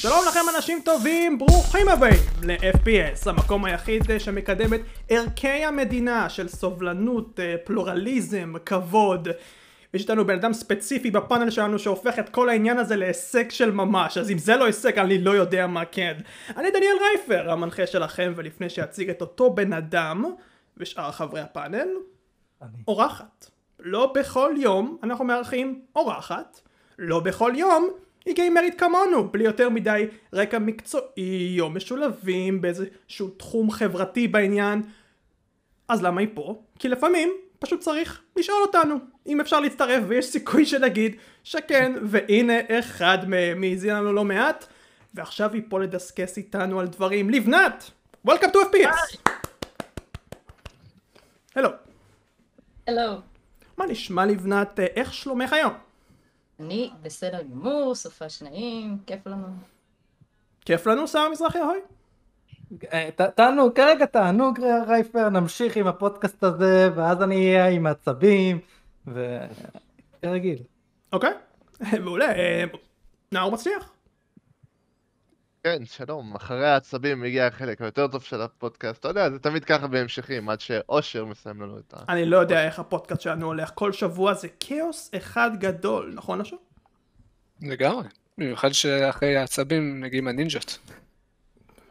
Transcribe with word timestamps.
שלום 0.00 0.24
לכם 0.28 0.40
אנשים 0.56 0.80
טובים, 0.84 1.38
ברוכים 1.38 1.88
הבאים 1.88 2.22
ל-FPS, 2.42 3.30
המקום 3.30 3.64
היחיד 3.64 4.10
אה, 4.10 4.20
שמקדם 4.20 4.74
את 4.74 4.80
ערכי 5.08 5.48
המדינה 5.48 6.28
של 6.28 6.48
סובלנות, 6.48 7.40
אה, 7.40 7.54
פלורליזם, 7.64 8.52
כבוד. 8.66 9.28
יש 9.94 10.02
איתנו 10.02 10.26
בן 10.26 10.34
אדם 10.34 10.52
ספציפי 10.52 11.10
בפאנל 11.10 11.50
שלנו 11.50 11.78
שהופך 11.78 12.18
את 12.18 12.28
כל 12.28 12.48
העניין 12.48 12.78
הזה 12.78 12.96
להישג 12.96 13.50
של 13.50 13.70
ממש, 13.70 14.18
אז 14.18 14.30
אם 14.30 14.38
זה 14.38 14.56
לא 14.56 14.64
הישג 14.64 14.98
אני 14.98 15.18
לא 15.18 15.30
יודע 15.30 15.66
מה 15.66 15.84
כן. 15.84 16.18
אני 16.56 16.70
דניאל 16.70 16.96
רייפר, 17.00 17.50
המנחה 17.50 17.86
שלכם, 17.86 18.32
ולפני 18.36 18.70
שאציג 18.70 19.10
את 19.10 19.20
אותו 19.20 19.50
בן 19.50 19.72
אדם 19.72 20.24
ושאר 20.76 21.12
חברי 21.12 21.40
הפאנל, 21.40 21.88
אני. 22.62 22.82
אורחת. 22.88 23.50
לא 23.80 24.12
בכל 24.14 24.54
יום 24.56 24.98
אנחנו 25.02 25.24
מארחים 25.24 25.82
אורחת, 25.96 26.60
לא 26.98 27.20
בכל 27.20 27.52
יום 27.56 27.88
היא 28.24 28.34
גיימרית 28.34 28.80
כמונו, 28.80 29.28
בלי 29.28 29.44
יותר 29.44 29.68
מדי 29.68 30.06
רקע 30.32 30.58
מקצועי 30.58 31.60
או 31.60 31.70
משולבים 31.70 32.60
באיזשהו 32.60 33.28
תחום 33.28 33.70
חברתי 33.70 34.28
בעניין. 34.28 34.82
אז 35.88 36.02
למה 36.02 36.20
היא 36.20 36.28
פה? 36.34 36.62
כי 36.78 36.88
לפעמים 36.88 37.32
פשוט 37.58 37.80
צריך 37.80 38.22
לשאול 38.36 38.62
אותנו 38.62 38.98
אם 39.26 39.40
אפשר 39.40 39.60
להצטרף 39.60 40.04
ויש 40.08 40.26
סיכוי 40.26 40.66
שנגיד 40.66 41.16
שכן 41.44 41.92
והנה 42.02 42.54
אחד 42.78 43.28
מהם 43.28 43.62
האזין 43.62 43.94
לנו 43.94 44.12
לא 44.12 44.24
מעט 44.24 44.66
ועכשיו 45.14 45.52
היא 45.52 45.62
פה 45.68 45.80
לדסקס 45.80 46.36
איתנו 46.36 46.80
על 46.80 46.86
דברים 46.86 47.30
לבנת! 47.30 47.90
Welcome 48.28 48.52
to 48.52 48.56
FPS! 48.56 49.30
הלו, 51.56 51.68
הלו, 52.88 53.20
מה 53.78 53.86
נשמע 53.86 54.26
לבנת, 54.26 54.80
אה, 54.80 54.86
איך 54.96 55.14
שלומך 55.14 55.52
היום? 55.52 55.72
אני 56.60 56.90
בסדר 57.02 57.42
גמור, 57.42 57.94
סופה 57.94 58.28
שניים, 58.28 58.98
כיף 59.06 59.26
לנו. 59.26 59.46
כיף 60.64 60.86
לנו 60.86 61.08
שר 61.08 61.28
מזרחי 61.32 61.58
אהוי? 61.58 61.78
אה, 62.92 63.08
ת- 63.16 63.20
תענוג, 63.20 63.72
כרגע 63.76 64.06
תענוג 64.06 64.60
רייפר, 64.88 65.28
נמשיך 65.28 65.76
עם 65.76 65.86
הפודקאסט 65.86 66.44
הזה, 66.44 66.88
ואז 66.94 67.22
אני 67.22 67.36
אהיה 67.36 67.68
עם 67.68 67.86
עצבים, 67.86 68.58
ו... 69.06 69.38
כרגיל. 70.22 70.58
אוקיי, 71.12 71.32
מעולה, 72.04 72.32
אה, 72.36 72.64
נאור 73.32 73.52
מצליח. 73.52 73.92
כן, 75.64 75.84
שלום. 75.84 76.34
אחרי 76.34 76.66
העצבים 76.66 77.20
מגיע 77.20 77.46
החלק 77.46 77.80
היותר 77.80 78.06
טוב 78.06 78.22
של 78.22 78.40
הפודקאסט. 78.40 79.00
אתה 79.00 79.08
יודע, 79.08 79.30
זה 79.30 79.38
תמיד 79.38 79.64
ככה 79.64 79.86
בהמשכים, 79.86 80.48
עד 80.48 80.60
שאושר 80.60 81.24
מסיים 81.24 81.62
לנו 81.62 81.78
את 81.78 81.94
ה... 81.94 82.12
אני 82.12 82.24
לא 82.24 82.36
יודע 82.36 82.64
איך 82.66 82.78
הפודקאסט 82.78 83.20
שלנו 83.20 83.46
הולך, 83.46 83.70
כל 83.74 83.92
שבוע 83.92 84.34
זה 84.34 84.48
כאוס 84.60 85.10
אחד 85.16 85.50
גדול, 85.58 86.12
נכון 86.14 86.40
אשר? 86.40 86.56
לגמרי. 87.62 88.08
במיוחד 88.38 88.72
שאחרי 88.72 89.36
העצבים 89.36 90.00
מגיעים 90.00 90.28
הנינג'ות. 90.28 90.78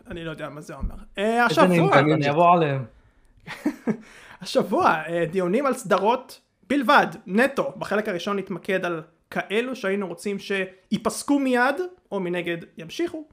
אני 0.08 0.26
לא 0.26 0.32
יודע 0.32 0.50
מה 0.50 0.62
זה 0.62 0.76
אומר. 0.76 0.96
אה, 1.18 1.46
השבוע, 1.46 2.00
אני 2.00 2.30
אבוא 2.30 2.54
עליהם. 2.54 2.86
השבוע 4.42 5.04
אה, 5.08 5.26
דיונים 5.32 5.66
על 5.66 5.74
סדרות 5.74 6.42
בלבד, 6.68 7.08
נטו. 7.26 7.74
בחלק 7.78 8.08
הראשון 8.08 8.40
נתמקד 8.40 8.86
על 8.86 9.02
כאלו 9.32 9.76
שהיינו 9.76 10.08
רוצים 10.08 10.38
שייפסקו 10.40 11.40
מיד, 11.40 11.76
או 12.12 12.20
מנגד 12.20 12.58
ימשיכו. 12.78 13.28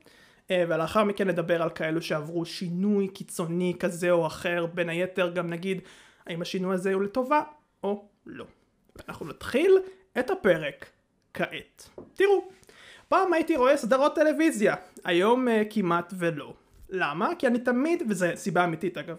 אה, 0.50 0.64
ולאחר 0.68 1.04
מכן 1.04 1.28
נדבר 1.28 1.62
על 1.62 1.70
כאלו 1.70 2.02
שעברו 2.02 2.44
שינוי 2.44 3.08
קיצוני 3.08 3.76
כזה 3.80 4.10
או 4.10 4.26
אחר, 4.26 4.66
בין 4.66 4.88
היתר 4.88 5.30
גם 5.30 5.50
נגיד 5.50 5.80
האם 6.26 6.42
השינוי 6.42 6.74
הזה 6.74 6.94
הוא 6.94 7.02
לטובה 7.02 7.42
או 7.82 8.08
לא. 8.26 8.44
ואנחנו 8.96 9.26
נתחיל 9.26 9.78
את 10.18 10.30
הפרק 10.30 10.86
כעת. 11.34 11.88
תראו, 12.14 12.48
פעם 13.08 13.32
הייתי 13.32 13.56
רואה 13.56 13.76
סדרות 13.76 14.14
טלוויזיה, 14.14 14.74
היום 15.04 15.48
uh, 15.48 15.50
כמעט 15.70 16.12
ולא. 16.18 16.54
למה? 16.90 17.30
כי 17.38 17.46
אני 17.46 17.58
תמיד, 17.58 18.02
וזו 18.08 18.26
סיבה 18.34 18.64
אמיתית 18.64 18.98
אגב, 18.98 19.16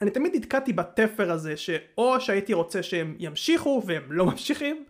אני 0.00 0.10
תמיד 0.10 0.36
נתקעתי 0.36 0.72
בתפר 0.72 1.32
הזה 1.32 1.56
שאו 1.56 2.20
שהייתי 2.20 2.54
רוצה 2.54 2.82
שהם 2.82 3.16
ימשיכו 3.18 3.82
והם 3.86 4.12
לא 4.12 4.26
ממשיכים, 4.26 4.84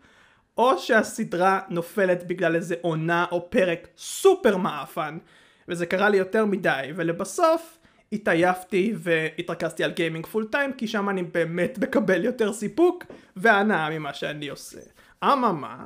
או 0.59 0.79
שהסדרה 0.79 1.61
נופלת 1.69 2.27
בגלל 2.27 2.57
איזה 2.57 2.75
עונה 2.81 3.27
או 3.33 3.51
פרק 3.51 3.89
סופר 3.97 4.57
מעפן, 4.57 5.19
וזה 5.69 5.87
קרה 5.87 6.09
לי 6.09 6.17
יותר 6.17 6.45
מדי, 6.45 6.91
ולבסוף 6.97 7.79
התעייפתי 8.13 8.95
והתרכזתי 8.97 9.85
על 9.85 9.91
gaming 9.91 10.27
full 10.27 10.47
time, 10.51 10.73
כי 10.73 10.87
שם 10.87 11.09
אני 11.09 11.23
באמת 11.23 11.79
מקבל 11.79 12.25
יותר 12.25 12.53
סיפוק 12.53 13.05
והנאה 13.37 13.91
ממה 13.91 14.15
שאני 14.15 14.49
עושה. 14.49 14.81
אממה, 15.25 15.85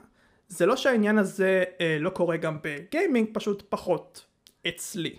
זה 0.49 0.67
לא 0.67 0.77
שהעניין 0.77 1.19
הזה 1.19 1.65
אה, 1.81 1.97
לא 2.01 2.11
קורה 2.11 2.37
גם 2.37 2.59
ב 2.63 2.71
gaming, 2.71 3.29
פשוט 3.33 3.63
פחות 3.69 4.27
אצלי. 4.69 5.17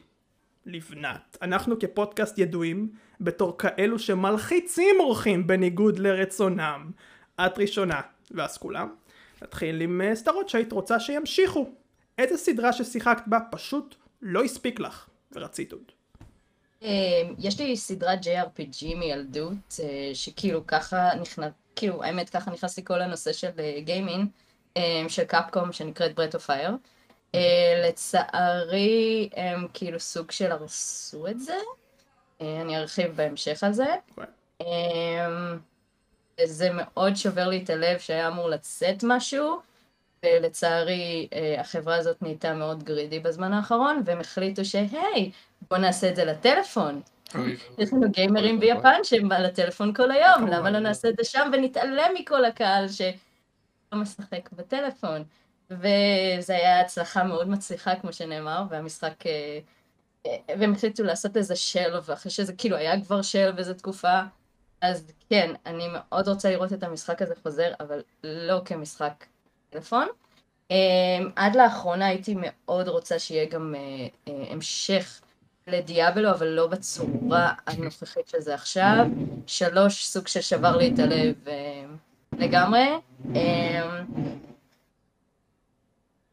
לבנת. 0.65 1.37
אנחנו 1.41 1.79
כפודקאסט 1.79 2.37
ידועים 2.37 2.89
בתור 3.21 3.57
כאלו 3.57 3.99
שמלחיצים 3.99 4.95
אורחים 4.99 5.47
בניגוד 5.47 5.99
לרצונם. 5.99 6.91
את 7.45 7.57
ראשונה, 7.57 8.01
ואז 8.31 8.57
כולם. 8.57 8.89
נתחיל 9.41 9.81
עם 9.81 10.01
אה, 10.01 10.15
סדרות 10.15 10.49
שהיית 10.49 10.71
רוצה 10.71 10.99
שימשיכו. 10.99 11.69
איזה 12.17 12.37
סדרה 12.37 12.73
ששיחקת 12.73 13.23
בה 13.27 13.39
פשוט 13.51 13.95
לא 14.25 14.43
הספיק 14.43 14.79
לך, 14.79 15.07
ורצית 15.31 15.71
עוד. 15.71 15.91
אה, 16.83 16.89
יש 17.39 17.59
לי 17.59 17.77
סדרת 17.77 18.19
JRPG 18.23 18.95
מילדות, 18.95 19.79
אה, 19.83 20.11
שכאילו 20.13 20.67
ככה 20.67 21.09
נכנס, 21.21 21.51
כאילו 21.75 22.03
האמת 22.03 22.29
ככה 22.29 22.51
נכנס 22.51 22.77
לי 22.77 22.83
כל 22.85 23.01
הנושא 23.01 23.33
של 23.33 23.49
gaming, 23.79 24.27
אה, 24.77 25.03
של 25.07 25.23
קפקום 25.23 25.71
שנקראת 25.71 26.15
Breath 26.15 26.35
of 26.35 26.45
Fire. 26.45 26.71
לצערי 27.85 29.29
הם 29.35 29.67
כאילו 29.73 29.99
סוג 29.99 30.31
של 30.31 30.51
הרסו 30.51 31.27
את 31.27 31.39
זה, 31.39 31.57
אה, 32.41 32.61
אני 32.61 32.77
ארחיב 32.77 33.15
בהמשך 33.15 33.63
על 33.63 33.73
זה. 33.73 33.95
אוקיי. 34.09 34.25
אמ, 34.61 35.59
זה 36.43 36.69
מאוד 36.73 37.15
שובר 37.15 37.47
לי 37.47 37.63
את 37.63 37.69
הלב 37.69 37.99
שהיה 37.99 38.27
אמור 38.27 38.49
לצאת 38.49 39.03
משהו, 39.03 39.59
ולצערי 40.23 41.27
אה, 41.33 41.61
החברה 41.61 41.95
הזאת 41.95 42.21
נהייתה 42.21 42.53
מאוד 42.53 42.83
גרידי 42.83 43.19
בזמן 43.19 43.53
האחרון, 43.53 44.01
והם 44.05 44.19
החליטו 44.19 44.65
שהי, 44.65 45.31
בוא 45.69 45.77
נעשה 45.77 46.09
את 46.09 46.15
זה 46.15 46.25
לטלפון. 46.25 47.01
יש 47.77 47.93
לנו 47.93 48.11
גיימרים 48.11 48.59
ביפן 48.59 49.03
שהם 49.03 49.31
על 49.31 49.45
הטלפון 49.45 49.93
כל 49.93 50.11
היום. 50.11 50.47
למה 50.47 50.71
לא 50.71 50.79
נעשה 50.79 51.09
את 51.09 51.15
זה 51.17 51.23
שם 51.23 51.49
ונתעלם 51.53 52.11
מכל 52.19 52.45
הקהל 52.45 52.87
שלא 52.87 54.01
משחק 54.01 54.49
בטלפון. 54.51 55.23
וזה 55.71 56.55
היה 56.55 56.79
הצלחה 56.79 57.23
מאוד 57.23 57.49
מצליחה 57.49 57.95
כמו 57.95 58.13
שנאמר, 58.13 58.63
והמשחק... 58.69 59.27
אה, 59.27 59.59
אה, 60.25 60.37
והם 60.59 60.73
החליטו 60.73 61.03
לעשות 61.03 61.37
איזה 61.37 61.55
שלב, 61.55 62.11
אחרי 62.11 62.31
שזה 62.31 62.53
כאילו 62.53 62.77
היה 62.77 63.01
כבר 63.01 63.21
שלב 63.21 63.57
איזה 63.57 63.73
תקופה, 63.73 64.21
אז 64.81 65.11
כן, 65.29 65.53
אני 65.65 65.87
מאוד 65.93 66.27
רוצה 66.27 66.49
לראות 66.49 66.73
את 66.73 66.83
המשחק 66.83 67.21
הזה 67.21 67.33
חוזר, 67.43 67.73
אבל 67.79 68.01
לא 68.23 68.61
כמשחק 68.65 69.25
טלפון. 69.73 70.07
אה, 70.71 70.77
עד 71.35 71.55
לאחרונה 71.55 72.07
הייתי 72.07 72.35
מאוד 72.37 72.87
רוצה 72.87 73.19
שיהיה 73.19 73.45
גם 73.45 73.75
אה, 73.77 74.07
אה, 74.27 74.45
המשך 74.49 75.21
לדיאבלו, 75.67 76.29
אבל 76.29 76.47
לא 76.47 76.67
בצורה 76.67 77.53
הנוכחית 77.67 78.27
שזה 78.27 78.53
עכשיו. 78.53 79.05
שלוש, 79.47 80.05
סוג 80.05 80.27
ששבר 80.27 80.77
לי 80.77 80.91
את 80.93 80.99
הלב 80.99 81.35
אה, 81.47 81.85
לגמרי. 82.37 82.87
אה, 83.35 84.01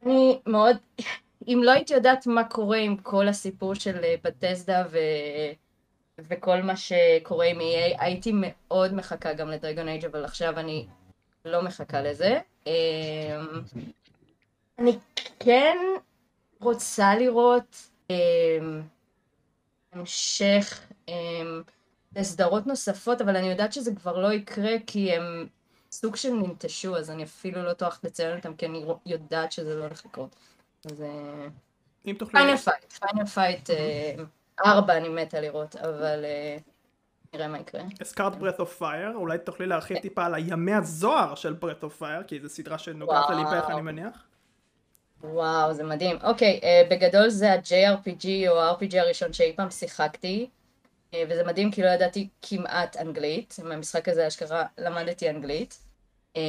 אני 0.06 0.38
מאוד, 0.46 0.76
אם 1.48 1.60
לא 1.64 1.70
הייתי 1.70 1.94
יודעת 1.94 2.26
מה 2.26 2.44
קורה 2.44 2.78
עם 2.78 2.96
כל 2.96 3.28
הסיפור 3.28 3.74
של 3.74 3.96
בטסדה 4.24 4.84
ו... 4.90 4.98
וכל 6.28 6.62
מה 6.62 6.76
שקורה 6.76 7.46
עם 7.46 7.60
EA, 7.60 8.02
הייתי 8.02 8.32
מאוד 8.34 8.94
מחכה 8.94 9.32
גם 9.32 9.48
לדרגון 9.50 9.88
אייג' 9.88 10.04
אבל 10.04 10.24
עכשיו 10.24 10.58
אני 10.58 10.86
לא 11.44 11.62
מחכה 11.62 12.00
לזה. 12.00 12.40
אה, 12.66 13.40
אני 14.78 14.98
כן 15.40 15.76
רוצה 16.60 17.14
לראות 17.14 17.76
אה, 18.10 18.58
המשך 19.92 20.80
אה, 21.08 21.14
לסדרות 22.16 22.66
נוספות, 22.66 23.20
אבל 23.20 23.36
אני 23.36 23.46
יודעת 23.46 23.72
שזה 23.72 23.94
כבר 23.94 24.18
לא 24.18 24.32
יקרה 24.32 24.72
כי 24.86 25.12
הם 25.12 25.46
סוג 25.92 26.16
של 26.16 26.30
ננטשו, 26.30 26.96
אז 26.96 27.10
אני 27.10 27.24
אפילו 27.24 27.62
לא 27.62 27.72
טורחת 27.72 28.04
לציין 28.04 28.36
אותם, 28.36 28.54
כי 28.54 28.66
אני 28.66 28.84
יודעת 29.06 29.52
שזה 29.52 29.76
לא 29.76 29.84
הולך 29.84 30.06
לקרות. 30.06 30.36
אז 30.84 31.04
אם 32.06 32.14
תוכלי... 32.18 32.40
Final 32.40 32.56
Fight, 32.56 32.92
Final 32.92 33.26
Fight 33.26 33.70
ארבע 34.66 34.96
אני 34.96 35.08
מתה 35.08 35.40
לראות, 35.40 35.76
אבל 35.76 36.24
אה, 36.24 36.56
נראה 37.34 37.48
מה 37.48 37.58
יקרה. 37.58 37.82
הזכרת 38.00 38.36
Breath 38.36 38.60
of 38.60 38.78
Fire, 38.78 39.12
אולי 39.14 39.38
תוכלי 39.38 39.66
להרחיב 39.66 39.98
טיפה 39.98 40.26
על 40.26 40.34
הימי 40.34 40.74
הזוהר 40.74 41.34
של 41.34 41.52
Breath 41.52 41.82
of 41.82 41.96
Fire, 41.98 42.22
כי 42.22 42.40
זו 42.40 42.48
סדרה 42.48 42.78
שנוגעת. 42.78 43.30
לליבך 43.30 43.66
אני 43.70 43.80
מניח. 43.80 44.24
וואו, 45.24 45.74
זה 45.74 45.84
מדהים. 45.84 46.16
אוקיי, 46.22 46.60
אה, 46.62 46.82
בגדול 46.90 47.28
זה 47.28 47.52
ה 47.52 47.72
JRPG 47.72 48.48
או 48.48 48.60
ה 48.60 48.70
RPG 48.70 48.98
הראשון 48.98 49.32
שאי 49.32 49.52
פעם 49.56 49.70
שיחקתי, 49.70 50.50
אה, 51.14 51.22
וזה 51.28 51.44
מדהים 51.44 51.70
כי 51.70 51.82
לא 51.82 51.88
ידעתי 51.88 52.28
כמעט 52.42 52.96
אנגלית, 52.96 53.56
מהמשחק 53.64 54.08
הזה 54.08 54.28
אשכרה 54.28 54.64
למדתי 54.78 55.30
אנגלית. 55.30 55.78
אה, 56.36 56.42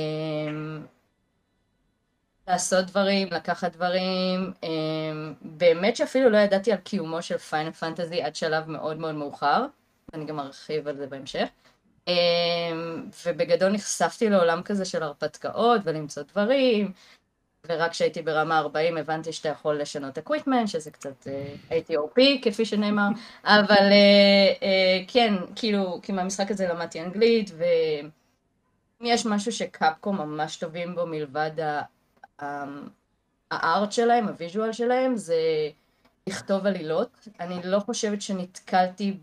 לעשות 2.48 2.86
דברים, 2.86 3.28
לקחת 3.32 3.74
דברים, 3.74 4.54
אמ, 4.64 5.34
באמת 5.42 5.96
שאפילו 5.96 6.30
לא 6.30 6.38
ידעתי 6.38 6.72
על 6.72 6.78
קיומו 6.78 7.22
של 7.22 7.38
Final 7.38 7.72
Fantasy 7.72 8.22
עד 8.22 8.36
שלב 8.36 8.70
מאוד 8.70 8.98
מאוד 8.98 9.16
מאוחר, 9.16 9.66
ואני 10.14 10.26
גם 10.26 10.40
ארחיב 10.40 10.88
על 10.88 10.98
זה 10.98 11.08
בהמשך. 11.08 11.48
אמ, 12.08 13.10
ובגדול 13.26 13.70
נחשפתי 13.72 14.30
לעולם 14.30 14.62
כזה 14.62 14.86
של 14.86 15.04
הרפתקאות 15.04 15.82
ולמצוא 15.84 16.24
דברים, 16.24 16.92
ורק 17.70 17.92
כשהייתי 17.92 18.22
ברמה 18.22 18.60
40 18.60 18.98
הבנתי 18.98 19.34
שאתה 19.34 19.50
יכול 19.50 19.82
לשנות 19.82 20.18
equipment, 20.18 20.68
שזה 20.68 20.92
קצת 20.92 21.28
אה, 21.28 21.54
הייתי 21.70 21.98
OP 21.98 22.22
כפי 22.42 22.66
שנאמר, 22.66 23.08
אבל 23.44 23.92
אה, 23.92 24.54
אה, 24.64 25.04
כן, 25.08 25.34
כאילו, 25.56 26.00
כי 26.04 26.12
מהמשחק 26.12 26.52
הזה 26.52 26.68
למדתי 26.68 27.02
אנגלית, 27.02 27.52
ואם 27.58 28.10
יש 29.06 29.26
משהו 29.26 29.52
שקפקום 29.52 30.14
ממש 30.14 30.58
טובים 30.58 30.96
בו 30.96 31.06
מלבד 31.06 31.52
ה 33.52 33.62
art 33.62 33.92
שלהם, 33.92 34.28
ה 34.28 34.34
visual 34.34 34.72
שלהם, 34.72 35.16
זה 35.16 35.36
לכתוב 36.28 36.66
עלילות. 36.66 37.28
אני 37.40 37.60
לא 37.64 37.80
חושבת 37.80 38.22
שנתקלתי 38.22 39.18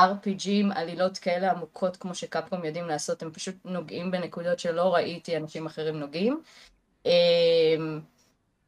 ב-RPGים, 0.00 0.72
עלילות 0.74 1.18
כאלה 1.18 1.50
עמוקות 1.50 1.96
כמו 1.96 2.14
שקפקום 2.14 2.64
יודעים 2.64 2.86
לעשות, 2.88 3.22
הם 3.22 3.30
פשוט 3.32 3.54
נוגעים 3.64 4.10
בנקודות 4.10 4.58
שלא 4.58 4.94
ראיתי 4.94 5.36
אנשים 5.36 5.66
אחרים 5.66 6.00
נוגעים. 6.00 6.42
אמ, 7.06 8.00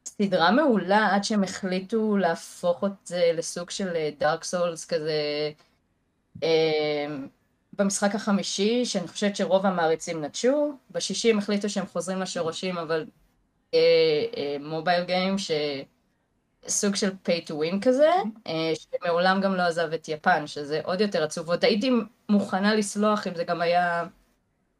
סדרה 0.07 0.51
מעולה 0.51 1.15
עד 1.15 1.25
שהם 1.25 1.45
החליטו 1.45 2.17
להפוך 2.17 2.85
את 2.85 3.07
זה 3.07 3.31
לסוג 3.35 3.71
של 3.71 4.11
דארק 4.19 4.45
סולס 4.45 4.85
כזה 4.85 5.51
אמ, 6.43 7.29
במשחק 7.73 8.15
החמישי, 8.15 8.85
שאני 8.85 9.09
חושבת 9.09 9.37
שרוב 9.37 9.67
המעריצים 9.67 10.25
נטשו, 10.25 10.73
בשישי 10.91 11.31
הם 11.31 11.39
החליטו 11.39 11.69
שהם 11.71 11.87
חוזרים 11.87 12.21
לשורשים, 12.21 12.79
אבל 12.79 13.07
מובייל 14.61 15.05
גיים 15.05 15.37
שסוג 16.69 16.95
של 16.95 17.11
pay 17.11 17.49
to 17.49 17.53
win 17.53 17.83
כזה, 17.83 18.11
אה, 18.47 18.73
שמעולם 18.75 19.41
גם 19.41 19.55
לא 19.55 19.63
עזב 19.63 19.93
את 19.93 20.09
יפן, 20.09 20.47
שזה 20.47 20.81
עוד 20.85 21.01
יותר 21.01 21.25
עצוב. 21.25 21.49
עוד 21.49 21.65
הייתי 21.65 21.91
מוכנה 22.29 22.75
לסלוח 22.75 23.27
אם 23.27 23.35
זה 23.35 23.45
גם 23.45 23.63
היה 23.63 24.05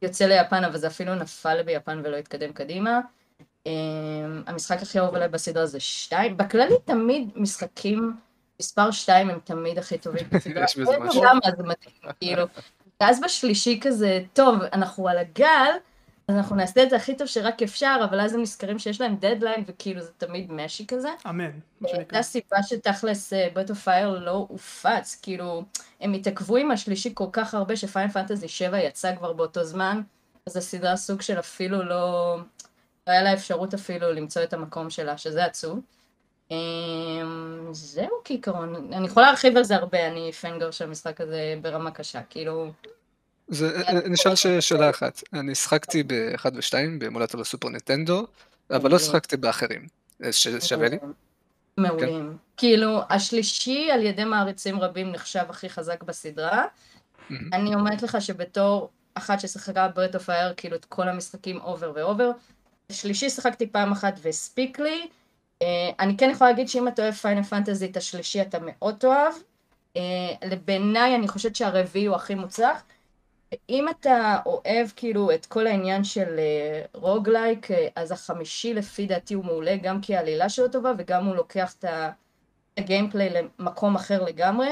יוצא 0.01 0.25
ליפן, 0.25 0.63
אבל 0.63 0.77
זה 0.77 0.87
אפילו 0.87 1.15
נפל 1.15 1.63
ביפן 1.63 2.01
ולא 2.03 2.17
התקדם 2.17 2.53
קדימה. 2.53 2.99
Um, 3.39 3.67
המשחק 4.47 4.81
הכי 4.81 4.99
אהוב 4.99 5.15
עליי 5.15 5.27
בסדרה 5.27 5.65
זה 5.65 5.79
שתיים. 5.79 6.37
בכללי 6.37 6.75
תמיד 6.85 7.29
משחקים 7.35 8.13
מספר 8.59 8.91
שתיים 8.91 9.29
הם 9.29 9.39
תמיד 9.43 9.77
הכי 9.77 9.97
טובים 9.97 10.27
בסדרה. 10.31 10.63
יש 10.63 10.77
בזה 10.77 10.97
לו 10.97 11.03
משהו. 11.03 11.23
למה 11.23 11.39
זה 11.57 11.63
מדהים, 11.63 12.13
כאילו. 12.19 12.45
ואז 13.01 13.21
בשלישי 13.21 13.79
כזה, 13.81 14.21
טוב, 14.33 14.61
אנחנו 14.73 15.07
על 15.07 15.17
הגל, 15.17 15.71
אז 16.27 16.35
אנחנו 16.35 16.55
נעשה 16.55 16.83
את 16.83 16.89
זה 16.89 16.95
הכי 16.95 17.15
טוב 17.17 17.27
שרק 17.27 17.61
אפשר, 17.61 17.97
אבל 18.09 18.21
אז 18.21 18.33
הם 18.33 18.41
נזכרים 18.41 18.79
שיש 18.79 19.01
להם 19.01 19.15
דדליין, 19.15 19.63
וכאילו 19.67 20.01
זה 20.01 20.11
תמיד 20.17 20.51
mushy 20.51 20.87
כזה. 20.87 21.09
אמן, 21.29 21.51
מה 21.81 21.89
שנקרא. 21.89 22.13
זו 22.13 22.19
הסיבה 22.19 22.63
שתכלס 22.63 23.33
Breath 23.53 23.69
of 23.69 23.83
Fire 23.83 24.19
לא 24.19 24.45
הופץ, 24.49 25.19
כאילו, 25.21 25.63
הם 26.01 26.13
התעכבו 26.13 26.57
עם 26.57 26.71
השלישי 26.71 27.11
כל 27.13 27.27
כך 27.31 27.53
הרבה 27.53 27.75
ש 27.75 27.85
Final 27.85 28.09
Fantasy 28.09 28.47
7 28.47 28.79
יצא 28.79 29.15
כבר 29.15 29.33
באותו 29.33 29.63
זמן, 29.63 30.01
אז 30.45 30.57
הסדרה 30.57 30.95
סוג 30.95 31.21
של 31.21 31.39
אפילו 31.39 31.83
לא... 31.83 32.37
לא 33.07 33.11
היה 33.13 33.23
לה 33.23 33.33
אפשרות 33.33 33.73
אפילו 33.73 34.13
למצוא 34.13 34.43
את 34.43 34.53
המקום 34.53 34.89
שלה, 34.89 35.17
שזה 35.17 35.45
עצוב. 35.45 35.79
אמ, 36.51 37.69
זהו 37.71 38.09
כעיקרון, 38.23 38.93
אני 38.93 39.07
יכולה 39.07 39.25
להרחיב 39.25 39.57
על 39.57 39.63
זה 39.63 39.75
הרבה, 39.75 40.07
אני 40.07 40.31
fangirl 40.31 40.71
של 40.71 40.85
המשחק 40.85 41.21
הזה 41.21 41.55
ברמה 41.61 41.91
קשה, 41.91 42.21
כאילו, 42.29 42.71
זה, 43.47 43.83
נשאל 44.09 44.35
שאלה 44.59 44.89
אחת, 44.89 45.23
אני 45.33 45.55
שחקתי 45.55 46.03
ב-1 46.03 46.45
ו-2 46.55 46.73
באמולטור 46.99 47.41
ל 47.41 47.46
Super 47.46 47.69
Nintendo, 47.69 48.27
אבל 48.69 48.91
לא 48.91 48.99
שחקתי 48.99 49.37
באחרים. 49.37 49.87
ש- 50.31 50.47
שווה 50.47 50.89
לי? 50.89 50.97
מעולים. 51.77 52.37
כאילו, 52.57 53.01
השלישי 53.09 53.91
על 53.91 54.03
ידי 54.03 54.23
מעריצים 54.23 54.79
רבים 54.79 55.11
נחשב 55.11 55.43
הכי 55.49 55.69
חזק 55.69 56.03
בסדרה. 56.03 56.65
אני 57.53 57.75
אומרת 57.75 58.03
לך 58.03 58.21
שבתור 58.21 58.89
אחת 59.15 59.39
ששיחקה 59.39 59.87
ב 59.87 59.91
Breath 59.91 60.15
of 60.15 60.29
Fire, 60.29 60.53
כאילו 60.57 60.75
את 60.75 60.85
כל 60.85 61.09
המשחקים 61.09 61.61
over 61.61 61.91
ו 61.95 62.01
over, 62.01 62.31
השלישי 62.89 63.29
שיחקתי 63.29 63.67
פעם 63.67 63.91
אחת 63.91 64.19
והספיק 64.21 64.79
לי. 64.79 65.07
Uh, 65.63 65.65
אני 65.99 66.17
כן 66.17 66.29
יכולה 66.29 66.49
להגיד 66.49 66.69
שאם 66.69 66.87
אתה 66.87 67.01
אוהב 67.01 67.13
Final 67.13 67.43
Fantasy 67.43 67.85
את 67.85 67.97
השלישי 67.97 68.41
אתה 68.41 68.57
מאוד 68.61 68.95
תאהב. 68.95 69.33
Uh, 69.97 69.99
בעיניי 70.65 71.15
אני 71.15 71.27
חושבת 71.27 71.55
שהרביעי 71.55 72.05
הוא 72.05 72.15
הכי 72.15 72.35
מוצלח. 72.35 72.83
אם 73.69 73.89
אתה 73.89 74.39
אוהב 74.45 74.87
כאילו 74.95 75.31
את 75.31 75.45
כל 75.45 75.67
העניין 75.67 76.03
של 76.03 76.35
uh, 76.35 76.97
רוגלייק, 76.97 77.71
uh, 77.71 77.73
אז 77.95 78.11
החמישי 78.11 78.73
לפי 78.73 79.05
דעתי 79.05 79.33
הוא 79.33 79.45
מעולה, 79.45 79.75
גם 79.81 80.01
כי 80.01 80.15
העלילה 80.15 80.49
שלו 80.49 80.67
טובה 80.67 80.91
וגם 80.97 81.25
הוא 81.25 81.35
לוקח 81.35 81.73
את 81.79 81.85
הגיימפליי 82.77 83.29
למקום 83.29 83.95
אחר 83.95 84.23
לגמרי. 84.23 84.69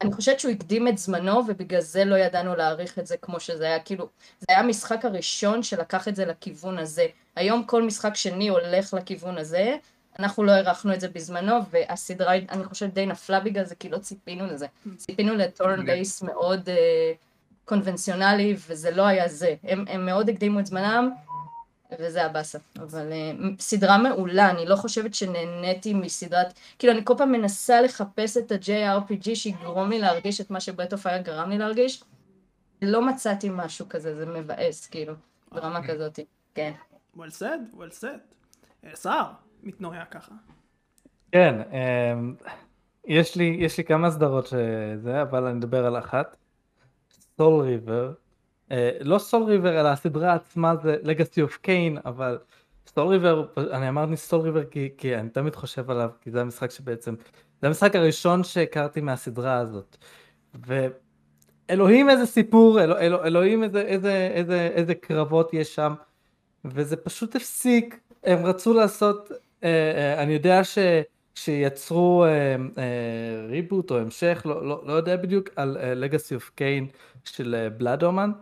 אני 0.00 0.12
חושבת 0.12 0.40
שהוא 0.40 0.52
הקדים 0.52 0.88
את 0.88 0.98
זמנו 0.98 1.42
ובגלל 1.48 1.80
זה 1.80 2.04
לא 2.04 2.14
ידענו 2.14 2.56
להעריך 2.56 2.98
את 2.98 3.06
זה 3.06 3.16
כמו 3.16 3.40
שזה 3.40 3.64
היה, 3.64 3.80
כאילו, 3.80 4.08
זה 4.40 4.46
היה 4.48 4.60
המשחק 4.60 5.04
הראשון 5.04 5.62
שלקח 5.62 6.08
את 6.08 6.16
זה 6.16 6.24
לכיוון 6.24 6.78
הזה. 6.78 7.06
היום 7.36 7.64
כל 7.64 7.82
משחק 7.82 8.16
שני 8.16 8.48
הולך 8.48 8.94
לכיוון 8.94 9.38
הזה, 9.38 9.76
אנחנו 10.18 10.44
לא 10.44 10.52
הערכנו 10.52 10.94
את 10.94 11.00
זה 11.00 11.08
בזמנו, 11.08 11.54
והסדרה, 11.70 12.34
אני 12.34 12.64
חושבת, 12.64 12.94
די 12.94 13.06
נפלה 13.06 13.40
בגלל 13.40 13.64
זה, 13.64 13.74
כי 13.74 13.88
לא 13.88 13.98
ציפינו 13.98 14.46
לזה. 14.46 14.66
ציפינו 14.96 15.34
ל 15.34 15.44
turn 15.44 15.86
based 15.86 16.22
מאוד 16.22 16.68
אה, 16.68 17.12
קונבנציונלי, 17.64 18.56
וזה 18.68 18.90
לא 18.90 19.06
היה 19.06 19.28
זה. 19.28 19.54
הם, 19.62 19.84
הם 19.88 20.06
מאוד 20.06 20.28
הקדימו 20.28 20.60
את 20.60 20.66
זמנם, 20.66 21.10
וזה 21.98 22.24
הבאסה. 22.24 22.58
אבל 22.78 23.12
אה, 23.12 23.32
סדרה 23.58 23.98
מעולה, 23.98 24.50
אני 24.50 24.66
לא 24.66 24.76
חושבת 24.76 25.14
שנהניתי 25.14 25.94
מסדרת... 25.94 26.52
כאילו, 26.78 26.92
אני 26.92 27.00
כל 27.04 27.14
פעם 27.18 27.32
מנסה 27.32 27.80
לחפש 27.80 28.36
את 28.36 28.52
ה-JRPG 28.52 29.34
שיגרום 29.34 29.90
לי 29.90 29.98
להרגיש 29.98 30.40
את 30.40 30.50
מה 30.50 30.60
ש 30.60 30.68
Breath 30.68 30.92
of 30.92 31.06
Fire 31.06 31.18
גרם 31.18 31.50
לי 31.50 31.58
להרגיש. 31.58 32.04
לא 32.82 33.06
מצאתי 33.06 33.48
משהו 33.52 33.88
כזה, 33.88 34.14
זה 34.14 34.26
מבאס, 34.26 34.86
כאילו, 34.86 35.14
ברמה 35.52 35.86
כזאת. 35.86 36.18
כן. 36.54 36.72
well 37.16 37.20
said, 37.20 37.76
well 37.76 38.00
said. 38.00 38.18
אה, 38.84 38.90
סער, 38.94 39.24
מתנועע 39.62 40.04
ככה. 40.04 40.34
כן, 41.32 41.54
אמ, 41.72 42.34
יש 43.04 43.36
לי, 43.36 43.56
יש 43.60 43.78
לי 43.78 43.84
כמה 43.84 44.10
סדרות 44.10 44.46
שזה, 44.46 45.22
אבל 45.22 45.44
אני 45.46 45.58
אדבר 45.58 45.86
על 45.86 45.98
אחת. 45.98 46.36
סול 47.38 47.62
ריבר. 47.62 48.12
לא 49.00 49.18
סול 49.18 49.42
ריבר, 49.42 49.80
אלא 49.80 49.88
הסדרה 49.88 50.34
עצמה 50.34 50.76
זה 50.76 50.96
לגאסי 51.02 51.42
אוף 51.42 51.56
קיין, 51.56 51.98
אבל 52.04 52.38
סול 52.86 53.08
ריבר, 53.08 53.46
אני 53.56 53.88
אמרתי 53.88 54.16
סול 54.16 54.40
ריבר 54.40 54.64
כי, 54.64 54.90
כי 54.98 55.16
אני 55.16 55.28
תמיד 55.28 55.54
חושב 55.56 55.90
עליו, 55.90 56.10
כי 56.20 56.30
זה 56.30 56.40
המשחק 56.40 56.70
שבעצם, 56.70 57.14
זה 57.60 57.66
המשחק 57.66 57.96
הראשון 57.96 58.44
שהכרתי 58.44 59.00
מהסדרה 59.00 59.58
הזאת. 59.58 59.96
ואלוהים 61.68 62.10
איזה 62.10 62.26
סיפור, 62.26 62.80
אל, 62.80 62.92
אל, 62.92 63.14
אלוהים 63.14 63.64
איזה, 63.64 63.80
איזה, 63.80 64.30
איזה, 64.34 64.70
איזה 64.74 64.94
קרבות 64.94 65.54
יש 65.54 65.74
שם, 65.74 65.94
וזה 66.64 66.96
פשוט 66.96 67.36
הפסיק, 67.36 68.00
הם 68.24 68.46
רצו 68.46 68.74
לעשות, 68.74 69.32
אה, 69.64 69.68
אה, 69.68 70.22
אני 70.22 70.32
יודע 70.32 70.64
ש... 70.64 70.78
שיצרו 71.34 72.24
ריבוט 73.48 73.90
או 73.90 73.98
המשך, 73.98 74.42
לא, 74.44 74.66
לא, 74.66 74.82
לא 74.86 74.92
יודע 74.92 75.16
בדיוק, 75.16 75.48
על 75.56 75.78
לגאסי 75.94 76.34
אוף 76.34 76.50
קיין 76.54 76.86
של 77.24 77.68
בלאד 77.76 78.02
אומן, 78.02 78.32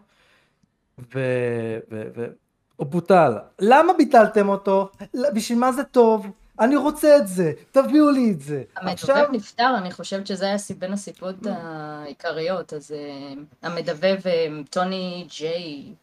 והוא 0.99 1.27
בוטל. 2.79 3.33
למה 3.59 3.93
ביטלתם 3.93 4.49
אותו? 4.49 4.91
בשביל 5.35 5.59
מה 5.59 5.73
זה 5.73 5.85
טוב? 5.85 6.27
אני 6.61 6.77
רוצה 6.77 7.17
את 7.17 7.29
זה, 7.29 7.53
תביאו 7.71 8.11
לי 8.11 8.31
את 8.31 8.41
זה. 8.41 8.63
המדבב 8.77 9.27
נפטר, 9.33 9.75
אני 9.79 9.93
חושבת 9.93 10.27
שזה 10.27 10.45
היה 10.45 10.57
בין 10.79 10.93
הסיבות 10.93 11.35
העיקריות, 11.47 12.73
אז 12.73 12.93
אה, 12.93 13.35
המדבב 13.63 14.19
אה, 14.27 14.47
טוני 14.71 15.27
ג'יי, 15.39 15.95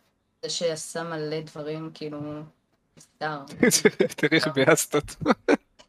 זה 0.44 0.50
שעשה 0.50 1.04
מלא 1.04 1.42
דברים, 1.42 1.90
כאילו, 1.94 2.20
נפטר. 2.98 3.40
תראי 4.18 4.38
איך 4.38 4.48
ביאסת 4.48 4.96
אותו. 4.96 5.32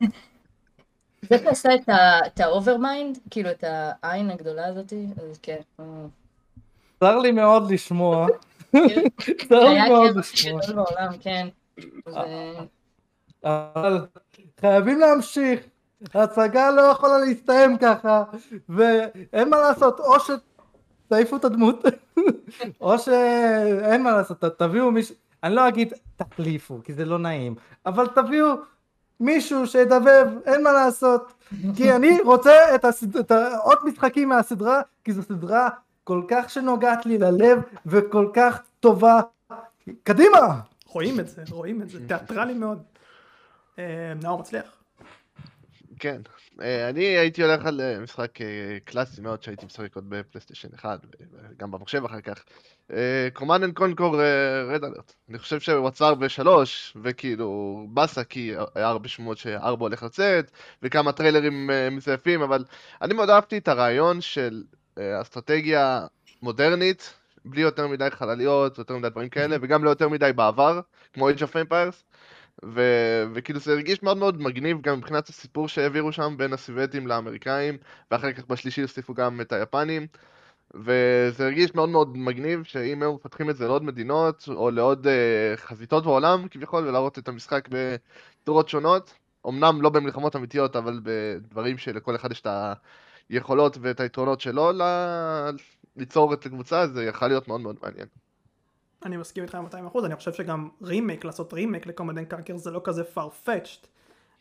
זה 1.31 1.39
שעשה 1.39 1.75
את 2.27 2.41
ה 2.41 2.48
Overmind, 2.48 3.19
כאילו 3.31 3.51
את 3.51 3.65
העין 4.03 4.31
הגדולה 4.31 4.67
הזאתי, 4.67 5.07
אז 5.17 5.39
כן. 5.43 5.61
צר 7.01 7.19
לי 7.19 7.33
מאוד 7.33 7.71
לשמוע. 7.71 8.27
צר 9.49 9.65
לי 9.65 9.89
מאוד 9.89 10.17
לשמוע. 10.17 10.87
כן. 11.21 11.49
אבל 13.45 14.07
חייבים 14.61 15.01
להמשיך. 15.01 15.61
ההצגה 16.15 16.71
לא 16.71 16.83
יכולה 16.83 17.19
להסתיים 17.19 17.79
ככה, 17.79 18.25
ואין 18.69 19.51
מה 19.51 19.59
לעשות, 19.59 20.01
או 20.01 20.15
שתעיפו 20.21 21.37
את 21.37 21.45
הדמות, 21.45 21.85
או 22.81 22.99
שאין 22.99 24.03
מה 24.03 24.13
לעשות, 24.13 24.45
תביאו 24.59 24.91
מישהו, 24.91 25.15
אני 25.43 25.55
לא 25.55 25.69
אגיד 25.69 25.93
תחליפו, 26.17 26.81
כי 26.85 26.93
זה 26.93 27.05
לא 27.05 27.19
נעים, 27.19 27.55
אבל 27.87 28.07
תביאו 28.07 28.47
מישהו 29.21 29.67
שידבב, 29.67 30.27
אין 30.47 30.63
מה 30.63 30.73
לעשות, 30.73 31.33
כי 31.77 31.93
אני 31.93 32.21
רוצה 32.21 32.75
את, 32.75 32.85
הסד... 32.85 33.17
את 33.17 33.31
העוד 33.31 33.79
משחקים 33.85 34.29
מהסדרה, 34.29 34.81
כי 35.05 35.13
זו 35.13 35.23
סדרה 35.23 35.69
כל 36.05 36.23
כך 36.29 36.51
שנוגעת 36.51 37.07
לי 37.07 37.19
ללב, 37.19 37.63
וכל 37.87 38.31
כך 38.35 38.63
טובה. 38.81 39.21
קדימה! 40.03 40.61
רואים 40.87 41.21
את 41.21 41.29
זה, 41.29 41.43
רואים 41.51 41.83
את 41.83 41.91
זה, 41.91 41.99
תיאטרלי 42.09 42.55
מאוד. 42.55 42.83
אה, 43.79 44.13
נאור 44.23 44.41
מצליח. 44.41 44.78
כן. 45.99 46.21
אה, 46.63 46.89
אני 46.89 47.05
הייתי 47.05 47.43
הולך 47.43 47.67
על 47.67 47.81
אה, 47.81 48.01
משחק 48.01 48.41
אה, 48.41 48.47
קלאסי 48.85 49.21
מאוד 49.21 49.43
שהייתי 49.43 49.67
משחק 49.67 49.97
עוד 49.97 50.05
בפלייסטיישן 50.09 50.69
1, 50.75 51.01
וגם 51.51 51.71
במחשב 51.71 52.05
אחר 52.05 52.21
כך. 52.21 52.45
Command 53.33 53.63
and 53.65 53.75
Conquer 53.75 54.17
Red 54.69 54.85
Alert. 54.85 55.13
אני 55.29 55.39
חושב 55.39 55.61
שהוא 55.61 55.89
עצר 55.89 56.15
בשלוש, 56.15 56.97
וכאילו 57.03 57.87
באסה 57.91 58.25
כי 58.25 58.53
היה 58.75 58.89
הרבה 58.89 59.09
שמועות 59.09 59.39
שארבע 59.39 59.85
הולך 59.85 60.03
לצאת, 60.03 60.51
וכמה 60.83 61.13
טריילרים 61.13 61.71
מזויפים, 61.91 62.43
אבל 62.43 62.65
אני 63.03 63.15
מאוד 63.15 63.31
אהבתי 63.31 63.59
את 63.59 63.69
הרעיון 63.69 64.21
של 64.21 64.63
אסטרטגיה 64.97 66.07
מודרנית, 66.43 67.15
בלי 67.45 67.61
יותר 67.61 67.87
מדי 67.87 68.09
חלליות, 68.11 68.79
יותר 68.79 68.97
מדי 68.97 69.09
דברים 69.11 69.29
כאלה, 69.29 69.57
וגם 69.61 69.85
לא 69.85 69.91
יותר 69.91 70.09
מדי 70.09 70.33
בעבר, 70.33 70.81
כמו 71.13 71.31
Age 71.31 71.43
of 71.43 71.69
Empires. 71.69 72.18
ו- 72.65 73.25
וכאילו 73.35 73.61
זה 73.61 73.73
הרגיש 73.73 74.03
מאוד 74.03 74.17
מאוד 74.17 74.41
מגניב 74.41 74.81
גם 74.81 74.99
מבחינת 74.99 75.29
הסיפור 75.29 75.69
שהעבירו 75.69 76.13
שם 76.13 76.35
בין 76.39 76.53
הסובייטים 76.53 77.07
לאמריקאים 77.07 77.77
ואחר 78.11 78.33
כך 78.33 78.47
בשלישי 78.47 78.83
הוסיפו 78.83 79.15
גם 79.15 79.41
את 79.41 79.53
היפנים 79.53 80.07
וזה 80.75 81.45
הרגיש 81.45 81.75
מאוד 81.75 81.89
מאוד 81.89 82.17
מגניב 82.17 82.65
שאם 82.65 83.03
הם 83.03 83.15
מפתחים 83.15 83.51
את 83.51 83.57
זה 83.57 83.67
לעוד 83.67 83.85
מדינות 83.85 84.45
או 84.49 84.71
לעוד 84.71 85.07
uh, 85.07 85.57
חזיתות 85.57 86.05
בעולם 86.05 86.49
כביכול 86.49 86.89
ולהראות 86.89 87.19
את 87.19 87.29
המשחק 87.29 87.69
בצורות 87.71 88.69
שונות 88.69 89.15
אמנם 89.49 89.83
לא 89.83 89.91
במלחמות 89.91 90.37
אמיתיות 90.37 90.77
אבל 90.77 91.01
בדברים 91.03 91.79
שלכל 91.79 92.17
אחד 92.17 92.33
יש 92.33 92.41
את 92.41 92.47
היכולות 93.31 93.79
ואת 93.81 94.01
היתרונות 94.01 94.41
שלו 94.41 94.73
ל- 94.73 95.51
ליצור 95.97 96.35
את 96.35 96.47
הקבוצה 96.47 96.87
זה 96.87 97.05
יכול 97.05 97.29
להיות 97.29 97.49
מאוד 97.49 97.61
מאוד 97.61 97.77
מעניין. 97.83 98.07
אני 99.05 99.17
מסכים 99.17 99.45
איתך 99.45 99.59
200% 99.95 100.05
אני 100.05 100.17
חושב 100.17 100.33
שגם 100.33 100.69
רימייק, 100.83 101.25
לעשות 101.25 101.53
remake 101.53 101.87
ל 101.87 101.90
Command 101.90 102.14
and 102.14 102.25
Conquer 102.25 102.57
זה 102.57 102.71
לא 102.71 102.81
כזה 102.85 103.03
farfetched. 103.17 103.87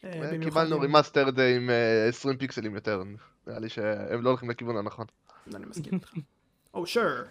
אה, 0.04 0.32
קיבלנו 0.44 0.80
remaster 0.80 1.30
די 1.30 1.56
עם 1.56 1.70
20 2.10 2.34
אה, 2.34 2.40
פיקסלים 2.40 2.76
יותר, 2.76 3.04
נראה 3.48 3.60
לי 3.60 3.70
שהם 3.70 4.24
לא 4.24 4.30
הולכים 4.30 4.50
לכיוון 4.50 4.78
הנכון. 4.78 5.06
אני 5.56 5.66
מסכים 5.66 5.94
איתך. 5.94 6.14
או 6.74 6.84
oh, 6.84 6.88
sure. 6.88 7.28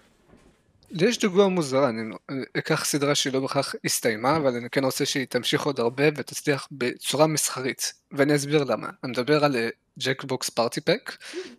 לי 0.91 1.07
יש 1.07 1.19
דוגמה 1.19 1.49
מוזרה, 1.49 1.89
אני 1.89 2.15
אקח 2.59 2.85
סדרה 2.85 3.15
שהיא 3.15 3.33
לא 3.33 3.41
בהכרח 3.41 3.75
הסתיימה, 3.85 4.37
אבל 4.37 4.57
אני 4.57 4.71
כן 4.71 4.85
רוצה 4.85 5.07
שהיא 5.07 5.27
תמשיך 5.27 5.63
עוד 5.63 5.81
הרבה 5.81 6.05
ותצליח 6.17 6.69
בצורה 6.73 7.27
מסחרית, 7.27 7.93
ואני 8.13 8.35
אסביר 8.35 8.65
למה. 8.65 8.89
אני 9.05 9.13
מדבר 9.13 9.45
על 9.45 9.57
Jackbox 9.99 10.51
Party 10.51 10.81
Pack, 10.81 11.17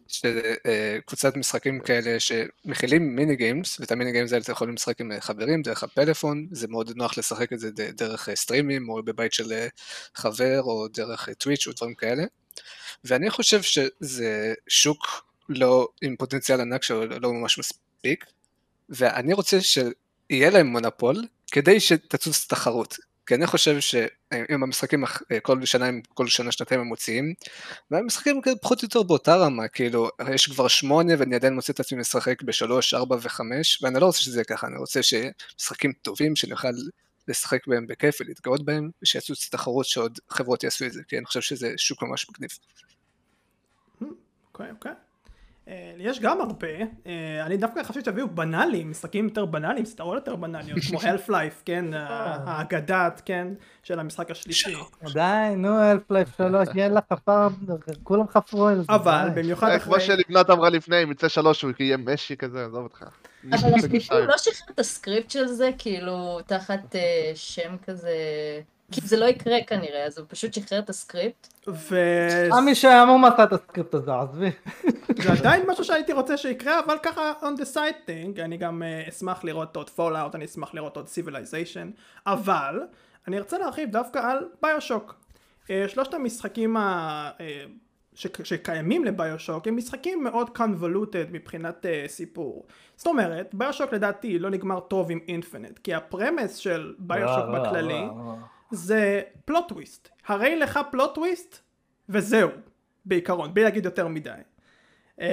שקבוצת 0.07 1.37
משחקים 1.37 1.79
כאלה 1.79 2.19
שמכילים 2.19 3.15
mini 3.15 3.35
games, 3.35 3.79
ואת 3.79 3.91
ה 3.91 3.95
mini 3.95 4.11
games 4.11 4.31
האלה 4.31 4.43
אתה 4.43 4.51
יכול 4.51 4.73
לשחק 4.73 5.01
עם 5.01 5.11
חברים 5.19 5.61
דרך 5.61 5.83
הפלאפון, 5.83 6.47
זה 6.51 6.67
מאוד 6.67 6.91
נוח 6.95 7.17
לשחק 7.17 7.53
את 7.53 7.59
זה 7.59 7.71
דרך 7.71 8.29
סטרימים, 8.35 8.89
או 8.89 9.03
בבית 9.03 9.33
של 9.33 9.67
חבר, 10.15 10.61
או 10.61 10.87
דרך 10.87 11.29
Twitch 11.29 11.67
או 11.67 11.71
דברים 11.71 11.95
כאלה. 11.95 12.23
ואני 13.03 13.29
חושב 13.29 13.61
שזה 13.61 14.53
שוק 14.67 15.25
לא 15.49 15.87
עם 16.01 16.15
פוטנציאל 16.15 16.61
ענק 16.61 16.83
שלא 16.83 17.33
ממומש 17.33 17.59
מספיק, 17.59 18.25
ואני 18.89 19.33
רוצה 19.33 19.57
שיהיה 19.61 20.49
להם 20.49 20.67
מונופול 20.67 21.25
כדי 21.51 21.79
שתצוץ 21.79 22.45
תחרות. 22.49 22.97
כי 23.27 23.35
אני 23.35 23.47
חושב 23.47 23.79
שאם 23.79 24.63
המשחקים 24.63 25.03
כל 25.41 25.65
שנה, 25.65 25.85
כל 26.13 26.27
שנה 26.27 26.51
שנתיים 26.51 26.81
הם 26.81 26.87
מוציאים, 26.87 27.33
והמשחקים 27.91 28.41
פחות 28.61 28.81
או 28.81 28.85
יותר 28.85 29.03
באותה 29.03 29.35
רמה, 29.35 29.67
כאילו, 29.67 30.09
יש 30.33 30.47
כבר 30.47 30.67
שמונה 30.67 31.13
ואני 31.17 31.35
עדיין 31.35 31.53
מוצא 31.53 31.73
את 31.73 31.79
עצמי 31.79 31.99
לשחק 31.99 32.41
בשלוש, 32.41 32.93
ארבע 32.93 33.17
וחמש, 33.21 33.83
ואני 33.83 33.99
לא 33.99 34.05
רוצה 34.05 34.19
שזה 34.19 34.37
יהיה 34.37 34.45
ככה, 34.45 34.67
אני 34.67 34.77
רוצה 34.77 34.99
שמשחקים 35.03 35.93
טובים, 36.01 36.35
שאני 36.35 36.53
אוכל 36.53 36.67
לשחק 37.27 37.67
בהם 37.67 37.87
בכיף 37.87 38.17
ולהתגאות 38.21 38.65
בהם, 38.65 38.89
ושיצוץ 39.03 39.49
תחרות 39.51 39.85
שעוד 39.85 40.19
חברות 40.29 40.63
יעשו 40.63 40.85
את 40.85 40.93
זה, 40.93 41.01
כי 41.07 41.17
אני 41.17 41.25
חושב 41.25 41.41
שזה 41.41 41.73
שוק 41.77 42.03
ממש 42.03 42.29
מגניב. 42.29 42.49
אוקיי, 44.53 44.71
אוקיי. 44.71 44.91
אה, 44.91 45.06
יש 45.97 46.19
גם 46.19 46.41
הרבה, 46.41 46.67
אה, 47.07 47.45
אני 47.45 47.57
דווקא 47.57 47.83
חשבתי 47.83 47.99
שתביאו 47.99 48.27
בנאליים, 48.27 48.91
משחקים 48.91 49.25
יותר 49.25 49.45
בנאליים, 49.45 49.85
סדרות 49.85 50.15
יותר 50.15 50.35
בנאליות, 50.35 50.79
כמו 50.89 50.99
אלף 51.09 51.29
לייף, 51.29 51.61
כן, 51.65 51.93
אה. 51.93 52.37
האגדת, 52.45 53.21
כן, 53.25 53.47
של 53.83 53.99
המשחק 53.99 54.31
השלישי. 54.31 54.73
די, 55.13 55.53
נו, 55.57 55.91
Half-Life 55.91 56.37
שלוש, 56.37 56.67
יהיה 56.75 56.89
לך 56.89 57.03
הפעם, 57.11 57.53
כולם 58.03 58.27
חפרו 58.27 58.67
על 58.67 58.81
זה. 58.81 58.85
אבל 58.89 59.29
במיוחד 59.35 59.67
אחרי... 59.67 59.79
כמו 59.79 59.99
שלבנת 59.99 60.49
אמרה 60.49 60.69
לפני, 60.69 61.03
אם 61.03 61.11
יצא 61.11 61.27
שלוש 61.27 61.61
הוא 61.61 61.71
יהיה 61.79 61.97
mushy 61.97 62.37
כזה, 62.37 62.65
עזוב 62.65 62.83
אותך. 62.83 63.03
אבל 63.51 63.73
הסיפור 63.77 64.19
לא 64.19 64.37
שחרר 64.37 64.73
את 64.73 64.79
הסקריפט 64.79 65.29
של 65.31 65.47
זה, 65.47 65.69
כאילו, 65.77 66.39
תחת 66.45 66.95
שם 67.35 67.75
כזה... 67.87 68.11
כי 68.91 69.01
זה 69.01 69.17
לא 69.17 69.25
יקרה 69.25 69.57
כנראה, 69.67 70.05
אז 70.05 70.17
הוא 70.17 70.25
פשוט 70.29 70.53
שחרר 70.53 70.79
את 70.79 70.89
הסקריפט. 70.89 71.47
ו... 71.67 71.97
עמי 72.53 72.75
שעמום 72.75 73.25
עשה 73.25 73.43
את 73.43 73.53
הסקריפט 73.53 73.93
הזה, 73.93 74.11
עזבי. 74.19 74.51
זה 75.23 75.31
עדיין 75.31 75.63
משהו 75.67 75.83
שהייתי 75.83 76.13
רוצה 76.13 76.37
שיקרה, 76.37 76.79
אבל 76.85 76.97
ככה 77.03 77.33
on 77.41 77.61
the 77.61 77.75
side 77.75 78.07
thing, 78.07 78.41
אני 78.41 78.57
גם 78.57 78.81
uh, 78.81 79.09
אשמח 79.09 79.43
לראות 79.43 79.75
עוד 79.75 79.89
Fallout, 79.97 80.35
אני 80.35 80.45
אשמח 80.45 80.73
לראות 80.73 80.97
עוד 80.97 81.05
Civilization, 81.05 81.99
אבל 82.25 82.81
אני 83.27 83.37
ארצה 83.37 83.57
להרחיב 83.57 83.91
דווקא 83.91 84.19
על 84.19 84.37
ביושוק. 84.61 85.15
Uh, 85.63 85.69
שלושת 85.87 86.13
המשחקים 86.13 86.77
ה... 86.77 87.29
Uh, 87.37 87.41
ש... 88.13 88.27
שקיימים 88.43 89.05
לביושוק 89.05 89.67
הם 89.67 89.77
משחקים 89.77 90.23
מאוד 90.23 90.49
convoluted 90.57 91.31
מבחינת 91.31 91.85
uh, 91.85 92.09
סיפור. 92.09 92.65
זאת 92.95 93.07
אומרת, 93.07 93.49
ביושוק 93.53 93.93
לדעתי 93.93 94.39
לא 94.39 94.49
נגמר 94.49 94.79
טוב 94.79 95.11
עם 95.11 95.19
אינפינט, 95.27 95.79
כי 95.79 95.93
הפרמס 95.93 96.55
של 96.55 96.93
ביושוק 96.99 97.45
בכללי 97.53 98.05
זה 98.71 99.21
פלוט 99.45 99.67
טוויסט. 99.67 100.09
הרי 100.27 100.55
לך 100.55 100.79
פלוט 100.91 101.15
טוויסט 101.15 101.59
וזהו, 102.09 102.49
בעיקרון, 103.05 103.53
בלי 103.53 103.63
להגיד 103.63 103.85
יותר 103.85 104.07
מדי. 104.07 104.31
אמ, 105.21 105.25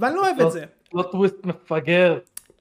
ואני 0.00 0.14
לא 0.14 0.26
אוהב 0.26 0.40
את 0.40 0.52
זה. 0.52 0.64
פלוט 0.90 1.10
טוויסט 1.10 1.44
מפגר. 1.44 2.18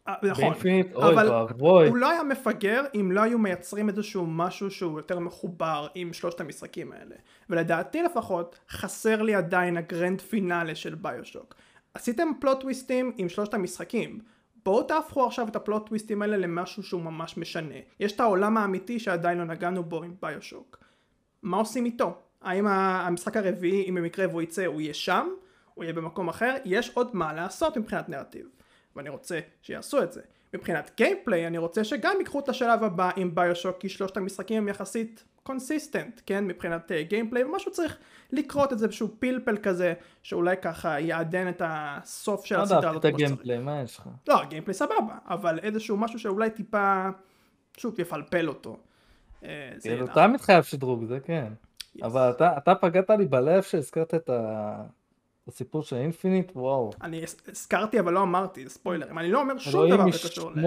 אה, 0.07 0.13
נכון, 0.23 0.53
אבל 0.95 1.29
הוא 1.59 1.97
לא 1.97 2.09
היה 2.09 2.23
מפגר 2.23 2.83
אם 2.95 3.11
לא 3.11 3.21
היו 3.21 3.39
מייצרים 3.39 3.89
איזשהו 3.89 4.25
משהו 4.27 4.71
שהוא 4.71 4.99
יותר 4.99 5.19
מחובר 5.19 5.87
עם 5.95 6.13
שלושת 6.13 6.41
המשחקים 6.41 6.91
האלה 6.91 7.15
ולדעתי 7.49 8.01
לפחות 8.01 8.59
חסר 8.69 9.21
לי 9.21 9.35
עדיין 9.35 9.77
הגרנד 9.77 10.21
פינאלה 10.21 10.75
של 10.75 10.95
ביושוק 10.95 11.55
עשיתם 11.93 12.27
פלוט 12.41 12.61
טוויסטים 12.61 13.11
עם 13.17 13.29
שלושת 13.29 13.53
המשחקים 13.53 14.19
בואו 14.65 14.83
תהפכו 14.83 15.25
עכשיו 15.25 15.47
את 15.47 15.55
הפלוט 15.55 15.87
טוויסטים 15.87 16.21
האלה 16.21 16.37
למשהו 16.37 16.83
שהוא 16.83 17.01
ממש 17.01 17.37
משנה. 17.37 17.75
יש 17.99 18.11
את 18.11 18.19
העולם 18.19 18.57
האמיתי 18.57 18.99
שעדיין 18.99 19.37
לא 19.37 19.43
נגענו 19.43 19.83
בו 19.83 20.03
עם 20.03 20.15
ביושוק. 20.21 20.77
מה 21.43 21.57
עושים 21.57 21.85
איתו? 21.85 22.17
האם 22.41 22.67
המשחק 22.67 23.37
הרביעי, 23.37 23.89
אם 23.89 23.95
במקרה 23.95 24.27
והוא 24.27 24.41
יצא, 24.41 24.65
הוא 24.65 24.81
יהיה 24.81 24.93
שם? 24.93 25.27
הוא 25.73 25.83
יהיה 25.83 25.93
במקום 25.93 26.29
אחר? 26.29 26.55
יש 26.65 26.91
עוד 26.93 27.15
מה 27.15 27.33
לעשות 27.33 27.77
מבחינת 27.77 28.09
נרטיב. 28.09 28.45
ואני 28.95 29.09
רוצה 29.09 29.39
שיעשו 29.61 30.03
את 30.03 30.13
זה. 30.13 30.21
מבחינת 30.53 30.91
gameplay 30.97 31.47
אני 31.47 31.57
רוצה 31.57 31.83
שגם 31.83 32.15
ייקחו 32.19 32.39
את 32.39 32.49
השלב 32.49 32.83
הבא 32.83 33.09
עם 33.15 33.35
BioShock 33.35 33.77
כי 33.79 33.89
שלושת 33.89 34.17
המשחקים 34.17 34.57
הם 34.57 34.67
יחסית 34.67 35.23
consistent, 35.43 36.21
כן, 36.25 36.47
מבחינת 36.47 36.91
gameplay, 37.07 37.43
uh, 37.43 37.45
ומשהו 37.45 37.71
צריך 37.71 37.97
לקרות 38.31 38.71
איזה 38.71 38.91
שהוא 38.91 39.09
פלפל 39.19 39.57
כזה, 39.57 39.93
שאולי 40.23 40.55
ככה 40.61 40.99
יעדן 40.99 41.49
את 41.49 41.61
הסוף 41.65 42.45
של 42.45 42.59
הסדרה 42.59 42.77
הזאת. 42.77 42.83
לא 42.83 42.91
דווקא 42.91 43.07
את 43.07 43.13
ה 43.13 43.18
gameplay, 43.18 43.59
מה 43.59 43.81
יש 43.81 43.97
לך? 43.99 44.09
לא, 44.27 44.41
ה 44.41 44.45
gameplay 44.45 44.73
סבבה, 44.73 45.17
אבל 45.27 45.59
איזשהו 45.59 45.97
משהו 45.97 46.19
שאולי 46.19 46.49
טיפה, 46.49 47.09
שוב, 47.77 47.99
יפלפל 47.99 48.47
אותו. 48.47 48.77
אה, 49.43 49.73
כאילו, 49.81 50.05
אתה 50.05 50.27
מתחייב 50.27 50.63
שדרוג, 50.63 51.05
זה 51.05 51.19
כן. 51.19 51.53
אבל 52.03 52.29
אתה, 52.29 52.57
אתה 52.57 52.75
פגעת 52.75 53.09
לי 53.09 53.25
בלב 53.25 53.63
שהזכרת 53.63 54.13
את 54.13 54.29
ה... 54.29 54.83
הסיפור 55.47 55.83
של 55.83 55.95
אינפיניט, 55.95 56.51
וואו. 56.55 56.91
אני 57.01 57.23
הזכרתי 57.47 57.99
אבל 57.99 58.13
לא 58.13 58.21
אמרתי, 58.21 58.69
ספוילרים, 58.69 59.19
אני 59.19 59.31
לא 59.31 59.41
אומר 59.41 59.57
שום 59.57 59.89
דבר 59.89 60.11
שקשור 60.11 60.51
ל... 60.51 60.59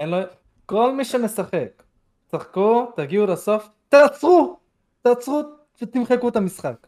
אלוהים 0.00 0.26
כל 0.66 0.92
מי 0.92 1.04
שמשחק, 1.04 1.82
צחקו, 2.26 2.92
תגיעו 2.96 3.26
לסוף, 3.26 3.68
תעצרו! 3.88 4.58
תעצרו 5.02 5.42
ותמחקו 5.82 6.28
את 6.28 6.36
המשחק. 6.36 6.86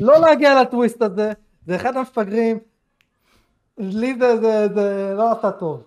לא 0.00 0.20
להגיע 0.20 0.62
לטוויסט 0.62 1.02
הזה, 1.02 1.32
זה 1.66 1.76
אחד 1.76 1.96
המפגרים, 1.96 2.58
לי 3.78 4.14
זה, 4.18 4.36
זה, 4.40 4.68
זה 4.74 5.14
לא 5.16 5.32
עשה 5.32 5.50
טוב, 5.50 5.84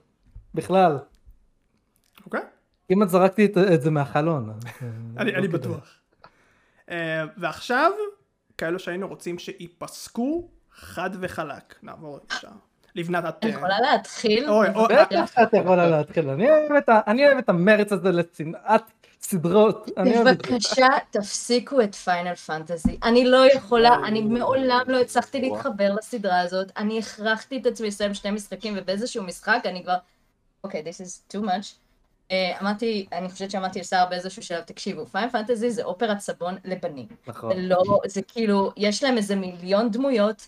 בכלל. 0.55 0.97
אוקיי. 2.25 2.41
כמעט 2.89 3.09
זרקתי 3.09 3.45
את, 3.45 3.57
את 3.73 3.81
זה 3.81 3.91
מהחלון. 3.91 4.53
אני, 5.17 5.31
אני 5.35 5.47
לא 5.47 5.53
בטוח. 5.53 5.95
Uh, 6.87 6.91
ועכשיו, 7.37 7.91
כאלו 8.57 8.79
שהיינו 8.79 9.07
רוצים 9.07 9.39
שייפסקו 9.39 10.49
חד 10.79 11.09
וחלק. 11.19 11.75
נעבור 11.83 12.19
ישר. 12.31 12.47
לבנת 12.95 13.25
את... 13.25 13.43
אני 13.43 13.51
יכולה 13.51 13.79
להתחיל? 13.79 14.47
בטח 14.89 15.33
את 15.43 15.53
יכולה 15.53 15.87
להתחיל. 15.87 16.29
אני 17.07 17.25
אוהב 17.27 17.37
את 17.37 17.49
המרץ 17.49 17.91
הזה 17.91 18.11
לצנעת 18.11 18.91
סדרות. 19.21 19.89
בבקשה 20.25 20.87
תפסיקו 21.09 21.81
את 21.81 21.95
פיינל 21.95 22.35
פנטזי. 22.35 22.97
אני 23.03 23.25
לא 23.25 23.51
יכולה, 23.51 23.95
אני 24.05 24.21
מעולם 24.21 24.83
לא 24.87 25.01
הצלחתי 25.01 25.41
להתחבר 25.41 25.93
לסדרה 25.93 26.39
הזאת. 26.39 26.71
אני 26.77 26.99
הכרחתי 26.99 27.57
את 27.57 27.65
עצמי 27.65 27.87
לסיים 27.87 28.13
שני 28.13 28.31
משחקים 28.31 28.73
ובאיזשהו 28.77 29.23
משחק 29.23 29.61
אני 29.65 29.83
כבר... 29.83 29.95
אוקיי, 30.63 30.83
this 30.83 31.01
is 31.01 31.35
too 31.35 31.41
much. 31.45 31.75
אה, 32.31 32.59
אמרתי, 32.61 33.07
אני 33.11 33.29
חושבת 33.29 33.51
שאמרתי 33.51 33.79
לשר 33.79 34.05
באיזשהו 34.09 34.43
שלב, 34.43 34.61
תקשיבו, 34.61 35.05
פיין 35.05 35.29
פנטזי 35.29 35.71
זה 35.71 35.83
אופרת 35.83 36.19
סבון 36.19 36.55
לבנים. 36.65 37.07
נכון. 37.27 37.51
לא, 37.57 37.99
זה 38.05 38.21
כאילו, 38.21 38.71
יש 38.77 39.03
להם 39.03 39.17
איזה 39.17 39.35
מיליון 39.35 39.91
דמויות. 39.91 40.47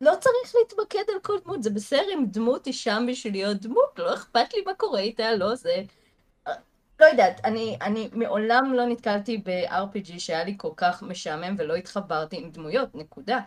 לא 0.00 0.12
צריך 0.20 0.54
להתמקד 0.60 1.12
על 1.14 1.20
כל 1.22 1.36
דמות, 1.44 1.62
זה 1.62 1.70
בסדר 1.70 2.06
אם 2.14 2.24
דמות 2.26 2.66
היא 2.66 2.74
שם 2.74 3.06
בשביל 3.08 3.32
להיות 3.32 3.56
דמות, 3.60 3.98
לא 3.98 4.14
אכפת 4.14 4.54
לי 4.54 4.62
מה 4.66 4.74
קורה 4.74 5.00
איתה, 5.00 5.34
לא 5.34 5.54
זה... 5.54 5.82
לא 7.00 7.04
יודעת, 7.06 7.40
אני, 7.44 7.76
אני 7.82 8.08
מעולם 8.12 8.72
לא 8.74 8.86
נתקלתי 8.86 9.38
ב-RPG 9.44 10.18
שהיה 10.18 10.44
לי 10.44 10.54
כל 10.56 10.70
כך 10.76 11.02
משעמם 11.02 11.54
ולא 11.58 11.74
התחברתי 11.74 12.36
עם 12.36 12.50
דמויות, 12.50 12.94
נקודה. 12.94 13.38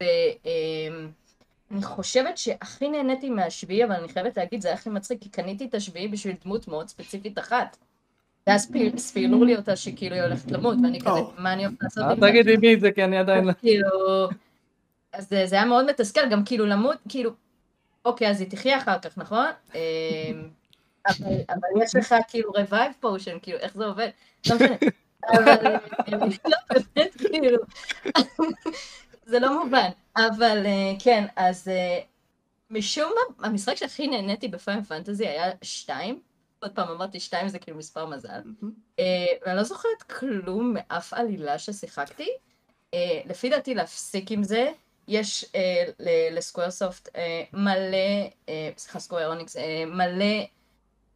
ואני 0.00 1.82
חושבת 1.82 2.38
שהכי 2.38 2.88
נהניתי 2.88 3.30
מהשביעי, 3.30 3.84
אבל 3.84 3.92
אני 3.92 4.08
חייבת 4.08 4.36
להגיד, 4.36 4.60
זה 4.62 4.68
היה 4.68 4.74
הכי 4.74 4.90
מצחיק, 4.90 5.22
כי 5.22 5.28
קניתי 5.28 5.64
את 5.64 5.74
השביעי 5.74 6.08
בשביל 6.08 6.36
דמות 6.44 6.68
מאוד 6.68 6.88
ספציפית 6.88 7.38
אחת. 7.38 7.76
ואז 8.46 8.70
פיל- 8.72 8.98
ספילו 8.98 9.44
לי 9.44 9.56
אותה 9.56 9.76
שכאילו 9.76 10.14
היא 10.14 10.22
הולכת 10.22 10.50
למות, 10.50 10.76
ואני 10.82 11.00
כזה. 11.00 11.20
מה 11.38 11.52
אני 11.52 11.64
הולכת 11.64 11.82
לעשות 11.82 12.04
אל 12.04 12.10
עם 12.10 12.20
זה? 12.20 12.26
תגידי 12.28 12.56
מי 12.56 12.80
זה, 12.80 12.92
כי 12.92 13.04
אני 13.04 13.18
עדיין... 13.18 13.44
לא- 13.44 13.52
כאילו... 13.60 13.88
אז 15.12 15.28
זה, 15.28 15.46
זה 15.46 15.56
היה 15.56 15.64
מאוד 15.64 15.90
מתסכל, 15.90 16.28
גם 16.28 16.44
כאילו 16.44 16.66
למות, 16.66 16.98
כאילו... 17.08 17.30
אוקיי, 18.04 18.30
אז 18.30 18.40
היא 18.40 18.50
תחיה 18.50 18.78
אחר 18.78 18.98
כך, 18.98 19.18
נכון? 19.18 19.46
אמ, 19.74 19.80
אבל, 21.08 21.36
אבל 21.48 21.82
יש 21.82 21.96
לך 21.96 22.14
כאילו 22.28 22.52
revive 22.52 23.04
potion, 23.04 23.38
כאילו, 23.42 23.58
איך 23.58 23.74
זה 23.74 23.84
עובד? 23.84 24.08
לא 24.50 24.56
משנה. 24.56 24.76
אבל 25.28 25.48
אה, 25.48 25.78
לא, 26.44 26.56
באמת, 26.94 27.14
כאילו... 27.16 27.58
זה 29.26 29.38
לא 29.38 29.64
מובן. 29.64 29.88
אבל 30.16 30.66
אה, 30.66 30.92
כן, 30.98 31.26
אז 31.36 31.68
אה, 31.68 32.00
משום 32.70 33.12
מה, 33.14 33.48
המשחק 33.48 33.74
שהכי 33.74 34.06
נהניתי 34.06 34.48
בפיין 34.48 34.84
פנטזי 34.84 35.26
היה 35.26 35.50
שתיים. 35.62 36.20
עוד 36.60 36.72
פעם 36.72 36.88
אמרתי 36.88 37.20
שתיים 37.20 37.48
זה 37.48 37.58
כאילו 37.58 37.78
מספר 37.78 38.06
מזל. 38.06 38.40
ואני 39.46 39.56
לא 39.56 39.62
זוכרת 39.62 40.02
כלום 40.02 40.74
מאף 40.74 41.12
עלילה 41.12 41.58
ששיחקתי. 41.58 42.28
לפי 43.26 43.50
דעתי 43.50 43.74
להפסיק 43.74 44.30
עם 44.30 44.42
זה. 44.42 44.70
יש 45.08 45.44
אה, 45.54 45.84
לסקוויר 46.32 46.70
סופט 46.70 47.08
אה, 47.16 47.42
מלא, 47.52 48.28
אה, 48.48 48.70
סליחה 48.76 48.98
סקוויר 48.98 49.28
אוניקס, 49.28 49.56
אה, 49.56 49.84
מלא 49.86 50.44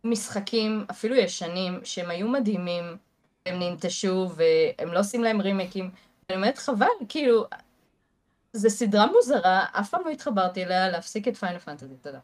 משחקים, 0.05 0.87
אפילו 0.91 1.15
ישנים, 1.17 1.81
שהם 1.85 2.11
היו 2.11 2.29
מדהימים, 2.29 2.97
הם 3.47 3.59
ננטשו 3.59 4.31
והם 4.37 4.93
לא 4.93 4.99
עושים 5.01 5.23
להם 5.23 5.41
רימקים. 5.41 5.91
אני 6.31 6.37
אומרת 6.37 6.59
חבל, 6.59 6.87
כאילו, 7.09 7.45
זו 8.53 8.71
סדרה 8.71 9.07
מוזרה, 9.07 9.65
אף 9.73 9.91
פעם 9.91 10.01
לא 10.05 10.11
התחברתי 10.11 10.65
אליה 10.65 10.89
להפסיק 10.89 11.29
את 11.29 11.37
פיינל 11.37 11.59
פנטזי, 11.59 11.95
תודה. 12.03 12.19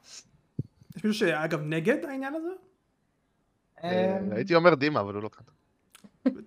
יש 0.97 1.05
מישהו 1.05 1.15
שאגב 1.15 1.61
נגד 1.63 2.05
העניין 2.05 2.35
הזה? 2.35 2.49
אה, 3.85 4.19
הייתי 4.31 4.55
אומר 4.55 4.75
דימה, 4.75 5.01
אבל 5.01 5.15
הוא 5.15 5.23
לא 5.23 5.29
כאן. 5.29 5.45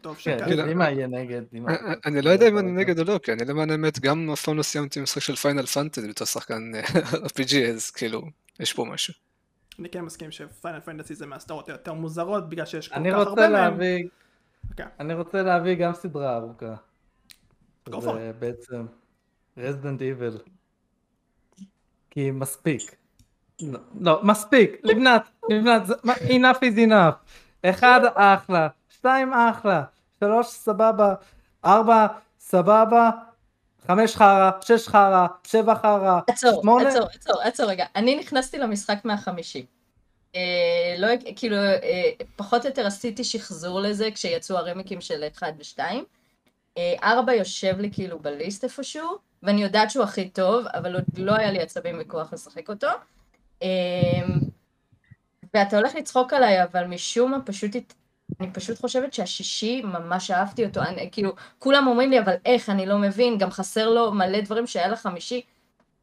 טוב 0.01 0.15
כן, 0.15 0.37
יהיה 0.49 1.07
נגד. 1.07 1.41
דימה. 1.51 1.71
אה, 1.71 1.93
אני 2.05 2.21
לא 2.21 2.29
יודע 2.29 2.47
אם 2.47 2.57
אני 2.57 2.71
נגד 2.71 2.99
או 2.99 3.03
לא, 3.03 3.19
כי 3.23 3.33
אני 3.33 3.45
למען 3.45 3.71
האמת 3.71 3.99
גם 3.99 4.31
אף 4.33 4.41
פעם 4.41 4.57
לא 4.57 4.63
סיימתי 4.63 5.01
משחק 5.01 5.21
של 5.21 5.35
פיינל 5.35 5.65
פנטזי 5.65 6.07
בתור 6.07 6.27
שחקן 6.27 6.71
אה, 6.75 6.81
RPG, 7.27 7.55
אז 7.73 7.91
כאילו, 7.91 8.21
יש 8.59 8.73
פה 8.73 8.85
משהו. 8.85 9.13
אני 9.79 9.89
כן 9.89 10.01
מסכים 10.01 10.31
שפיינל 10.31 10.79
פנטסי 10.79 11.15
זה 11.15 11.25
מהסדרות 11.25 11.69
היותר 11.69 11.93
מוזרות 11.93 12.49
בגלל 12.49 12.65
שיש 12.65 12.87
כל 12.87 12.95
אני 12.95 13.11
כך 13.11 13.17
רוצה 13.17 13.29
הרבה 13.29 13.49
מהם. 13.49 13.73
אוקיי. 13.73 14.85
אני 14.99 15.13
רוצה 15.13 15.43
להביא 15.43 15.75
גם 15.75 15.93
סדרה 15.93 16.35
ארוכה. 16.37 16.75
זה 17.99 18.31
בעצם 18.39 18.85
רזידנט 19.57 20.01
איבל. 20.01 20.37
כי 22.09 22.31
מספיק. 22.31 22.95
לא, 23.61 23.79
לא, 23.99 24.21
מספיק, 24.23 24.79
לבנת, 24.83 25.29
לבנת, 25.49 25.81
enough 26.07 26.59
is 26.61 26.87
enough. 26.87 27.15
אחד 27.65 28.01
אחלה, 28.15 28.67
שתיים 29.05 29.33
אחלה, 29.33 29.83
שלוש 30.19 30.47
סבבה, 30.47 31.13
ארבע 31.65 32.07
סבבה, 32.39 33.09
חמש 33.87 34.15
חרא, 34.15 34.51
שש 34.61 34.87
חרא, 34.87 35.27
שבע 35.47 35.75
חרא, 35.75 36.19
שמונה, 36.61 36.89
עצור, 36.89 37.07
עצור, 37.13 37.41
עצור 37.41 37.65
רגע. 37.65 37.85
אני 37.95 38.15
נכנסתי 38.15 38.57
למשחק 38.57 38.97
מהחמישי. 39.03 39.65
אה, 40.35 40.41
לא, 40.97 41.07
כאילו, 41.35 41.55
אה, 41.57 42.11
פחות 42.35 42.61
או 42.63 42.69
יותר 42.69 42.85
עשיתי 42.87 43.23
שחזור 43.23 43.79
לזה 43.81 44.11
כשיצאו 44.11 44.57
הרמיקים 44.57 45.01
של 45.01 45.23
1 45.37 45.53
ו-2. 45.57 45.79
4 47.03 47.33
יושב 47.33 47.79
לי 47.79 47.89
כאילו 47.93 48.19
בליסט 48.19 48.63
איפשהו, 48.63 49.17
ואני 49.43 49.63
יודעת 49.63 49.91
שהוא 49.91 50.03
הכי 50.03 50.29
טוב, 50.29 50.65
אבל 50.73 50.95
עוד 50.95 51.03
לא 51.17 51.35
היה 51.35 51.51
לי 51.51 51.59
עצבים 51.61 51.97
וכוח 51.99 52.33
לשחק 52.33 52.69
אותו. 52.69 52.87
אה, 53.63 53.67
ואתה 55.53 55.77
הולך 55.77 55.95
לצחוק 55.95 56.33
עליי, 56.33 56.63
אבל 56.63 56.83
משום 56.87 57.31
מה 57.31 57.41
פשוט, 57.45 57.75
הת- 57.75 57.93
אני 58.39 58.51
פשוט 58.51 58.79
חושבת 58.79 59.13
שהשישי, 59.13 59.81
ממש 59.81 60.31
אהבתי 60.31 60.65
אותו. 60.65 60.81
אני, 60.81 61.09
כאילו, 61.11 61.33
כולם 61.59 61.87
אומרים 61.87 62.11
לי, 62.11 62.19
אבל 62.19 62.33
איך, 62.45 62.69
אני 62.69 62.85
לא 62.85 62.97
מבין, 62.97 63.37
גם 63.37 63.51
חסר 63.51 63.89
לו 63.89 64.11
מלא 64.11 64.41
דברים 64.41 64.67
שהיה 64.67 64.87
לחמישי. 64.87 65.41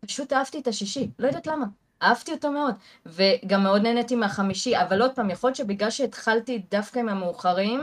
פשוט 0.06 0.32
אהבתי 0.32 0.58
את 0.58 0.68
השישי, 0.68 1.10
לא 1.18 1.26
יודעת 1.26 1.46
למה. 1.46 1.66
אהבתי 2.02 2.32
אותו 2.32 2.50
מאוד, 2.50 2.74
וגם 3.06 3.62
מאוד 3.62 3.82
נהניתי 3.82 4.16
מהחמישי, 4.16 4.76
אבל 4.80 5.02
עוד 5.02 5.10
פעם, 5.14 5.30
יכול 5.30 5.48
להיות 5.48 5.56
שבגלל 5.56 5.90
שהתחלתי 5.90 6.62
דווקא 6.70 6.98
עם 6.98 7.08
המאוחרים, 7.08 7.80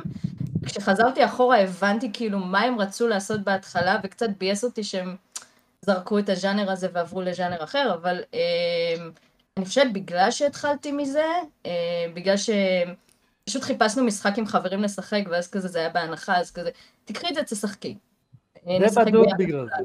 כשחזרתי 0.65 1.25
אחורה 1.25 1.59
הבנתי 1.59 2.09
כאילו 2.13 2.39
מה 2.39 2.61
הם 2.61 2.79
רצו 2.79 3.07
לעשות 3.07 3.41
בהתחלה, 3.41 3.99
וקצת 4.03 4.29
ביאס 4.37 4.63
אותי 4.63 4.83
שהם 4.83 5.15
זרקו 5.81 6.19
את 6.19 6.29
הז'אנר 6.29 6.71
הזה 6.71 6.87
ועברו 6.93 7.21
לז'אנר 7.21 7.63
אחר, 7.63 7.93
אבל 7.93 8.21
אה, 8.33 9.05
אני 9.57 9.65
חושבת 9.65 9.91
בגלל 9.93 10.31
שהתחלתי 10.31 10.91
מזה, 10.91 11.25
אה, 11.65 12.05
בגלל 12.13 12.37
שפשוט 13.49 13.63
חיפשנו 13.63 14.03
משחק 14.03 14.37
עם 14.37 14.45
חברים 14.45 14.83
לשחק, 14.83 15.23
ואז 15.29 15.47
כזה 15.51 15.67
זה 15.67 15.79
היה 15.79 15.89
בהנחה, 15.89 16.37
אז 16.37 16.51
כזה, 16.51 16.69
תקחי 17.05 17.27
את 17.29 17.35
זה, 17.35 17.43
תשחקי. 17.43 17.97
אה, 18.67 18.89
זה 18.89 19.01
בדוק. 19.05 19.27
בגלל 19.39 19.67
זה. 19.77 19.83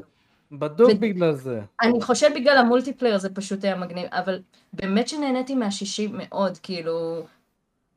בדוק 0.51 0.91
ו- 0.91 0.99
בגלל 0.99 1.33
זה. 1.33 1.61
אני 1.81 2.01
חושבת 2.01 2.35
בגלל 2.35 2.57
המולטיפלייר 2.57 3.17
זה 3.17 3.29
פשוט 3.29 3.63
היה 3.63 3.75
מגניב, 3.75 4.07
אבל 4.11 4.41
באמת 4.73 5.07
שנהניתי 5.07 5.55
מהשישי 5.55 6.09
מאוד, 6.13 6.57
כאילו, 6.57 7.25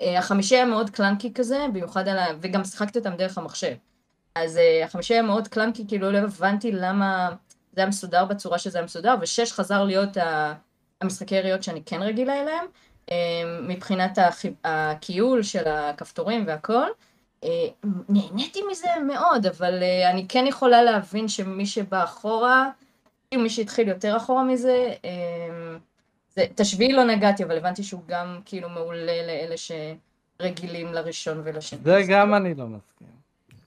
אה, 0.03 0.19
החמישי 0.19 0.57
היה 0.57 0.65
מאוד 0.65 0.91
קלנקי 0.91 1.33
כזה, 1.35 1.67
במיוחד 1.69 2.09
על 2.09 2.19
ה... 2.19 2.27
וגם 2.41 2.65
שיחקתי 2.65 2.99
אותם 2.99 3.17
דרך 3.17 3.39
המחשב. 3.39 3.75
אז 4.35 4.57
אה, 4.57 4.85
החמישי 4.85 5.15
היה 5.15 5.23
מאוד 5.23 5.49
קלנקי, 5.49 5.85
כאילו 5.89 6.11
לא 6.11 6.19
הבנתי 6.19 6.73
למה 6.73 7.29
זה 7.73 7.81
היה 7.81 7.89
מסודר 7.89 8.25
בצורה 8.25 8.59
שזה 8.59 8.79
היה 8.79 8.85
מסודר, 8.85 9.15
ושש 9.21 9.53
חזר 9.53 9.85
להיות 9.85 10.17
ה... 10.17 10.55
המשחקי 11.01 11.35
יריות 11.35 11.63
שאני 11.63 11.83
כן 11.87 12.03
רגילה 12.03 12.41
אליהם, 12.41 12.65
מבחינת 13.63 14.19
החיב... 14.19 14.53
הכיול 14.65 15.43
של 15.43 15.69
הכפתורים 15.69 16.45
והכל. 16.47 16.87
אה, 17.45 17.49
נהניתי 18.09 18.61
מזה 18.71 18.89
מאוד, 19.07 19.47
אבל 19.47 19.83
אה, 19.83 20.11
אני 20.11 20.27
כן 20.29 20.45
יכולה 20.49 20.83
להבין 20.83 21.29
שמי 21.29 21.67
שבא 21.67 22.05
אחורה, 22.05 22.71
מי 23.35 23.51
שהתחיל 23.51 23.89
יותר 23.89 24.17
אחורה 24.17 24.45
מזה, 24.45 24.93
זה, 26.35 26.45
את 26.45 26.61
השביעי 26.61 26.93
לא 26.93 27.05
נגעתי, 27.05 27.45
אבל 27.45 27.57
הבנתי 27.57 27.83
שהוא 27.83 28.01
גם 28.07 28.41
כאילו 28.45 28.69
מעולה 28.69 29.27
לאלה 29.27 29.55
שרגילים 29.57 30.93
לראשון 30.93 31.41
ולשני. 31.45 31.79
זה 31.85 32.03
גם 32.09 32.35
אני 32.35 32.55
לא 32.55 32.67
מסכים. 32.67 33.09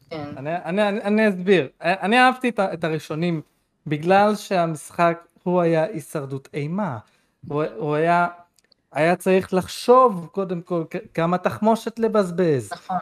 כן. 0.10 0.30
אני, 0.38 0.56
אני, 0.56 0.90
אני, 0.90 1.02
אני 1.02 1.30
אסביר. 1.30 1.68
אני 1.82 2.20
אהבתי 2.20 2.50
את, 2.50 2.60
את 2.60 2.84
הראשונים 2.84 3.42
בגלל 3.88 4.36
שהמשחק 4.36 5.28
הוא 5.44 5.62
היה 5.62 5.84
הישרדות 5.84 6.50
אימה. 6.54 6.98
הוא, 7.48 7.64
הוא 7.78 7.96
היה, 7.96 8.28
היה 8.94 9.16
צריך 9.16 9.54
לחשוב 9.54 10.28
קודם 10.32 10.62
כל 10.62 10.84
כמה 11.14 11.38
תחמושת 11.38 12.00
לבזבז. 12.00 12.70
נכון. 12.74 12.98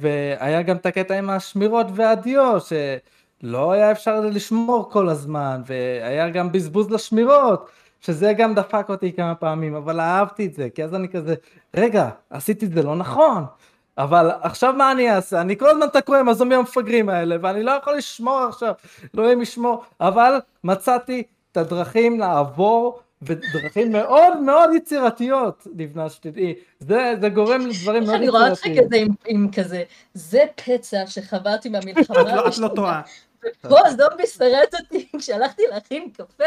והיה 0.00 0.62
גם 0.62 0.76
את 0.76 0.86
הקטע 0.86 1.18
עם 1.18 1.30
השמירות 1.30 1.86
והדיו 1.94 2.58
שלא 2.60 3.72
היה 3.72 3.92
אפשר 3.92 4.20
לשמור 4.20 4.90
כל 4.90 5.08
הזמן 5.08 5.62
והיה 5.66 6.28
גם 6.28 6.52
בזבוז 6.52 6.90
לשמירות 6.90 7.70
שזה 8.00 8.32
גם 8.32 8.54
דפק 8.54 8.86
אותי 8.88 9.12
כמה 9.12 9.34
פעמים 9.34 9.74
אבל 9.74 10.00
אהבתי 10.00 10.46
את 10.46 10.54
זה 10.54 10.68
כי 10.74 10.84
אז 10.84 10.94
אני 10.94 11.08
כזה 11.08 11.34
רגע 11.76 12.08
עשיתי 12.30 12.66
את 12.66 12.72
זה 12.72 12.82
לא 12.82 12.96
נכון 12.96 13.44
אבל 13.98 14.30
עכשיו 14.42 14.72
מה 14.72 14.92
אני 14.92 15.14
אעשה 15.14 15.40
אני 15.40 15.56
כל 15.56 15.68
הזמן 15.68 15.86
תקוע 15.92 16.20
עם 16.20 16.28
הזומבים 16.28 16.58
המפגרים 16.58 17.08
האלה 17.08 17.36
ואני 17.42 17.62
לא 17.62 17.70
יכול 17.70 17.96
לשמור 17.96 18.38
עכשיו 18.38 18.72
אלוהים 19.14 19.42
ישמור 19.42 19.84
אבל 20.00 20.40
מצאתי 20.64 21.22
את 21.52 21.56
הדרכים 21.56 22.20
לעבור 22.20 23.00
ודרכים 23.22 23.92
מאוד 23.92 24.40
מאוד 24.40 24.70
יצירתיות 24.76 25.66
לבנה 25.76 26.10
שתדעי 26.10 26.54
זה, 26.80 27.14
זה 27.20 27.28
גורם 27.28 27.66
לדברים 27.66 28.04
מאוד 28.04 28.14
אני 28.14 28.28
רואה 28.28 28.50
אותך 28.50 28.66
יצירתיים 28.66 29.08
כזה 29.14 29.28
עם, 29.28 29.44
עם 29.44 29.50
כזה, 29.52 29.82
זה 30.14 30.44
פצע 30.64 31.06
שחברתי 31.06 31.68
מהמלחמה 31.68 32.20
את 32.20 32.26
לא- 32.26 32.48
את 32.48 32.58
לא 32.58 32.68
טועה. 32.68 33.02
ופה 33.40 33.78
הזומבי 33.86 34.26
שרט 34.26 34.74
אותי 34.74 35.08
כשהלכתי 35.18 35.62
להכין 35.70 36.10
קפה, 36.12 36.44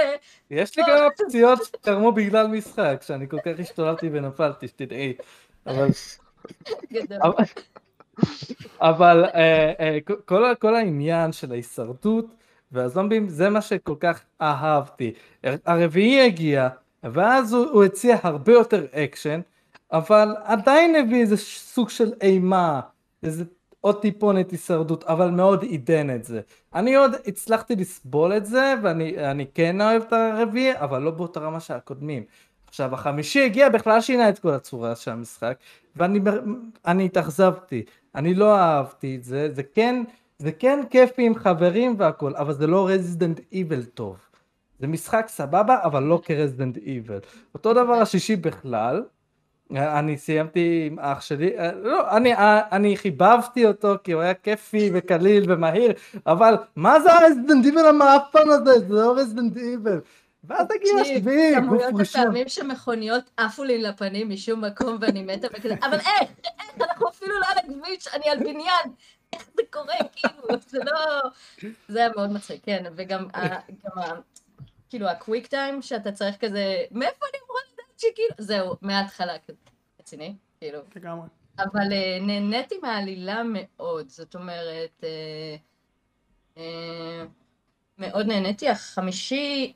יש 0.51 0.77
לי 0.77 0.83
כמה 0.85 1.07
פציעות 1.17 1.59
שקרמו 1.63 2.11
בגלל 2.11 2.47
משחק, 2.47 3.01
שאני 3.05 3.29
כל 3.29 3.37
כך 3.39 3.51
השתוללתי 3.59 4.09
ונפלתי, 4.13 4.67
שתדעי. 4.67 5.13
אבל, 5.67 5.87
גדול. 6.93 7.33
אבל, 8.81 9.25
אה, 9.25 9.73
אה, 9.79 9.97
כל, 10.25 10.55
כל 10.59 10.75
העניין 10.75 11.31
של 11.31 11.51
ההישרדות 11.51 12.25
והזומבים 12.71 13.29
זה 13.29 13.49
מה 13.49 13.61
שכל 13.61 13.95
כך 13.99 14.21
אהבתי. 14.41 15.13
הרביעי 15.43 16.25
הגיע, 16.25 16.69
ואז 17.03 17.53
הוא, 17.53 17.65
הוא 17.65 17.83
הציע 17.83 18.17
הרבה 18.23 18.51
יותר 18.53 18.85
אקשן, 18.91 19.41
אבל 19.91 20.35
עדיין 20.43 20.95
הביא 20.95 21.21
איזה 21.21 21.37
סוג 21.37 21.89
של 21.89 22.13
אימה, 22.21 22.81
איזה 23.23 23.43
עוד 23.81 24.01
טיפונת 24.01 24.51
הישרדות, 24.51 25.03
אבל 25.03 25.29
מאוד 25.29 25.63
עידן 25.63 26.15
את 26.15 26.23
זה. 26.23 26.41
אני 26.75 26.95
עוד 26.95 27.11
הצלחתי 27.27 27.75
לסבול 27.75 28.37
את 28.37 28.45
זה, 28.45 28.73
ואני 28.83 29.31
אני 29.31 29.45
כן 29.53 29.81
אוהב 29.81 30.01
את 30.01 30.13
הרביעי, 30.13 30.79
אבל 30.79 31.01
לא 31.01 31.11
באותה 31.11 31.39
רמה 31.39 31.59
של 31.59 31.73
הקודמים. 31.73 32.23
עכשיו 32.67 32.93
החמישי 32.93 33.45
הגיע 33.45 33.69
בכלל 33.69 34.01
שינה 34.01 34.29
את 34.29 34.39
כל 34.39 34.49
הצורה 34.49 34.95
של 34.95 35.11
המשחק, 35.11 35.57
ואני 35.95 36.19
אני 36.85 37.05
התאכזבתי, 37.05 37.83
אני 38.15 38.33
לא 38.33 38.55
אהבתי 38.55 39.15
את 39.15 39.23
זה, 39.23 39.49
זה 39.53 39.63
כן, 39.63 40.03
זה 40.41 40.51
כן 40.51 40.79
כיפי 40.89 41.25
עם 41.25 41.35
חברים 41.35 41.95
והכל, 41.97 42.35
אבל 42.35 42.53
זה 42.53 42.67
לא 42.67 42.87
רזידנט 42.87 43.39
איבל 43.51 43.83
טוב. 43.83 44.17
זה 44.79 44.87
משחק 44.87 45.25
סבבה, 45.27 45.77
אבל 45.83 46.03
לא 46.03 46.21
כרזידנט 46.23 46.77
איבל. 46.77 47.19
אותו 47.53 47.73
דבר 47.73 47.93
השישי 47.93 48.35
בכלל, 48.35 49.03
אני 49.71 50.17
סיימתי 50.17 50.87
עם 50.91 50.99
אח 50.99 51.21
שלי, 51.21 51.57
אה, 51.57 51.71
לא, 51.71 52.17
אני, 52.17 52.33
אה, 52.35 52.61
אני 52.71 52.97
חיבבתי 52.97 53.65
אותו 53.65 53.95
כי 54.03 54.11
הוא 54.11 54.21
היה 54.21 54.33
כיפי 54.33 54.91
וקליל 54.93 55.51
ומהיר, 55.51 55.93
אבל 56.25 56.55
מה 56.75 56.99
זה 56.99 57.13
הרזידנט 57.13 57.65
איבל 57.65 57.85
המאפן 57.85 58.49
הזה? 58.49 58.79
זה 58.79 58.93
לא 58.93 59.13
רזידנט 59.17 59.57
איבל. 59.57 59.99
ואז 60.43 60.67
תגיע 60.67 61.01
השביעי, 61.01 61.61
גוף 61.61 61.83
ראשון. 61.93 62.25
כמויות 62.25 62.49
שמכוניות 62.49 63.23
עפו 63.37 63.63
לי 63.63 63.77
לפנים 63.77 64.29
משום 64.29 64.65
מקום 64.65 64.97
ואני 65.01 65.23
מתה 65.23 65.47
וכזה, 65.53 65.75
אבל 65.83 65.97
איך? 65.97 66.29
איך 66.45 66.81
אנחנו 66.81 67.09
אפילו 67.09 67.39
לא 67.39 67.45
על 67.45 67.57
הכביש, 67.57 68.07
אני 68.13 68.29
על 68.29 68.39
בניין. 68.39 68.91
איך 69.33 69.49
זה 69.55 69.61
קורה, 69.69 69.95
כאילו, 70.15 70.59
זה 70.67 70.79
לא... 70.83 71.21
זה 71.87 71.99
היה 71.99 72.09
מאוד 72.15 72.31
מצחיק, 72.31 72.65
כן, 72.65 72.83
וגם 72.95 73.27
כאילו 74.89 75.07
הקוויק 75.07 75.47
טיים 75.47 75.81
שאתה 75.81 76.11
צריך 76.11 76.37
כזה, 76.37 76.83
מאיפה 76.91 77.25
אני 77.29 77.39
אמורה 77.45 77.61
לדעת 77.73 77.99
שכאילו, 77.99 78.35
זהו, 78.37 78.75
מההתחלה, 78.81 79.33
רציני, 79.99 80.35
כאילו. 80.59 80.79
לגמרי. 80.95 81.27
אבל 81.59 81.93
אה, 81.93 82.17
נהניתי 82.21 82.75
מהעלילה 82.81 83.41
מאוד, 83.45 84.09
זאת 84.09 84.35
אומרת, 84.35 85.03
אה, 85.03 85.55
אה, 86.57 87.25
מאוד 87.97 88.25
נהניתי. 88.25 88.69
החמישי, 88.69 89.73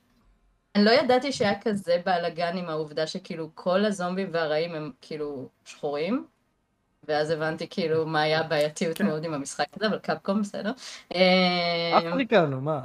אני 0.76 0.86
לא 0.86 0.92
ידעתי 0.92 1.32
שהיה 1.32 1.62
כזה 1.62 2.02
בלאגן 2.06 2.58
עם 2.58 2.70
העובדה 2.70 3.08
שכאילו 3.08 3.50
כל 3.54 3.86
הזומבים 3.86 4.30
והרעים 4.32 4.76
הם 4.76 4.92
כאילו 5.02 5.50
שחורים. 5.66 6.26
ואז 7.08 7.30
הבנתי 7.30 7.68
כאילו 7.70 8.06
מה 8.06 8.22
היה 8.22 8.40
הבעייתיות 8.40 8.98
כן. 8.98 9.06
מאוד 9.06 9.24
עם 9.24 9.34
המשחק 9.34 9.66
הזה, 9.76 9.88
אבל 9.88 9.98
קפקום 10.00 10.42
בסדר. 10.42 10.72
אפריקה, 11.98 12.46
נו 12.46 12.62
מה. 12.62 12.82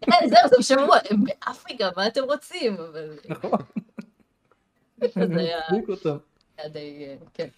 כן, 0.00 0.28
זהו, 0.28 0.48
זה 0.48 0.56
בשבוע, 0.58 0.96
הם 1.10 1.24
באפריקה, 1.24 1.88
מה 1.96 2.06
אתם 2.06 2.22
רוצים? 2.24 2.76
נכון. 3.28 3.58
זה 5.14 5.40
היה 6.58 6.68
די, 6.68 7.06
אה, 7.08 7.14
כן. 7.34 7.48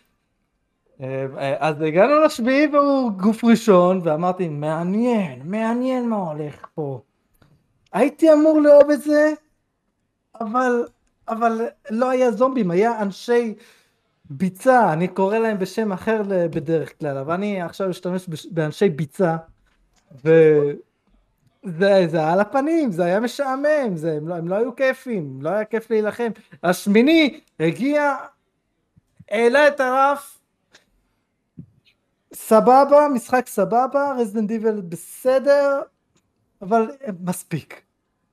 אז 1.59 1.83
הגענו 1.83 2.25
לשביעי 2.25 2.66
והוא 2.66 3.12
גוף 3.12 3.44
ראשון 3.44 4.01
ואמרתי 4.05 4.49
מעניין, 4.49 5.42
מעניין 5.44 6.09
מה 6.09 6.16
הולך 6.16 6.66
פה. 6.75 7.01
הייתי 7.92 8.33
אמור 8.33 8.61
לאהוב 8.61 8.90
את 8.90 9.03
זה, 9.03 9.33
אבל, 10.40 10.87
אבל 11.29 11.66
לא 11.90 12.11
היה 12.11 12.31
זומבים, 12.31 12.70
היה 12.70 13.03
אנשי 13.03 13.55
ביצה, 14.31 14.93
אני 14.93 15.09
קורא 15.09 15.39
להם 15.39 15.59
בשם 15.59 15.93
אחר 15.93 16.23
בדרך 16.29 16.99
כלל, 16.99 17.19
אבל 17.19 17.35
אני 17.35 17.62
עכשיו 17.62 17.91
אשתמש 17.91 18.47
באנשי 18.51 18.89
ביצה, 18.89 19.37
וזה 20.25 22.07
זה 22.09 22.27
על 22.27 22.41
הפנים, 22.41 22.93
זה 22.93 23.05
היה 23.05 23.21
משעמם, 23.21 23.97
זה, 23.97 24.12
הם, 24.12 24.29
לא, 24.29 24.35
הם 24.35 24.49
לא 24.49 24.55
היו 24.55 24.77
כיפים, 24.77 25.39
לא 25.43 25.51
היה 25.51 25.65
כיף 25.65 25.91
להילחם. 25.91 26.29
השמיני 26.62 27.41
הגיע, 27.61 28.17
העלה 29.31 29.69
את 29.69 29.81
הרף, 29.81 30.39
סבבה, 32.35 33.09
משחק 33.15 33.47
סבבה, 33.47 34.15
רזדנט 34.19 34.51
איבל 34.51 34.81
בסדר, 34.81 35.81
אבל 36.62 36.91
מספיק, 37.21 37.83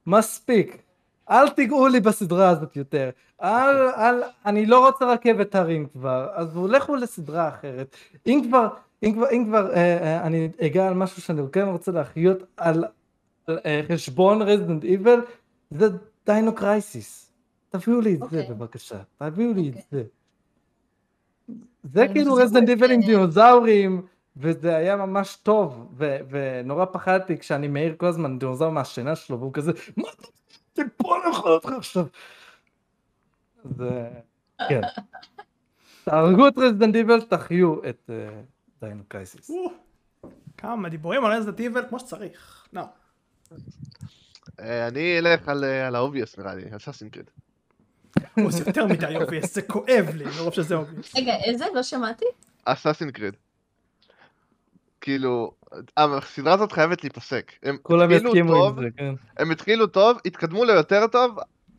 מספיק. 0.08 0.84
אל 1.30 1.50
תיגעו 1.50 1.88
לי 1.88 2.00
בסדרה 2.00 2.50
הזאת 2.50 2.76
יותר. 2.76 3.10
אל, 3.44 3.90
אל, 3.90 4.24
אני 4.46 4.66
לא 4.66 4.88
רוצה 4.88 5.06
רכבת 5.06 5.56
הרים 5.56 5.86
כבר, 5.94 6.30
אז 6.34 6.58
לכו 6.58 6.96
לסדרה 6.96 7.48
אחרת. 7.48 7.96
אם 8.28 8.42
כבר, 8.48 8.68
אם 9.04 9.14
כבר, 9.14 9.30
אם 9.32 9.46
כבר 9.48 9.74
אה, 9.74 9.98
אה, 9.98 10.28
אני 10.28 10.50
אגע 10.62 10.88
על 10.88 10.94
משהו 10.94 11.22
שאני 11.22 11.42
כן 11.52 11.68
רוצה 11.68 11.92
להחיות 11.92 12.38
על, 12.58 12.86
על 13.48 13.60
אה, 13.66 13.82
חשבון 13.92 14.42
Resident 14.42 14.84
Evil, 14.84 15.22
זה 15.72 15.86
Dino 16.26 16.56
Crisis. 16.56 17.34
תביאו 17.70 18.02
לי 18.02 18.14
את 18.14 18.20
זה 18.20 18.26
אוקיי. 18.26 18.48
בבקשה, 18.50 18.98
תביאו 19.18 19.54
לי 19.54 19.70
את 19.70 19.76
אוקיי. 19.76 19.84
זה. 19.92 20.04
זה 21.84 22.06
כאילו 22.14 22.34
Resident 22.34 22.70
Evil 22.70 22.92
עם 22.92 23.02
אה, 23.02 23.06
דינוזאורים, 23.06 24.02
וזה 24.38 24.76
היה 24.76 24.96
ממש 24.96 25.36
טוב, 25.36 25.88
ו- 25.98 26.18
ונורא 26.30 26.86
פחדתי 26.86 27.38
כשאני 27.38 27.68
מעיר 27.68 27.96
כל 27.98 28.06
הזמן 28.06 28.40
דינוזאור 28.40 28.72
מהשינה 28.72 29.16
שלו, 29.16 29.40
והוא 29.40 29.54
כזה, 29.54 29.72
מה 29.98 30.04
אתה 30.16 30.28
תיפול 30.74 31.22
לאכול 31.28 31.52
אותך 31.52 31.70
עכשיו. 31.78 32.06
זה... 33.78 34.10
כן. 34.70 34.82
תהרגו 36.04 36.48
את 36.48 36.58
Resident 36.58 36.96
Evil, 36.96 37.22
תחיו 37.22 37.90
את 37.90 38.10
אה, 38.10 38.42
Dino 38.82 39.04
Crisis. 39.08 39.50
או, 39.50 39.72
כמה 40.58 40.90
דיבורים 40.90 41.26
על 41.26 41.32
Resident 41.32 41.60
Evil 41.60 41.86
כמו 41.90 42.00
שצריך. 42.00 42.68
לא. 42.74 42.84
אה, 44.60 44.88
אני 44.88 45.20
אלך 45.20 45.50
על 45.50 45.64
אה, 45.64 45.88
על 45.88 45.96
ה 45.96 46.01
obvious 46.01 46.38
נראה 46.38 46.56
לי, 46.56 46.64
Assassin's 46.76 47.10
Creed. 47.10 47.30
זה 48.50 48.64
יותר 48.68 48.88
מדי 48.88 49.16
obvious, 49.22 49.56
זה 49.56 49.62
כואב 49.62 50.10
לי, 50.14 50.26
מרוב 50.26 50.54
שזה 50.54 50.76
obvious. 50.76 51.16
רגע, 51.16 51.36
איזה? 51.36 51.66
לא 51.74 51.84
שמעתי? 51.84 52.26
Assassin's 52.66 53.12
Creed. 53.12 53.34
כאילו, 55.04 55.52
הסדרה 55.98 56.54
הזאת 56.54 56.72
חייבת 56.72 57.04
להיפסק. 57.04 57.52
הם 57.64 57.78
כולם 57.82 58.10
התחילו 58.10 58.30
יסכימו 58.30 58.54
טוב, 58.54 58.78
עם 58.78 58.84
זה, 58.84 58.90
כן. 58.98 59.14
הם 59.38 59.52
התחילו 59.52 59.88
טוב, 59.88 60.18
התקדמו 60.26 60.66
ליותר 60.66 61.08
טוב, 61.08 61.38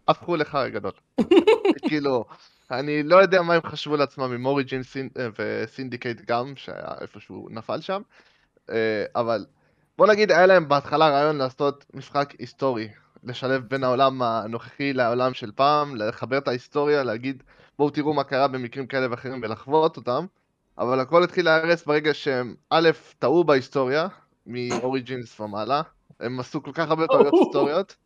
הפכו 0.08 0.36
לחרא 0.36 0.68
גדול. 0.68 0.92
כאילו, 1.88 2.24
אני 2.70 3.02
לא 3.02 3.16
יודע 3.16 3.42
מה 3.42 3.54
הם 3.54 3.60
חשבו 3.62 3.96
לעצמם 3.96 4.32
עם 4.32 4.46
Origin 4.46 4.82
ו 5.38 5.46
Syndicate 5.46 6.20
גם, 6.26 6.52
שהיה 6.56 6.94
איפשהו 7.00 7.48
נפל 7.50 7.80
שם, 7.80 8.02
אה, 8.70 9.04
אבל 9.16 9.46
בוא 9.98 10.06
נגיד 10.06 10.30
היה 10.30 10.46
להם 10.46 10.68
בהתחלה 10.68 11.08
רעיון 11.08 11.36
לעשות 11.36 11.84
משחק 11.94 12.34
היסטורי, 12.38 12.88
לשלב 13.24 13.62
בין 13.68 13.84
העולם 13.84 14.22
הנוכחי 14.22 14.92
לעולם 14.92 15.34
של 15.34 15.50
פעם, 15.54 15.96
לחבר 15.96 16.38
את 16.38 16.48
ההיסטוריה, 16.48 17.02
להגיד 17.02 17.42
בואו 17.78 17.90
תראו 17.90 18.14
מה 18.14 18.24
קרה 18.24 18.48
במקרים 18.48 18.86
כאלה 18.86 19.06
ואחרים 19.10 19.40
ולחוות 19.42 19.96
אותם, 19.96 20.26
אבל 20.78 21.00
הכל 21.00 21.24
התחיל 21.24 21.44
להיהרס 21.44 21.84
ברגע 21.84 22.14
שהם 22.14 22.54
א', 22.70 22.90
טעו 23.18 23.44
בהיסטוריה, 23.44 24.06
מ 24.46 24.58
Origins 24.58 25.40
ומעלה, 25.40 25.82
הם 26.20 26.40
עשו 26.40 26.62
כל 26.62 26.72
כך 26.74 26.88
הרבה 26.90 27.06
טעויות 27.06 27.34
היסטוריות, 27.34 27.96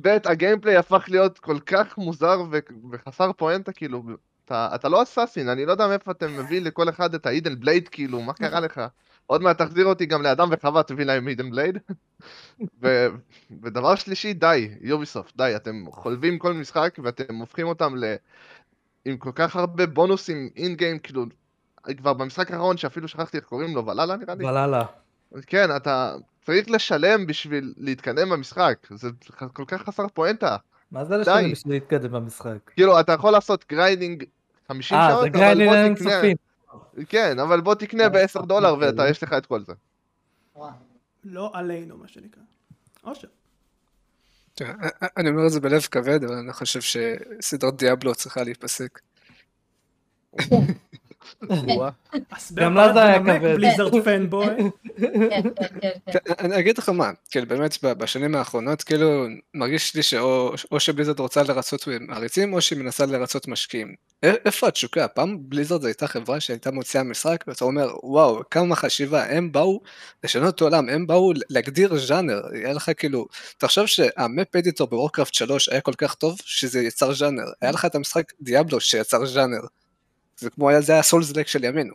ב', 0.00 0.16
הגיימפליי 0.24 0.76
הפך 0.76 1.04
להיות 1.08 1.38
כל 1.38 1.60
כך 1.60 1.98
מוזר 1.98 2.42
ו- 2.50 2.58
וחסר 2.90 3.32
פואנטה, 3.32 3.72
כאילו, 3.72 4.02
אתה, 4.44 4.68
אתה 4.74 4.88
לא 4.88 5.02
אסאסין, 5.02 5.48
אני 5.48 5.66
לא 5.66 5.72
יודע 5.72 5.86
מאיפה 5.86 6.10
אתם 6.10 6.36
מביא 6.36 6.60
לכל 6.60 6.88
אחד 6.88 7.14
את 7.14 7.26
ההידן 7.26 7.60
בלייד, 7.60 7.88
כאילו, 7.88 8.22
מה 8.22 8.32
קרה 8.32 8.60
לך? 8.60 8.80
עוד 9.26 9.42
מעט 9.42 9.58
תחזיר 9.58 9.86
אותי 9.86 10.06
גם 10.06 10.22
לאדם 10.22 10.48
וחווה, 10.50 10.82
תביא 10.82 11.04
להם 11.04 11.26
הידן 11.28 11.50
בלייד. 11.50 11.78
ודבר 13.62 13.94
שלישי, 13.94 14.32
די, 14.32 14.68
יוביסופט, 14.80 15.36
די, 15.36 15.52
אתם 15.56 15.84
חולבים 15.90 16.38
כל 16.38 16.52
משחק 16.52 16.98
ואתם 17.02 17.34
הופכים 17.34 17.66
אותם 17.66 17.96
ל... 17.96 18.14
עם 19.04 19.16
כל 19.16 19.32
כך 19.34 19.56
הרבה 19.56 19.86
בונוסים 19.86 20.48
אין 20.56 20.74
גיים, 20.74 20.98
כאילו, 20.98 21.24
כבר 21.94 22.12
במשחק 22.12 22.50
האחרון 22.50 22.76
שאפילו 22.76 23.08
שכחתי 23.08 23.36
איך 23.36 23.44
קוראים 23.44 23.74
לו, 23.74 23.86
ולאלה 23.86 24.16
נראה 24.16 24.34
לי? 24.34 24.46
ולאללה. 24.46 24.84
כן, 25.46 25.76
אתה 25.76 26.14
צריך 26.46 26.70
לשלם 26.70 27.26
בשביל 27.26 27.74
להתקדם 27.76 28.30
במשחק, 28.30 28.86
זה 28.90 29.08
כל 29.52 29.64
כך 29.66 29.82
חסר 29.82 30.08
פואנטה. 30.14 30.56
מה 30.90 31.04
זה 31.04 31.16
לשלם. 31.16 31.50
בשביל 31.52 31.74
להתקדם 31.74 32.12
במשחק? 32.12 32.70
כאילו, 32.74 33.00
אתה 33.00 33.12
יכול 33.12 33.32
לעשות 33.32 33.64
grinding 33.68 34.24
50 34.68 34.98
אה, 34.98 35.08
שעות, 35.10 35.20
אבל 35.20 35.28
grinding 35.28 35.68
בוא 35.68 35.76
אינסופי. 35.76 36.34
תקנה... 36.34 37.04
כן, 37.08 37.38
אבל 37.38 37.60
בוא 37.60 37.74
תקנה 37.74 38.04
אה, 38.04 38.08
ב-10 38.08 38.46
דולר 38.46 38.70
אוקיי. 38.70 38.88
ואתה, 38.88 39.08
יש 39.08 39.22
לך 39.22 39.32
את 39.32 39.46
כל 39.46 39.60
זה. 39.60 39.72
לא 41.24 41.50
עלינו, 41.54 41.96
מה 41.96 42.08
שנקרא. 42.08 42.42
אושר. 43.04 43.28
תראה, 44.54 44.72
אני 45.16 45.30
אומר 45.30 45.46
את 45.46 45.52
זה 45.52 45.60
בלב 45.60 45.80
כבד, 45.80 46.24
אבל 46.24 46.34
אני 46.34 46.52
חושב 46.52 46.80
שסדרת 46.80 47.76
Diablo 47.76 48.14
צריכה 48.14 48.42
להיפסק. 48.42 49.00
אז 52.30 52.52
גם 52.54 52.74
לה 52.74 52.92
זה 52.92 53.02
היה 53.02 53.18
כבד. 53.18 53.54
בליזרד 53.54 54.04
פנבוי. 54.04 54.46
כן, 55.00 55.28
כן, 55.30 55.42
כן, 55.80 55.90
כן. 56.12 56.18
אני 56.38 56.58
אגיד 56.58 56.78
לך 56.78 56.88
מה, 56.88 57.10
כאילו 57.30 57.46
באמת 57.46 57.78
בשנים 57.82 58.34
האחרונות 58.34 58.82
כאילו 58.82 59.26
מרגיש 59.54 59.94
לי 59.94 60.02
שאו 60.02 60.52
או 60.72 60.80
שבליזרד 60.80 61.20
רוצה 61.20 61.42
לרצות 61.42 61.88
מעריצים 62.00 62.54
או 62.54 62.60
שהיא 62.60 62.78
מנסה 62.78 63.06
לרצות 63.06 63.48
משקיעים. 63.48 63.94
איפה 64.22 64.68
התשוקה? 64.68 65.08
פעם 65.08 65.36
בליזרד 65.40 65.80
זו 65.80 65.86
הייתה 65.86 66.06
חברה 66.06 66.40
שהייתה 66.40 66.70
מוציאה 66.70 67.02
משחק 67.02 67.44
ואתה 67.46 67.64
אומר 67.64 67.88
וואו 68.02 68.40
כמה 68.50 68.76
חשיבה 68.76 69.24
הם 69.24 69.52
באו 69.52 69.80
לשנות 70.24 70.54
את 70.54 70.60
העולם 70.60 70.88
הם 70.88 71.06
באו 71.06 71.32
להגדיר 71.50 71.98
ז'אנר 71.98 72.40
היה 72.52 72.72
לך 72.72 72.90
כאילו 72.96 73.26
תחשוב 73.58 73.86
שהמפ 73.86 74.56
אדיטור 74.56 74.86
בוורקראפט 74.86 75.34
3 75.34 75.68
היה 75.68 75.80
כל 75.80 75.94
כך 75.98 76.14
טוב 76.14 76.36
שזה 76.44 76.82
יצר 76.82 77.14
ז'אנר 77.14 77.44
היה 77.60 77.70
לך 77.70 77.84
את 77.84 77.94
המשחק 77.94 78.32
דיאבלו 78.40 78.80
שיצר 78.80 79.26
ז'אנר. 79.26 79.60
זה 80.36 80.50
כמו 80.50 80.68
היה 80.70 80.80
זה 80.80 80.92
היה 80.92 81.02
souls-like 81.02 81.46
של 81.46 81.64
ימינו. 81.64 81.94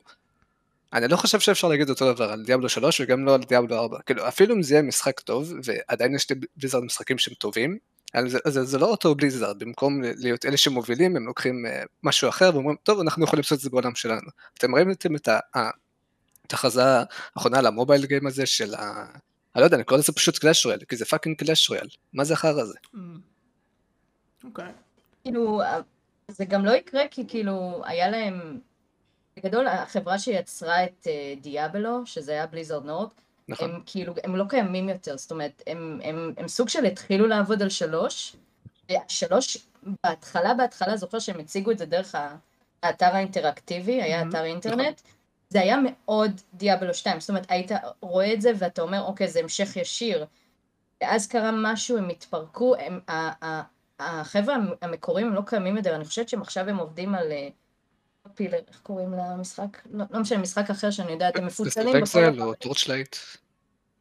אני 0.93 1.08
לא 1.08 1.17
חושב 1.17 1.39
שאפשר 1.39 1.67
להגיד 1.67 1.89
אותו 1.89 2.13
דבר 2.13 2.32
על 2.32 2.43
Diablo 2.43 2.69
3 2.69 3.01
וגם 3.01 3.25
לא 3.25 3.36
על 3.36 3.41
Diablo 3.43 3.78
4. 3.77 3.99
כאילו, 4.06 4.27
אפילו 4.27 4.56
אם 4.56 4.63
זה 4.63 4.73
יהיה 4.73 4.82
משחק 4.82 5.19
טוב, 5.19 5.54
ועדיין 5.63 6.15
יש 6.15 6.27
ל 6.32 6.37
Blizzard 6.37 6.84
משחקים 6.84 7.17
שהם 7.17 7.34
טובים, 7.34 7.77
אז 8.13 8.32
זה, 8.32 8.39
זה, 8.47 8.63
זה 8.63 8.77
לא 8.77 8.86
אותו 8.86 9.15
Blizzard, 9.15 9.60
במקום 9.60 10.01
להיות 10.01 10.45
אלה 10.45 10.58
שמובילים, 10.58 11.15
הם 11.15 11.25
לוקחים 11.25 11.65
אה, 11.65 11.88
משהו 12.04 12.30
אחר 12.30 12.51
ואומרים, 12.54 12.75
טוב, 12.84 12.99
אנחנו 12.99 13.23
יכולים 13.23 13.41
לעשות 13.41 13.58
את 13.58 13.63
זה 13.63 13.69
בעולם 13.69 13.95
שלנו. 13.95 14.30
אתם 14.58 14.75
ראיתם 14.75 15.15
את 15.15 15.27
ה- 15.27 15.39
ה- 15.56 15.69
את 16.47 16.54
ההכרזה 16.54 16.84
האחרונה 17.36 17.60
על 17.60 17.65
ה 17.65 17.71
mobile 17.71 18.06
game 18.06 18.28
הזה 18.27 18.45
של 18.45 18.75
ה... 18.75 19.06
אני 19.56 19.62
לא 19.62 19.65
יודע, 19.65 19.75
אני 19.75 19.84
קורא 19.84 19.99
לזה 19.99 20.12
פשוט 20.12 20.38
Clash 20.38 20.65
Royale, 20.65 20.80
כי 20.89 20.95
זה 20.95 21.06
fucking 21.06 21.38
Clash 21.38 21.69
Royale. 21.69 21.88
מה 22.13 22.23
זה 22.23 22.34
החרא 22.34 22.62
הזה? 22.62 22.77
ממ. 22.95 22.97
אוקיי. 24.43 24.71
כאילו, 25.23 25.62
זה 26.32 26.46
גם 26.46 26.65
לא 26.65 26.72
יקרה 26.72 27.04
כי 27.12 27.28
כאילו, 27.28 27.82
היה 27.86 28.10
להם... 28.10 28.60
בגדול, 29.38 29.67
החברה 29.67 30.20
שיצרה 30.20 30.84
את 30.84 31.08
אה, 31.08 31.34
דיאבלו, 31.41 32.06
שזה 32.06 32.32
היה 32.32 32.48
בליזרד 32.48 32.86
נורד, 32.86 33.10
נכון. 33.48 33.72
הם 33.72 33.82
כאילו, 33.86 34.13
הם 34.24 34.36
לא 34.36 34.44
קיימים 34.50 34.89
יותר, 34.89 35.17
זאת 35.17 35.32
אומרת, 35.32 35.62
הם, 35.67 36.00
הם, 36.04 36.34
הם 36.38 36.48
סוג 36.48 36.70
של 36.70 36.86
התחילו 36.86 37.28
לעבוד 37.28 37.62
על 37.62 37.70
שלוש, 37.70 38.36
והשלוש, 38.89 39.58
בהתחלה, 40.04 40.54
בהתחלה, 40.54 40.98
זוכר 40.98 41.20
שהם 41.20 41.39
הציגו 41.39 41.72
את 41.72 41.78
זה 41.78 41.86
דרך 41.86 42.15
האתר 42.84 43.06
האינטראקטיבי, 43.06 44.02
היה 44.02 44.22
Mhm. 44.22 44.26
אתר 44.30 44.44
אינטרנט, 44.44 45.02
זה 45.50 45.62
היה 45.62 45.78
מאוד 45.84 46.41
דיאבלו 46.54 46.94
2, 46.94 47.20
זאת 47.20 47.30
אומרת, 47.30 47.46
היית 47.50 47.72
רואה 48.02 48.34
את 48.34 48.41
זה 48.41 48.52
ואתה 48.58 48.82
אומר, 48.82 49.02
אוקיי, 49.02 49.28
זה 49.28 49.39
המשך 49.39 49.76
ישיר. 49.76 50.26
ואז 51.02 51.28
קרה 51.28 51.52
משהו, 51.54 51.98
הם 51.98 52.10
התפרקו, 52.10 52.76
הם, 52.76 53.00
ה, 53.08 53.46
ה, 53.46 53.62
החבר'ה 54.02 54.56
המקוריים 54.82 55.28
הם 55.28 55.34
לא 55.34 55.42
קיימים 55.46 55.78
יותר, 55.78 55.96
אני 55.96 56.06
חושבת 56.06 56.30
שהם 56.30 56.42
עכשיו 56.42 56.70
הם 56.70 56.78
עובדים 56.78 57.16
על 57.16 57.32
אה, 57.32 57.48
Pillar, 58.36 58.60
איך 58.68 58.80
קוראים 58.84 59.14
למשחק? 59.14 59.78
לא, 59.92 60.06
לא 60.12 60.20
משנה, 60.20 60.38
משחק 60.38 60.70
אחר 60.70 60.92
שאני 60.92 61.12
יודעת, 61.12 61.36
הם 61.36 61.46
מפוצלים 61.46 61.96
Exile 61.95 62.41
או 62.42 62.54
Torchlight. 62.54 63.15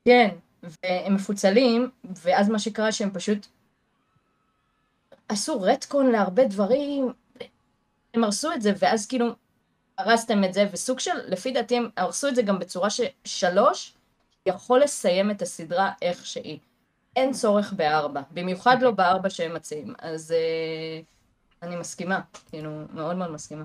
כן, 0.05 0.29
והם 0.63 1.15
מפוצלים, 1.15 1.91
ואז 2.05 2.49
מה 2.49 2.59
שקרה 2.59 2.93
שהם 2.93 3.11
פשוט 3.11 3.47
עשו 5.29 5.61
retcon 5.63 6.11
להרבה 6.11 6.45
דברים, 6.45 7.13
הם 8.15 8.25
הרסו 8.25 8.53
את 8.53 8.63
זה, 8.63 8.73
ואז 8.79 9.07
כאילו 9.07 9.27
הרסתם 9.99 10.45
את 10.45 10.55
זה, 10.55 10.67
וסוג 10.73 11.01
של, 11.01 11.11
לפי 11.27 11.53
דעתי 11.53 11.77
הם 11.77 11.89
הרסו 11.97 12.29
את 12.29 12.35
זה 12.35 12.43
גם 12.43 12.59
בצורה 12.59 12.89
ששלוש 12.91 13.95
יכול 14.47 14.81
לסיים 14.81 15.31
את 15.31 15.43
הסדרה 15.43 15.93
איך 16.03 16.27
שהיא. 16.27 16.59
אין 17.17 17.33
צורך 17.33 17.73
בארבע, 17.73 18.23
במיוחד 18.31 18.77
לא 18.83 18.91
בארבע 18.91 19.31
שהם 19.31 19.55
מציעים, 19.55 19.95
אז 19.99 20.33
אה, 20.33 21.01
אני 21.63 21.77
מסכימה, 21.77 22.21
כאילו, 22.51 22.71
מאוד 22.93 23.17
מאוד 23.17 23.31
מסכימה. 23.31 23.65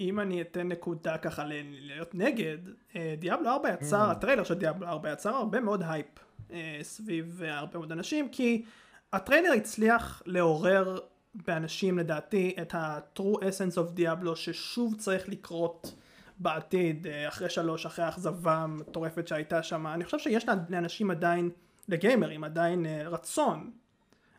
אם 0.00 0.20
אני 0.20 0.42
אתן 0.42 0.68
נקודה 0.68 1.18
ככה 1.18 1.44
להיות 1.44 2.14
נגד, 2.14 2.58
אה, 2.96 3.14
Diablo 3.18 3.50
4 3.50 3.70
יצר, 3.72 4.10
הטריילר 4.10 4.44
של 4.44 4.54
Diablo 4.54 4.86
4 4.86 5.12
יצר 5.12 5.34
הרבה 5.34 5.60
מאוד 5.60 5.82
הייפ 5.88 6.06
אה, 6.52 6.78
סביב 6.82 7.42
אה, 7.44 7.58
הרבה 7.58 7.78
מאוד 7.78 7.92
אנשים, 7.92 8.28
כי 8.28 8.64
הטריילר 9.12 9.52
הצליח 9.52 10.22
לעורר 10.26 10.98
באנשים 11.34 11.98
לדעתי 11.98 12.56
את 12.62 12.74
ה-true 12.74 13.38
essence 13.38 13.76
of 13.76 13.92
Diablo 13.94 14.36
ששוב 14.36 14.94
צריך 14.98 15.28
לקרות 15.28 15.94
בעתיד, 16.38 17.06
אחרי 17.28 17.50
שלוש, 17.50 17.86
אחרי 17.86 18.04
האכזבה 18.04 18.54
המטורפת 18.54 19.28
שהייתה 19.28 19.62
שם. 19.62 19.86
אני 19.86 20.04
חושב 20.04 20.18
שיש 20.18 20.44
לאנשים 20.68 21.10
עדיין, 21.10 21.50
לגיימרים, 21.88 22.44
עדיין 22.44 22.86
אה, 22.86 23.08
רצון 23.08 23.70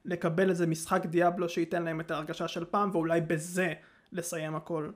לקבל 0.06 0.50
איזה 0.50 0.68
משחק 0.68 1.06
דיאבלו 1.06 1.50
שייתן 1.50 1.84
להם 1.84 2.00
את 2.02 2.12
ההרגשה 2.12 2.48
של 2.48 2.66
פעם, 2.66 2.90
ואולי 2.94 3.22
בזה 3.22 3.74
לסיים 4.12 4.56
הכל. 4.56 4.90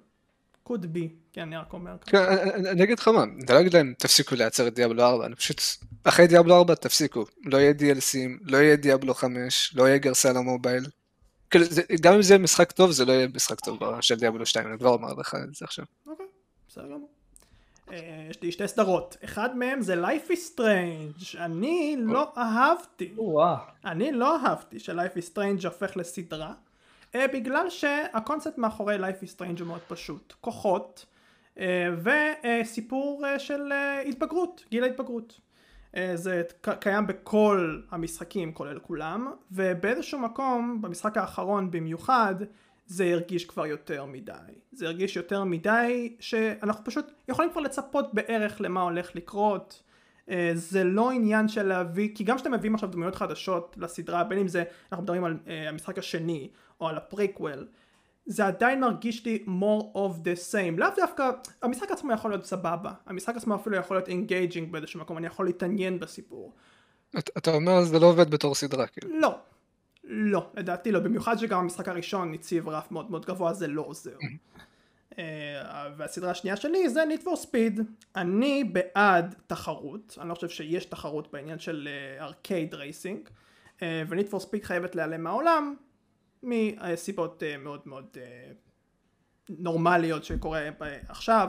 could 0.68 0.82
be, 0.96 1.00
כן, 1.34 1.42
אני 1.42 1.58
רק 1.58 1.74
אומר. 1.74 1.96
כן, 2.06 2.18
אני- 2.18 2.70
אני 2.70 2.84
אגיד 2.84 3.00
לך 3.00 3.08
מה, 3.08 3.24
אני 3.24 3.46
לא 3.50 3.60
אגיד 3.60 3.74
להם 3.74 3.94
תפסיקו 3.98 4.36
לייצר 4.36 4.68
את 4.68 4.74
דיאבלו 4.76 5.04
4, 5.04 5.26
אני 5.26 5.36
פשוט, 5.36 5.62
אחרי 6.04 6.28
דיאבלו 6.28 6.56
4 6.56 6.76
תפסיקו, 6.76 7.26
לא 7.46 7.58
יהיה 7.58 7.74
DLCים, 7.80 8.40
לא 8.42 8.58
יהיה 8.58 8.76
דיאבלו 8.76 9.14
5, 9.14 9.76
לא 9.76 9.88
יהיה 9.88 9.98
גרסה 9.98 10.34
למובייל. 10.34 10.86
כאילו, 11.50 11.66
גם 12.02 12.14
אם 12.14 12.22
זה 12.22 12.38
משחק 12.38 12.72
טוב, 12.72 12.92
זה 12.92 13.06
לא 13.06 13.12
יהיה 13.12 13.28
משחק 13.36 13.60
טוב 13.60 13.80
של 14.02 14.16
דיאבלו 14.16 14.46
2, 14.46 14.68
אני 14.68 14.78
כבר 14.78 14.90
אומר 14.90 15.14
לך 15.14 15.36
את 15.50 15.56
זה 15.56 15.66
עכשיו. 15.66 15.86
אוקיי, 16.08 16.26
בסדר 16.68 16.86
גמור. 16.86 17.10
אה, 17.92 18.28
יש 18.30 18.42
לי 18.42 18.52
שתי 18.52 18.68
סדרות, 18.68 19.18
אחד 19.24 19.58
מהם 19.58 19.82
זה 19.82 20.06
Life 20.06 20.32
is 20.32 20.56
Strange, 20.56 21.38
אני 21.38 21.96
לא 22.00 22.32
אהבתי. 22.38 23.16
אני 23.86 24.12
לא 24.12 24.38
אהבתי 24.38 24.80
ש-Life 24.80 25.18
is 25.18 25.36
Strange 25.36 25.66
הופך 25.68 25.98
לסדרה, 25.98 26.54
אה, 27.16 27.28
בגלל 27.28 27.70
שהקונספט 27.70 28.58
מאחורי 28.58 28.98
Life 28.98 29.24
is 29.24 29.40
Strange 29.40 29.60
הוא 29.60 29.68
מאוד 29.68 29.82
פשוט, 29.88 30.34
כוחות 30.42 31.06
אה, 31.60 31.88
וסיפור 32.04 33.24
של 33.38 33.72
התבגרות, 34.10 34.66
גיל 34.72 34.84
ההתבגרות. 34.84 35.40
זה 36.14 36.42
קיים 36.80 37.08
בכל 37.08 37.82
המשחקים 37.92 38.54
כולל 38.54 38.80
כולם 38.80 39.32
ובאיזשהו 39.52 40.20
מקום 40.20 40.82
במשחק 40.82 41.18
האחרון 41.18 41.72
במיוחד 41.72 42.36
זה 42.90 43.04
הרגיש 43.14 43.46
כבר 43.46 43.66
יותר 43.66 44.06
מדי 44.06 44.34
זה 44.72 44.86
הרגיש 44.86 45.16
יותר 45.16 45.44
מדי 45.44 46.16
שאנחנו 46.20 46.84
פשוט 46.86 47.06
יכולים 47.28 47.52
כבר 47.52 47.62
לצפות 47.62 48.14
בערך 48.14 48.62
למה 48.62 48.82
הולך 48.82 49.16
לקרות 49.16 49.84
אה, 50.30 50.52
זה 50.54 50.84
לא 50.84 51.12
עניין 51.12 51.48
של 51.48 51.64
להביא 51.64 52.10
כי 52.16 52.24
גם 52.24 52.36
כשאתם 52.36 52.52
מביאים 52.54 52.76
עכשיו 52.76 52.90
דמויות 52.90 53.16
חדשות 53.16 53.76
לסדרה 53.80 54.24
בין 54.24 54.40
אם 54.40 54.48
זה 54.48 54.64
אנחנו 54.92 55.04
מדברים 55.04 55.24
על 55.24 55.38
אה, 55.48 55.70
המשחק 55.70 55.98
השני 55.98 56.50
או 56.82 56.88
על 56.88 56.98
הפריקוול 56.98 57.68
זה 58.26 58.46
עדיין 58.46 58.80
מרגיש 58.82 59.26
לי 59.26 59.44
more 59.48 59.96
of 59.96 60.14
the 60.24 60.52
same. 60.54 60.78
לאו 60.80 60.88
דווקא, 60.96 61.30
המשחק 61.62 61.92
עצמו 61.92 62.14
יכול 62.14 62.32
להיות 62.32 62.46
סבבה. 62.46 62.92
המשחק 63.06 63.36
עצמו 63.38 63.56
אפילו 63.56 63.76
יכול 63.76 63.98
להיות 63.98 64.08
engaging 64.10 64.72
באיזשהו 64.72 65.00
מקום, 65.00 65.18
אני 65.18 65.28
יכול 65.28 65.46
להתעניין 65.46 66.00
בסיפור. 66.00 66.54
אתה- 67.20 67.32
אתה 67.38 67.52
אומר 67.54 67.82
זה 67.84 68.00
לא 68.00 68.06
עובד 68.06 68.30
בתור 68.32 68.56
סדרה, 68.56 68.88
כאילו. 68.88 69.20
לא. 69.20 69.36
לא, 70.12 70.50
לדעתי 70.56 70.92
לא. 70.92 71.00
במיוחד 71.00 71.38
שגם 71.38 71.60
המשחק 71.60 71.88
הראשון 71.88 72.34
הציב 72.34 72.70
רף 72.70 72.92
מאוד 72.92 73.12
מאוד 73.12 73.26
גבוה, 73.26 73.54
זה 73.54 73.68
לא 73.68 73.82
עוזר. 73.82 74.18
אה, 75.20 75.88
והסדרה 75.98 76.32
השנייה 76.32 76.56
שלי 76.56 76.90
זה 76.90 77.04
Need 77.04 77.24
for 77.24 77.46
Speed. 77.46 77.82
אני 78.16 78.64
בעד 78.64 79.36
תחרות, 79.48 80.18
אני 80.22 80.30
לא 80.30 80.34
חושב 80.36 80.50
שיש 80.50 80.86
תחרות 80.86 81.32
בעניין 81.32 81.60
של 81.60 81.88
arcade 82.20 82.74
racing, 82.74 83.30
ו-Need 83.82 84.32
for 84.32 84.40
Speed 84.44 84.64
חייבת 84.64 84.96
להיעלם 84.96 85.24
מהעולם, 85.24 85.76
מסיבות 86.44 87.44
אה, 87.44 87.58
מאוד 87.58 87.82
מאוד 87.86 88.06
אה, 88.18 88.52
נורמליות 89.50 90.24
שקורה 90.24 90.70
עכשיו. 91.10 91.48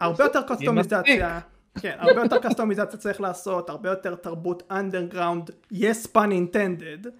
הרבה 0.00 0.24
יותר 0.24 0.42
קוסטומיזציה. 0.42 1.40
כן, 1.80 1.96
הרבה 1.98 2.22
יותר 2.22 2.38
קסטומיזציה 2.38 2.98
צריך 2.98 3.20
לעשות, 3.20 3.70
הרבה 3.70 3.90
יותר 3.90 4.14
תרבות 4.14 4.62
underground, 4.70 5.50
yes 5.72 6.06
pun 6.14 6.30
intended, 6.30 7.06
אה, 7.06 7.10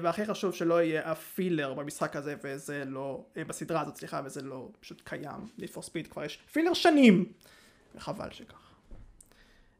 והכי 0.00 0.26
חשוב 0.26 0.54
שלא 0.54 0.82
יהיה 0.82 1.12
אף 1.12 1.32
פילר 1.34 1.74
במשחק 1.74 2.16
הזה, 2.16 2.34
וזה 2.44 2.84
לא, 2.86 3.24
אה, 3.36 3.44
בסדרה 3.44 3.80
הזאת 3.80 3.96
סליחה, 3.96 4.20
וזה 4.24 4.42
לא 4.42 4.68
פשוט 4.80 5.02
קיים, 5.04 5.48
Need 5.58 5.76
for 5.76 5.80
Speed 5.80 6.08
כבר 6.10 6.24
יש 6.24 6.36
פילר 6.52 6.74
שנים, 6.74 7.32
וחבל 7.94 8.30
שכך. 8.30 8.74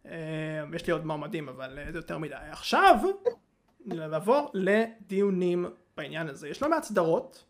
אה, 0.07 0.65
יש 0.75 0.87
לי 0.87 0.93
עוד 0.93 1.07
מועמדים, 1.07 1.49
אבל 1.49 1.79
אה, 1.79 1.93
זה 1.93 1.99
יותר 1.99 2.19
מדי. 2.19 2.35
עכשיו, 2.35 2.97
נעבור 3.87 4.51
לדיונים 4.55 5.67
בעניין 5.97 6.29
הזה. 6.29 6.49
יש 6.49 6.63
לא 6.63 6.71
מעט 6.71 6.83
סדרות 6.83 7.45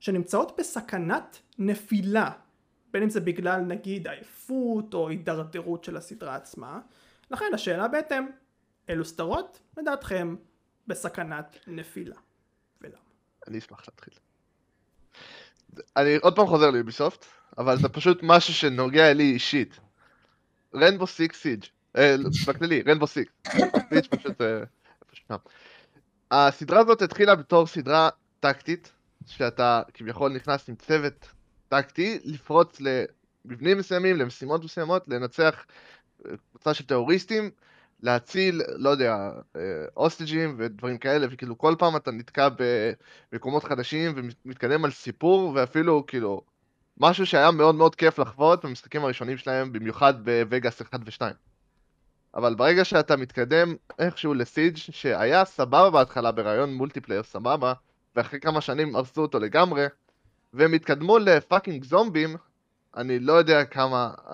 שנמצאות 0.00 0.56
בסכנת 0.58 1.38
נפילה, 1.58 2.30
בין 2.92 3.02
אם 3.02 3.10
זה 3.10 3.20
בגלל 3.20 3.60
נגיד 3.60 4.08
עייפות 4.08 4.94
או 4.94 5.08
הידרדרות 5.08 5.84
של 5.84 5.96
הסדרה 5.96 6.34
עצמה. 6.34 6.80
לכן 7.30 7.44
השאלה 7.54 7.88
בהתאם, 7.88 8.26
אילו 8.88 9.04
סדרות 9.04 9.60
לדעתכם 9.76 10.36
בסכנת 10.86 11.56
נפילה? 11.66 12.16
ולמה? 12.80 12.96
אני 13.48 13.58
אשמח 13.58 13.80
להתחיל. 13.88 14.14
אני 15.96 16.16
עוד 16.16 16.36
פעם 16.36 16.46
חוזר 16.46 16.70
ל 16.70 16.76
Ubisoft, 16.76 17.24
אבל 17.58 17.76
זה 17.76 17.88
פשוט 17.88 18.18
משהו 18.22 18.54
שנוגע 18.54 19.12
לי 19.12 19.32
אישית. 19.32 19.80
Rainbow 20.74 21.06
Six 21.06 21.40
Siege, 21.40 21.64
בכללי, 22.48 22.82
Rainbow 22.82 23.06
Six. 23.06 23.32
Siege 23.88 24.06
פשוט 24.10 24.40
אה. 24.40 25.36
הסדרה 26.30 26.80
הזאת 26.80 27.02
התחילה 27.02 27.34
בתור 27.34 27.66
סדרה 27.66 28.08
טקטית, 28.40 28.92
שאתה 29.26 29.82
כביכול 29.94 30.32
נכנס 30.32 30.68
עם 30.68 30.74
צוות 30.74 31.28
טקטי, 31.68 32.18
לפרוץ 32.24 32.78
למבנים 32.80 33.78
מסוימים, 33.78 34.16
למשימות 34.16 34.64
מסוימות, 34.64 35.08
לנצח 35.08 35.64
קבוצה 36.50 36.74
של 36.74 36.86
טרוריסטים, 36.86 37.50
להציל, 38.04 38.62
לא 38.76 38.90
יודע, 38.90 39.30
hostage 39.96 40.41
ים 40.41 40.54
ודברים 40.58 40.98
כאלה, 40.98 41.26
וכאילו 41.30 41.58
כל 41.58 41.74
פעם 41.78 41.96
אתה 41.96 42.10
נתקע 42.10 42.48
במקומות 43.32 43.64
חדשים 43.64 44.14
ומתקדם 44.44 44.84
על 44.84 44.90
סיפור, 44.90 45.52
ואפילו 45.54 46.06
כאילו 46.06 46.42
משהו 47.00 47.26
שהיה 47.26 47.50
מאוד 47.50 47.74
מאוד 47.74 47.94
כיף 47.94 48.18
לחוות 48.18 48.64
במשחקים 48.64 49.04
הראשונים 49.04 49.36
שלהם, 49.36 49.72
במיוחד 49.72 50.24
ב 50.24 50.34
Vegas 50.34 50.82
1 50.82 51.00
ו-2. 51.04 51.32
אבל 52.34 52.54
ברגע 52.54 52.84
שאתה 52.84 53.16
מתקדם 53.16 53.74
איכשהו 53.98 54.34
ל 54.34 54.41
Siege 54.41 54.76
שהיה 54.76 55.44
סבבה 55.44 55.90
בהתחלה 55.90 56.32
ברעיון 56.32 56.74
multiplayer 56.74 57.22
סבבה, 57.22 57.72
ואחרי 58.16 58.40
כמה 58.40 58.60
שנים 58.60 58.96
הרסו 58.96 59.22
אותו 59.22 59.38
לגמרי, 59.38 59.86
והם 60.52 60.72
התקדמו 60.72 61.18
ל 61.18 61.26
fucking 61.26 61.84
זומבים, 61.84 62.36
אני 62.96 63.18
לא 63.18 63.32
יודע 63.32 63.64
כמה, 63.64 64.14
uh, 64.16 64.32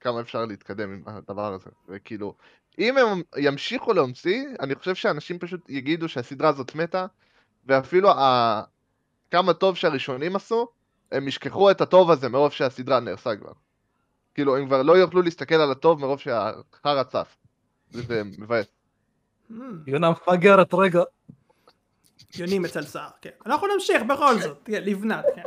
כמה 0.00 0.20
אפשר 0.20 0.44
להתקדם 0.44 0.92
עם 0.92 1.02
הדבר 1.06 1.52
הזה. 1.52 1.70
וכאילו, 1.88 2.34
אם 2.78 2.98
הם 2.98 3.22
ימשיכו 3.36 3.92
להמציא, 3.92 4.46
אני 4.60 4.74
חושב 4.74 4.94
שאנשים 4.94 5.38
פשוט 5.38 5.68
יגידו 5.68 6.08
שהסדרה 6.08 6.48
הזאת 6.48 6.74
מתה, 6.74 7.06
ואפילו 7.66 8.10
ה... 8.10 8.62
כמה 9.30 9.52
טוב 9.52 9.76
שהראשונים 9.76 10.36
עשו, 10.36 10.68
הם 11.12 11.28
ישכחו 11.28 11.70
את 11.70 11.80
הטוב 11.80 12.10
הזה 12.10 12.28
מרוב 12.28 12.52
שהסדרה 12.52 13.00
נהרסה 13.00 13.36
כבר. 13.36 13.52
כאילו, 14.34 14.56
הם 14.56 14.66
כבר 14.66 14.82
לא 14.82 14.92
יוכלו 14.92 15.22
להסתכל 15.22 15.54
על 15.54 15.70
הטוב 15.70 16.00
מרוב 16.00 16.20
שהחרא 16.20 17.02
צף. 17.02 17.36
זה 17.90 18.22
מבאס. 18.38 18.66
Hmm, 19.50 19.54
יונה 19.86 20.10
מפגרת 20.10 20.74
רגע. 20.74 21.02
יונים 22.38 22.64
אצל 22.64 22.82
סער, 22.82 23.08
כן. 23.20 23.30
אנחנו 23.46 23.66
נמשיך 23.74 24.02
בכל 24.02 24.38
זאת, 24.38 24.58
כן, 24.64 24.82
לבנת, 24.84 25.24
כן. 25.34 25.42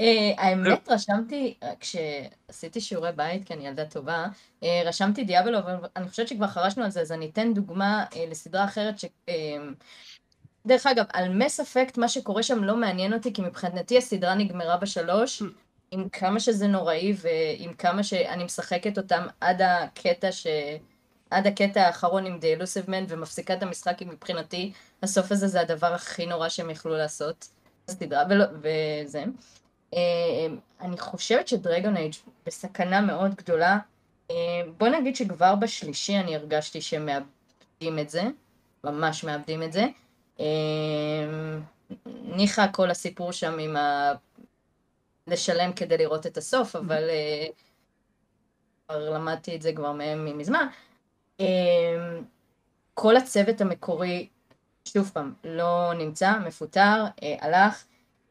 אה, 0.00 0.32
האמת 0.38 0.88
רשמתי, 0.88 1.54
אה, 1.62 1.72
כשעשיתי 1.80 2.80
שיעורי 2.80 3.12
בית, 3.12 3.44
כי 3.44 3.54
אני 3.54 3.66
ילדה 3.66 3.84
טובה, 3.84 4.26
אה, 4.62 4.82
רשמתי 4.86 5.24
דיאבלו, 5.24 5.58
אבל 5.58 5.76
אני 5.96 6.08
חושבת 6.08 6.28
שכבר 6.28 6.46
חרשנו 6.46 6.84
על 6.84 6.90
זה, 6.90 7.00
אז 7.00 7.12
אני 7.12 7.26
אתן 7.26 7.54
דוגמה 7.54 8.04
לסדרה 8.30 8.64
אחרת 8.64 8.98
ש... 8.98 9.04
דרך 10.66 10.86
אגב, 10.86 11.04
על 11.12 11.28
מס 11.28 11.60
אפקט, 11.60 11.98
מה 11.98 12.08
שקורה 12.08 12.42
שם 12.42 12.64
לא 12.64 12.76
מעניין 12.76 13.12
אותי, 13.12 13.32
כי 13.32 13.42
מבחינתי 13.42 13.98
הסדרה 13.98 14.34
נגמרה 14.34 14.76
בשלוש, 14.76 15.42
עם 15.90 16.08
כמה 16.08 16.40
שזה 16.40 16.66
נוראי, 16.66 17.14
ועם 17.16 17.74
כמה 17.74 18.02
שאני 18.02 18.44
משחקת 18.44 18.98
אותם 18.98 19.26
עד 19.40 19.62
הקטע 19.62 20.32
ש... 20.32 20.46
עד 21.30 21.46
הקטע 21.46 21.82
האחרון 21.82 22.26
עם 22.26 22.38
The 22.40 22.60
Elusive 22.60 22.88
Man 22.88 23.04
ומפסיקה 23.08 23.54
את 23.54 23.62
המשחק, 23.62 23.98
כי 23.98 24.04
מבחינתי 24.04 24.72
הסוף 25.02 25.32
הזה 25.32 25.48
זה 25.48 25.60
הדבר 25.60 25.94
הכי 25.94 26.26
נורא 26.26 26.48
שהם 26.48 26.70
יכלו 26.70 26.96
לעשות. 26.96 27.48
סדרה, 27.90 28.22
ולא, 28.30 28.44
וזה. 28.62 29.24
אה, 29.94 30.46
אני 30.80 30.98
חושבת 30.98 31.48
שדרגון 31.48 31.96
אייג' 31.96 32.14
בסכנה 32.46 33.00
מאוד 33.00 33.34
גדולה. 33.34 33.78
אה, 34.30 34.36
בוא 34.78 34.88
נגיד 34.88 35.16
שכבר 35.16 35.54
בשלישי 35.54 36.16
אני 36.16 36.36
הרגשתי 36.36 36.80
שהם 36.80 37.06
מאבדים 37.06 37.98
את 37.98 38.10
זה, 38.10 38.22
ממש 38.84 39.24
מאבדים 39.24 39.62
את 39.62 39.72
זה. 39.72 39.84
אה, 40.40 40.44
ניחא 42.06 42.66
כל 42.72 42.90
הסיפור 42.90 43.32
שם 43.32 43.58
עם 43.58 43.76
ה... 43.76 44.12
לשלם 45.26 45.72
כדי 45.72 45.98
לראות 45.98 46.26
את 46.26 46.36
הסוף, 46.36 46.76
אבל 46.76 47.02
כבר 48.86 49.10
למדתי 49.10 49.56
את 49.56 49.62
זה 49.62 49.72
כבר 49.72 49.92
מהם 49.92 50.38
מזמן. 50.38 50.66
כל 52.94 53.16
הצוות 53.16 53.60
המקורי, 53.60 54.28
שוב 54.84 55.10
פעם, 55.14 55.34
לא 55.44 55.92
נמצא, 55.98 56.38
מפוטר, 56.46 57.04
הלך. 57.40 57.84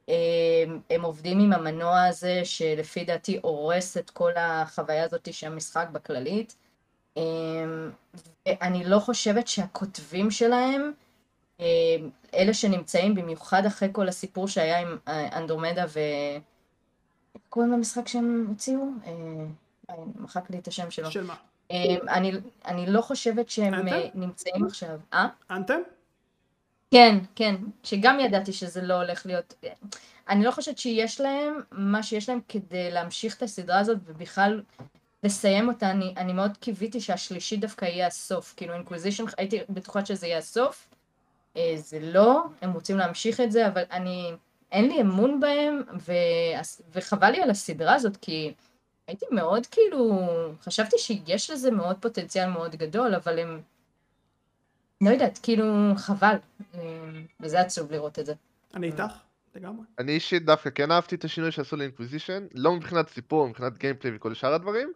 הם, 0.07 0.79
הם 0.89 1.01
עובדים 1.01 1.39
עם 1.39 1.53
המנוע 1.53 2.03
הזה 2.03 2.41
שלפי 2.43 3.05
דעתי 3.05 3.39
הורס 3.41 3.97
את 3.97 4.09
כל 4.09 4.31
החוויה 4.35 5.03
הזאת 5.03 5.33
של 5.33 5.47
המשחק 5.47 5.87
בכללית. 5.91 6.55
ואני 7.15 8.83
לא 8.85 8.99
חושבת 8.99 9.47
שהכותבים 9.47 10.31
שלהם, 10.31 10.91
אלה 12.33 12.53
שנמצאים 12.53 13.15
במיוחד 13.15 13.65
אחרי 13.65 13.89
כל 13.91 14.07
הסיפור 14.07 14.47
שהיה 14.47 14.79
עם 14.79 14.97
אנדרומדה 15.07 15.85
ו... 15.87 15.99
קוראים 17.49 17.71
למשחק 17.71 18.07
שהם 18.07 18.45
הוציאו? 18.49 18.83
מחק 20.19 20.49
לי 20.49 20.59
את 20.59 20.67
השם 20.67 20.91
שלו. 20.91 21.11
של 21.11 21.23
מה? 21.23 21.35
אני, 22.09 22.31
אני 22.65 22.85
לא 22.85 23.01
חושבת 23.01 23.49
שהם 23.49 23.73
אנתם? 23.73 23.95
נמצאים 24.13 24.65
עכשיו. 24.65 24.99
אה? 25.13 25.27
אנתם? 25.51 25.79
כן, 26.93 27.17
כן, 27.35 27.55
שגם 27.83 28.19
ידעתי 28.19 28.53
שזה 28.53 28.81
לא 28.81 28.93
הולך 28.93 29.25
להיות... 29.25 29.53
אני 30.29 30.43
לא 30.43 30.51
חושבת 30.51 30.77
שיש 30.77 31.21
להם 31.21 31.59
מה 31.71 32.03
שיש 32.03 32.29
להם 32.29 32.39
כדי 32.49 32.91
להמשיך 32.91 33.37
את 33.37 33.41
הסדרה 33.41 33.79
הזאת 33.79 33.97
ובכלל 34.05 34.61
לסיים 35.23 35.67
אותה. 35.67 35.91
אני, 35.91 36.13
אני 36.17 36.33
מאוד 36.33 36.57
קיוויתי 36.57 37.01
שהשלישי 37.01 37.57
דווקא 37.57 37.85
יהיה 37.85 38.07
הסוף. 38.07 38.53
כאילו 38.57 38.73
אינקוויזישן, 38.73 39.23
הייתי 39.37 39.59
בטוחה 39.69 40.05
שזה 40.05 40.27
יהיה 40.27 40.37
הסוף. 40.37 40.87
אה, 41.57 41.73
זה 41.77 41.99
לא, 42.01 42.43
הם 42.61 42.73
רוצים 42.73 42.97
להמשיך 42.97 43.39
את 43.39 43.51
זה, 43.51 43.67
אבל 43.67 43.83
אני... 43.91 44.31
אין 44.71 44.87
לי 44.87 45.01
אמון 45.01 45.39
בהם, 45.39 45.81
ו... 46.07 46.13
וחבל 46.93 47.29
לי 47.29 47.41
על 47.41 47.49
הסדרה 47.49 47.93
הזאת, 47.93 48.17
כי 48.17 48.53
הייתי 49.07 49.25
מאוד 49.31 49.65
כאילו... 49.65 50.27
חשבתי 50.61 50.97
שיש 50.97 51.49
לזה 51.49 51.71
מאוד 51.71 51.95
פוטנציאל 51.99 52.49
מאוד 52.49 52.75
גדול, 52.75 53.15
אבל 53.15 53.39
הם... 53.39 53.61
לא 55.03 55.09
יודעת, 55.09 55.39
כאילו, 55.43 55.93
חבל. 55.97 56.35
אה, 56.75 56.79
וזה 57.39 57.59
עצוב 57.59 57.91
לראות 57.91 58.19
את 58.19 58.25
זה. 58.25 58.33
אני 58.73 58.87
איתך, 58.87 59.13
לגמרי. 59.55 59.85
אני 59.99 60.11
אישית 60.11 60.45
דווקא 60.45 60.69
כן 60.69 60.91
אהבתי 60.91 61.15
את 61.15 61.23
השינוי 61.23 61.51
שעשו 61.51 61.75
לאינקוויזישן, 61.75 62.45
לא 62.53 62.75
מבחינת 62.75 63.09
סיפור, 63.09 63.49
מבחינת 63.49 63.77
גיימפליי 63.77 64.15
וכל 64.15 64.33
שאר 64.33 64.53
הדברים, 64.53 64.91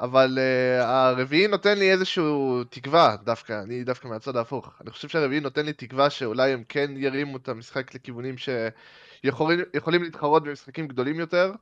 אבל 0.00 0.38
uh, 0.38 0.84
הרביעי 0.84 1.46
נותן 1.46 1.78
לי 1.78 1.92
איזשהו 1.92 2.64
תקווה 2.64 3.16
דווקא, 3.24 3.62
אני 3.62 3.84
דווקא 3.84 4.08
מהצד 4.08 4.36
ההפוך. 4.36 4.72
אני 4.80 4.90
חושב 4.90 5.08
שהרביעי 5.08 5.40
נותן 5.40 5.66
לי 5.66 5.72
תקווה 5.72 6.10
שאולי 6.10 6.52
הם 6.52 6.64
כן 6.68 6.90
ירימו 6.96 7.36
את 7.36 7.48
המשחק 7.48 7.94
לכיוונים 7.94 8.34
שיכולים 8.38 10.02
להתחרות 10.02 10.44
במשחקים 10.44 10.88
גדולים 10.88 11.20
יותר, 11.20 11.52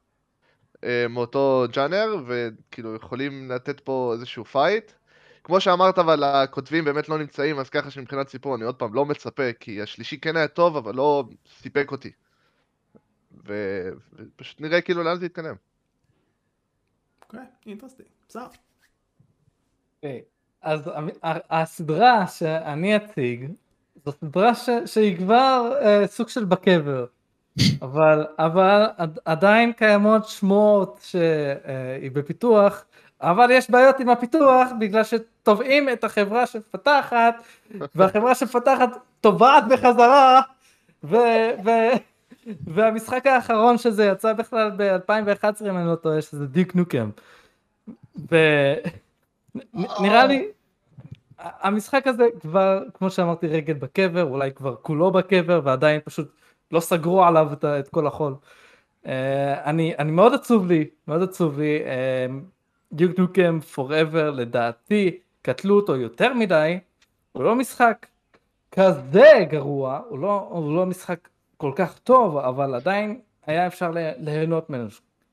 אה, 0.77 0.81
מאותו 1.09 1.67
ג'אנר, 1.73 2.17
וכאילו 2.27 2.95
יכולים 2.95 3.51
לתת 3.51 3.81
פה 3.81 4.11
איזשהו 4.15 4.45
fight. 4.45 4.93
כמו 5.49 5.61
שאמרת, 5.61 5.99
אבל 5.99 6.25
הכותבים 6.25 6.85
באמת 6.85 7.09
לא 7.09 7.19
נמצאים, 7.19 7.59
אז 7.59 7.71
ככה 7.71 7.91
שמבחינת 7.91 8.29
סיפור 8.29 8.55
אני 8.55 8.65
עוד 8.65 8.75
פעם 8.75 8.95
לא 8.95 9.07
מצפה, 9.07 9.53
כי 9.61 9.83
השלישי 9.83 10.21
כן 10.21 10.37
היה 10.37 10.49
טוב, 10.49 10.77
אבל 10.77 10.95
לא 10.95 11.25
סיפק 11.61 11.93
אותי. 11.93 12.13
ו... 13.47 13.55
ופשוט 14.13 14.61
נראה 14.61 14.81
כאילו 14.81 15.03
לאן 15.03 15.19
זה 15.19 15.27
יתקדם. 15.27 15.55
אוקיי, 17.23 17.41
interesting. 17.67 18.09
בסדר. 18.29 18.47
אוקיי, 19.97 20.23
אז 20.63 20.91
הסדרה 21.51 22.27
שאני 22.27 22.97
אציג, 22.97 23.51
זו 24.05 24.13
סדרה 24.13 24.55
ש, 24.55 24.69
שהיא 24.87 25.17
כבר 25.17 25.73
אה, 25.83 26.07
סוג 26.07 26.29
של 26.29 26.45
בקבר, 26.45 27.07
אבל, 27.83 28.27
אבל 28.39 28.87
עד, 28.97 29.19
עדיין 29.25 29.73
קיימות 29.73 30.29
שמועות 30.29 30.99
שהיא 31.03 32.11
בפיתוח, 32.13 32.85
אבל 33.21 33.51
יש 33.51 33.71
בעיות 33.71 34.01
עם 34.01 34.09
הפיתוח 34.09 34.69
בגלל 34.81 35.05
שתובעים 35.05 35.89
את 35.89 36.05
החברה 36.05 36.47
שמפתחת, 36.47 37.35
והחברה 37.95 38.35
שמפתחת 38.35 38.91
תובעת 39.21 39.65
בחזרה, 39.69 40.41
ו, 41.05 41.17
ו, 41.65 41.71
והמשחק 42.67 43.27
האחרון 43.27 43.79
שזה 43.79 44.05
יצא 44.05 44.33
בכלל 44.33 44.71
ב-2011 44.77 45.69
אם 45.71 45.77
אני 45.77 45.87
לא 45.87 45.95
טועה, 45.95 46.23
שזה 46.23 46.47
דיק 46.47 46.75
נוקם. 46.75 47.11
ונראה 48.17 50.27
לי, 50.27 50.49
המשחק 51.39 52.07
הזה 52.07 52.27
כבר, 52.41 52.83
כמו 52.95 53.11
שאמרתי, 53.11 53.47
רגל 53.47 53.75
בקבר, 53.75 54.25
אולי 54.25 54.53
כבר 54.53 54.75
כולו 54.83 55.11
בקבר, 55.11 55.61
ועדיין 55.65 56.01
פשוט 56.05 56.33
לא 56.73 56.81
סגרו 56.81 57.25
עליו 57.25 57.53
את, 57.53 57.65
את 57.65 57.89
כל 57.89 58.07
החול. 58.07 58.35
Uh, 59.05 59.09
אני, 59.65 59.95
אני 59.99 60.11
מאוד 60.11 60.35
עצוב 60.35 60.67
לי, 60.67 60.85
מאוד 61.09 61.23
עצוב 61.23 61.61
לי, 61.61 61.79
דיוק 62.93 63.19
נוקם 63.19 63.61
פוראבר 63.61 64.31
לדעתי, 64.31 65.19
קטלו 65.43 65.77
אותו 65.77 65.97
יותר 65.97 66.35
מדי, 66.35 66.79
הוא 67.33 67.45
לא 67.45 67.57
משחק 67.57 68.07
כזה 68.73 69.33
גרוע, 69.51 70.01
הוא 70.09 70.19
לא, 70.19 70.49
הוא 70.51 70.77
לא 70.77 70.87
משחק 70.87 71.29
כל 71.57 71.73
כך 71.77 71.99
טוב, 71.99 72.37
אבל 72.37 72.75
עדיין 72.75 73.21
היה 73.47 73.67
אפשר 73.67 73.91
ליהנות 74.19 74.71
ממנו 74.71 74.89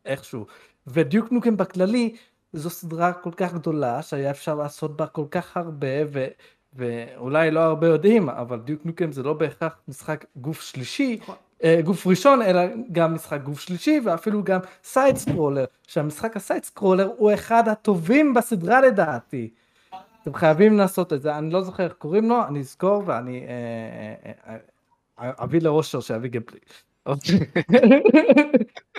איכשהו. 0.05 0.45
ודיוק 0.87 1.31
נוקם 1.31 1.57
בכללי, 1.57 2.15
זו 2.53 2.69
סדרה 2.69 3.13
כל 3.13 3.31
כך 3.37 3.53
גדולה, 3.53 4.01
שהיה 4.01 4.31
אפשר 4.31 4.55
לעשות 4.55 4.97
בה 4.97 5.07
כל 5.07 5.25
כך 5.31 5.57
הרבה, 5.57 5.87
ו... 6.07 6.27
ואולי 6.73 7.51
לא 7.51 7.59
הרבה 7.59 7.87
יודעים, 7.87 8.29
אבל 8.29 8.59
Duke 8.59 8.85
Nukem 8.85 9.11
זה 9.11 9.23
לא 9.23 9.33
בהכרח 9.33 9.77
משחק 9.87 10.25
גוף 10.35 10.61
שלישי, 10.61 11.17
נכון. 11.21 11.35
גוף 11.83 12.07
ראשון, 12.07 12.41
אלא 12.41 12.61
גם 12.91 13.13
משחק 13.13 13.41
גוף 13.43 13.59
שלישי, 13.59 13.99
ואפילו 14.03 14.43
גם 14.43 14.59
side 14.83 15.17
scroller, 15.17 15.65
שהמשחק 15.87 16.35
ה 16.35 16.41
side 16.41 16.63
scroller 16.63 17.09
הוא 17.17 17.33
אחד 17.33 17.67
הטובים 17.67 18.33
בסדרה 18.33 18.81
לדעתי. 18.81 19.49
אתם 20.21 20.33
חייבים 20.33 20.77
לעשות 20.77 21.13
את 21.13 21.21
זה, 21.21 21.37
אני 21.37 21.49
לא 21.49 21.61
זוכר 21.61 21.83
איך 21.83 21.93
קוראים 21.93 22.29
לו, 22.29 22.47
אני 22.47 22.59
אזכור 22.59 23.03
ואני 23.05 23.39
אה, 23.39 23.45
אה, 24.25 24.31
אה, 24.47 24.57
אה, 25.19 25.31
אביא 25.43 25.61
לאושר 25.61 25.99
שיביא 25.99 26.29
gameplay. 26.29 26.59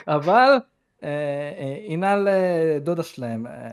אבל 0.08 0.58
אה, 1.02 1.08
אה, 1.58 1.76
הנה 1.88 2.16
לדודה 2.16 3.02
שלהם, 3.02 3.46
אה, 3.46 3.70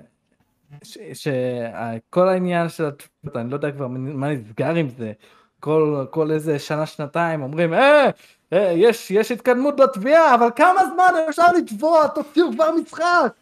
שכל 1.13 2.27
העניין 2.27 2.69
של 2.69 2.89
אני 3.35 3.49
לא 3.49 3.55
יודע 3.55 3.71
כבר 3.71 3.87
מה 3.87 4.33
נסגר 4.33 4.75
עם 4.75 4.89
זה. 4.89 5.13
כל, 5.59 6.05
כל 6.09 6.31
איזה 6.31 6.59
שנה 6.59 6.85
שנתיים 6.85 7.41
אומרים, 7.41 7.73
אה, 7.73 7.79
אה 7.79 8.11
יש, 8.55 9.11
יש 9.11 9.31
התקדמות 9.31 9.75
בתביעה, 9.75 10.35
אבל 10.35 10.47
כמה 10.55 10.81
זמן 10.93 11.13
אפשר 11.29 11.51
לתבוע, 11.57 12.07
תוציאו 12.07 12.51
כבר 12.51 12.71
משחק. 12.71 13.33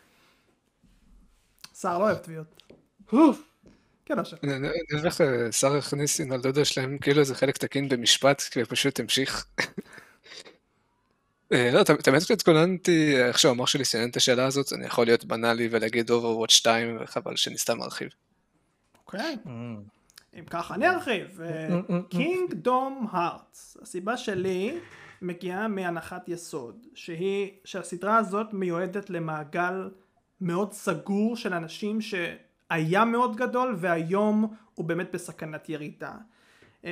שר 1.81 1.97
לא 1.97 2.03
אוהב 2.03 2.17
תביעות. 2.17 2.61
כן, 4.05 4.19
עכשיו. 4.19 4.39
אני 4.43 4.67
יודע 4.91 5.07
איך 5.07 5.21
שר 5.51 5.75
הכניס 5.75 6.21
על 6.21 6.41
דודה 6.41 6.65
שלהם 6.65 6.97
כאילו 6.97 7.23
זה 7.23 7.35
חלק 7.35 7.57
תקין 7.57 7.89
במשפט, 7.89 8.41
כי 8.41 8.65
פשוט 8.65 8.99
המשיך. 8.99 9.45
אה, 11.53 11.71
לא, 11.71 11.83
תמיד 11.83 12.23
כשהתכוננתי, 12.23 13.21
איך 13.21 13.39
שהמוח 13.39 13.67
שלי 13.67 13.85
סינן 13.85 14.09
את 14.09 14.17
השאלה 14.17 14.45
הזאת, 14.45 14.73
אני 14.73 14.85
יכול 14.85 15.05
להיות 15.05 15.25
בנאלי 15.25 15.67
ולהגיד 15.71 16.11
Overwatch 16.11 16.51
2, 16.51 16.97
וחבל 17.01 17.35
שאני 17.35 17.57
סתם 17.57 17.81
ארחיב. 17.81 18.09
אוקיי. 19.05 19.37
אם 20.39 20.45
ככה 20.45 20.75
אני 20.75 20.89
ארחיב. 20.89 21.39
קינגדום 22.09 23.07
הארטס, 23.11 23.77
הסיבה 23.81 24.17
שלי 24.17 24.77
מגיעה 25.21 25.67
מהנחת 25.67 26.29
יסוד, 26.29 26.87
שהיא, 26.95 27.51
שהסדרה 27.65 28.17
הזאת 28.17 28.53
מיועדת 28.53 29.09
למעגל 29.09 29.89
מאוד 30.41 30.73
סגור 30.73 31.35
של 31.35 31.53
אנשים 31.53 31.99
שהיה 32.01 33.05
מאוד 33.05 33.35
גדול 33.35 33.75
והיום 33.77 34.53
הוא 34.75 34.85
באמת 34.85 35.11
בסכנת 35.13 35.69
ירידה. 35.69 36.13
אמ, 36.83 36.89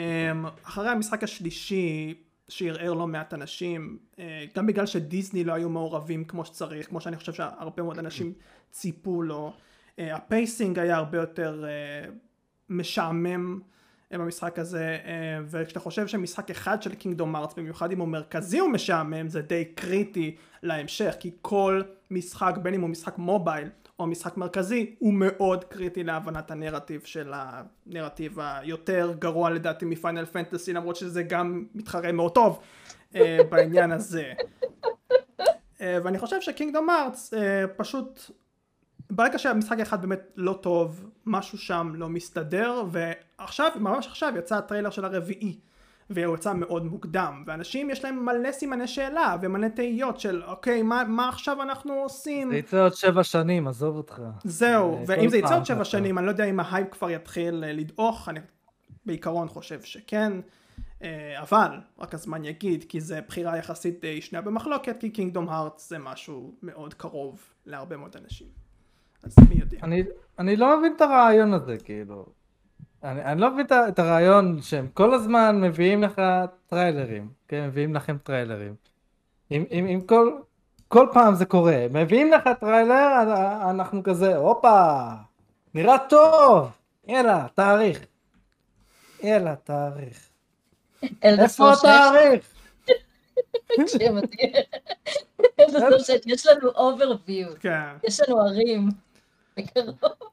אחרי 0.63 0.89
המשחק 0.89 1.23
השלישי 1.23 2.13
שערער 2.47 2.93
לא 2.93 3.07
מעט 3.07 3.33
אנשים, 3.33 3.97
אה, 4.19 4.45
גם 4.55 4.67
בגלל 4.67 4.85
שדיסני 4.85 5.43
לא 5.43 5.53
היו 5.53 5.69
מעורבים 5.69 6.23
כמו 6.23 6.45
שצריך, 6.45 6.87
כמו 6.87 7.01
שאני 7.01 7.17
חושב 7.17 7.33
שהרבה 7.33 7.83
מאוד 7.83 7.99
אנשים 7.99 8.33
ציפו 8.71 9.21
לו, 9.21 9.53
אה, 9.99 10.15
ה 10.15 10.24
pacing 10.24 10.79
היה 10.79 10.97
הרבה 10.97 11.17
יותר 11.17 11.65
אה, 11.67 12.09
משעמם 12.69 13.59
במשחק 14.11 14.59
הזה, 14.59 14.97
וכשאתה 15.49 15.79
חושב 15.79 16.07
שמשחק 16.07 16.51
אחד 16.51 16.81
של 16.81 16.95
Kingdom 16.95 17.35
Hearts, 17.35 17.53
במיוחד 17.53 17.91
אם 17.91 17.99
הוא 17.99 18.07
מרכזי 18.07 18.61
ומשעמם, 18.61 19.29
זה 19.29 19.41
די 19.41 19.65
קריטי 19.65 20.35
להמשך, 20.63 21.15
כי 21.19 21.31
כל 21.41 21.81
משחק, 22.11 22.53
בין 22.61 22.73
אם 22.73 22.81
הוא 22.81 22.89
משחק 22.89 23.17
mobile 23.17 23.69
או 23.99 24.07
משחק 24.07 24.37
מרכזי, 24.37 24.95
הוא 24.99 25.13
מאוד 25.13 25.63
קריטי 25.63 26.03
להבנת 26.03 26.51
הנרטיב 26.51 27.01
של 27.03 27.33
הנרטיב 27.35 28.39
היותר 28.39 29.13
גרוע 29.19 29.49
לדעתי 29.49 29.85
מ 29.85 29.92
Final 29.92 30.25
Fantasy, 30.25 30.73
למרות 30.73 30.95
שזה 30.95 31.23
גם 31.23 31.65
מתחרה 31.75 32.11
מאוד 32.11 32.33
טוב 32.33 32.59
אה, 33.13 33.17
בעניין 33.49 33.91
הזה. 33.91 34.33
ואני 35.79 36.19
חושב 36.19 36.41
שקינגדום 36.41 36.89
ארץ 36.89 37.33
פשוט, 37.77 38.31
ברגע 39.09 39.39
שהמשחק 39.39 39.79
אחד 39.79 40.01
באמת 40.01 40.31
לא 40.35 40.53
טוב, 40.53 41.09
משהו 41.25 41.57
שם 41.57 41.91
לא 41.95 42.09
מסתדר, 42.09 42.83
ועכשיו, 42.91 43.71
ממש 43.75 44.07
עכשיו 44.07 44.33
יצא 44.37 44.57
הטריילר 44.57 44.89
של 44.89 45.05
הרביעי. 45.05 45.59
והוא 46.09 46.35
יצא 46.35 46.53
מאוד 46.53 46.85
מוקדם, 46.85 47.43
ואנשים 47.47 47.89
יש 47.89 48.03
להם 48.03 48.25
מלא 48.25 48.51
סימני 48.51 48.87
שאלה 48.87 49.35
ומלא 49.41 49.67
תהיות 49.67 50.19
של 50.19 50.43
אוקיי, 50.43 50.81
מה, 50.81 51.03
מה 51.03 51.29
עכשיו 51.29 51.61
אנחנו 51.61 51.93
עושים? 51.93 52.49
זה 52.49 52.57
יצא 52.57 52.83
עוד 52.83 52.93
שבע 52.93 53.23
שנים, 53.23 53.67
עזוב 53.67 53.95
אותך. 53.95 54.21
זהו, 54.43 54.97
אה, 54.97 55.03
ואם 55.07 55.29
זה 55.29 55.37
יצא 55.37 55.55
עוד 55.55 55.65
שבע 55.65 55.85
שנים, 55.85 56.17
אני 56.17 56.25
לא 56.25 56.31
יודע 56.31 56.45
אם 56.45 56.59
ההייפ 56.59 56.91
כבר 56.91 57.09
יתחיל 57.09 57.63
אה, 57.63 57.73
לדעוך, 57.73 58.29
אני 58.29 58.39
בעיקרון 59.05 59.47
חושב 59.47 59.81
שכן, 59.81 60.33
אה, 61.03 61.41
אבל 61.41 61.79
רק 61.99 62.13
הזמן 62.13 62.45
יגיד, 62.45 62.85
כי 62.89 63.01
זה 63.01 63.19
בחירה 63.27 63.57
יחסית 63.57 64.03
שנויה 64.21 64.41
במחלוקת, 64.41 64.95
כי 64.99 65.09
Kingdom 65.09 65.49
Hearts 65.49 65.89
זה 65.89 65.99
משהו 65.99 66.53
מאוד 66.63 66.93
קרוב 66.93 67.39
להרבה 67.65 67.97
מאוד 67.97 68.15
אנשים. 68.23 68.68
אז 69.23 69.35
מי 69.49 69.55
יודע. 69.55 69.77
אני, 69.83 70.03
אני 70.39 70.55
לא 70.55 70.79
מבין 70.79 70.93
את 70.95 71.01
הרעיון 71.01 71.53
הזה, 71.53 71.77
כאילו. 71.83 72.25
אני, 73.03 73.23
אני 73.23 73.41
לא 73.41 73.53
מבין 73.53 73.65
את 73.87 73.99
הרעיון 73.99 74.61
שהם 74.61 74.87
כל 74.93 75.13
הזמן 75.13 75.61
מביאים 75.61 76.03
לך 76.03 76.21
טריילרים, 76.67 77.29
כן, 77.47 77.67
מביאים 77.67 77.95
לכם 77.95 78.17
טריילרים. 78.23 78.75
אם, 79.51 79.63
אם, 79.71 79.87
אם 79.87 80.01
כל, 80.01 80.37
כל 80.87 81.07
פעם 81.13 81.35
זה 81.35 81.45
קורה, 81.45 81.85
מביאים 81.91 82.31
לך 82.31 82.49
טריילר, 82.59 83.23
אנחנו 83.69 84.03
כזה, 84.03 84.35
הופה, 84.35 85.07
נראה 85.73 85.97
טוב, 86.09 86.71
יאללה, 87.07 87.47
תאריך. 87.53 88.05
יאללה, 89.23 89.55
תאריך. 89.55 90.29
איפה 91.23 91.71
התאריך? 91.73 92.53
יש 96.25 96.47
לנו 96.47 96.69
overview, 96.69 97.47
כן. 97.59 97.89
יש 98.03 98.19
לנו 98.19 98.39
ערים. 98.39 98.89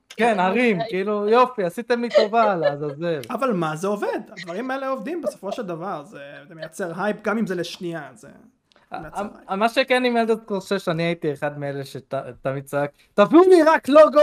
כן, 0.08 0.40
הרים, 0.40 0.78
כאילו 0.88 1.28
יופי, 1.28 1.64
עשיתם 1.64 2.02
לי 2.02 2.08
טובה 2.16 2.52
על 2.52 2.58
לעזאזל. 2.58 3.20
אבל 3.30 3.52
מה, 3.52 3.76
זה 3.76 3.86
עובד, 3.86 4.20
הדברים 4.28 4.70
האלה 4.70 4.88
עובדים 4.88 5.22
בסופו 5.22 5.52
של 5.52 5.62
דבר, 5.62 6.04
זה 6.04 6.54
מייצר 6.54 6.92
הייפ 7.02 7.16
גם 7.22 7.38
אם 7.38 7.46
זה 7.46 7.54
לשנייה, 7.54 8.10
זה... 8.14 8.28
מה 9.56 9.68
שכן 9.68 10.04
עם 10.04 10.16
אלדן 10.16 10.40
קורסס, 10.44 10.88
אני 10.88 11.02
הייתי 11.02 11.32
אחד 11.32 11.58
מאלה 11.58 11.84
שתמיד 11.84 12.64
צעק, 12.64 12.90
תביאו 13.14 13.42
לי 13.42 13.62
רק 13.62 13.88
לוגו 13.88 14.20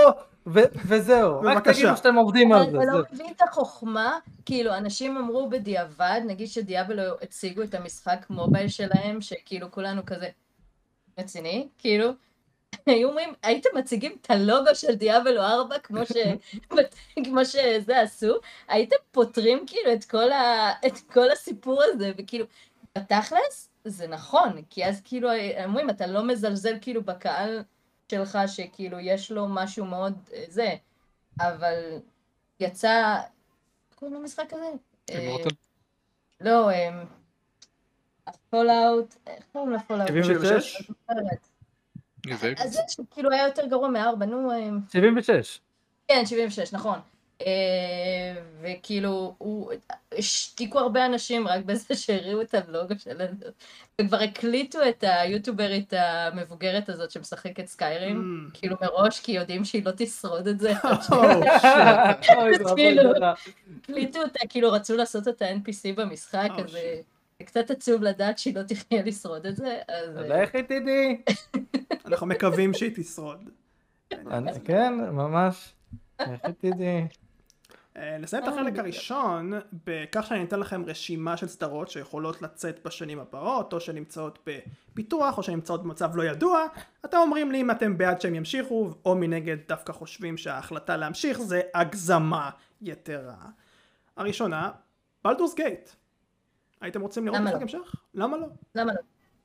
וזהו, 0.85 1.41
רק 1.41 1.67
תגידו 1.67 1.97
שאתם 1.97 2.15
עובדים 2.15 2.53
על 2.53 2.71
זה. 2.71 2.77
אתה 2.77 2.85
לא 2.85 3.03
מבין 3.13 3.27
את 3.35 3.41
החוכמה, 3.41 4.17
כאילו 4.45 4.73
אנשים 4.77 5.17
אמרו 5.17 5.49
בדיעבד, 5.49 6.21
נגיד 6.27 6.47
שדיאבלו 6.47 7.03
הציגו 7.21 7.63
את 7.63 7.73
המשחק 7.73 8.25
מובייל 8.29 8.67
שלהם, 8.67 9.21
שכאילו 9.21 9.71
כולנו 9.71 10.05
כזה, 10.05 10.27
רציני, 11.19 11.67
כאילו, 11.77 12.09
היו 12.85 13.09
אומרים, 13.09 13.33
הייתם 13.43 13.69
מציגים 13.75 14.17
את 14.21 14.31
הלוגו 14.31 14.75
של 14.75 14.95
דיאבלו 14.95 15.41
4 15.41 15.79
כמו, 15.79 16.05
ש... 16.05 16.11
כמו 17.25 17.45
שזה 17.45 18.01
עשו, 18.01 18.35
הייתם 18.67 18.95
פותרים 19.11 19.65
כאילו 19.67 19.93
את 19.93 20.05
כל, 20.05 20.31
ה... 20.31 20.71
את 20.87 20.97
כל 21.13 21.31
הסיפור 21.31 21.83
הזה, 21.83 22.11
וכאילו, 22.17 22.45
בתכלס 22.97 23.69
זה 23.85 24.07
נכון, 24.07 24.61
כי 24.69 24.85
אז 24.85 25.01
כאילו, 25.03 25.29
אומרים, 25.65 25.89
אתה 25.89 26.07
לא 26.07 26.23
מזלזל 26.23 26.77
כאילו 26.81 27.03
בקהל 27.03 27.63
שלך, 28.11 28.39
שכאילו 28.47 28.99
יש 28.99 29.31
לו 29.31 29.47
משהו 29.49 29.85
מאוד 29.85 30.13
אה, 30.33 30.43
זה, 30.47 30.75
אבל 31.39 31.99
יצא, 32.59 33.15
איך 33.89 33.99
קוראים 33.99 34.17
למשחק 34.17 34.53
הזה? 34.53 34.65
אה, 35.09 35.35
לא, 36.41 36.69
אה, 36.69 37.03
איך 39.27 39.43
קוראים 39.51 39.71
לפולאאוט? 39.71 40.07
76? 40.07 40.89
אז 42.57 42.73
זה 42.73 43.03
כאילו 43.11 43.31
היה 43.31 43.45
יותר 43.45 43.65
גרוע 43.65 43.89
מארבע, 43.89 44.25
נו... 44.25 44.51
76. 44.91 45.59
כן, 46.07 46.25
76, 46.25 46.73
נכון. 46.73 46.99
אה, 47.41 48.41
וכאילו, 48.61 49.35
השתיקו 50.17 50.79
הרבה 50.79 51.05
אנשים 51.05 51.47
רק 51.47 51.65
בזה 51.65 51.95
שהריעו 51.95 52.41
את 52.41 52.53
הלוגו 52.53 52.95
שלנו. 52.99 53.35
וכבר 54.01 54.17
הקליטו 54.17 54.79
את 54.89 55.03
היוטיוברית 55.07 55.93
המבוגרת 55.97 56.89
הזאת 56.89 57.11
שמשחקת 57.11 57.65
סקיירים, 57.65 58.47
mm. 58.47 58.57
כאילו 58.59 58.75
מראש, 58.81 59.19
כי 59.19 59.31
יודעים 59.31 59.65
שהיא 59.65 59.85
לא 59.85 59.91
תשרוד 59.97 60.47
את 60.47 60.59
זה. 60.59 60.73
כאילו, 62.75 63.11
הקליטו 63.83 64.21
אותה, 64.21 64.39
כאילו 64.49 64.71
רצו 64.71 64.97
לעשות 64.97 65.27
את 65.27 65.41
ה-NPC 65.41 65.95
במשחק, 65.95 66.49
אז... 66.57 66.77
קצת 67.45 67.71
עצוב 67.71 68.03
לדעת 68.03 68.37
שהיא 68.37 68.55
לא 68.55 68.63
תחיה 68.63 69.03
לשרוד 69.03 69.45
את 69.45 69.55
זה, 69.55 69.79
אז... 69.87 70.15
לכי 70.15 70.63
תדעי. 70.63 71.21
אנחנו 72.07 72.27
מקווים 72.27 72.73
שהיא 72.73 72.91
תשרוד. 72.95 73.49
כן, 74.65 74.93
ממש. 75.11 75.73
לכי 76.19 76.53
תדעי. 76.57 77.07
אה, 77.97 78.17
נסיים 78.17 78.43
את 78.43 78.47
החלק 78.47 78.79
הראשון 78.79 79.53
בכך 79.85 80.25
שאני 80.27 80.43
אתן 80.43 80.59
לכם 80.59 80.85
רשימה 80.85 81.37
של 81.37 81.47
סדרות 81.47 81.89
שיכולות 81.89 82.41
לצאת 82.41 82.79
בשנים 82.85 83.19
הבאות 83.19 83.73
או 83.73 83.79
שנמצאות 83.79 84.47
בפיתוח 84.47 85.37
או 85.37 85.43
שנמצאות 85.43 85.83
במצב 85.83 86.15
לא 86.15 86.23
ידוע 86.23 86.65
אתם 87.05 87.17
אומרים 87.17 87.51
לי 87.51 87.61
אם 87.61 87.71
אתם 87.71 87.97
בעד 87.97 88.21
שהם 88.21 88.35
ימשיכו 88.35 88.91
או 89.05 89.15
מנגד 89.15 89.57
דווקא 89.67 89.93
חושבים 89.93 90.37
שההחלטה 90.37 90.97
להמשיך 90.97 91.41
זה 91.41 91.61
הגזמה 91.73 92.49
יתרה. 92.81 93.35
הראשונה 94.17 94.71
בלדורס 95.23 95.55
גייט 95.55 95.89
הייתם 96.83 97.01
רוצים 97.01 97.25
לראות 97.25 97.41
משחק 97.41 97.55
לא? 97.55 97.61
המשך? 97.61 97.95
למה 98.13 98.37
לא? 98.37 98.47
למה 98.75 98.93
לא? 98.93 98.99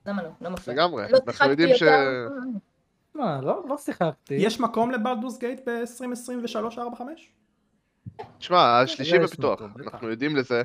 למה 0.06 0.22
לא? 0.22 0.28
לא 0.40 0.50
מפריע. 0.50 0.76
לגמרי, 0.76 1.04
לא 1.12 1.18
אנחנו 1.28 1.50
יודעים 1.50 1.76
ש... 1.76 1.82
מה, 3.14 3.40
לא, 3.42 3.64
לא 3.68 3.76
שיחקתי. 3.78 4.34
יש 4.34 4.60
מקום 4.60 4.90
לבלדוס 4.90 5.38
גייט 5.38 5.68
ב-2023-2045? 5.68 7.00
תשמע, 8.38 8.80
השלישי 8.80 9.18
בפיתוח, 9.18 9.60
אנחנו 9.82 10.08
יודעים 10.08 10.36
לזה. 10.36 10.62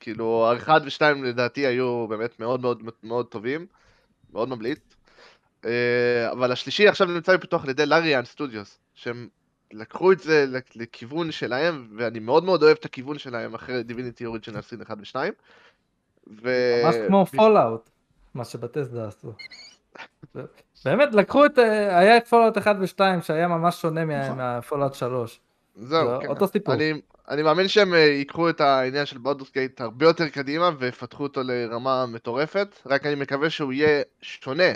כאילו, 0.00 0.46
האחד 0.50 0.80
ושתיים 0.84 1.24
לדעתי 1.24 1.66
היו 1.66 2.06
באמת 2.08 2.40
מאוד 2.40 2.60
מאוד 2.60 2.82
מאוד 3.02 3.26
טובים, 3.26 3.66
מאוד 4.32 4.48
ממליץ. 4.48 4.80
אה, 5.64 6.32
אבל 6.32 6.52
השלישי 6.52 6.88
עכשיו 6.88 7.06
נמצא 7.06 7.36
בפיתוח 7.36 7.64
על 7.64 7.70
ידי 7.70 7.86
Larian 7.86 8.24
Studios, 8.24 8.78
שהם 8.94 9.28
לקחו 9.72 10.12
את 10.12 10.20
זה 10.20 10.46
לכיוון 10.76 11.30
שלהם, 11.30 11.88
ואני 11.96 12.18
מאוד 12.18 12.44
מאוד 12.44 12.62
אוהב 12.62 12.76
את 12.80 12.84
הכיוון 12.84 13.18
שלהם 13.18 13.54
אחרי 13.54 13.82
Divinity 13.82 14.26
Original 14.26 14.60
Sin 14.60 14.82
1 14.82 14.98
ו... 16.42 16.50
ממש 16.84 16.94
כמו 17.08 17.26
Fallout, 17.26 17.90
מה 18.34 18.44
שבת'סדה 18.44 19.08
עשו. 19.08 19.32
באמת, 20.84 21.14
לקחו 21.14 21.46
את, 21.46 21.58
היה 21.58 22.16
את 22.16 22.26
Fallout 22.28 22.58
1 22.58 22.76
ו-2 22.80 23.00
שהיה 23.22 23.48
ממש 23.48 23.80
שונה 23.80 24.04
מה- 24.04 24.24
נכון. 24.24 24.36
מה 24.36 24.49
Fallout 24.49 24.94
3. 24.94 25.40
זהו, 25.74 26.08
זה 26.08 26.16
כן. 26.22 26.28
אותו 26.28 26.48
סיפור. 26.48 26.74
אני, 26.74 26.92
אני 27.28 27.42
מאמין 27.42 27.68
שהם 27.68 27.94
אה, 27.94 27.98
ייקחו 27.98 28.50
את 28.50 28.60
העניין 28.60 29.06
של 29.06 29.18
בולדורס 29.18 29.52
גייט 29.52 29.80
הרבה 29.80 30.06
יותר 30.06 30.28
קדימה 30.28 30.70
ויפתחו 30.78 31.22
אותו 31.22 31.40
לרמה 31.44 32.06
מטורפת, 32.06 32.68
רק 32.86 33.06
אני 33.06 33.14
מקווה 33.14 33.50
שהוא 33.50 33.72
יהיה 33.72 34.02
שונה 34.22 34.72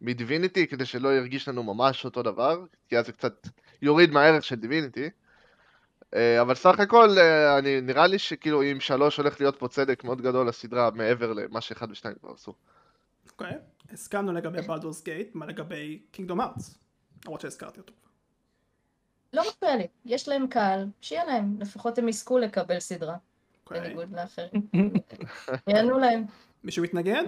מדיביניטי 0.00 0.66
כדי 0.66 0.84
שלא 0.84 1.16
ירגיש 1.16 1.48
לנו 1.48 1.62
ממש 1.62 2.04
אותו 2.04 2.22
דבר, 2.22 2.60
כי 2.88 2.98
אז 2.98 3.06
זה 3.06 3.12
קצת 3.12 3.46
יוריד 3.82 4.12
מהערך 4.12 4.44
של 4.44 4.56
דיביניטי. 4.56 5.10
אה, 6.14 6.40
אבל 6.40 6.54
סך 6.54 6.80
הכל, 6.80 7.08
אה, 7.18 7.58
אני, 7.58 7.80
נראה 7.80 8.06
לי 8.06 8.18
שכאילו 8.18 8.62
אם 8.62 8.80
שלוש 8.80 9.16
הולך 9.16 9.40
להיות 9.40 9.58
פה 9.58 9.68
צדק 9.68 10.04
מאוד 10.04 10.22
גדול 10.22 10.48
לסדרה 10.48 10.90
מעבר 10.90 11.32
למה 11.32 11.60
שאחד 11.60 11.90
ושתיים 11.90 12.14
כבר 12.20 12.30
עשו. 12.34 12.54
אוקיי, 13.32 13.58
הסכמנו 13.92 14.32
לגבי 14.32 14.62
בלדורס 14.62 15.04
גייט, 15.04 15.34
מה 15.34 15.46
לגבי 15.46 16.02
קינגדום 16.10 16.40
ארץ? 16.40 16.78
למרות 17.24 17.40
שהזכרתי 17.40 17.80
אותו. 17.80 17.92
לא 19.32 19.42
מפריע 19.48 19.76
לי, 19.76 19.86
יש 20.04 20.28
להם 20.28 20.46
קהל, 20.46 20.86
שיהיה 21.00 21.24
להם, 21.24 21.56
לפחות 21.60 21.98
הם 21.98 22.08
יזכו 22.08 22.38
לקבל 22.38 22.80
סדרה, 22.80 23.16
אוקיי. 23.64 23.80
בניגוד 23.80 24.12
לאחרים. 24.12 24.68
יענו 25.66 25.98
להם, 25.98 26.24
מישהו 26.64 26.82
מתנגד? 26.82 27.24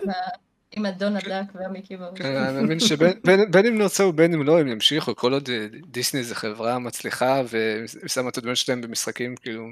עם 0.77 0.87
הדון 0.87 1.17
הדק 1.17 1.45
והמיקי 1.55 1.97
מאוס. 1.97 2.19
כן, 2.19 2.37
אני 2.37 2.55
מאמין 2.61 2.81
שבין 2.81 3.13
בין- 3.25 3.51
בין 3.51 3.67
אם 3.67 3.79
נרצה 3.79 4.07
ובין 4.07 4.35
אם 4.35 4.43
לא, 4.43 4.61
הם 4.61 4.69
ימשיכו, 4.69 5.17
כל 5.17 5.33
עוד 5.33 5.49
אה, 5.51 5.67
דיסני 5.87 6.25
זה 6.25 6.35
חברה 6.35 6.79
מצליחה 6.79 7.43
ושמה 8.05 8.29
את 8.29 8.39
הדמויות 8.39 8.57
שלהם 8.59 8.81
במשחקים, 8.81 9.37
כאילו, 9.37 9.69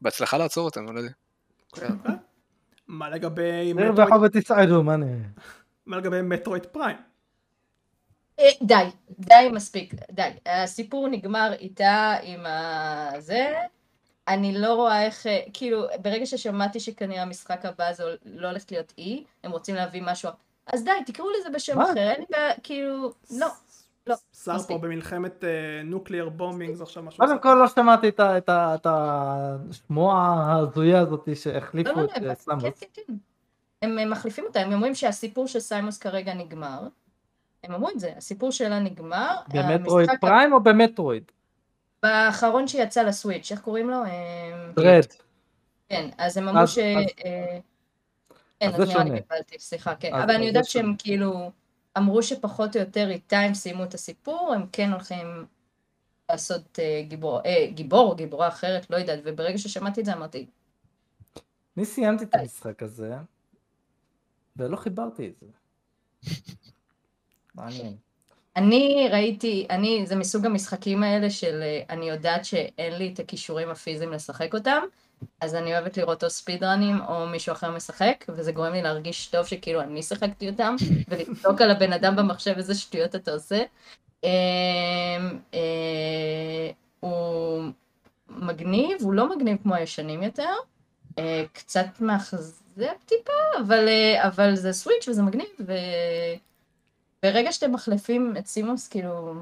בהצלחה 0.00 0.38
לעצור 0.38 0.64
אותם, 0.64 0.86
אני 0.88 0.94
לא 0.94 1.00
יודע. 1.00 1.12
אוקיי. 1.72 1.88
מה 2.88 3.10
לגבי 3.10 3.72
זה 3.76 3.90
ואחר 3.96 4.20
ותצעדו, 4.22 4.82
מה 4.82 4.96
נראה? 4.96 5.10
מה 5.86 5.96
לגבי 5.96 6.22
מטרויד 6.22 6.66
פריים? 6.66 6.96
אה, 8.40 8.44
די, 8.62 8.74
די 9.18 9.48
מספיק, 9.52 9.94
די. 10.10 10.28
הסיפור 10.46 11.08
נגמר 11.08 11.52
איתה 11.60 12.14
עם 12.22 12.40
הזה. 12.46 13.52
אני 14.30 14.58
לא 14.58 14.74
רואה 14.74 15.04
איך, 15.06 15.26
אה, 15.26 15.40
כאילו, 15.52 15.82
ברגע 16.02 16.26
ששמעתי 16.26 16.80
שכנראה 16.80 17.22
המשחק 17.22 17.64
הבא 17.64 17.92
זה 17.92 18.04
לא 18.24 18.48
הולך 18.48 18.64
להיות 18.70 18.92
אי, 18.98 19.24
הם 19.44 19.50
רוצים 19.52 19.74
להביא 19.74 20.02
משהו, 20.04 20.30
אז 20.66 20.84
די, 20.84 20.90
תקראו 21.06 21.28
לזה 21.40 21.50
בשם 21.50 21.78
מה? 21.78 21.84
אחר, 21.84 22.10
אין 22.10 22.20
לי 22.20 22.26
בעיה, 22.30 22.52
כאילו, 22.62 23.12
לא. 23.38 23.46
לא, 24.06 24.14
שר 24.44 24.58
פה. 24.58 24.78
במלחמת 24.78 25.44
נוקליאר 25.84 26.28
בומינג 26.28 26.74
זה 26.74 26.82
עכשיו 26.82 27.02
משהו... 27.02 27.18
קודם 27.26 27.38
כל 27.38 27.54
לא 27.54 27.68
שמעתי 27.68 28.08
את 28.08 28.20
ה- 28.20 28.38
את 28.38 28.48
ה- 28.48 28.74
את 28.74 28.86
השמועה 28.90 30.34
ההזויה 30.46 31.00
הזאת 31.00 31.28
שהחליפו 31.34 31.90
לא, 31.90 31.96
לא, 32.02 32.04
את 32.04 32.22
אה, 32.22 32.28
הם- 32.28 32.34
סלאמבוס. 32.34 32.80
כן, 32.80 32.86
כן, 32.92 33.02
כן. 33.06 33.14
הם 33.82 34.10
מחליפים 34.10 34.44
אותה, 34.44 34.60
הם 34.60 34.72
אומרים 34.72 34.94
שהסיפור 34.94 35.46
של 35.46 35.60
סיימוס 35.60 35.98
כרגע 35.98 36.34
נגמר. 36.34 36.80
הם 37.64 37.74
אמרו 37.74 37.90
את 37.90 38.00
זה, 38.00 38.12
הסיפור 38.16 38.50
שלה 38.52 38.78
נגמר. 38.78 39.36
במטרואיד 39.54 40.10
פריים 40.20 40.52
או 40.52 40.60
במטרואיד? 40.60 41.24
האחרון 42.02 42.68
שיצא 42.68 43.02
לסוויץ', 43.02 43.52
איך 43.52 43.60
קוראים 43.60 43.90
לו? 43.90 44.02
דרד. 44.74 45.04
כן, 45.88 46.10
אז 46.18 46.36
הם 46.36 46.48
אמרו 46.48 46.66
ש... 46.66 46.78
אה, 46.78 47.58
כן, 48.60 48.70
אז 48.74 48.80
נראה 48.80 49.04
לי. 49.04 49.22
קיבלתי, 49.22 49.58
סליחה, 49.58 49.94
כן. 49.94 50.14
אבל 50.14 50.34
אני 50.34 50.44
יודעת 50.44 50.64
שהם. 50.64 50.94
כאילו 50.98 51.50
אמרו 51.98 52.22
שפחות 52.22 52.76
או 52.76 52.80
יותר 52.80 53.10
איתה 53.10 53.38
הם 53.38 53.54
סיימו 53.54 53.84
את 53.84 53.94
הסיפור, 53.94 54.52
הם 54.54 54.66
כן 54.72 54.92
הולכים 54.92 55.46
לעשות 56.30 56.78
אה, 56.78 57.02
גיבור, 57.08 57.40
אה, 57.46 57.66
גיבור 57.74 58.10
או 58.10 58.16
גיבורה 58.16 58.48
אחרת, 58.48 58.90
לא 58.90 58.96
יודעת, 58.96 59.20
וברגע 59.24 59.58
ששמעתי 59.58 60.00
את 60.00 60.06
זה 60.06 60.12
אמרתי, 60.12 60.46
אני 61.76 61.84
סיימתי 61.84 62.24
את 62.24 62.34
המשחק 62.34 62.82
הזה, 62.82 63.14
ולא 64.56 64.76
חיברתי 64.76 65.28
את 65.28 65.34
זה. 65.40 65.46
מעניין. 67.54 67.96
אני 68.56 69.08
ראיתי, 69.12 69.66
אני, 69.70 70.06
זה 70.06 70.16
מסוג 70.16 70.46
המשחקים 70.46 71.02
האלה 71.02 71.30
של 71.30 71.62
אה, 71.62 71.82
אני 71.90 72.08
יודעת 72.08 72.44
שאין 72.44 72.98
לי 72.98 73.10
את 73.14 73.18
הכישורים 73.18 73.70
הפיזיים 73.70 74.12
לשחק 74.12 74.54
אותם, 74.54 74.82
אז 75.40 75.54
אני 75.54 75.72
אוהבת 75.72 75.96
לראות 75.96 76.24
או 76.24 76.30
ספיד 76.30 76.64
ראנים 76.64 77.00
או 77.08 77.26
מישהו 77.26 77.52
אחר 77.52 77.70
משחק, 77.70 78.24
וזה 78.28 78.52
גורם 78.52 78.72
לי 78.72 78.82
להרגיש 78.82 79.26
טוב 79.26 79.46
שכאילו 79.46 79.80
אני 79.80 80.02
שיחקתי 80.02 80.48
אותם, 80.50 80.76
ולצעוק 81.08 81.60
על 81.60 81.70
הבן 81.70 81.92
אדם 81.92 82.16
במחשב 82.16 82.54
איזה 82.56 82.74
שטויות 82.74 83.14
אתה 83.14 83.32
עושה. 83.32 83.62
אה, 84.24 84.30
אה, 85.54 86.70
הוא 87.00 87.62
מגניב, 88.28 89.02
הוא 89.02 89.14
לא 89.14 89.36
מגניב 89.36 89.56
כמו 89.62 89.74
הישנים 89.74 90.22
יותר, 90.22 90.52
אה, 91.18 91.44
קצת 91.52 92.00
מאכזב 92.00 92.92
טיפה, 93.06 93.32
אבל, 93.60 93.88
אבל 94.18 94.54
זה 94.54 94.72
סוויץ' 94.72 95.08
וזה 95.08 95.22
מגניב, 95.22 95.48
ו... 95.66 95.72
ברגע 97.22 97.52
שאתם 97.52 97.72
מחליפים 97.72 98.34
את 98.38 98.46
סימוס, 98.46 98.88
כאילו, 98.88 99.34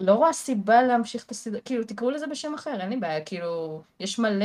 לא 0.00 0.14
רואה 0.14 0.32
סיבה 0.32 0.82
להמשיך 0.82 1.24
את 1.24 1.30
הסדרה, 1.30 1.60
כאילו, 1.60 1.84
תקראו 1.84 2.10
לזה 2.10 2.26
בשם 2.26 2.54
אחר, 2.54 2.80
אין 2.80 2.90
לי 2.90 2.96
בעיה, 2.96 3.20
כאילו, 3.20 3.82
יש 4.00 4.18
מלא 4.18 4.44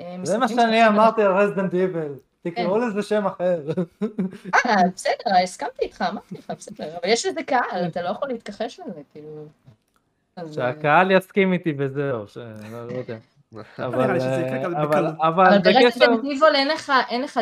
אה, 0.00 0.16
זה 0.22 0.38
מה 0.38 0.48
שאני 0.48 0.86
אמרתי 0.86 1.22
על 1.22 1.32
רזדנט 1.32 1.74
איבל. 1.74 2.12
תקראו 2.42 2.74
כן. 2.74 2.88
לזה 2.88 3.02
שם 3.02 3.26
אחר. 3.26 3.60
אה, 4.66 4.74
בסדר, 4.94 5.36
הסכמתי 5.42 5.82
איתך, 5.82 6.04
אמרתי 6.10 6.34
לך, 6.38 6.50
בסדר, 6.50 6.96
אבל 6.96 7.08
יש 7.08 7.26
לזה 7.26 7.42
קהל, 7.42 7.86
אתה 7.86 8.02
לא 8.02 8.08
יכול 8.08 8.28
להתכחש 8.28 8.80
לזה, 8.80 9.00
כאילו. 9.12 9.44
אה, 10.38 10.52
שהקהל 10.52 11.10
יסכים 11.10 11.52
איתי 11.52 11.74
וזהו, 11.78 12.28
שלא 12.28 12.86
לא 12.86 12.92
יודע. 12.92 13.16
גם 14.64 14.74
אבל-. 14.76 15.06
אבל 15.22 15.46
אבל 15.46 16.20
דיבול 16.22 16.54
אין 16.54 16.68
לך, 16.68 16.92
אין 17.08 17.22
לך, 17.22 17.40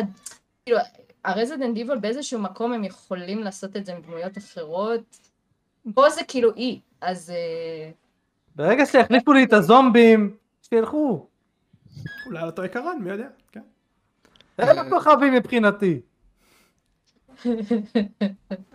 כאילו, 0.65 0.79
הרזידנט 1.25 1.75
דיבול 1.75 1.97
באיזשהו 1.97 2.39
מקום 2.39 2.73
הם 2.73 2.83
יכולים 2.83 3.43
לעשות 3.43 3.75
את 3.75 3.85
זה 3.85 3.93
עם 3.93 4.01
דמויות 4.01 4.37
אחרות. 4.37 5.17
פה 5.93 6.09
זה 6.09 6.21
כאילו 6.27 6.55
אי, 6.55 6.79
אז... 7.01 7.29
אה, 7.29 7.91
ברגע 8.55 8.85
שהחליפו 8.85 9.33
לי 9.33 9.43
את 9.43 9.53
הזומבים, 9.53 10.35
שילכו. 10.61 11.27
אולי 12.25 12.39
על 12.39 12.45
אותו 12.45 12.61
עיקרון, 12.61 12.99
מי 13.01 13.09
יודע? 13.09 13.27
כן. 13.51 13.61
הם 14.57 14.79
הכוכבים 14.79 15.33
מבחינתי. 15.33 16.01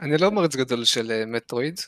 אני 0.02 0.18
לא 0.18 0.30
מרץ 0.30 0.56
גדול 0.56 0.84
של 0.84 1.10
אה, 1.10 1.26
מטרואיד, 1.26 1.80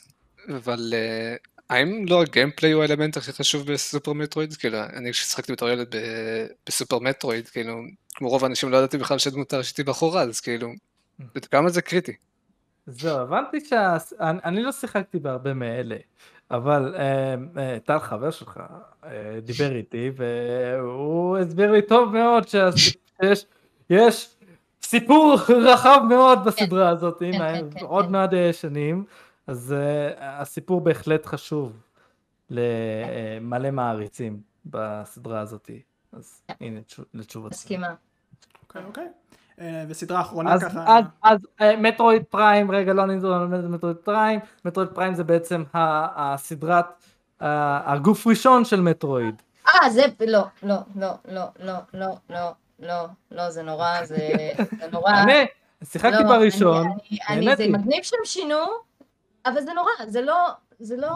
אבל 0.49 0.93
אה, 0.93 1.35
האם 1.69 2.05
לא 2.09 2.21
הגיימפליי 2.21 2.71
הוא 2.71 2.81
האלמנט 2.81 3.17
הכי 3.17 3.31
חשוב 3.31 3.71
בסופר 3.71 4.13
מטרואיד? 4.13 4.53
כאילו, 4.53 4.77
אני 4.95 5.11
כששחקתי 5.11 5.51
בתור 5.51 5.69
ילד 5.69 5.95
ב- 5.95 6.45
בסופר 6.67 6.99
מטרואיד, 6.99 7.47
כאילו, 7.47 7.81
כמו 8.15 8.29
רוב 8.29 8.43
האנשים 8.43 8.71
לא 8.71 8.77
ידעתי 8.77 8.97
בכלל 8.97 9.17
שהדמות 9.17 9.53
הראשית 9.53 9.77
היא 9.77 9.85
בחורה, 9.85 10.21
אז 10.21 10.41
כאילו, 10.41 10.69
כמה 11.51 11.69
זה 11.69 11.81
קריטי. 11.81 12.13
זהו, 12.85 13.19
הבנתי 13.19 13.65
שה... 13.65 13.97
אני, 14.19 14.39
אני 14.45 14.63
לא 14.63 14.71
שיחקתי 14.71 15.19
בהרבה 15.19 15.53
מאלה, 15.53 15.95
אבל 16.51 16.95
אה, 16.97 17.35
אה, 17.57 17.79
טל 17.79 17.99
חבר 17.99 18.31
שלך 18.31 18.59
אה, 19.05 19.39
דיבר 19.41 19.75
איתי 19.75 20.11
והוא 20.15 21.37
הסביר 21.37 21.71
לי 21.71 21.81
טוב 21.81 22.13
מאוד 22.13 22.47
שיש 22.51 23.45
יש 23.89 24.35
סיפור 24.83 25.37
רחב 25.49 25.99
מאוד 26.09 26.45
בסדרה 26.45 26.89
הזאת, 26.89 27.21
עם 27.21 27.31
כן, 27.31 27.39
כן, 27.39 27.79
כן, 27.79 27.85
עוד 27.85 28.05
כן. 28.05 28.11
מעט 28.11 28.33
אה, 28.33 28.53
שנים, 28.53 29.03
אז 29.47 29.73
אה, 29.77 30.11
הסיפור 30.41 30.81
בהחלט 30.81 31.25
חשוב 31.25 31.73
למלא 32.49 33.71
מעריצים 33.71 34.41
בסדרה 34.65 35.39
הזאת, 35.39 35.69
אז 36.13 36.41
הנה 36.61 36.81
תשו- 36.81 37.03
לתשובתך. 37.13 37.55
מסכימה. 37.55 37.93
אוקיי, 38.63 38.83
אוקיי. 38.85 39.07
אה, 39.61 39.85
וסדרה 39.89 40.21
אחרונה 40.21 40.53
אז, 40.53 40.63
ככה... 40.63 40.97
אז, 40.97 41.03
אז 41.23 41.39
אה, 41.61 41.75
מטרואיד 41.77 42.23
פריים, 42.23 42.71
רגע 42.71 42.93
לא 42.93 43.05
נדבר 43.05 43.33
על 43.33 43.47
מטרואיד 43.67 43.97
פריים, 43.97 44.39
מטרואיד 44.65 44.89
פריים 44.89 45.13
זה 45.13 45.23
בעצם 45.23 45.63
ה- 45.73 46.33
הסדרת, 46.33 46.85
ה- 47.39 47.93
הגוף 47.93 48.27
ראשון 48.27 48.65
של 48.65 48.81
מטרואיד. 48.81 49.41
אה, 49.67 49.89
זה... 49.89 50.01
לא, 50.27 50.43
לא, 50.63 50.75
לא, 50.95 51.09
לא, 51.25 51.41
לא, 51.59 51.73
לא, 51.93 52.07
לא, 52.29 52.51
לא, 52.79 53.05
לא, 53.31 53.49
זה 53.49 53.63
נורא, 53.63 54.03
זה 54.05 54.17
זה 54.79 54.87
נורא. 54.91 55.11
אני 55.23 55.45
שיחקתי 55.83 56.23
לא, 56.23 56.29
בראשון, 56.29 56.85
אני- 56.87 56.93
אני- 57.11 57.19
אני- 57.29 57.45
נהניתי. 57.45 57.63
זה 57.71 57.77
מגניב 57.77 58.03
שהם 58.03 58.19
שינו, 58.25 58.65
אבל 59.45 59.61
זה 59.61 59.73
נורא, 59.73 59.91
זה 60.07 60.21
לא... 60.21 60.49
זה 60.79 60.97
לא... 60.97 61.11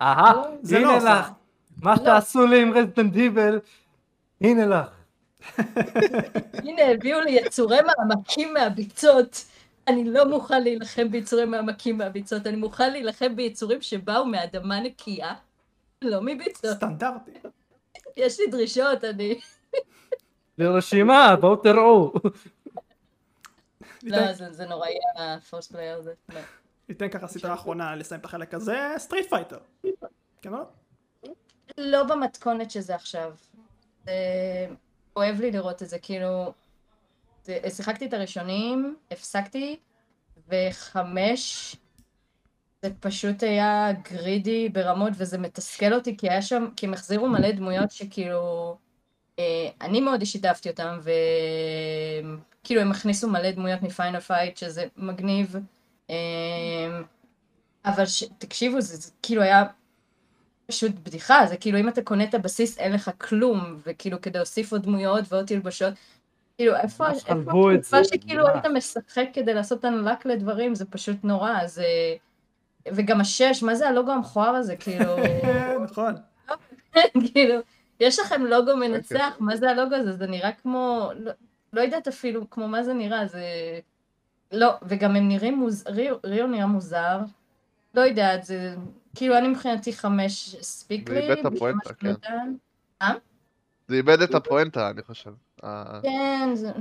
אהה, 0.00 0.42
זה 0.62 0.78
לא 0.78 0.88
הנה 0.88 0.94
עושה. 0.94 1.20
לך, 1.20 1.30
מה 1.76 1.96
שתעשו 1.96 2.46
לי 2.46 2.62
עם 2.62 2.72
רזדנט 2.72 3.12
דיבל, 3.12 3.60
הנה 4.40 4.66
לך. 4.66 4.88
הנה, 6.64 6.82
הביאו 6.82 7.20
לי 7.20 7.30
יצורי 7.30 7.78
מעמקים 7.82 8.54
מהביצות. 8.54 9.44
אני 9.88 10.04
לא 10.04 10.28
מוכן 10.28 10.62
להילחם 10.62 11.08
ביצורי 11.10 11.44
מעמקים 11.44 11.98
מהביצות, 11.98 12.46
אני 12.46 12.56
מוכן 12.56 12.92
להילחם 12.92 13.36
ביצורים 13.36 13.82
שבאו 13.82 14.26
מאדמה 14.26 14.80
נקייה, 14.80 15.34
לא 16.02 16.20
מביצות. 16.22 16.76
סטנדרטי. 16.76 17.30
יש 18.16 18.40
לי 18.40 18.46
דרישות, 18.46 19.04
אני... 19.04 19.40
לרשימה, 20.58 21.36
בואו 21.40 21.56
תראו. 21.56 22.12
לא, 24.02 24.32
זה 24.32 24.52
זה 24.52 24.66
נוראי 24.66 24.94
ה 25.16 25.23
four's 25.23 25.66
player 25.66 25.98
הזה. 25.98 26.12
ניתן 26.92 27.08
ככה 27.08 27.26
סדרה 27.26 27.54
אחרונה 27.54 27.96
לסיים 27.96 28.20
את 28.20 28.24
החלק 28.24 28.54
הזה, 28.54 28.94
Street 28.98 29.28
Fighter. 29.28 29.58
כן 30.42 30.54
או 30.54 30.58
לא? 30.58 30.64
לא 31.78 32.04
במתכונת 32.04 32.70
שזה 32.70 32.94
עכשיו. 32.94 33.32
זה... 34.04 34.12
כואב 35.12 35.40
לי 35.40 35.50
לראות 35.50 35.82
את 35.82 35.88
זה, 35.88 35.98
כאילו... 35.98 36.52
זה... 37.44 37.58
שיחקתי 37.70 38.06
את 38.06 38.12
הראשונים, 38.12 38.96
הפסקתי, 39.10 39.78
וחמש, 40.48 41.76
זה 42.82 42.88
פשוט 43.00 43.42
היה 43.42 43.88
greedy 44.12 44.68
ברמות, 44.68 45.12
וזה 45.16 45.38
מתסכל 45.38 45.92
אותי, 45.92 46.16
כי 46.16 46.30
היה 46.30 46.42
שם, 46.42 46.68
כי 46.76 46.86
הם 46.86 46.94
החזירו 46.94 47.28
מלא 47.28 47.50
דמויות 47.50 47.90
שכאילו... 47.90 48.76
אה, 49.38 49.68
אני 49.80 50.00
מאוד 50.00 50.20
אישית 50.20 50.44
אהבתי 50.44 50.70
אותם, 50.70 50.98
וכאילו 52.62 52.80
הם 52.80 52.90
הכניסו 52.90 53.28
מלא 53.28 53.50
דמויות 53.50 53.82
מ 53.82 53.88
Final 53.88 54.20
Fight, 54.20 54.56
שזה 54.56 54.86
מגניב. 54.96 55.56
אה, 56.10 57.00
אבל 57.84 58.06
ש... 58.06 58.24
תקשיבו, 58.38 58.80
זה, 58.80 58.96
זה 58.96 59.10
כאילו 59.22 59.42
היה 59.42 59.64
פשוט 60.66 60.92
בדיחה, 61.02 61.46
זה 61.46 61.56
כאילו 61.56 61.78
אם 61.78 61.88
אתה 61.88 62.02
קונה 62.02 62.24
את 62.24 62.34
הבסיס 62.34 62.78
אין 62.78 62.92
לך 62.92 63.10
כלום, 63.18 63.78
וכאילו 63.86 64.20
כדי 64.20 64.38
להוסיף 64.38 64.72
עוד 64.72 64.82
דמויות 64.82 65.24
ועוד 65.28 65.46
תלבשות, 65.46 65.94
כאילו 66.56 66.76
איפה, 66.76 67.10
איפה 67.10 67.32
התקופה 67.32 68.02
זה, 68.02 68.04
שכאילו. 68.04 68.48
היית 68.48 68.66
משחק 68.66 69.26
כדי 69.32 69.54
לעשות 69.54 69.84
unlock 69.84 70.26
לדברים, 70.26 70.74
זה 70.74 70.84
פשוט 70.84 71.16
נורא, 71.24 71.52
אז... 71.60 71.78
אה, 71.78 72.14
וגם 72.86 73.20
השש, 73.20 73.62
מה 73.62 73.74
זה 73.74 73.88
הלוגו 73.88 74.12
המכוער 74.12 74.54
הזה, 74.54 74.76
כאילו, 74.76 75.16
נכון. 75.84 76.14
כאילו, 77.32 77.54
יש 78.00 78.18
לכם 78.18 78.42
לוגו 78.42 78.76
מנצח, 78.76 79.36
מה 79.40 79.56
זה 79.56 79.70
הלוגו 79.70 79.94
הזה? 79.94 80.12
זה 80.12 80.26
נראה 80.26 80.52
כמו, 80.52 81.10
לא, 81.16 81.32
לא 81.72 81.80
יודעת 81.80 82.08
אפילו 82.08 82.50
כמו 82.50 82.68
מה 82.68 82.82
זה 82.84 82.94
נראה, 82.94 83.26
זה... 83.26 83.44
לא, 84.52 84.72
וגם 84.82 85.16
הם 85.16 85.28
נראים 85.28 85.58
מוז... 85.58 85.84
ריו, 86.24 86.46
נראה 86.46 86.66
מוזר, 86.66 87.18
לא 87.94 88.00
יודעת, 88.00 88.44
זה... 88.44 88.74
כאילו, 89.14 89.38
אני 89.38 89.48
מבחינתי 89.48 89.92
חמש 89.92 90.54
הספיק 90.60 91.08
זה 91.08 91.14
לי, 91.14 91.20
איבד 91.20 91.38
את 91.38 91.44
הפואנטה, 91.44 91.94
כן. 91.94 92.12
שנתן. 92.12 92.54
זה 93.88 93.96
איבד 93.96 94.22
את 94.22 94.34
הפואנטה, 94.34 94.90
אני 94.90 95.02
חושב. 95.02 95.30
ה- 95.62 96.00
כן, 96.02 96.50
זה... 96.54 96.72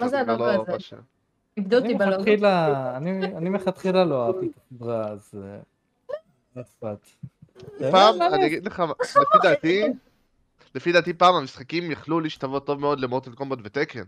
מה 0.00 0.08
זה 0.08 0.22
לא 0.26 0.64
הזה? 0.68 0.96
איבדו 1.56 1.76
אותי 1.76 1.88
אני 1.88 1.94
בלוגו. 1.94 2.46
אני 3.36 3.48
מלכתחילה 3.48 4.04
לא 4.04 4.26
אהבתי 4.26 4.46
את 4.46 4.52
הסדרה, 4.72 5.08
אז... 5.08 5.34
אה, 5.42 5.58
לא. 6.56 6.92
פעם, 7.90 8.14
אני 8.14 8.30
לעשות? 8.30 8.40
אגיד 8.46 8.66
לך, 8.66 8.82
לפי 9.00 9.38
דעתי, 9.42 9.82
לפי 10.74 10.92
דעתי 10.92 11.12
פעם 11.14 11.34
המשחקים 11.34 11.90
יכלו 11.90 12.20
להשתוות 12.20 12.66
טוב 12.66 12.80
מאוד 12.80 13.00
למורטל 13.00 13.32
קומבט 13.32 13.58
ותקן. 13.64 14.02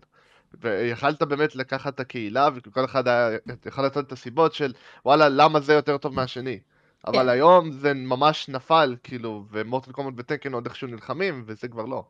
ויכלת 0.60 1.22
באמת 1.22 1.56
לקחת 1.56 1.94
את 1.94 2.00
הקהילה, 2.00 2.48
וכל 2.54 2.84
אחד 2.84 3.08
היה 3.08 3.38
יכול 3.66 3.84
לתת 3.86 3.98
את 3.98 4.12
הסיבות 4.12 4.54
של 4.54 4.72
וואלה, 5.04 5.28
למה 5.28 5.60
זה 5.60 5.72
יותר 5.72 5.98
טוב 5.98 6.14
מהשני. 6.14 6.58
אבל 7.06 7.22
כן. 7.22 7.28
היום 7.28 7.72
זה 7.72 7.94
ממש 7.94 8.48
נפל, 8.48 8.96
כאילו, 9.02 9.44
ומורטל 9.50 9.92
קומבט 9.92 10.14
ותקן 10.18 10.52
עוד 10.52 10.66
איכשהו 10.66 10.88
נלחמים, 10.88 11.44
וזה 11.46 11.68
כבר 11.68 11.84
לא. 11.84 12.04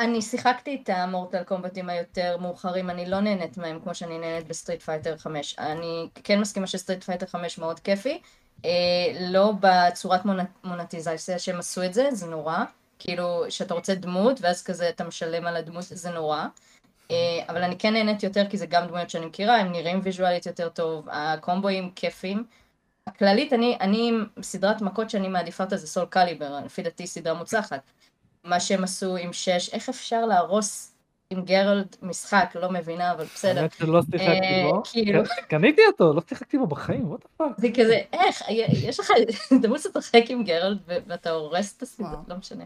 אני 0.00 0.22
שיחקתי 0.22 0.80
את 0.82 0.88
המורטל 0.88 1.42
קומבטים 1.44 1.88
היותר 1.88 2.36
מאוחרים, 2.40 2.90
אני 2.90 3.10
לא 3.10 3.20
נהנית 3.20 3.58
מהם 3.58 3.80
כמו 3.80 3.94
שאני 3.94 4.18
נהנית 4.18 4.48
ב 4.48 4.53
Street 4.53 4.82
Fighter 4.82 5.16
5. 5.16 5.56
אני 5.58 6.08
כן 6.24 6.40
מסכימה 6.40 6.66
ש 6.66 6.76
Street 6.76 7.04
Fighter 7.04 7.26
5 7.26 7.58
מאוד 7.58 7.80
כיפי, 7.80 8.20
אה, 8.64 8.70
לא 9.20 9.52
בצורת 9.60 10.24
מונ- 10.24 10.46
מונטיזציה 10.64 11.38
שהם 11.38 11.58
עשו 11.58 11.82
את 11.82 11.94
זה, 11.94 12.08
זה 12.12 12.26
נורא. 12.26 12.58
כאילו, 12.98 13.44
שאתה 13.48 13.74
רוצה 13.74 13.94
דמות, 13.94 14.40
ואז 14.42 14.62
כזה 14.62 14.88
אתה 14.88 15.04
משלם 15.04 15.46
על 15.46 15.56
הדמות, 15.56 15.84
זה 15.88 16.10
נורא. 16.10 16.46
אה, 17.10 17.44
אבל 17.48 17.62
אני 17.62 17.78
כן 17.78 17.92
נהנית 17.92 18.22
יותר, 18.22 18.48
כי 18.50 18.56
זה 18.56 18.66
גם 18.66 18.86
דמויות 18.86 19.10
שאני 19.10 19.26
מכירה, 19.26 19.56
הם 19.56 19.72
נראים 19.72 20.00
ויזואלית 20.02 20.46
יותר 20.46 20.68
טוב, 20.68 21.08
הקומבואים 21.10 21.90
כיפים. 21.96 22.44
הכללית, 23.06 23.52
אני, 23.52 23.76
אני, 23.80 24.12
סדרת 24.42 24.82
מכות 24.82 25.10
שאני 25.10 25.28
מעדיפה 25.28 25.64
אותה 25.64 25.76
זה 25.76 25.86
Soul 25.86 26.04
Calibur, 26.04 26.60
לפי 26.64 26.82
דעתי 26.82 27.06
סדרה 27.06 27.34
מוצלחת. 27.34 27.80
מה 28.44 28.60
שהם 28.60 28.84
עשו 28.84 29.16
עם 29.16 29.32
שש, 29.32 29.74
איך 29.74 29.88
אפשר 29.88 30.26
להרוס 30.26 30.94
עם 31.30 31.44
גרלט 31.44 31.96
משחק, 32.02 32.56
לא 32.60 32.70
מבינה, 32.70 33.12
אבל 33.12 33.24
בסדר. 33.24 33.60
האמת 33.60 33.72
שלא 33.72 34.02
שיחקתי 34.02 34.24
אה, 34.24 34.68
בו. 34.70 34.82
כאילו. 34.84 35.22
קניתי 35.48 35.82
אותו, 35.86 36.12
לא 36.12 36.22
שיחקתי 36.28 36.58
בו 36.58 36.66
בחיים, 36.66 37.10
וואט 37.10 37.24
הפאק. 37.24 37.52
זה 37.56 37.68
כזה, 37.74 38.00
איך, 38.12 38.42
יש 38.72 39.00
לך 39.00 39.10
הזדמנות 39.52 39.80
לשחק 39.96 40.22
עם 40.28 40.44
גרלט 40.44 40.78
ואתה 40.86 41.30
הורס 41.30 41.76
את 41.76 41.82
הסדרה. 41.82 42.16
לא 42.28 42.36
משנה. 42.36 42.64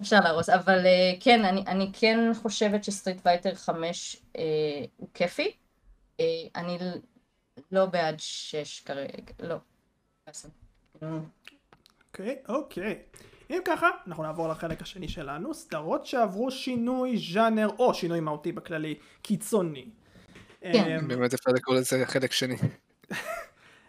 אפשר 0.00 0.20
להרוס, 0.20 0.48
אבל 0.48 0.86
אה, 0.86 1.12
כן, 1.20 1.44
אני, 1.44 1.64
אני 1.66 1.90
כן 1.92 2.30
חושבת 2.34 2.84
ש 2.84 2.93
Street 2.93 3.20
Fighter 3.20 3.54
5 3.54 4.16
אה, 4.36 4.42
הוא 4.96 5.08
כיפי. 5.14 5.52
אה, 6.20 6.24
אני 6.56 6.78
לא 7.72 7.86
בעד 7.86 8.20
6 8.20 8.80
כרגע, 8.80 9.32
לא. 9.40 9.56
אוקיי, 11.02 12.36
אוקיי. 12.48 12.98
אם 13.50 13.58
ככה, 13.64 13.88
אנחנו 14.06 14.22
נעבור 14.22 14.48
לחלק 14.48 14.82
השני 14.82 15.08
שלנו, 15.08 15.54
סדרות 15.54 16.06
שעברו 16.06 16.50
שינוי 16.50 17.16
ז'אנר, 17.32 17.68
או 17.78 17.94
שינוי 17.94 18.20
מהותי 18.20 18.52
בכללי, 18.52 18.94
קיצוני. 19.22 19.88
כן. 20.60 20.98
אמ, 21.00 21.08
באמת 21.08 21.34
אפשר 21.34 21.50
לקרוא 21.50 21.76
לזה 21.76 22.06
חלק 22.06 22.32
שני. 22.32 22.56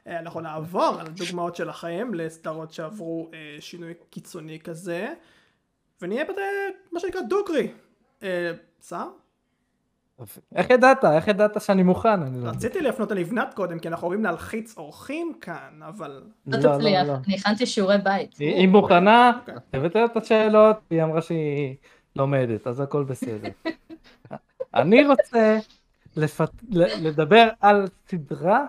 אנחנו 0.07 0.41
נעבור 0.41 0.95
על 0.99 1.07
דוגמאות 1.07 1.55
שלכם 1.55 2.13
לסדרות 2.13 2.73
שעברו 2.73 3.31
שינוי 3.59 3.93
קיצוני 4.09 4.59
כזה, 4.59 5.13
ונהיה 6.01 6.23
בזה 6.25 6.41
מה 6.91 6.99
שנקרא 6.99 7.21
דוגרי. 7.21 7.71
אה, 8.23 8.51
סער? 8.81 9.07
איך 10.55 10.69
ידעת? 10.69 11.05
איך 11.05 11.27
ידעת 11.27 11.61
שאני 11.61 11.83
מוכן? 11.83 12.33
לא. 12.33 12.49
רציתי 12.49 12.81
להפנות 12.81 13.11
ללבנת 13.11 13.53
קודם, 13.53 13.79
כי 13.79 13.87
אנחנו 13.87 14.07
אוהבים 14.07 14.23
להלחיץ 14.23 14.77
אורחים 14.77 15.33
כאן, 15.41 15.79
אבל... 15.87 16.23
לא 16.47 16.57
לא, 16.57 16.77
תצליח, 16.77 17.07
לא. 17.07 17.13
אני 17.27 17.35
הכנתי 17.35 17.65
שיעורי 17.65 17.97
בית. 17.97 18.37
היא 18.37 18.67
מוכנה, 18.67 19.31
אוקיי. 19.39 19.55
הבאת 19.73 19.95
את 19.95 20.17
השאלות, 20.17 20.77
היא 20.89 21.03
אמרה 21.03 21.21
שהיא 21.21 21.75
לומדת, 22.15 22.67
אז 22.67 22.79
הכל 22.79 23.03
בסדר. 23.03 23.49
אני 24.75 25.07
רוצה 25.07 25.59
לדבר 26.75 27.49
על 27.61 27.87
סדרה 28.09 28.65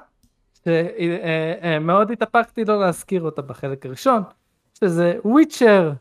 שמאוד 0.64 2.10
התאפקתי 2.10 2.64
לא 2.64 2.80
להזכיר 2.80 3.22
אותה 3.22 3.42
בחלק 3.42 3.86
הראשון, 3.86 4.22
שזה 4.78 5.18
וויצ'ר. 5.24 5.92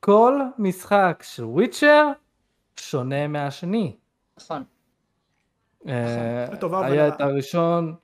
כל 0.00 0.40
משחק 0.58 1.22
של 1.26 1.44
וויצ'ר 1.44 2.06
שונה 2.76 3.26
מהשני. 3.28 3.96
נכון. 4.38 4.64
אה, 5.88 6.46
היה. 6.72 7.08
את 7.08 7.20
הראשון 7.20 7.94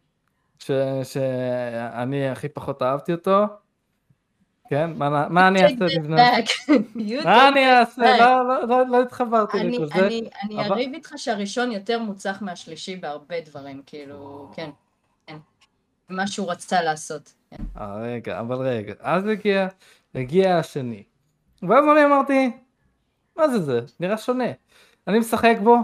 ש- 0.58 0.70
שאני 1.02 2.28
הכי 2.28 2.48
פחות 2.48 2.82
אהבתי 2.82 3.12
אותו. 3.12 3.44
כן? 4.68 4.90
מה 4.96 5.48
אני 5.48 5.62
אעשה 5.62 5.84
לבנות? 5.96 6.20
מה 7.24 7.48
אני 7.48 7.72
אעשה? 7.72 8.18
לא, 8.20 8.48
לא, 8.48 8.68
לא, 8.68 8.86
לא 8.86 9.02
התחברתי 9.02 9.60
אני, 9.60 9.78
לכל 9.78 9.86
זה. 9.86 10.06
אני, 10.06 10.28
אריב 10.58 10.94
איתך 10.94 11.12
שהראשון 11.16 11.72
יותר 11.72 11.98
מוצלח 11.98 12.42
מהשלישי 12.42 12.96
בהרבה 12.96 13.40
דברים, 13.40 13.82
כאילו, 13.86 14.50
כן, 14.54 14.70
כן. 15.26 15.36
מה 16.08 16.26
שהוא 16.26 16.50
רצה 16.50 16.82
לעשות, 16.82 17.34
כן. 17.50 17.62
אה, 17.76 17.94
רגע, 17.96 18.40
אבל 18.40 18.56
רגע. 18.56 18.94
אז 19.00 19.24
הגיע 20.14 20.58
השני. 20.58 21.02
ואז 21.62 21.84
אני 21.92 22.04
אמרתי, 22.04 22.50
מה 23.36 23.48
זה 23.48 23.62
זה? 23.62 23.80
נראה 24.00 24.16
שונה. 24.18 24.44
אני 25.08 25.18
משחק 25.18 25.56
בו, 25.62 25.76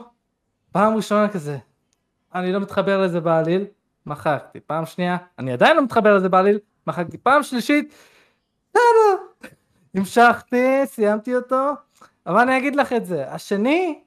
פעם 0.73 0.97
ראשונה 0.97 1.29
כזה, 1.29 1.59
אני 2.35 2.53
לא 2.53 2.61
מתחבר 2.61 3.03
לזה 3.03 3.21
בעליל, 3.21 3.65
מחקתי. 4.07 4.61
פעם 4.61 4.87
שנייה, 4.87 5.17
אני 5.39 5.53
עדיין 5.53 5.77
לא 5.77 5.83
מתחבר 5.83 6.17
לזה 6.17 6.29
בעליל, 6.29 6.59
מחקתי. 6.87 7.19
פעם 7.19 7.43
שלישית, 7.43 7.95
בסדר. 8.71 9.17
המשכתי, 9.95 10.81
סיימתי 10.85 11.37
אותו, 11.37 11.73
אבל 12.27 12.41
אני 12.41 12.59
אגיד 12.59 12.77
לך 12.77 12.93
את 12.93 13.07
זה, 13.07 13.33
השני, 13.33 14.01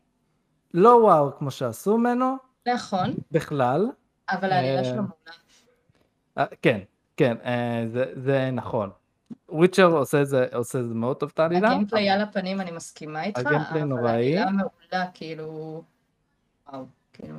לא 0.74 0.90
וואו 0.90 1.38
כמו 1.38 1.52
שעשו 1.52 1.98
ממנו, 1.98 2.38
נכון, 2.68 3.14
בכלל. 3.32 3.90
אבל 4.30 4.52
העלילה 4.52 4.80
אה, 4.80 4.84
שלו 4.84 4.96
מעולה. 4.96 5.38
אה, 6.38 6.46
כן, 6.62 6.80
כן, 7.18 7.38
אה, 7.46 7.86
זה, 7.94 8.06
זה 8.16 8.50
נכון. 8.52 8.90
וויצ'ר 9.50 9.86
עושה 9.86 10.22
את 10.22 10.28
זה, 10.28 10.46
עושה 10.54 10.80
את 10.80 10.88
זה 10.88 10.94
מאוד 10.94 11.18
טוב 11.18 11.32
את 11.34 11.40
העלילה. 11.40 11.68
הגיימפליי 11.68 12.10
על 12.10 12.22
הפנים, 12.22 12.62
אני 12.62 12.72
מסכימה 12.72 13.24
איתך, 13.24 13.40
הגיימפליי 13.40 13.82
אבל 13.82 13.90
נוראי. 13.90 14.38
העלילה 14.38 14.46
מעולה, 14.52 15.06
כאילו, 15.14 15.82
וואו, 16.70 16.86
כאילו, 17.14 17.38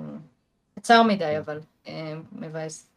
קצר 0.78 1.02
מדי, 1.02 1.38
אבל 1.38 1.60
אה, 1.86 2.14
מבאס. 2.32 2.90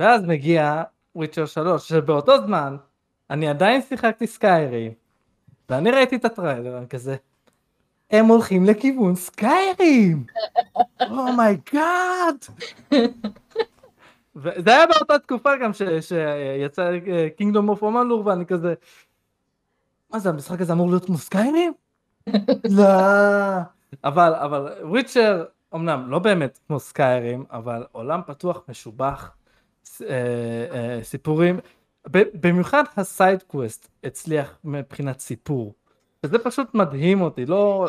ואז 0.00 0.24
מגיע 0.24 0.82
וויצ'ר 1.14 1.46
3, 1.46 1.88
שבאותו 1.88 2.46
זמן 2.46 2.76
אני 3.30 3.48
עדיין 3.48 3.82
שיחקתי 3.82 4.26
סקיירים, 4.26 4.92
ואני 5.68 5.90
ראיתי 5.90 6.16
את 6.16 6.24
הטריילר, 6.24 6.78
אני 6.78 6.88
כזה, 6.88 7.16
הם 8.10 8.26
הולכים 8.26 8.64
לכיוון 8.64 9.14
סקיירים! 9.16 10.24
oh 11.10 11.42
my 11.42 11.73
god! 11.73 12.36
וזה 14.36 14.70
היה 14.76 14.86
באותה 14.86 15.18
תקופה 15.18 15.50
גם 15.62 15.72
ש- 15.72 15.82
שיצא 16.00 16.90
Kingdoms 17.36 17.68
of 17.68 17.82
Amalur 17.82 18.26
ואני 18.26 18.46
כזה, 18.46 18.74
מה 20.12 20.18
זה 20.18 20.28
המשחק 20.28 20.60
הזה 20.60 20.72
אמור 20.72 20.88
להיות 20.90 21.04
כמו 21.04 21.18
Skyrim? 21.18 21.72
לא. 22.78 22.84
אבל, 24.04 24.34
אבל 24.34 24.72
Witcher, 24.82 25.44
אמנם 25.74 26.10
לא 26.10 26.18
באמת 26.18 26.58
כמו 26.66 26.80
Skyrim, 26.80 27.44
אבל 27.50 27.84
עולם 27.92 28.20
פתוח 28.26 28.62
משובח, 28.68 29.36
אה, 30.02 30.06
אה, 30.72 30.98
סיפורים, 31.02 31.60
במיוחד 32.40 32.84
ה 32.96 33.05
side 33.05 33.42
quest 33.42 33.88
הצליח 34.04 34.58
מבחינת 34.64 35.20
סיפור. 35.20 35.74
וזה 36.24 36.38
פשוט 36.38 36.74
מדהים 36.74 37.20
אותי, 37.20 37.46
לא... 37.46 37.88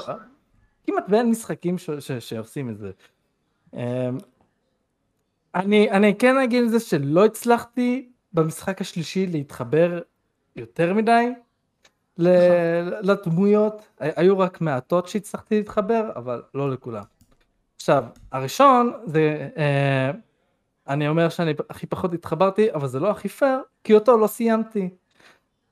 כמעט 0.84 1.04
ואין 1.10 1.30
משחקים 1.30 1.78
ש- 1.78 1.90
ש- 2.00 2.12
שעושים 2.12 2.70
את 2.70 2.78
זה. 2.78 2.92
אני, 5.56 5.92
אני 5.92 6.16
כן 6.16 6.38
אגיד 6.38 6.64
את 6.64 6.70
זה 6.70 6.80
שלא 6.80 7.26
הצלחתי 7.26 8.10
במשחק 8.34 8.82
השלישי 8.82 9.28
להתחבר 9.28 10.02
יותר 10.56 10.94
מדי 10.94 11.34
ל- 12.18 13.10
לדמויות, 13.12 13.88
היו 14.00 14.40
רק 14.40 14.62
מעטות 14.62 15.08
שהצלחתי 15.08 15.58
להתחבר, 15.58 16.12
אבל 16.16 16.42
לא 16.54 16.72
לכולם. 16.72 17.04
עכשיו, 17.76 18.04
הראשון 18.32 18.92
זה, 19.06 19.50
אה, 19.58 20.12
אני 20.88 21.08
אומר 21.08 21.30
שאני 21.30 21.54
הכי 21.70 21.86
פחות 21.88 22.14
התחברתי, 22.14 22.74
אבל 22.74 22.88
זה 22.88 23.00
לא 23.00 23.12
הכי 23.12 23.30
פייר, 23.30 23.60
כי 23.84 23.94
אותו 23.94 24.18
לא 24.18 24.28
סיימתי. 24.28 24.90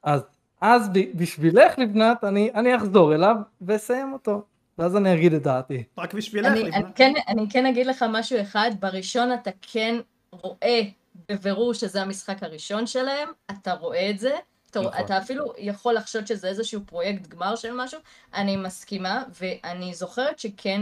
אז, 0.03 0.21
אז 0.61 0.89
ב- 0.89 1.17
בשבילך 1.17 1.79
לבנת, 1.79 2.23
אני, 2.23 2.51
אני 2.53 2.75
אחזור 2.75 3.15
אליו 3.15 3.35
ואסיים 3.61 4.13
אותו, 4.13 4.45
ואז 4.77 4.95
אני 4.95 5.13
אגיד 5.13 5.33
את 5.33 5.43
דעתי. 5.43 5.83
רק 5.97 6.13
בשבילך, 6.13 6.47
אני, 6.47 6.61
אני. 6.61 6.83
כן, 6.95 7.13
אני 7.27 7.49
כן 7.49 7.65
אגיד 7.65 7.87
לך 7.87 8.05
משהו 8.09 8.41
אחד, 8.41 8.71
בראשון 8.79 9.33
אתה 9.33 9.51
כן 9.61 9.95
רואה 10.31 10.81
בבירור 11.29 11.73
שזה 11.73 12.01
המשחק 12.01 12.43
הראשון 12.43 12.87
שלהם, 12.87 13.29
אתה 13.51 13.73
רואה 13.73 14.09
את 14.09 14.19
זה, 14.19 14.35
אתה, 14.71 14.81
נכון. 14.81 15.05
אתה 15.05 15.17
אפילו 15.17 15.53
יכול 15.57 15.93
לחשוד 15.93 16.27
שזה 16.27 16.47
איזשהו 16.47 16.81
פרויקט 16.85 17.27
גמר 17.27 17.55
של 17.55 17.71
משהו, 17.73 17.99
אני 18.33 18.57
מסכימה, 18.57 19.23
ואני 19.41 19.93
זוכרת 19.93 20.39
שכן 20.39 20.81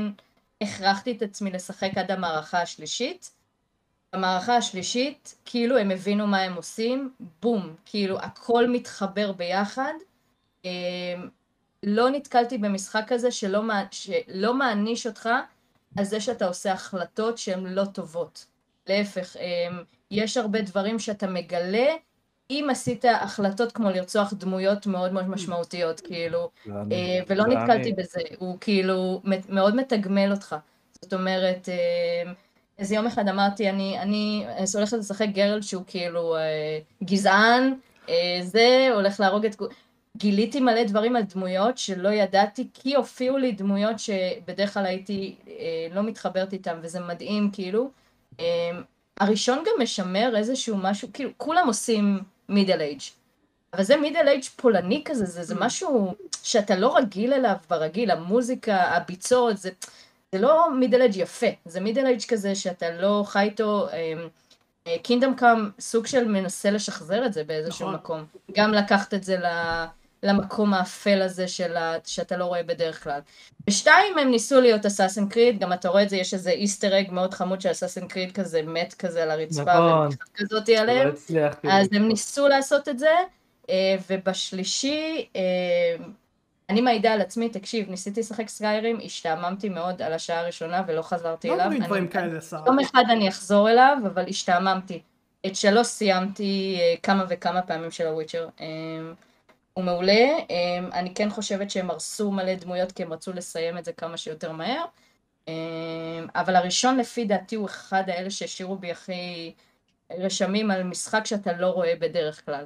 הכרחתי 0.62 1.12
את 1.12 1.22
עצמי 1.22 1.52
לשחק 1.52 1.92
עד 1.96 2.12
המערכה 2.12 2.62
השלישית. 2.62 3.32
במערכה 4.16 4.58
השלישית, 4.58 5.36
כאילו 5.46 5.78
הם 5.78 5.92
הבינו 5.92 6.28
מה 6.28 6.42
הם 6.42 6.54
עושים, 6.54 7.14
בום, 7.42 7.76
כאילו 7.86 8.20
הכל 8.20 8.68
מתחבר 8.68 9.32
ביחד. 9.32 9.94
אמ, 11.86 11.90
לא 11.90 12.10
נתקלתי 12.10 12.58
במשחק 12.58 13.04
כזה 13.08 13.32
שלא, 13.32 13.62
שלא 13.92 14.54
מעניש 14.54 15.08
אותך 15.08 15.30
על 15.98 16.04
זה 16.04 16.22
שאתה 16.22 16.46
עושה 16.48 16.72
החלטות 16.72 17.38
שהן 17.38 17.66
לא 17.66 17.86
טובות. 17.86 18.46
להפך, 18.88 19.36
אמ, 19.38 19.84
יש 20.12 20.38
הרבה 20.38 20.62
דברים 20.62 21.00
שאתה 21.00 21.28
מגלה 21.28 21.88
אם 22.50 22.68
עשית 22.72 23.06
החלטות 23.22 23.72
כמו 23.72 23.90
לרצוח 23.90 24.34
דמויות 24.34 24.88
מאוד 24.88 25.14
מאוד 25.14 25.30
משמעותיות, 25.30 26.00
כאילו, 26.00 26.50
ואני- 26.68 26.96
אה, 26.96 27.24
ולא 27.28 27.44
ואני- 27.44 27.56
נתקלתי 27.56 27.94
בזה, 27.94 28.20
הוא 28.38 28.58
כאילו 28.62 29.22
מאוד 29.50 29.76
מתגמל 29.76 30.32
אותך. 30.32 30.56
זאת 31.02 31.14
אומרת, 31.14 31.70
אה, 31.70 32.32
איזה 32.80 32.96
יום 32.96 33.08
אחד 33.08 33.28
אמרתי, 33.28 33.70
אני, 33.70 34.00
אני 34.00 34.46
הולכת 34.76 34.98
לשחק 34.98 35.28
גרל 35.34 35.62
שהוא 35.62 35.84
כאילו 35.88 36.36
אה, 36.36 36.42
גזען, 37.04 37.74
אה, 38.10 38.16
זה, 38.42 38.90
הולך 38.94 39.20
להרוג 39.20 39.46
את... 39.46 39.56
גיליתי 40.18 40.60
מלא 40.60 40.84
דברים 40.84 41.16
על 41.16 41.24
דמויות 41.24 41.78
שלא 41.78 42.10
ידעתי, 42.10 42.68
כי 42.74 42.96
הופיעו 42.96 43.38
לי 43.38 43.52
דמויות 43.52 44.00
שבדרך 44.00 44.74
כלל 44.74 44.86
הייתי 44.86 45.36
אה, 45.48 45.88
לא 45.94 46.04
מתחברת 46.04 46.54
איתם, 46.54 46.78
וזה 46.82 47.00
מדהים, 47.00 47.50
כאילו. 47.54 47.90
אה, 48.40 48.46
הראשון 49.20 49.58
גם 49.66 49.84
משמר 49.84 50.34
איזשהו 50.36 50.78
משהו, 50.78 51.08
כאילו, 51.14 51.30
כולם 51.38 51.68
עושים 51.68 52.20
מידל 52.50 52.82
אייג'. 52.82 53.02
אבל 53.74 53.84
זה 53.84 53.98
מידל 53.98 54.28
אייג' 54.28 54.44
פולני 54.44 55.02
כזה, 55.06 55.26
זה, 55.26 55.44
זה 55.44 55.56
משהו 55.60 56.14
שאתה 56.44 56.76
לא 56.76 56.98
רגיל 56.98 57.34
אליו 57.34 57.56
ברגיל, 57.70 58.12
המוזיקה, 58.12 58.76
הביצות, 58.76 59.58
זה, 59.58 59.70
זה 60.32 60.42
לא 60.42 60.74
מידל 60.80 61.02
אייג' 61.02 61.18
יפה, 61.18 61.48
זה 61.66 61.80
מידל 61.80 62.06
אייג' 62.06 62.22
כזה 62.28 62.56
שאתה 62.56 62.92
לא 62.92 63.24
חי 63.26 63.44
איתו, 63.44 63.88
קינדום 65.04 65.36
קאם 65.36 65.70
סוג 65.80 66.08
של 66.08 66.28
מנסה 66.28 66.72
לשחזר 66.72 67.26
את 67.26 67.34
זה 67.34 67.44
באיזשהו 67.44 67.92
נכון. 67.92 67.96
מקום. 67.96 68.26
גם 68.52 68.74
לקחת 68.74 69.14
את 69.14 69.24
זה 69.24 69.38
ל- 69.38 69.86
למקום 70.24 70.74
האפל 70.74 71.22
הזה 71.22 71.48
של 71.48 71.78
ה, 71.78 71.96
שאתה 72.06 72.38
לא 72.38 72.46
רואה 72.46 72.64
בדרך 72.64 73.04
כלל. 73.04 73.20
בשתיים 73.68 74.18
הם 74.18 74.32
ניסו 74.32 74.62
להיות 74.62 74.86
אסאסן 74.86 75.28
קריד, 75.30 75.60
גם 75.60 75.74
אתה 75.74 75.90
רואה 75.90 76.04
את 76.04 76.10
זה, 76.10 76.18
יש 76.18 76.34
איזה 76.34 76.52
איסטר 76.52 77.00
אג 77.00 77.12
מאוד 77.12 77.34
חמוד 77.34 77.62
של 77.62 77.72
אסאסן 77.72 78.08
קריד 78.08 78.32
כזה 78.32 78.62
מת 78.62 78.94
כזה 78.94 79.24
על 79.24 79.32
הרצפה, 79.32 79.62
נכון. 79.74 80.10
כזאתי 80.36 80.78
עליהם. 80.78 81.08
לא 81.08 81.14
הצליחתי. 81.14 81.68
אז 81.72 81.88
הם 81.94 82.08
ניסו 82.08 82.48
לעשות 82.48 82.90
את 82.90 83.00
זה, 83.00 83.10
אה, 83.70 83.96
ובשלישי, 84.10 85.26
אה, 85.36 85.42
אני 86.70 86.82
מעידה 86.82 87.14
על 87.14 87.22
עצמי, 87.22 87.50
תקשיב, 87.50 87.90
ניסיתי 87.90 88.20
לשחק 88.20 88.50
סקיירים, 88.50 89.00
השתעממתי 89.06 89.70
מאוד 89.70 90.02
על 90.02 90.14
השעה 90.14 90.40
הראשונה 90.40 90.84
ולא 90.88 91.02
חזרתי 91.02 91.48
לא 91.48 91.54
אליו. 91.54 91.64
אומרים 91.66 91.82
אני- 91.82 91.88
דברים 91.88 92.08
כאלה, 92.08 92.42
שרה. 92.42 92.64
יום 92.66 92.80
אחד 92.80 93.04
אני 93.10 93.30
אחזור 93.30 93.70
אליו, 93.70 93.98
אבל 94.06 94.26
השתעממתי. 94.30 95.02
את 95.46 95.56
שלוש 95.56 95.88
סיימתי 95.88 96.78
אה, 96.80 96.94
כמה 97.04 97.26
וכמה 97.30 97.62
פעמים 97.62 97.92
של 97.92 98.08
הוויצ'ר. 98.08 98.48
הוא 99.74 99.84
מעולה, 99.84 100.28
אה, 100.52 100.80
אני 100.94 101.14
כן 101.14 101.30
חושבת 101.30 101.72
שהם 101.72 101.90
הרסו 101.90 102.32
מלא 102.32 102.56
דמויות 102.56 102.92
כי 102.92 103.04
הם 103.04 103.14
רצו 103.14 103.34
לסיים 103.34 103.78
את 103.78 103.86
זה 103.86 103.94
כמה 103.94 104.18
שיותר 104.18 104.52
מהר. 104.52 104.86
אה, 105.48 105.54
אבל 106.36 106.56
הראשון 106.56 106.98
לפי 106.98 107.26
דעתי 107.26 107.56
הוא 107.56 107.66
אחד 107.66 108.04
האלה 108.08 108.32
שהשאירו 108.32 108.76
בי 108.76 108.92
הכי 108.92 109.54
רשמים 110.12 110.72
על 110.72 110.84
משחק 110.84 111.26
שאתה 111.26 111.54
לא 111.54 111.68
רואה 111.68 111.94
בדרך 112.00 112.46
כלל. 112.46 112.66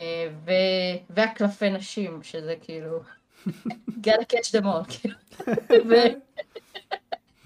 אה, 0.00 0.28
ו- 0.44 0.98
והקלפי 1.10 1.70
נשים, 1.70 2.22
שזה 2.22 2.54
כאילו... 2.60 3.00
gotta 4.06 4.24
catch 4.32 4.52
them 4.52 4.64
all, 4.64 4.98
כאילו. 4.98 5.16
ו- 5.88 6.18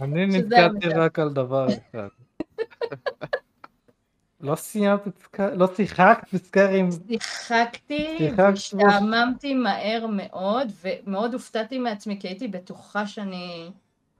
אני 0.01 0.27
נתקעתי. 0.27 0.89
רק 0.89 1.19
על 1.19 1.33
דבר 1.33 1.67
אחד. 1.69 2.09
לא 4.43 4.55
סיימת 4.55 5.07
את 5.07 5.19
סקארים, 5.19 5.59
לא 5.59 5.69
שיחקת 5.77 6.27
בסקארים. 6.33 6.89
שיחקתי, 7.09 8.15
שיחקת 8.19 8.39
והשתעממתי 8.39 9.55
מהר 9.55 10.07
מאוד, 10.11 10.73
ומאוד 10.83 11.33
הופתעתי 11.33 11.79
מעצמי, 11.79 12.21
כי 12.21 12.29
הייתי 12.29 12.49
בטוחה 12.49 13.07
שאני 13.07 13.71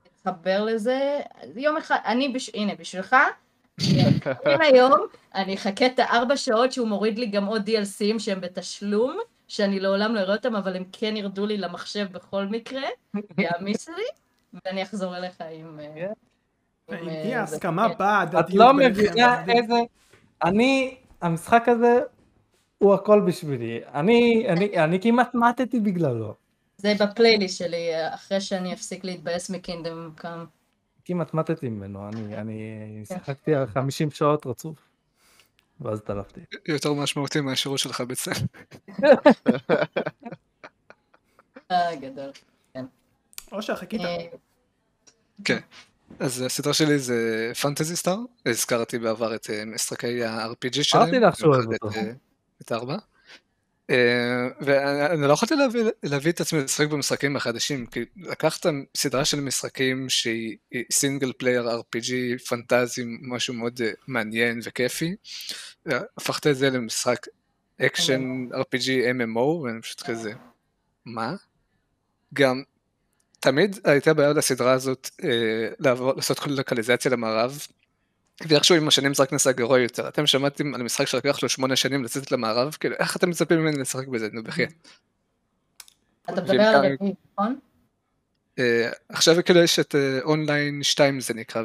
אתחבר 0.07 0.65
לזה. 0.65 1.21
יום 1.57 1.77
אחד, 1.77 1.97
אני, 2.07 2.29
בש... 2.29 2.51
הנה, 2.55 2.75
בשבילך, 2.75 3.17
היום, 4.61 5.01
אני 5.35 5.55
אחכה 5.55 5.87
את 5.87 5.99
הארבע 5.99 6.37
שעות 6.37 6.73
שהוא 6.73 6.89
מוריד 6.89 7.19
לי 7.19 7.27
גם 7.27 7.45
עוד 7.45 7.69
DLCים 7.69 8.19
שהם 8.19 8.41
בתשלום, 8.41 9.17
שאני 9.49 9.81
לעולם 9.81 10.15
לא 10.15 10.21
אראה 10.21 10.35
אותם, 10.35 10.57
אבל 10.57 10.77
הם 10.77 10.85
כן 10.93 11.17
ירדו 11.17 11.47
לי 11.47 11.57
למחשב 11.57 12.07
בכל 12.13 12.45
מקרה, 12.47 12.83
יעמיס 13.39 13.89
לי, 13.89 14.05
ואני 14.65 14.83
אחזור 14.83 15.17
אליך 15.17 15.43
עם... 15.51 15.81
אה, 15.81 16.07
עם, 16.89 16.99
עם 16.99 17.09
אה. 17.09 17.41
ההסכמה 17.41 17.89
כן. 17.89 17.99
באה 17.99 18.25
את 18.41 18.55
לא 18.55 18.75
מבינה. 18.75 19.45
איזה... 19.49 19.75
אני, 20.45 20.97
המשחק 21.21 21.69
הזה 21.69 22.01
הוא 22.79 22.95
הכל 22.95 23.21
בשבילי. 23.21 23.81
אני, 23.95 24.47
אני, 24.49 24.85
אני 24.85 25.01
כמעט 25.01 25.35
מתתי 25.35 25.81
בגללו. 25.81 26.35
זה 26.77 26.95
בפלייליסט 27.01 27.59
שלי, 27.59 27.89
אחרי 28.15 28.41
שאני 28.41 28.73
אפסיק 28.73 29.05
להתבאס 29.05 29.51
מקינדום 29.51 30.11
קאם. 30.17 30.45
כמעט 31.05 31.35
מתתי 31.35 31.69
ממנו. 31.69 32.09
אני, 32.09 32.37
אני 32.37 33.03
שיחקתי 33.05 33.55
על 33.55 33.67
50 33.67 34.11
שעות 34.11 34.47
רצוף. 34.47 34.79
ואז 35.81 36.01
טלפתי. 36.01 36.41
יותר 36.69 36.93
משמעותי 36.93 37.41
מהשירות 37.41 37.79
שלך 37.79 38.01
בצה"ל. 38.01 38.47
אה, 41.71 41.97
גדול. 41.97 42.31
אושר, 43.53 43.77
חיכית. 43.77 44.01
אה, 44.01 44.17
כן. 45.45 45.59
אז 46.19 46.43
הסדרה 46.43 46.75
שלי 46.75 46.99
זה 46.99 47.51
פנטזי 47.61 47.97
סטאר, 47.97 48.19
הזכרתי 48.47 48.99
בעבר 48.99 49.35
את 49.35 49.51
אה, 49.51 49.65
משחקי 49.65 50.25
ה-RPG 50.25 50.83
שלהם. 50.83 51.03
אמרתי 51.03 51.19
לך 51.19 51.37
שהוא 51.37 51.55
אוהב 51.55 51.73
אותו. 51.73 51.89
את, 51.89 51.97
אה, 51.97 52.13
את 52.63 52.73
ארבע. 52.73 52.97
אה, 53.91 54.49
ואני 54.61 55.29
לא 55.29 55.33
יכולתי 55.33 55.55
להביא, 55.55 55.85
להביא 56.03 56.33
את 56.33 56.41
עצמי 56.41 56.61
לשחק 56.61 56.89
במשחקים 56.89 57.37
החדשים, 57.37 57.87
כי 57.87 58.05
לקחת 58.17 58.67
סדרה 58.97 59.25
של 59.25 59.41
משחקים 59.41 60.09
שהיא 60.09 60.57
single 60.93 61.33
player 61.39 61.69
RPG 61.69 62.39
fantasy, 62.49 63.03
משהו 63.23 63.55
מאוד 63.55 63.81
מעניין 64.07 64.61
וכיפי, 64.65 65.17
הפכת 65.87 66.47
את 66.47 66.57
זה 66.57 66.71
למשחק 66.71 67.27
action 67.81 68.47
RPG 68.53 68.89
MMO, 69.19 69.39
ואני 69.39 69.83
פשוט 69.83 70.03
כזה, 70.03 70.33
מה? 71.05 71.35
גם 72.35 72.63
תמיד 73.43 73.79
הייתה 73.85 74.15
בעיה 74.15 74.33
לסדרה 74.33 74.73
הזאת 74.73 75.11
אה, 75.25 75.69
לעבור, 75.79 76.13
לעשות 76.17 76.39
כל 76.39 76.51
לוקליזציה 76.51 77.11
למערב, 77.11 77.67
ואיכשהו 78.49 78.77
עם 78.77 78.89
השנים 78.89 79.15
זה 79.15 79.23
רק 79.23 79.33
נעשה 79.33 79.53
גרוע 79.53 79.79
יותר. 79.79 80.09
אתם 80.09 80.27
שמעתם 80.27 80.75
על 80.75 80.83
משחק 80.83 81.07
שלקח 81.07 81.43
לו 81.43 81.49
שמונה 81.49 81.77
שנים 81.77 82.05
לצאת 82.05 82.33
למערב? 82.33 82.77
כאילו, 82.81 82.97
איך 82.99 83.17
אתם 83.17 83.31
מצפים 83.31 83.59
ממני 83.59 83.79
לשחק 83.79 84.09
בזה? 84.09 84.29
נו 84.33 84.43
בחייאת. 84.43 84.73
אתה 86.25 86.33
מדבר 86.33 86.53
על 86.53 86.61
ואם 86.61 86.91
הרביעי, 86.91 87.15
נכון? 87.33 87.59
אה, 88.59 88.91
עכשיו 89.09 89.37
כאילו 89.45 89.61
יש 89.61 89.79
את 89.79 89.95
אונליין 90.23 90.83
2 90.83 91.21
זה 91.21 91.35
נקרא, 91.35 91.63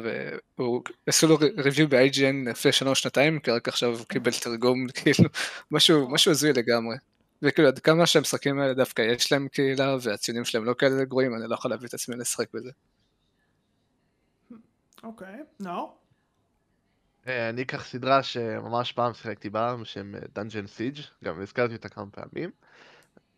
והוא 0.58 0.82
עשו 1.06 1.26
לו 1.26 1.38
review 1.58 1.88
ב-IGN 1.88 2.50
לפני 2.50 2.72
שנה 2.72 2.90
או 2.90 2.94
שנתיים, 2.94 3.38
כי 3.38 3.50
רק 3.50 3.68
עכשיו 3.68 3.88
הוא 3.88 4.06
קיבל 4.06 4.32
תרגום, 4.32 4.86
כאילו, 4.94 5.28
משהו 6.10 6.30
הזוי 6.30 6.52
לגמרי. 6.52 6.96
וכאילו 7.42 7.68
עד 7.68 7.78
כמה 7.78 8.06
שהמשחקים 8.06 8.60
האלה 8.60 8.74
דווקא 8.74 9.02
יש 9.02 9.32
להם 9.32 9.48
קהילה, 9.48 9.96
והציונים 10.02 10.44
שלהם 10.44 10.64
לא 10.64 10.74
כאלה 10.78 11.04
גרועים, 11.04 11.34
אני 11.34 11.42
לא 11.48 11.54
יכול 11.54 11.70
להביא 11.70 11.88
את 11.88 11.94
עצמי 11.94 12.16
לשחק 12.16 12.46
בזה. 12.54 12.70
אוקיי, 15.02 15.36
נאור? 15.60 15.98
אה, 17.26 17.48
אני 17.48 17.62
אקח 17.62 17.84
סדרה 17.84 18.22
שממש 18.22 18.92
פעם 18.92 19.14
שיחקתי 19.14 19.50
בה, 19.50 19.76
בשם 19.76 20.12
Dungeon 20.34 20.66
Siege, 20.66 20.98
גם 21.24 21.40
הזכרתי 21.42 21.74
אותה 21.74 21.88
כמה 21.88 22.10
פעמים. 22.10 22.50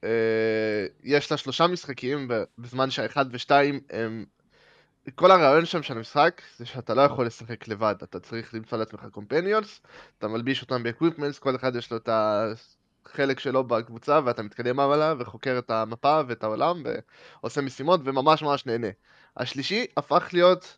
אה, 0.04 0.86
יש 1.02 1.30
לה 1.30 1.36
שלושה 1.36 1.66
משחקים, 1.66 2.28
בזמן 2.58 2.90
שהאחד 2.90 3.26
ושתיים 3.30 3.80
הם 3.90 4.24
כל 5.14 5.30
הרעיון 5.30 5.66
שם 5.66 5.82
של 5.82 5.96
המשחק 5.96 6.42
זה 6.56 6.66
שאתה 6.66 6.94
לא 6.94 7.02
יכול 7.02 7.26
לשחק 7.26 7.68
לבד, 7.68 7.94
אתה 8.02 8.20
צריך 8.20 8.54
למצוא 8.54 8.78
לעצמך 8.78 9.06
companions, 9.12 9.80
אתה 10.18 10.28
מלביש 10.28 10.62
אותם 10.62 10.82
ב 10.82 10.87
equipments, 10.87 11.38
כל 11.38 11.56
אחד 11.56 11.76
יש 11.76 11.90
לו 11.90 11.96
את 11.96 12.08
החלק 13.06 13.40
שלו 13.40 13.64
בקבוצה 13.64 14.20
ואתה 14.24 14.42
מתקדם 14.42 14.80
עליו 14.80 15.16
וחוקר 15.20 15.58
את 15.58 15.70
המפה 15.70 16.20
ואת 16.26 16.44
העולם 16.44 16.82
ועושה 17.42 17.60
משימות 17.60 18.00
וממש 18.04 18.42
ממש 18.42 18.66
נהנה. 18.66 18.88
השלישי 19.36 19.86
הפך 19.96 20.28
להיות 20.32 20.76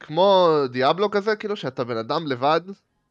כמו 0.00 0.50
Diablo 0.70 1.10
כזה, 1.10 1.36
כאילו 1.36 1.56
שאתה 1.56 1.84
בן 1.84 1.96
אדם 1.96 2.26
לבד 2.26 2.60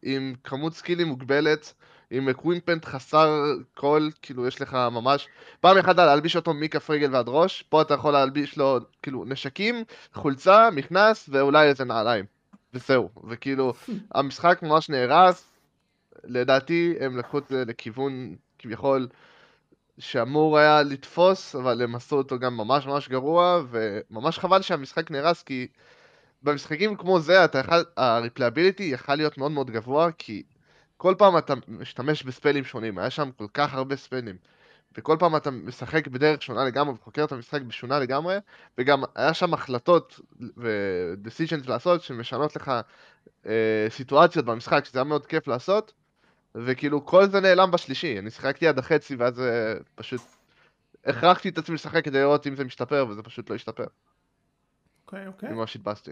עם 0.03 0.33
כמות 0.43 0.73
סקילים 0.73 1.07
מוגבלת, 1.07 1.73
עם 2.09 2.29
equipment 2.29 2.85
חסר 2.85 3.43
כל, 3.73 4.09
כאילו 4.21 4.47
יש 4.47 4.61
לך 4.61 4.73
ממש, 4.73 5.27
פעם 5.61 5.77
אחת 5.77 5.95
להלביש 5.95 6.35
אותו 6.35 6.53
מכף 6.53 6.89
רגל 6.89 7.15
ועד 7.15 7.25
ראש, 7.27 7.61
פה 7.61 7.81
אתה 7.81 7.93
יכול 7.93 8.13
להלביש 8.13 8.57
לו 8.57 8.79
כאילו 9.01 9.25
נשקים, 9.25 9.83
חולצה, 10.13 10.69
מכנס 10.71 11.29
ואולי 11.31 11.67
איזה 11.67 11.85
נעליים. 11.85 12.25
וזהו, 12.73 13.09
וכאילו 13.29 13.73
המשחק 14.15 14.59
ממש 14.63 14.89
נהרס, 14.89 15.54
לדעתי 16.23 16.95
הם 16.99 17.17
לקחו 17.17 17.37
את 17.37 17.47
זה 17.47 17.63
לכיוון 17.67 18.35
כביכול 18.59 19.07
שאמור 19.99 20.57
היה 20.57 20.83
לתפוס, 20.83 21.55
אבל 21.55 21.81
הם 21.81 21.95
עשו 21.95 22.17
אותו 22.17 22.39
גם 22.39 22.57
ממש 22.57 22.85
ממש 22.85 23.09
גרוע, 23.09 23.61
וממש 23.69 24.39
חבל 24.39 24.61
שהמשחק 24.61 25.11
נהרס 25.11 25.43
כי 25.43 25.67
במשחקים 26.43 26.95
כמו 26.95 27.19
זה, 27.19 27.45
ה-replayability 27.97 28.83
יכל 28.83 29.15
להיות 29.15 29.37
מאוד 29.37 29.51
מאוד 29.51 29.71
גבוה, 29.71 30.11
כי 30.17 30.43
כל 30.97 31.15
פעם 31.17 31.37
אתה 31.37 31.53
משתמש 31.67 32.23
ב-spells 32.23 32.63
שונים, 32.63 32.97
היה 32.97 33.09
שם 33.09 33.29
כל 33.37 33.47
כך 33.53 33.73
הרבה 33.73 33.95
spells. 33.95 34.37
וכל 34.97 35.15
פעם 35.19 35.35
אתה 35.35 35.51
משחק 35.51 36.07
בדרך 36.07 36.41
שונה 36.41 36.65
לגמרי 36.65 36.93
וחוקר 36.93 37.23
את 37.23 37.31
המשחק 37.31 37.61
בשונה 37.61 37.99
לגמרי, 37.99 38.37
וגם 38.77 39.03
היה 39.15 39.33
שם 39.33 39.53
החלטות 39.53 40.19
ו-decisions 40.57 41.69
לעשות 41.69 42.01
שמשנות 42.01 42.55
לך 42.55 42.71
אה, 43.45 43.87
סיטואציות 43.89 44.45
במשחק, 44.45 44.85
שזה 44.85 44.99
היה 44.99 45.03
מאוד 45.03 45.25
כיף 45.25 45.47
לעשות, 45.47 45.93
וכאילו 46.55 47.05
כל 47.05 47.29
זה 47.29 47.39
נעלם 47.41 47.71
בשלישי, 47.71 48.19
אני 48.19 48.31
שיחקתי 48.31 48.67
עד 48.67 48.79
החצי 48.79 49.15
ואז 49.15 49.41
אה, 49.41 49.73
פשוט 49.95 50.21
הכרחתי 51.05 51.49
את 51.49 51.57
עצמי 51.57 51.75
לשחק 51.75 52.05
כדי 52.05 52.19
לראות 52.19 52.47
אם 52.47 52.55
זה 52.55 52.63
משתפר, 52.63 53.05
וזה 53.09 53.23
פשוט 53.23 53.49
לא 53.49 53.55
השתפר. 53.55 53.85
אוקיי, 55.05 55.27
אוקיי. 55.27 55.49
אני 55.49 55.57
ממש 55.57 55.75
התבאסתי. 55.75 56.11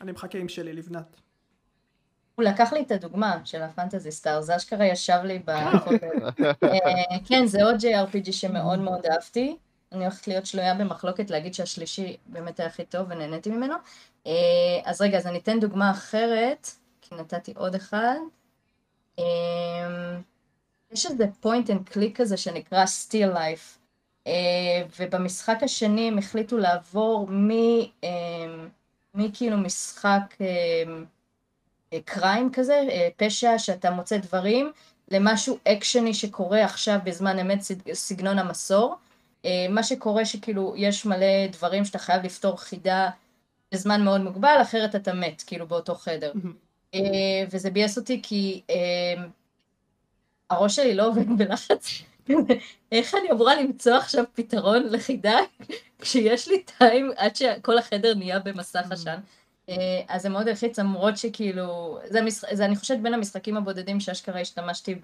אני 0.00 0.12
מחכה 0.12 0.38
עם 0.38 0.48
שלי 0.48 0.72
לבנת. 0.72 1.16
הוא 2.34 2.44
לקח 2.44 2.72
לי 2.72 2.80
את 2.80 2.90
הדוגמה 2.90 3.38
של 3.44 3.62
הפנטזי 3.62 4.12
סטאר, 4.12 4.40
זה 4.40 4.56
אשכרה 4.56 4.86
ישב 4.86 5.18
לי 5.24 5.42
בחודש. 5.44 6.00
אה, 6.64 7.18
כן, 7.28 7.46
זה 7.46 7.64
עוד 7.64 7.76
JRPG 7.76 8.32
שמאוד 8.32 8.78
מאוד 8.78 9.06
אהבתי. 9.06 9.56
אני 9.92 10.04
הולכת 10.04 10.28
להיות 10.28 10.46
שלויה 10.46 10.74
במחלוקת 10.74 11.30
להגיד 11.30 11.54
שהשלישי 11.54 12.16
באמת 12.26 12.60
היה 12.60 12.68
הכי 12.68 12.84
טוב 12.84 13.06
ונהניתי 13.10 13.50
ממנו. 13.50 13.74
אה, 14.26 14.32
אז 14.84 15.00
רגע, 15.00 15.18
אז 15.18 15.26
אני 15.26 15.38
אתן 15.38 15.60
דוגמה 15.60 15.90
אחרת, 15.90 16.70
כי 17.00 17.14
נתתי 17.14 17.52
עוד 17.56 17.74
אחד. 17.74 18.16
אה, 19.20 20.16
יש 20.92 21.06
איזה 21.06 21.24
point 21.42 21.66
and 21.66 21.94
click 21.94 22.12
כזה 22.14 22.36
שנקרא 22.36 22.84
Still 22.84 23.36
Life, 23.36 23.78
ובמשחק 25.00 25.58
השני 25.62 26.08
הם 26.08 26.18
החליטו 26.18 26.58
לעבור 26.58 27.28
מכאילו 29.14 29.56
משחק 29.56 30.36
קריים 32.04 32.50
כזה, 32.52 32.74
אה, 32.90 33.08
פשע 33.16 33.58
שאתה 33.58 33.90
מוצא 33.90 34.16
דברים, 34.16 34.72
למשהו 35.10 35.58
אקשני 35.68 36.14
שקורה 36.14 36.64
עכשיו 36.64 36.98
בזמן 37.04 37.38
אמת 37.38 37.60
סגנון 37.92 38.38
המסור. 38.38 38.96
אה, 39.44 39.66
מה 39.70 39.82
שקורה 39.82 40.24
שכאילו 40.24 40.74
יש 40.76 41.06
מלא 41.06 41.46
דברים 41.52 41.84
שאתה 41.84 41.98
חייב 41.98 42.24
לפתור 42.24 42.56
חידה 42.56 43.10
בזמן 43.72 44.04
מאוד 44.04 44.20
מוגבל, 44.20 44.58
אחרת 44.62 44.94
אתה 44.94 45.14
מת, 45.14 45.42
כאילו 45.46 45.66
באותו 45.66 45.94
חדר. 45.94 46.32
אה, 46.44 46.50
וזה 47.50 47.70
ביאס 47.70 47.98
אותי 47.98 48.20
כי 48.22 48.62
הראש 50.50 50.76
שלי 50.76 50.94
לא 50.94 51.06
עובד 51.08 51.38
בלחץ. 51.38 52.02
איך 52.92 53.14
אני 53.14 53.30
אמורה 53.30 53.62
למצוא 53.62 53.92
עכשיו 53.92 54.24
פתרון 54.34 54.82
לחידה 54.90 55.38
כשיש 56.00 56.48
לי 56.48 56.62
טיים 56.62 57.10
עד 57.16 57.36
שכל 57.36 57.78
החדר 57.78 58.14
נהיה 58.14 58.38
במסך 58.38 58.86
עשן? 58.90 59.18
אה, 59.68 59.74
אז 60.08 60.22
זה 60.22 60.28
מאוד 60.28 60.48
הלחיץ, 60.48 60.78
למרות 60.78 61.16
שכאילו, 61.16 61.98
זה, 62.06 62.18
המש... 62.18 62.34
זה 62.52 62.64
אני 62.64 62.76
חושבת 62.76 62.98
בין 62.98 63.14
המשחקים 63.14 63.56
הבודדים 63.56 64.00
שאשכרה 64.00 64.40
השתמשתי 64.40 64.94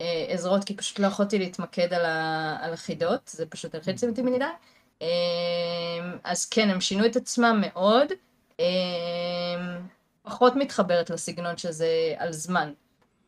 בעזרות, 0.00 0.64
כי 0.64 0.76
פשוט 0.76 0.98
לא 0.98 1.06
יכולתי 1.06 1.38
להתמקד 1.38 1.94
על, 1.94 2.04
ה... 2.04 2.56
על 2.60 2.72
החידות, 2.72 3.20
זה 3.26 3.46
פשוט 3.46 3.74
הלחיץ 3.74 4.04
אותי 4.04 4.22
מדי. 4.22 4.44
אה, 5.02 5.08
אז 6.24 6.46
כן, 6.46 6.70
הם 6.70 6.80
שינו 6.80 7.06
את 7.06 7.16
עצמם 7.16 7.62
מאוד. 7.66 8.12
אה, 10.28 10.32
פחות 10.32 10.56
מתחברת 10.56 11.10
לסגנון 11.10 11.56
שזה 11.56 12.14
על 12.16 12.32
זמן. 12.32 12.72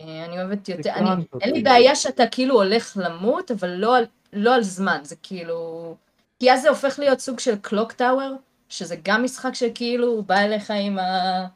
אני 0.01 0.39
אוהבת 0.39 0.69
יותר, 0.69 0.91
אני, 0.95 1.25
אין 1.41 1.55
לי 1.55 1.63
בעיה 1.63 1.97
שאתה 1.97 2.27
כאילו 2.27 2.55
הולך 2.55 2.97
למות, 3.01 3.51
אבל 3.51 3.71
לא 3.71 3.97
על, 3.97 4.05
לא 4.33 4.55
על 4.55 4.63
זמן, 4.63 5.01
זה 5.03 5.17
כאילו... 5.23 5.97
כי 6.39 6.53
אז 6.53 6.63
זה 6.63 6.69
הופך 6.69 6.99
להיות 6.99 7.21
סוג 7.21 7.41
של 7.41 7.57
קלוק 7.57 7.93
טאוור, 7.93 8.37
שזה 8.69 8.97
גם 9.03 9.25
משחק 9.25 9.55
שכאילו 9.55 10.09
הוא 10.09 10.25
בא 10.25 10.39
אליך 10.39 10.73
עם, 10.77 10.99
ה... 10.99 11.47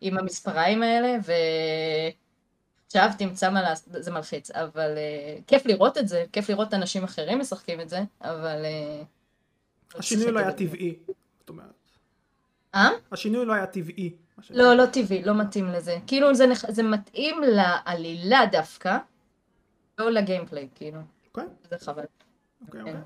עם 0.00 0.18
המספריים 0.18 0.82
האלה, 0.82 1.16
ועכשיו 2.86 3.10
תמצא 3.18 3.50
מה 3.50 3.62
לעשות, 3.62 3.88
זה 3.90 4.10
מלחיץ, 4.10 4.50
אבל 4.50 4.90
uh, 4.94 5.42
כיף 5.46 5.66
לראות 5.66 5.98
את 5.98 6.08
זה, 6.08 6.24
כיף 6.32 6.48
לראות 6.48 6.74
אנשים 6.74 7.04
אחרים 7.04 7.38
משחקים 7.38 7.80
את 7.80 7.88
זה, 7.88 8.00
אבל... 8.20 8.64
Uh, 8.64 9.98
השינוי 9.98 10.30
לא 10.30 10.38
היה 10.40 10.52
טבעי, 10.52 10.94
זאת 11.38 11.48
אומרת. 11.48 11.66
אה? 12.74 12.90
השינוי 13.12 13.46
לא 13.46 13.52
היה 13.52 13.66
טבעי. 13.66 14.25
לא, 14.50 14.74
לא 14.74 14.86
טבעי, 14.86 15.22
לא 15.24 15.34
מתאים 15.34 15.66
לזה. 15.66 15.98
כאילו 16.06 16.34
זה, 16.34 16.46
נח... 16.46 16.70
זה 16.70 16.82
מתאים 16.82 17.36
לעלילה 17.42 18.40
דווקא, 18.52 18.98
לא 19.98 20.10
לגיימפליי, 20.10 20.68
כאילו. 20.74 21.00
אוקיי. 21.28 21.44
זה 21.70 21.76
חבל. 21.78 22.04
אוקיי, 22.66 22.80
כן. 22.84 22.88
אוקיי. 22.88 23.00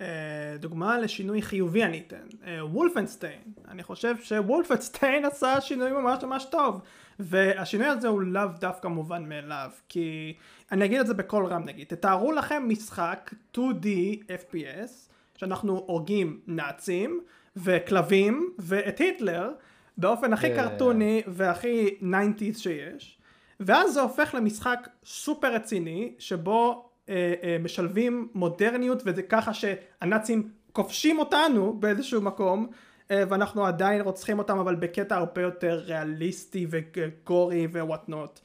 אה, 0.00 0.56
דוגמה 0.58 0.98
לשינוי 0.98 1.42
חיובי 1.42 1.84
אני 1.84 2.02
אתן, 2.06 2.26
אה, 2.46 2.66
וולפנשטיין, 2.66 3.40
אני 3.68 3.82
חושב 3.82 4.14
שוולפנשטיין 4.22 5.24
עשה 5.32 5.60
שינוי 5.60 5.92
ממש 5.92 6.24
ממש 6.24 6.44
טוב 6.44 6.80
והשינוי 7.18 7.86
הזה 7.86 8.08
הוא 8.08 8.22
לאו 8.22 8.48
דווקא 8.60 8.88
מובן 8.88 9.28
מאליו 9.28 9.70
כי 9.88 10.34
אני 10.72 10.84
אגיד 10.84 11.00
את 11.00 11.06
זה 11.06 11.14
בקול 11.14 11.46
רם 11.46 11.64
נגיד 11.64 11.86
תתארו 11.86 12.32
לכם 12.32 12.64
משחק 12.68 13.34
2D 13.56 13.86
FPS 14.28 15.10
שאנחנו 15.36 15.84
הורגים 15.86 16.40
נאצים 16.46 17.20
וכלבים 17.56 18.54
ואת 18.58 18.98
היטלר 18.98 19.50
באופן 19.96 20.32
הכי 20.32 20.52
yeah. 20.52 20.56
קרטוני 20.56 21.22
והכי 21.26 21.98
90's 22.02 22.58
שיש 22.58 23.18
ואז 23.60 23.94
זה 23.94 24.00
הופך 24.00 24.34
למשחק 24.34 24.88
סופר 25.04 25.54
רציני 25.54 26.14
שבו 26.18 26.88
אה, 27.08 27.34
אה, 27.42 27.56
משלבים 27.60 28.28
מודרניות 28.34 29.02
וזה 29.06 29.22
ככה 29.22 29.54
שהנאצים 29.54 30.48
כובשים 30.72 31.18
אותנו 31.18 31.76
באיזשהו 31.80 32.22
מקום 32.22 32.66
אה, 33.10 33.22
ואנחנו 33.28 33.66
עדיין 33.66 34.00
רוצחים 34.00 34.38
אותם 34.38 34.58
אבל 34.58 34.74
בקטע 34.74 35.16
הרבה 35.16 35.42
יותר 35.42 35.82
ריאליסטי 35.84 36.66
וגורי 36.70 37.66
ווואטנוט 37.66 38.40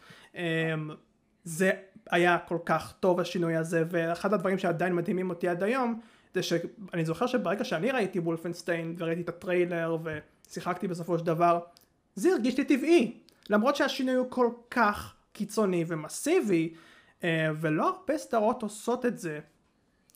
זה 1.43 1.71
היה 2.11 2.37
כל 2.37 2.57
כך 2.65 2.93
טוב 2.99 3.19
השינוי 3.19 3.55
הזה 3.55 3.83
ואחד 3.89 4.33
הדברים 4.33 4.57
שעדיין 4.57 4.95
מדהימים 4.95 5.29
אותי 5.29 5.47
עד 5.47 5.63
היום 5.63 5.99
זה 6.33 6.43
שאני 6.43 7.05
זוכר 7.05 7.27
שברגע 7.27 7.63
שאני 7.63 7.91
ראיתי 7.91 8.19
וולפנשטיין 8.19 8.95
וראיתי 8.97 9.21
את 9.21 9.29
הטריילר 9.29 9.97
ושיחקתי 10.49 10.87
בסופו 10.87 11.19
של 11.19 11.25
דבר 11.25 11.59
זה 12.15 12.31
הרגיש 12.31 12.57
לי 12.57 12.65
טבעי. 12.65 13.19
למרות 13.49 13.75
שהשינוי 13.75 14.15
הוא 14.15 14.27
כל 14.29 14.49
כך 14.71 15.13
קיצוני 15.33 15.85
ומסיבי 15.87 16.73
אה, 17.23 17.49
ולא 17.61 17.89
הרבה 17.89 18.17
סדרות 18.17 18.63
עושות 18.63 19.05
את 19.05 19.19
זה. 19.19 19.39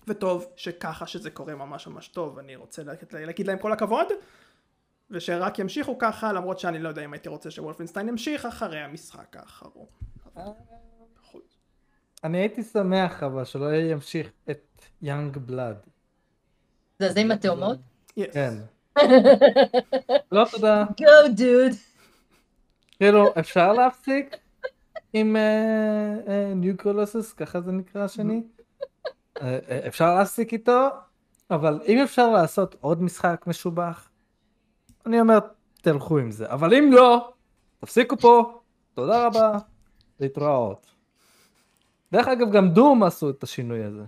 וטוב 0.07 0.45
שככה 0.55 1.07
שזה 1.07 1.31
קורה 1.31 1.55
ממש 1.55 1.87
ממש 1.87 2.07
טוב 2.07 2.39
אני 2.39 2.55
רוצה 2.55 2.83
להגיד 3.13 3.47
להם 3.47 3.57
כל 3.57 3.71
הכבוד 3.71 4.07
ושרק 5.09 5.59
ימשיכו 5.59 5.97
ככה 5.97 6.33
למרות 6.33 6.59
שאני 6.59 6.79
לא 6.79 6.89
יודע 6.89 7.05
אם 7.05 7.13
הייתי 7.13 7.29
רוצה 7.29 7.51
שוולפנשטיין 7.51 8.09
ימשיך 8.09 8.45
אחרי 8.45 8.79
המשחק 8.79 9.35
האחרון. 9.35 9.85
אני 12.23 12.37
הייתי 12.37 12.63
שמח 12.63 13.23
אבל 13.23 13.45
שלא 13.45 13.75
ימשיך 13.75 14.31
את 14.49 14.81
יאנג 15.01 15.37
בלאד. 15.37 15.77
זה 16.99 17.11
זה 17.11 17.19
עם 17.19 17.31
התאומות? 17.31 17.77
כן 18.15 18.53
לא 20.31 20.45
תודה 20.51 20.85
גו 20.97 21.27
דוד 21.35 21.71
כאילו 22.97 23.25
אפשר 23.39 23.73
להפסיק 23.73 24.37
עם 25.13 25.35
ניו 26.55 26.73
uh, 26.73 26.81
קולוסוס, 26.83 27.33
ככה 27.33 27.61
זה 27.61 27.71
נקרא 27.71 28.03
השני. 28.03 28.41
uh, 29.37 29.41
אפשר 29.87 30.15
להסיק 30.15 30.53
איתו, 30.53 30.87
אבל 31.51 31.79
אם 31.87 31.99
אפשר 32.03 32.29
לעשות 32.29 32.75
עוד 32.81 33.01
משחק 33.01 33.43
משובח, 33.47 34.09
אני 35.05 35.19
אומר, 35.21 35.39
תלכו 35.81 36.17
עם 36.17 36.31
זה. 36.31 36.49
אבל 36.49 36.73
אם 36.73 36.89
לא, 36.91 37.33
תפסיקו 37.79 38.17
פה, 38.17 38.61
תודה 38.93 39.25
רבה, 39.25 39.57
להתראות. 40.19 40.87
דרך 42.11 42.27
אגב, 42.27 42.51
גם 42.51 42.69
דום 42.69 43.03
עשו 43.03 43.29
את 43.29 43.43
השינוי 43.43 43.83
הזה. 43.83 44.03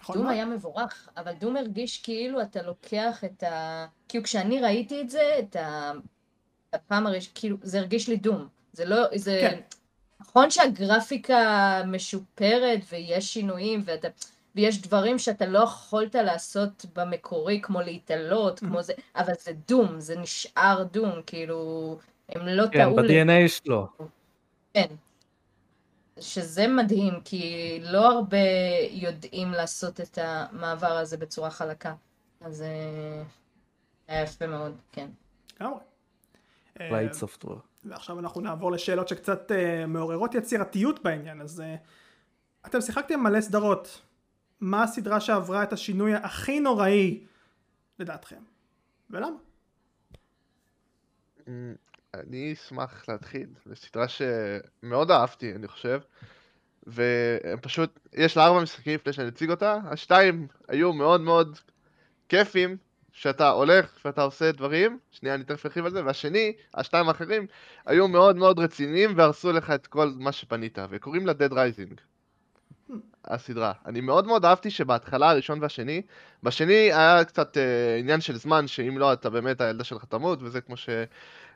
נכון 0.00 0.16
דום 0.16 0.24
מאוד. 0.24 0.34
היה 0.34 0.44
מבורך, 0.44 1.08
אבל 1.16 1.32
דום 1.32 1.56
הרגיש 1.56 2.02
כאילו 2.02 2.42
אתה 2.42 2.62
לוקח 2.62 3.24
את 3.24 3.42
ה... 3.42 3.86
כאילו 4.08 4.24
כשאני 4.24 4.60
ראיתי 4.60 5.00
את 5.00 5.10
זה, 5.10 5.36
את 5.38 5.56
ה... 5.56 5.92
הפעם 6.72 7.06
הראשונה, 7.06 7.34
כאילו, 7.34 7.56
זה 7.62 7.78
הרגיש 7.78 8.08
לי 8.08 8.16
דום. 8.16 8.48
זה 8.72 8.84
לא, 8.84 9.04
זה... 9.14 9.38
כן. 9.40 9.60
נכון 10.20 10.50
שהגרפיקה 10.50 11.82
משופרת 11.86 12.80
ויש 12.90 13.34
שינויים 13.34 13.82
ואתה... 13.84 14.08
ויש 14.54 14.82
דברים 14.82 15.18
שאתה 15.18 15.46
לא 15.46 15.58
יכולת 15.58 16.14
לעשות 16.14 16.86
במקורי, 16.96 17.60
כמו 17.62 17.80
להתעלות, 17.80 18.58
כמו 18.58 18.82
זה, 18.82 18.92
אבל 19.16 19.32
זה 19.40 19.52
דום, 19.68 20.00
זה 20.00 20.18
נשאר 20.18 20.82
דום, 20.92 21.10
כאילו, 21.26 21.98
הם 22.28 22.46
לא 22.46 22.64
כן, 22.72 22.84
טעו 22.84 23.00
לי. 23.00 23.24
ב-DNA 23.24 23.48
שלו. 23.48 23.86
כן. 24.74 24.86
שזה 26.20 26.68
מדהים, 26.68 27.14
כי 27.24 27.78
לא 27.82 28.12
הרבה 28.12 28.38
יודעים 28.90 29.50
לעשות 29.50 30.00
את 30.00 30.18
המעבר 30.22 30.92
הזה 30.92 31.16
בצורה 31.16 31.50
חלקה. 31.50 31.94
אז 32.40 32.62
אה, 32.62 33.22
היה 34.08 34.22
יפה 34.22 34.46
מאוד, 34.46 34.76
כן. 34.92 35.08
לגמרי. 35.60 35.80
אה, 36.80 36.90
late 36.90 37.12
software. 37.12 37.58
ועכשיו 37.84 38.18
אנחנו 38.18 38.40
נעבור 38.40 38.72
לשאלות 38.72 39.08
שקצת 39.08 39.52
אה, 39.52 39.86
מעוררות 39.86 40.34
יצירתיות 40.34 41.02
בעניין, 41.02 41.40
אז 41.40 41.60
אה, 41.60 41.76
אתם 42.66 42.80
שיחקתם 42.80 43.20
מלא 43.20 43.40
סדרות. 43.40 44.02
מה 44.60 44.82
הסדרה 44.82 45.20
שעברה 45.20 45.62
את 45.62 45.72
השינוי 45.72 46.14
הכי 46.14 46.60
נוראי 46.60 47.24
לדעתכם? 47.98 48.42
ולמה? 49.10 49.36
אני 52.14 52.52
אשמח 52.52 53.08
להתחיל, 53.08 53.46
זו 53.66 53.76
סדרה 53.76 54.06
שמאוד 54.08 55.10
אהבתי, 55.10 55.54
אני 55.54 55.68
חושב. 55.68 56.00
והם 56.86 57.60
פשוט, 57.62 58.00
יש 58.12 58.36
לה 58.36 58.46
ארבע 58.46 58.62
משחקים 58.62 58.94
לפני 58.94 59.12
שאני 59.12 59.28
אציג 59.28 59.50
אותה, 59.50 59.78
השתיים 59.90 60.46
היו 60.68 60.92
מאוד 60.92 61.20
מאוד 61.20 61.58
כיפים, 62.28 62.76
שאתה 63.12 63.48
הולך 63.48 63.98
ואתה 64.04 64.22
עושה 64.22 64.52
דברים, 64.52 64.98
שנייה 65.10 65.34
אני 65.34 65.44
תכף 65.44 65.66
ארחיב 65.66 65.84
על 65.84 65.90
זה, 65.90 66.04
והשני, 66.04 66.52
השתיים 66.74 67.08
האחרים, 67.08 67.46
היו 67.86 68.08
מאוד 68.08 68.36
מאוד 68.36 68.58
רציניים 68.58 69.12
והרסו 69.16 69.52
לך 69.52 69.70
את 69.70 69.86
כל 69.86 70.12
מה 70.16 70.32
שבנית, 70.32 70.78
וקוראים 70.90 71.26
לה 71.26 71.32
Dead 71.32 71.52
Rising. 71.52 72.00
הסדרה. 73.24 73.72
אני 73.86 74.00
מאוד 74.00 74.26
מאוד 74.26 74.44
אהבתי 74.44 74.70
שבהתחלה 74.70 75.30
הראשון 75.30 75.62
והשני, 75.62 76.02
בשני 76.42 76.74
היה 76.74 77.24
קצת 77.24 77.56
אה, 77.56 77.96
עניין 77.96 78.20
של 78.20 78.36
זמן, 78.36 78.66
שאם 78.66 78.98
לא 78.98 79.12
אתה 79.12 79.30
באמת 79.30 79.60
הילדה 79.60 79.84
שלך 79.84 80.04
תמות, 80.04 80.42
וזה 80.42 80.60
כמו 80.60 80.76
ש... 80.76 80.88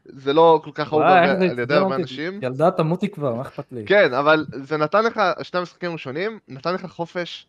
זה 0.05 0.33
לא 0.33 0.61
כל 0.65 0.71
כך 0.75 0.93
אהוב 0.93 1.03
על 1.03 1.59
ידי 1.59 1.75
הרבה. 1.75 1.97
אנשים. 1.97 2.41
ילדה 2.43 2.71
תמותי 2.71 3.09
כבר, 3.09 3.35
מה 3.35 3.43
אכפת 3.43 3.73
לי? 3.73 3.85
כן, 3.87 4.15
אבל 4.15 4.47
זה 4.53 4.77
נתן 4.77 5.05
לך, 5.05 5.21
שני 5.43 5.61
המשחקים 5.61 5.91
הראשונים, 5.91 6.39
נתן 6.49 6.75
לך 6.75 6.87
חופש 6.87 7.47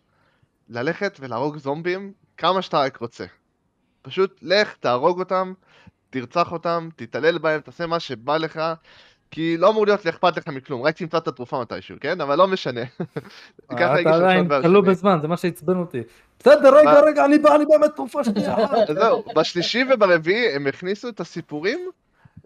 ללכת 0.69 1.17
ולהרוג 1.19 1.57
זומבים 1.57 2.11
כמה 2.37 2.61
שאתה 2.61 2.79
רק 2.79 2.97
רוצה. 2.97 3.25
פשוט 4.01 4.39
לך, 4.41 4.75
תהרוג 4.79 5.19
אותם, 5.19 5.53
תרצח 6.09 6.51
אותם, 6.51 6.89
תתעלל 6.95 7.37
בהם, 7.37 7.61
תעשה 7.61 7.87
מה 7.87 7.99
שבא 7.99 8.37
לך, 8.37 8.61
כי 9.31 9.57
לא 9.57 9.69
אמור 9.69 9.85
להיות 9.85 10.07
אכפת 10.07 10.37
לך 10.37 10.47
מכלום, 10.47 10.81
רק 10.81 10.97
תמצא 10.97 11.17
את 11.17 11.27
התרופה 11.27 11.61
מתישהו, 11.61 11.97
כן? 12.01 12.21
אבל 12.21 12.37
לא 12.37 12.47
משנה. 12.47 12.81
אתה 13.71 13.93
עדיין 13.93 14.49
כלוא. 14.61 14.81
בזמן, 14.81 15.17
זה 15.21 15.27
מה 15.27 15.37
שעצבן 15.37 15.77
אותי. 15.77 16.01
בסדר, 16.39 16.77
רגע? 16.77 17.01
רגע, 17.01 17.25
אני 17.25 17.39
בא, 17.39 17.55
אני 17.55 17.65
באמת 17.65 17.95
תרופה 17.95 18.23
שנייה. 18.23 18.55
זהו, 18.99 19.23
בשלישי 19.35 19.83
וברביעי 19.93 20.55
הם 20.55 20.67
הכניסו 20.67 21.09
את 21.09 21.19
הסיפורים 21.19 21.89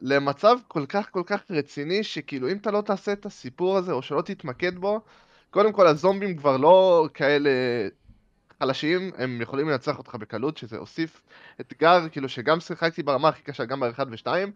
למצב 0.01 0.57
כל 0.67 0.85
כך 0.85 1.11
כל 1.11 1.23
כך 1.25 1.41
רציני, 1.49 2.03
שכאילו 2.03 2.49
אם 2.49 2.57
אתה 2.57 2.71
לא 2.71 2.81
תעשה 2.81 3.13
את 3.13 3.25
הסיפור 3.25 3.77
הזה, 3.77 3.91
או 3.91 4.01
שלא 4.01 4.21
תתמקד 4.21 4.77
בו, 4.77 5.01
קודם 5.49 5.71
כל 5.71 5.87
הזומבים 5.87 6.37
כבר 6.37 6.57
לא 6.57 7.07
כאלה 7.13 7.49
חלשים, 8.59 9.11
הם 9.17 9.41
יכולים 9.41 9.69
לנצח 9.69 9.97
אותך 9.97 10.15
בקלות, 10.15 10.57
שזה 10.57 10.77
הוסיף 10.77 11.21
אתגר, 11.61 12.09
כאילו 12.11 12.29
שגם 12.29 12.59
שיחקתי 12.59 13.03
ברמה 13.03 13.29
הכי 13.29 13.41
קשה, 13.41 13.65
גם 13.65 13.79
באחד 13.79 14.05
ושתיים, 14.09 14.51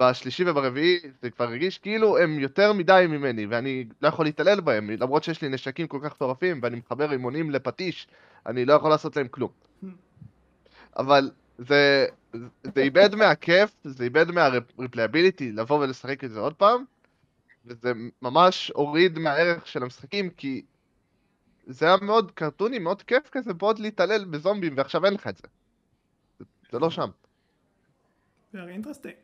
בשלישי 0.00 0.44
וברביעי 0.46 0.98
זה 1.22 1.30
כבר 1.30 1.44
הרגיש 1.44 1.78
כאילו 1.78 2.18
הם 2.18 2.38
יותר 2.38 2.72
מדי 2.72 3.04
ממני, 3.08 3.46
ואני 3.46 3.84
לא 4.02 4.08
יכול 4.08 4.24
להתעלל 4.24 4.60
בהם, 4.60 4.90
למרות 4.90 5.24
שיש 5.24 5.42
לי 5.42 5.48
נשקים 5.48 5.86
כל 5.86 5.98
כך 6.02 6.12
מטורפים, 6.12 6.60
ואני 6.62 6.76
מחבר 6.76 7.04
רימונים 7.04 7.50
לפטיש, 7.50 8.08
אני 8.46 8.64
לא 8.64 8.72
יכול 8.72 8.90
לעשות 8.90 9.16
להם 9.16 9.28
כלום. 9.28 9.50
אבל 10.96 11.30
זה, 11.58 12.06
זה 12.74 12.80
איבד 12.82 13.14
מהכיף, 13.14 13.70
זה 13.84 14.04
איבד 14.04 14.30
מה-replayability 14.30 15.52
לבוא 15.52 15.78
ולשחק 15.84 16.24
את 16.24 16.30
זה 16.30 16.38
עוד 16.40 16.54
פעם, 16.54 16.84
וזה 17.66 17.92
ממש 18.22 18.72
הוריד 18.74 19.18
מהערך 19.18 19.66
של 19.66 19.82
המשחקים, 19.82 20.30
כי 20.30 20.62
זה 21.66 21.86
היה 21.86 21.96
מאוד 22.02 22.30
קרטוני, 22.30 22.78
מאוד 22.78 23.02
כיף 23.02 23.28
כזה, 23.32 23.52
בעוד 23.54 23.78
להתעלל 23.78 24.24
בזומבים, 24.24 24.74
ועכשיו 24.76 25.04
אין 25.04 25.14
לך 25.14 25.26
את 25.26 25.36
זה. 25.36 25.42
זה, 26.72 26.78
לא 26.78 26.90
שם. 26.90 27.08
very 28.54 28.58
interesting. 28.84 29.16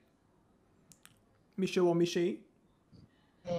מישהו 1.58 1.88
או 1.88 1.94
מישהי? 1.94 2.36
אמ, 3.46 3.52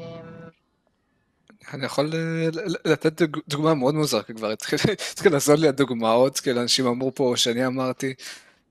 אני 1.73 1.85
יכול 1.85 2.13
אה, 2.13 2.49
ל- 2.53 2.91
לתת 2.91 3.21
דוג- 3.21 3.39
דוגמה 3.47 3.73
מאוד 3.73 3.95
מוזרה, 3.95 4.23
כי 4.23 4.33
כבר 4.33 4.51
התחיל 4.51 4.79
התחיל 5.13 5.31
לעשות 5.33 5.59
לי 5.59 5.67
הדוגמאות, 5.67 6.39
כאילו 6.39 6.61
אנשים 6.61 6.87
אמרו 6.87 7.15
פה 7.15 7.33
שאני 7.35 7.65
אמרתי, 7.65 8.13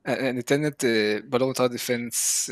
אני 0.07 0.39
אתן 0.39 0.67
את 0.67 0.83
בלורנטר 1.29 1.67
דיפנס 1.67 2.49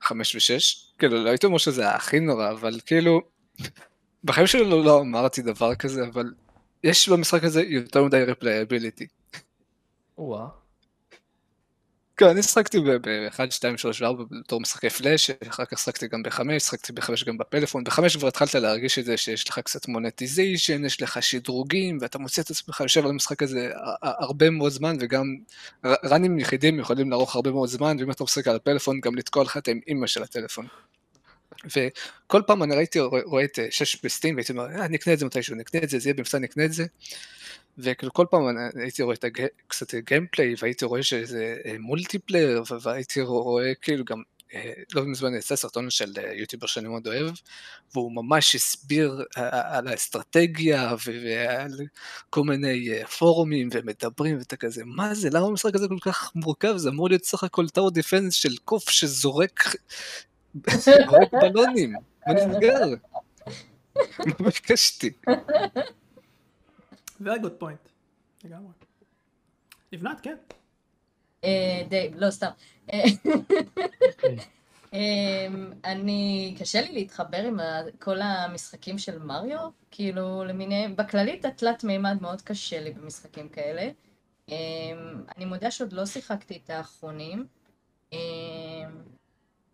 5 0.00 0.34
ו-6, 0.34 0.98
כאילו 0.98 1.24
לא 1.24 1.30
הייתי 1.30 1.46
אומר 1.46 1.58
שזה 1.58 1.90
הכי 1.90 2.20
נורא, 2.20 2.50
אבל 2.50 2.80
כאילו, 2.86 3.20
בחיים 4.24 4.46
שלי 4.46 4.70
לא, 4.70 4.84
לא 4.84 5.00
אמרתי 5.00 5.42
דבר 5.42 5.74
כזה, 5.74 6.06
אבל 6.06 6.34
יש 6.84 7.08
במשחק 7.08 7.44
הזה 7.44 7.62
יותר 7.62 8.04
מדי 8.04 8.24
replayability. 8.26 9.06
כן, 12.24 12.30
אני 12.30 12.42
שחקתי 12.42 12.78
ב-1, 12.80 13.50
2, 13.50 13.78
3 13.78 14.02
ו-4 14.02 14.08
בתור 14.30 14.60
משחקי 14.60 14.90
פלאש, 14.90 15.30
אחר 15.48 15.64
כך 15.64 15.78
שחקתי 15.78 16.08
גם 16.08 16.22
ב-5, 16.22 16.58
שחקתי 16.58 16.92
ב-5 16.92 17.10
גם 17.26 17.38
בפלאפון, 17.38 17.84
ב-5 17.84 18.18
כבר 18.18 18.28
התחלת 18.28 18.54
להרגיש 18.54 18.98
את 18.98 19.04
זה 19.04 19.16
שיש 19.16 19.48
לך 19.48 19.58
קצת 19.58 19.88
monetization, 19.88 20.84
יש 20.84 21.02
לך 21.02 21.22
שדרוגים, 21.22 21.98
ואתה 22.00 22.18
מוצא 22.18 22.42
את 22.42 22.50
עצמך 22.50 22.80
יושב 22.80 23.04
על 23.04 23.10
המשחק 23.10 23.42
הזה 23.42 23.70
הרבה 24.02 24.50
מאוד 24.50 24.72
זמן, 24.72 24.96
וגם 25.00 25.36
run-ים 25.84 26.38
יחידים 26.38 26.80
יכולים 26.80 27.10
לארוך 27.10 27.34
הרבה 27.34 27.50
מאוד 27.50 27.68
זמן, 27.68 27.96
ואם 28.00 28.10
אתה 28.10 28.24
משחק 28.24 28.48
על 28.48 28.56
הפלאפון, 28.56 29.00
גם 29.00 29.14
לתקוע 29.14 29.44
לך 29.44 29.56
את 29.56 29.68
האימא 29.68 30.06
של 30.06 30.22
הטלפון. 30.22 30.66
וכל 31.76 32.42
פעם 32.46 32.62
אני 32.62 32.76
ראיתי, 32.76 33.00
רואה, 33.00 33.44
את 33.44 33.58
6 33.70 34.04
ב-Steam, 34.04 34.34
והייתי 34.34 34.52
אומר, 34.52 34.66
"אה, 34.70 34.88
נקנה 34.88 35.14
את 35.14 35.18
זה 35.18 35.26
מתישהו, 35.26 35.56
נקנה 35.56 35.80
את 35.82 35.90
זה, 35.90 35.98
זה 35.98 36.08
יהיה 36.08 36.14
במבצע, 36.14 36.38
נקנה 36.38 36.64
את 36.64 36.72
זה. 36.72 36.84
וכאילו 37.78 38.12
כל 38.12 38.26
פעם 38.30 38.48
אני- 38.48 38.82
הייתי 38.82 39.02
רואה 39.02 39.14
את 39.14 39.24
הג... 39.24 39.46
קצת 39.68 39.94
gameplay, 39.94 40.54
והייתי 40.62 40.84
רואה 40.84 41.02
שזה 41.02 41.56
אה, 41.66 41.76
multiplayer, 41.78 42.62
והייתי 42.82 43.20
רואה 43.20 43.72
כאילו 43.82 44.04
גם, 44.04 44.22
אה, 44.54 44.72
לא 44.94 45.02
מזמן 45.04 45.34
יצא 45.34 45.56
סרטון 45.56 45.90
של 45.90 46.12
אה, 46.18 46.32
יוטיובר 46.34 46.66
שאני 46.66 46.88
מאוד 46.88 47.06
אוהב, 47.06 47.30
והוא 47.94 48.12
ממש 48.12 48.54
הסביר 48.54 49.24
אה, 49.38 49.76
על 49.78 49.88
האסטרטגיה 49.88 50.94
ועל 51.06 51.80
כל 52.30 52.42
מיני 52.44 52.92
אה, 52.92 53.06
פורומים 53.06 53.68
ומדברים 53.72 54.38
ואתה 54.38 54.56
כזה, 54.56 54.82
מה 54.86 55.14
זה, 55.14 55.28
למה 55.32 55.46
המשחק 55.46 55.74
הזה 55.74 55.88
כל 55.88 55.98
כך 56.10 56.30
מורכב? 56.34 56.76
זה 56.76 56.88
אמור 56.88 57.08
להיות 57.08 57.24
סך 57.24 57.44
הכל 57.44 57.68
tower 57.68 57.90
defense 57.90 58.34
של 58.34 58.56
קוף 58.64 58.90
שזורק 58.90 59.60
זורק 60.76 61.32
בלונים, 61.32 61.92
מה 62.26 62.34
נסגר? 62.34 62.84
מה 64.26 64.50
ביקשתי? 64.50 65.10
very 67.20 67.40
good 67.42 67.62
point. 67.62 67.88
לגמרי. 68.44 68.72
לבנת, 69.92 70.20
כן. 70.20 70.36
אה, 71.44 71.82
די, 71.88 72.10
לא 72.14 72.30
סתם. 72.30 72.50
אה, 72.92 73.02
אמ, 74.92 75.72
אני, 75.84 76.54
קשה 76.58 76.80
לי 76.80 76.92
להתחבר 76.92 77.44
עם 77.44 77.58
כל 77.98 78.20
המשחקים 78.20 78.98
של 78.98 79.18
מריו, 79.18 79.70
כאילו 79.90 80.44
למיניהם, 80.44 80.96
בכללית 80.96 81.44
התלת 81.44 81.84
מימד 81.84 82.22
מאוד 82.22 82.42
קשה 82.42 82.80
לי 82.80 82.92
במשחקים 82.92 83.48
כאלה. 83.48 83.90
אמ, 84.48 84.54
אני 85.36 85.44
מודה 85.44 85.70
שעוד 85.70 85.92
לא 85.92 86.06
שיחקתי 86.06 86.60
את 86.64 86.70
האחרונים. 86.70 87.46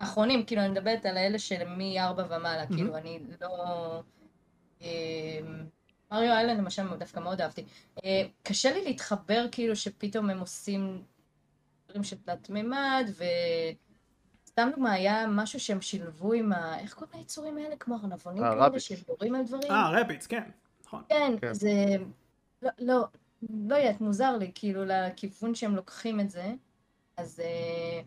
האחרונים, 0.01 0.44
כאילו 0.44 0.62
אני 0.62 0.68
מדברת 0.68 1.07
על 1.07 1.16
האלה 1.16 1.38
של 1.38 1.64
מ-4 1.64 2.20
ומעלה. 2.30 2.66
כאילו 2.66 2.96
אני 2.96 3.20
לא... 3.40 4.03
אמ, 4.80 4.86
מריו 6.12 6.32
איילנד 6.32 6.59
למשל 6.59 6.96
דווקא 6.98 7.20
מאוד 7.20 7.40
אהבתי. 7.40 7.64
אה, 8.05 8.22
קשה 8.42 8.72
לי 8.72 8.84
להתחבר 8.84 9.46
כאילו 9.53 9.76
שפתאום 9.76 10.30
הם 10.30 10.40
עושים 10.40 11.03
דברים 11.88 12.05
של 12.05 12.16
תלת 12.16 12.51
מימד, 12.51 13.11
וסתם 13.11 14.68
דוגמה 14.70 14.92
היה 14.92 15.26
משהו 15.26 15.61
שהם 15.61 15.80
שילבו 15.80 16.32
עם 16.32 16.53
ה... 16.53 16.78
איך 16.78 16.94
קוראים 16.94 17.18
ליצורים 17.18 17.59
האלה? 17.59 17.76
כמו 17.76 17.94
ארנבונים 17.94 18.44
אה, 18.44 18.51
כאלה 18.51 18.66
רביץ. 18.66 18.82
שיורים 18.82 19.34
על 19.34 19.44
דברים? 19.44 19.70
אה, 19.70 20.01
רביץ, 20.01 20.26
כן. 20.26 20.51
נכון. 20.84 21.03
כן, 21.09 21.32
כן. 21.40 21.55
זה... 21.55 21.70
לא, 22.62 22.70
לא, 22.78 23.05
לא 23.51 23.74
יודעת, 23.76 24.01
מוזר 24.01 24.36
לי, 24.36 24.51
כאילו, 24.55 24.84
לכיוון 24.84 25.55
שהם 25.55 25.76
לוקחים 25.76 26.20
את 26.20 26.30
זה. 26.30 26.53
אז 27.16 27.40
אה, 27.40 28.01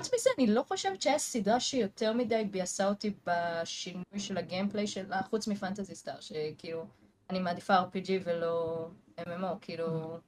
חוץ 0.00 0.14
מזה, 0.14 0.30
אני 0.38 0.46
לא 0.46 0.62
חושבת 0.62 1.02
שהיה 1.02 1.18
סדרה 1.18 1.60
שיותר 1.60 2.12
מדי 2.12 2.44
ביאסה 2.50 2.88
אותי 2.88 3.14
בשינוי 3.26 4.18
של 4.18 4.38
הגיימפליי 4.38 4.86
שלה, 4.86 5.22
חוץ 5.22 5.48
מפנטזי 5.48 5.94
סטאר, 5.94 6.20
שכאילו, 6.20 6.86
אני 7.30 7.38
מעדיפה 7.38 7.80
RPG 7.80 8.10
ולא 8.24 8.88
MMO, 9.20 9.56
כאילו, 9.60 10.18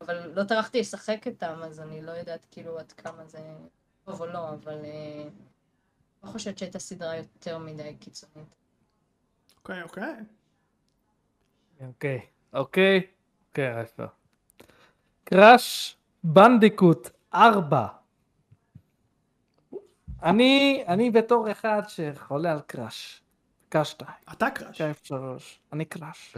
אבל 0.00 0.32
לא 0.34 0.44
טרחתי 0.44 0.80
לשחק 0.80 1.26
איתם, 1.26 1.60
אז 1.64 1.80
אני 1.80 2.02
לא 2.02 2.12
יודעת 2.12 2.46
כאילו 2.50 2.78
עד 2.78 2.92
כמה 2.92 3.26
זה 3.26 3.38
טוב 4.04 4.20
או 4.20 4.26
לא, 4.26 4.50
אבל 4.50 4.84
אה, 4.84 5.24
לא 6.24 6.28
חושבת 6.28 6.58
שהייתה 6.58 6.78
סדרה 6.78 7.16
יותר 7.16 7.58
מדי 7.58 7.96
קיצונית. 8.00 8.54
אוקיי, 9.56 9.82
אוקיי. 9.82 10.14
אוקיי, 11.86 12.20
אוקיי, 12.52 13.00
אוקיי. 13.54 14.06
Crash 15.24 15.96
Bandicoot 16.24 17.10
4. 17.34 18.01
אני, 20.22 20.84
אני 20.88 21.10
בתור 21.10 21.50
אחד 21.50 21.82
שחולה 21.88 22.52
על 22.52 22.60
Crash. 22.66 23.20
Crash 23.68 23.90
2, 23.90 24.10
אתה 24.32 24.50
Crash. 24.50 24.78
Crash 24.78 24.96
3, 25.02 25.60
אני 25.72 25.84
Crash. 25.84 26.34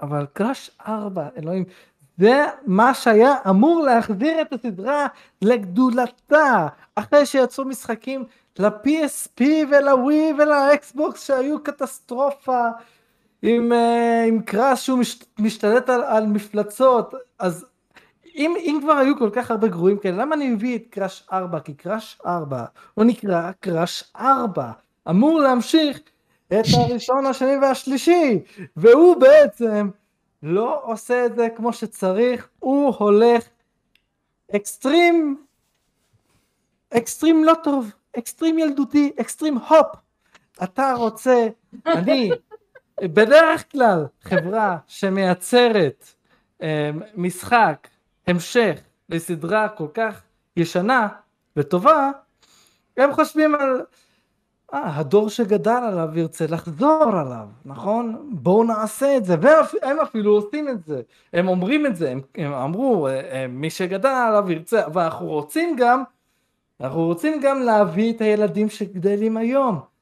אבל 0.00 0.26
Crash 0.32 0.70
4, 0.88 1.28
אלוהים, 1.36 1.64
זה 2.18 2.44
מה 2.66 2.94
שהיה 2.94 3.34
אמור 3.50 3.82
להחזיר 3.82 4.40
את 4.40 4.52
הסדרה 4.52 5.06
לגדולתה, 5.42 6.68
אחרי 6.94 7.26
שיצאו 7.26 7.64
משחקים 7.64 8.24
ל-PSP 8.58 9.42
ול-Wii 9.70 10.32
ול-Xbox 10.38 11.26
שהיו 11.26 11.62
קטסטרופה, 11.62 12.68
עם, 13.42 13.72
אה, 13.72 14.28
עם 14.28 14.42
Crash 14.42 14.86
שהוא 14.86 14.98
מש, 14.98 15.22
משתלט 15.38 15.88
על, 15.88 16.02
על 16.02 16.26
מפלצות, 16.26 17.14
אז 17.38 17.66
אם, 18.34 18.54
אם 18.58 18.78
כבר 18.82 18.92
היו 18.92 19.18
כל 19.18 19.30
כך 19.32 19.50
הרבה 19.50 19.68
גרועים 19.68 19.98
כאלה, 19.98 20.16
למה 20.16 20.34
אני 20.34 20.50
מביא 20.50 20.76
את 20.76 20.82
Crash 20.90 21.26
4? 21.32 21.60
כי 21.60 21.74
Crash 21.74 22.18
4 22.26 22.64
הוא 22.94 23.04
נקרא 23.04 23.52
Crash 23.60 24.04
4, 24.16 24.70
אמור 25.10 25.40
להמשיך 25.40 26.00
את 26.46 26.64
הראשון, 26.74 27.26
השני 27.26 27.56
והשלישי, 27.56 28.40
והוא 28.76 29.16
בעצם 29.16 29.90
לא 30.42 30.80
עושה 30.84 31.26
את 31.26 31.36
זה 31.36 31.48
כמו 31.56 31.72
שצריך, 31.72 32.48
הוא 32.58 32.94
הולך 32.98 33.44
extreme, 34.56 35.44
extreme 36.90 37.44
לא 37.44 37.52
טוב, 37.62 37.92
אקסטרים 38.18 38.58
ילדותי, 38.58 39.12
אקסטרים 39.20 39.58
הופ. 39.58 39.86
אתה 40.64 40.94
רוצה, 40.96 41.48
אני, 41.86 42.30
בדרך 43.02 43.72
כלל 43.72 44.06
חברה 44.22 44.76
שמייצרת 44.86 46.04
אה, 46.62 46.90
משחק 47.14 47.88
המשך 48.26 48.80
לסדרה 49.08 49.68
כל 49.68 49.88
כך 49.94 50.22
ישנה 50.56 51.08
וטובה, 51.56 52.10
הם 52.96 53.12
חושבים 53.12 53.54
על 53.54 53.82
אה, 54.74 54.98
הדור 54.98 55.30
שגדל 55.30 55.70
עליו 55.70 56.18
ירצה 56.18 56.46
לחזור 56.48 57.12
עליו, 57.16 57.48
נכון? 57.64 58.28
בואו 58.32 58.64
נעשה 58.64 59.16
את 59.16 59.24
זה, 59.24 59.36
והם 59.40 60.00
אפילו 60.00 60.32
עושים 60.32 60.68
את 60.68 60.84
זה, 60.84 61.02
הם 61.32 61.48
אומרים 61.48 61.86
את 61.86 61.96
זה, 61.96 62.10
הם, 62.10 62.20
הם 62.34 62.52
אמרו, 62.52 63.08
אה, 63.08 63.20
אה, 63.20 63.46
מי 63.46 63.70
שגדל 63.70 64.08
עליו 64.08 64.50
ירצה, 64.50 64.86
אבל 64.86 65.02
אנחנו 65.02 65.26
רוצים 65.26 65.76
גם, 65.78 66.02
אנחנו 66.80 67.04
רוצים 67.04 67.40
גם 67.40 67.62
להביא 67.62 68.12
את 68.12 68.20
הילדים 68.20 68.68
שגדלים 68.68 69.36
היום. 69.36 69.93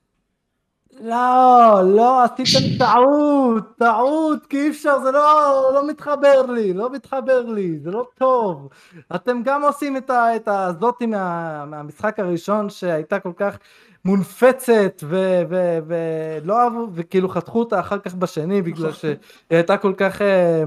לא, 1.00 1.80
לא, 1.84 2.24
עשיתם 2.24 2.78
טעות, 2.78 3.76
טעות, 3.78 4.46
כי 4.46 4.60
אי 4.60 4.68
אפשר, 4.68 4.98
זה 4.98 5.10
לא, 5.10 5.70
לא 5.74 5.88
מתחבר 5.88 6.42
לי, 6.42 6.72
לא 6.72 6.92
מתחבר 6.92 7.42
לי, 7.42 7.78
זה 7.78 7.90
לא 7.90 8.06
טוב. 8.18 8.68
אתם 9.14 9.42
גם 9.44 9.62
עושים 9.62 9.96
את, 9.96 10.10
ה, 10.10 10.36
את 10.36 10.48
הזאתי 10.48 11.06
מה, 11.06 11.64
מהמשחק 11.64 12.18
הראשון 12.20 12.70
שהייתה 12.70 13.20
כל 13.20 13.32
כך 13.36 13.58
מונפצת 14.04 15.02
ו- 15.02 15.42
ו- 15.48 15.78
ולא 15.86 16.60
אהבו, 16.60 16.88
וכאילו 16.94 17.28
חתכו 17.28 17.58
אותה 17.58 17.80
אחר 17.80 17.98
כך 17.98 18.14
בשני 18.14 18.62
בגלל 18.62 18.92
שהיא 18.92 19.16
הייתה 19.50 19.76
כל 19.76 19.92
כך, 19.96 20.22
אה, 20.22 20.64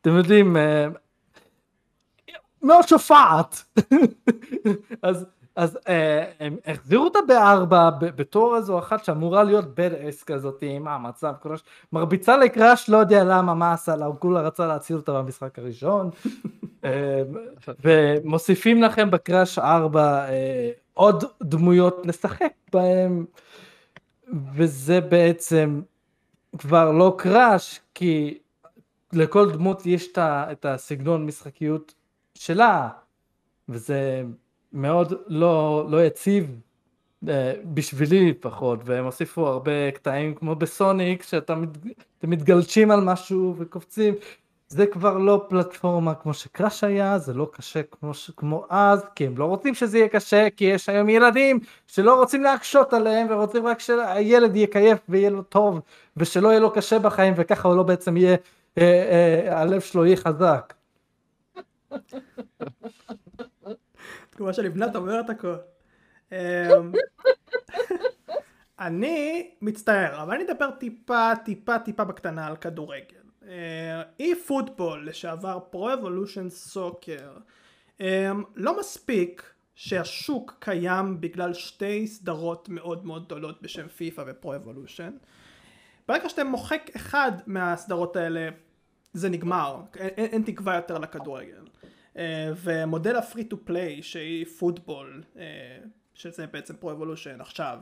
אתם 0.00 0.10
יודעים, 0.10 0.56
אה, 0.56 0.86
מאוד 2.62 2.88
שופעת. 2.88 3.64
אז 5.02 5.26
אז 5.56 5.78
אה, 5.88 6.24
הם 6.40 6.56
החזירו 6.66 7.04
אותה 7.04 7.18
בארבע 7.28 7.90
בתור 7.90 8.56
איזו 8.56 8.78
אחת 8.78 9.04
שאמורה 9.04 9.44
להיות 9.44 9.74
בד 9.74 9.92
אס 9.92 10.22
כזאת 10.22 10.58
עם 10.62 10.88
המצב 10.88 11.32
קראש 11.42 11.60
מרביצה 11.92 12.36
לקראש 12.36 12.88
לא 12.88 12.96
יודע 12.96 13.24
למה 13.24 13.54
מה 13.54 13.72
עשה 13.72 13.96
לה 13.96 14.06
הוא 14.06 14.14
כולה 14.18 14.40
רצה 14.40 14.66
להציל 14.66 14.96
אותה 14.96 15.12
במשחק 15.12 15.58
הראשון. 15.58 16.10
אה, 16.84 17.22
ומוסיפים 17.84 18.82
לכם 18.82 19.10
בקראש 19.10 19.58
ארבע 19.58 20.28
אה, 20.28 20.70
עוד 20.94 21.24
דמויות 21.42 22.06
לשחק 22.06 22.52
בהם. 22.72 23.24
וזה 24.54 25.00
בעצם 25.00 25.80
כבר 26.58 26.92
לא 26.92 27.14
קראש 27.18 27.80
כי 27.94 28.38
לכל 29.12 29.50
דמות 29.52 29.86
יש 29.86 30.08
את 30.18 30.64
הסגנון 30.64 31.26
משחקיות 31.26 31.94
שלה. 32.34 32.88
וזה 33.68 34.22
מאוד 34.74 35.12
לא, 35.26 35.86
לא 35.90 36.04
יציב 36.04 36.60
אה, 37.28 37.52
בשבילי 37.64 38.30
לפחות 38.30 38.80
והם 38.84 39.04
הוסיפו 39.04 39.46
הרבה 39.46 39.90
קטעים 39.90 40.34
כמו 40.34 40.54
בסוניק 40.54 41.22
שאתם 41.22 41.64
מתגלשים 42.22 42.90
על 42.90 43.00
משהו 43.00 43.54
וקופצים. 43.58 44.14
זה 44.68 44.86
כבר 44.86 45.18
לא 45.18 45.46
פלטפורמה 45.48 46.14
כמו 46.14 46.34
שקראש 46.34 46.84
היה 46.84 47.18
זה 47.18 47.34
לא 47.34 47.50
קשה 47.52 47.82
כמו, 47.82 48.12
כמו 48.36 48.66
אז 48.68 49.04
כי 49.14 49.26
הם 49.26 49.38
לא 49.38 49.44
רוצים 49.44 49.74
שזה 49.74 49.98
יהיה 49.98 50.08
קשה 50.08 50.50
כי 50.56 50.64
יש 50.64 50.88
היום 50.88 51.08
ילדים 51.08 51.60
שלא 51.86 52.14
רוצים 52.14 52.42
להקשות 52.42 52.92
עליהם 52.92 53.26
ורוצים 53.30 53.66
רק 53.66 53.80
שהילד 53.80 54.56
יקייף 54.56 54.98
ויהיה 55.08 55.30
לו 55.30 55.42
טוב 55.42 55.80
ושלא 56.16 56.48
יהיה 56.48 56.60
לו 56.60 56.72
קשה 56.72 56.98
בחיים 56.98 57.34
וככה 57.36 57.68
הוא 57.68 57.76
לא 57.76 57.82
בעצם 57.82 58.16
יהיה 58.16 58.36
אה, 58.78 58.82
אה, 58.82 59.60
הלב 59.60 59.80
שלו 59.80 60.06
יהיה 60.06 60.16
חזק 60.16 60.74
תגובה 64.34 64.52
של 64.52 64.62
לבנת 64.62 64.96
אומרת 64.96 65.30
הכל. 65.30 65.54
אמ, 66.32 66.36
אני 68.78 69.50
מצטער, 69.62 70.22
אבל 70.22 70.34
אני 70.34 70.44
אדבר 70.44 70.70
טיפה 70.70 71.32
טיפה 71.44 71.78
טיפה 71.78 72.04
בקטנה 72.04 72.46
על 72.46 72.56
כדורגל. 72.56 73.24
eFootball 74.20 75.08
לשעבר 75.08 75.58
Pro 75.70 75.92
Evolution 75.92 76.50
Soccer 76.50 77.32
לא 78.54 78.78
מספיק 78.80 79.54
שהשוק 79.74 80.56
קיים 80.58 81.20
בגלל 81.20 81.54
שתי 81.54 82.06
סדרות 82.06 82.68
מאוד 82.68 83.06
מאוד 83.06 83.24
גדולות 83.26 83.62
בשם 83.62 83.88
FIFA 83.88 84.24
ו-Pro 84.26 84.54
Evolution. 84.54 85.10
ברגע 86.08 86.28
שאתם 86.28 86.46
מוחק 86.46 86.90
אחד 86.96 87.32
מהסדרות 87.46 88.16
האלה 88.16 88.48
זה 89.12 89.28
נגמר, 89.28 89.80
אין, 89.94 90.26
אין 90.26 90.42
תקווה 90.42 90.74
יותר 90.74 90.98
לכדורגל. 90.98 91.64
אה, 92.16 92.52
ומודל 92.56 93.16
ה-free 93.16 93.44
to 93.44 93.56
play 93.64 94.02
של 94.02 94.46
eFootball 94.46 95.22
אה, 95.38 95.78
שזה 96.14 96.46
בעצם 96.46 96.76
Pro 96.76 96.90
Evolution 96.90 97.40
עכשיו 97.40 97.78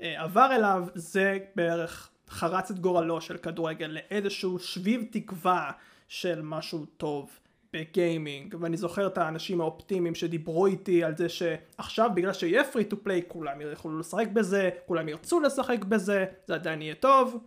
אה, 0.00 0.22
עבר 0.22 0.48
אליו 0.52 0.84
זה 0.94 1.38
בערך 1.54 2.10
חרץ 2.28 2.70
את 2.70 2.78
גורלו 2.78 3.20
של 3.20 3.36
כדורגל 3.36 3.86
לאיזשהו 3.86 4.58
שביב 4.58 5.04
תקווה 5.10 5.70
של 6.08 6.42
משהו 6.42 6.86
טוב 6.86 7.30
ב-gaming. 7.72 8.54
ואני 8.60 8.76
זוכר 8.76 9.06
את 9.06 9.18
האנשים 9.18 9.60
האופטימיים 9.60 10.14
שדיברו 10.14 10.66
איתי 10.66 11.04
על 11.04 11.16
זה 11.16 11.28
שעכשיו 11.28 12.10
בגלל 12.14 12.32
שיהיה 12.32 12.64
free 12.64 12.84
to 12.84 12.96
play 13.02 13.22
כולם 13.28 13.60
יוכלו 13.60 13.98
לשחק 13.98 14.28
בזה 14.32 14.70
כולם 14.86 15.08
ירצו 15.08 15.40
לשחק 15.40 15.84
בזה 15.84 16.24
זה 16.46 16.54
עדיין 16.54 16.82
יהיה 16.82 16.94
טוב. 16.94 17.38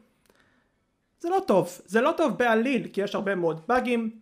זה 1.20 1.30
לא 1.30 1.40
טוב. 1.48 1.70
זה 1.86 2.02
לא 2.02 2.14
טוב 2.18 2.38
בעליל 2.38 2.88
כי 2.88 3.02
יש 3.02 3.16
הרבה 3.16 3.36
מאוד 3.36 3.62
באגים 3.68 4.20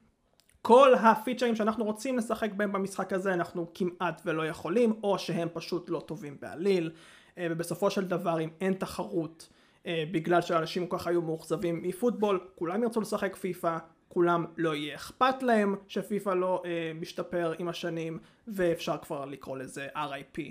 כל 0.61 0.93
הפיצ'רים 0.95 1.55
שאנחנו 1.55 1.85
רוצים 1.85 2.17
לשחק 2.17 2.51
בהם 2.51 2.71
במשחק 2.71 3.13
הזה 3.13 3.33
אנחנו 3.33 3.71
כמעט 3.73 4.21
ולא 4.25 4.47
יכולים 4.47 4.99
או 5.03 5.19
שהם 5.19 5.47
פשוט 5.53 5.89
לא 5.89 6.03
טובים 6.05 6.37
בעליל 6.41 6.91
אה, 7.37 7.47
ובסופו 7.51 7.91
של 7.91 8.05
דבר 8.05 8.39
אם 8.41 8.49
אין 8.61 8.73
תחרות 8.73 9.49
אה, 9.85 10.03
בגלל 10.11 10.41
שאנשים 10.41 10.87
כל 10.87 10.97
כך 10.97 11.07
היו 11.07 11.21
מאוכזבים 11.21 11.81
מפוטבול 11.83 12.39
כולם 12.55 12.83
ירצו 12.83 13.01
לשחק 13.01 13.35
פיפא 13.35 13.77
כולם 14.09 14.45
לא 14.57 14.75
יהיה 14.75 14.95
אכפת 14.95 15.43
להם 15.43 15.75
שפיפא 15.87 16.29
לא 16.29 16.63
אה, 16.65 16.91
משתפר 16.95 17.53
עם 17.59 17.67
השנים 17.67 18.19
ואפשר 18.47 18.97
כבר 18.97 19.25
לקרוא 19.25 19.57
לזה 19.57 19.87
RIP 19.95 20.41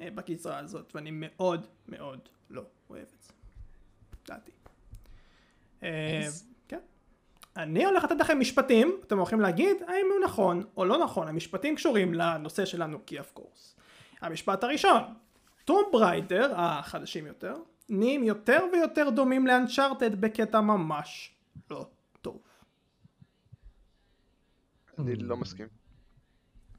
אה, 0.00 0.10
בגזרה 0.10 0.58
הזאת 0.58 0.92
ואני 0.94 1.10
מאוד 1.12 1.66
מאוד 1.88 2.20
לא 2.50 2.62
אוהב 2.90 3.02
את 3.02 3.22
זה. 3.22 3.32
דעתי. 4.26 4.50
אה, 5.82 6.28
אני 7.58 7.84
הולך 7.84 8.04
לתת 8.04 8.20
לכם 8.20 8.40
משפטים, 8.40 8.96
אתם 9.06 9.18
הולכים 9.18 9.40
להגיד 9.40 9.76
האם 9.86 10.06
הוא 10.10 10.24
נכון 10.24 10.64
או 10.76 10.84
לא 10.84 10.98
נכון, 11.04 11.28
המשפטים 11.28 11.76
קשורים 11.76 12.14
לנושא 12.14 12.64
שלנו 12.64 12.98
כי 13.06 13.20
אף 13.20 13.30
קורס. 13.30 13.76
המשפט 14.20 14.64
הראשון, 14.64 15.02
טום 15.64 15.84
בריידר, 15.92 16.52
החדשים 16.56 17.26
יותר, 17.26 17.56
נהיים 17.88 18.24
יותר 18.24 18.60
ויותר 18.72 19.10
דומים 19.10 19.46
לאנצ'ארטד 19.46 20.20
בקטע 20.20 20.60
ממש 20.60 21.34
לא 21.70 21.86
טוב. 22.20 22.42
אני 24.98 25.16
לא 25.16 25.36
מסכים. 25.36 25.66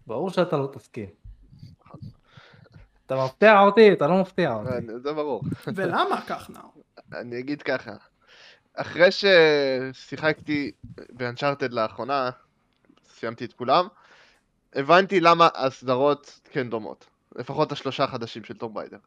ברור 0.08 0.30
שאתה 0.30 0.58
לא 0.58 0.70
תסכים. 0.74 1.10
אתה 3.06 3.26
מפתיע 3.26 3.60
אותי, 3.60 3.94
אתה 3.94 4.08
לא 4.08 4.22
מפתיע 4.22 4.54
אותי. 4.54 5.00
זה 5.04 5.14
ברור. 5.14 5.42
ולמה 5.76 6.22
כך 6.28 6.50
נאור? 6.50 6.84
אני 7.14 7.40
אגיד 7.40 7.62
ככה, 7.62 7.92
אחרי 8.82 9.10
ששיחקתי 9.12 10.72
באנצ'ארטד 11.10 11.74
לאחרונה, 11.74 12.30
סיימתי 13.04 13.46
את 13.46 13.54
כולם, 13.54 13.88
הבנתי 14.74 15.20
למה 15.20 15.48
הסדרות 15.56 16.40
כן 16.52 16.70
דומות. 16.70 17.06
לפחות 17.36 17.72
השלושה 17.72 18.04
החדשים 18.04 18.44
של 18.44 18.58
טום 18.58 18.78
ריידר. 18.78 18.98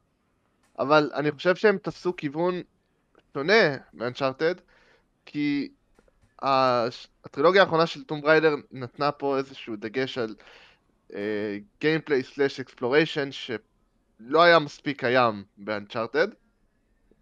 אבל 0.78 1.10
אני 1.14 1.30
חושב 1.30 1.56
שהם 1.56 1.78
תפסו 1.78 2.16
כיוון 2.16 2.54
שונה 3.34 3.76
מאנצ'ארטד, 3.94 4.54
כי 5.26 5.68
הטרילוגיה 6.42 7.62
האחרונה 7.62 7.86
של 7.86 8.04
טום 8.04 8.20
ריידר 8.24 8.54
נתנה 8.70 9.12
פה 9.12 9.38
איזשהו 9.38 9.76
דגש 9.76 10.18
על 10.18 10.34
gameplay 11.80 12.22
slash 12.22 12.60
exploration 12.60 13.28
שלא 13.32 14.42
היה 14.42 14.58
מספיק 14.58 15.00
קיים 15.00 15.44
ב-Uncharted, 15.58 16.28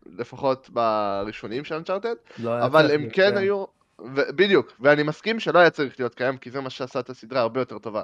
לפחות 0.07 0.71
בראשונים 0.71 1.65
של 1.65 1.75
Uncharted, 1.75 2.15
לא 2.39 2.67
אבל 2.67 2.91
הם 2.91 3.03
כן 3.03 3.11
קיים. 3.13 3.37
היו, 3.37 3.65
ו- 4.01 4.37
בדיוק, 4.37 4.73
ואני 4.81 5.03
מסכים 5.03 5.41
שלא 5.41 5.59
היה 5.59 5.71
צריך 5.71 6.01
להיות 6.01 6.15
קיים, 6.15 6.37
כי 6.37 6.51
זה 6.51 6.61
מה 6.61 6.71
שעשה 6.71 7.01
את 7.01 7.11
הסדרה 7.11 7.41
הרבה 7.41 7.61
יותר 7.61 7.79
טובה. 7.79 8.03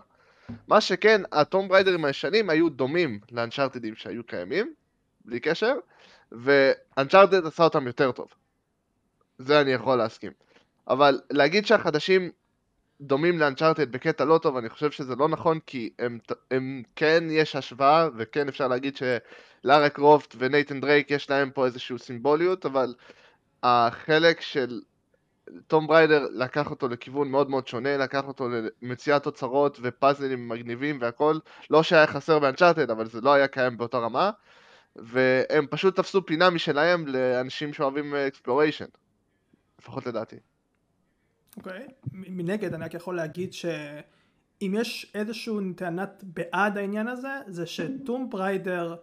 מה 0.68 0.80
שכן, 0.80 1.22
ה-Tomb 1.32 1.68
Raider-ים 1.68 2.04
הישנים 2.04 2.50
היו 2.50 2.68
דומים 2.68 3.20
ל-Uncharted-ים 3.32 3.94
שהיו 3.94 4.24
קיימים, 4.24 4.74
בלי 5.24 5.40
קשר, 5.40 5.74
ו-Uncharted 6.32 7.46
עשה 7.46 7.64
אותם 7.64 7.86
יותר 7.86 8.12
טוב. 8.12 8.28
זה 9.38 9.60
אני 9.60 9.72
יכול 9.72 9.98
להסכים. 9.98 10.32
אבל 10.88 11.20
להגיד 11.30 11.66
שהחדשים 11.66 12.30
דומים 13.00 13.38
ל-Uncharted 13.38 13.92
בקטע 13.92 14.24
לא 14.24 14.38
טוב, 14.38 14.56
אני 14.56 14.68
חושב 14.68 14.90
שזה 14.90 15.16
לא 15.16 15.28
נכון, 15.28 15.58
כי 15.66 15.90
הם, 15.98 16.18
הם 16.50 16.82
כן 16.96 17.24
יש 17.30 17.56
השוואה, 17.56 18.08
וכן 18.16 18.48
אפשר 18.48 18.68
להגיד 18.68 18.96
שלארה 19.62 19.88
קרופט 19.88 20.34
ונייתן 20.38 20.80
דרייק 20.80 21.10
יש 21.10 21.30
להם 21.30 21.50
פה 21.50 21.66
איזושהי 21.66 21.98
סימבוליות, 21.98 22.66
אבל 22.66 22.94
החלק 23.62 24.40
של 24.40 24.80
Tomb 25.66 25.86
Raider 25.86 26.26
לקח 26.32 26.70
אותו 26.70 26.88
לכיוון 26.88 27.28
מאוד 27.28 27.50
מאוד 27.50 27.66
שונה, 27.68 27.96
לקח 27.96 28.24
אותו 28.26 28.48
למציאת 28.82 29.26
אוצרות 29.26 29.78
ופאזלים 29.82 30.48
מגניבים 30.48 30.98
והכל, 31.00 31.38
לא 31.70 31.82
שהיה 31.82 32.06
חסר 32.06 32.38
ב-Uncharted, 32.38 32.90
אבל 32.90 33.06
זה 33.06 33.20
לא 33.20 33.32
היה 33.32 33.48
קיים 33.48 33.76
באותה 33.76 33.98
רמה, 33.98 34.30
והם 34.96 35.66
פשוט 35.70 35.96
תפסו 35.96 36.26
פינה 36.26 36.50
משלהם 36.50 37.06
לאנשים 37.06 37.72
שאוהבים 37.72 38.14
exploration, 38.14 38.84
לפחות 39.80 40.06
לדעתי. 40.06 40.36
אוקיי. 41.56 41.86
מ- 42.12 42.36
מנגד 42.36 42.74
אני 42.74 42.84
רק 42.84 42.94
יכול 42.94 43.16
להגיד 43.16 43.52
שאם 43.52 44.74
יש 44.74 45.12
איזשהו 45.14 45.60
טענת 45.76 46.24
בעד 46.24 46.78
העניין 46.78 47.08
הזה, 47.08 47.28
זה 47.46 47.66
ש-Tomb 47.66 48.30
Raider 48.30 48.96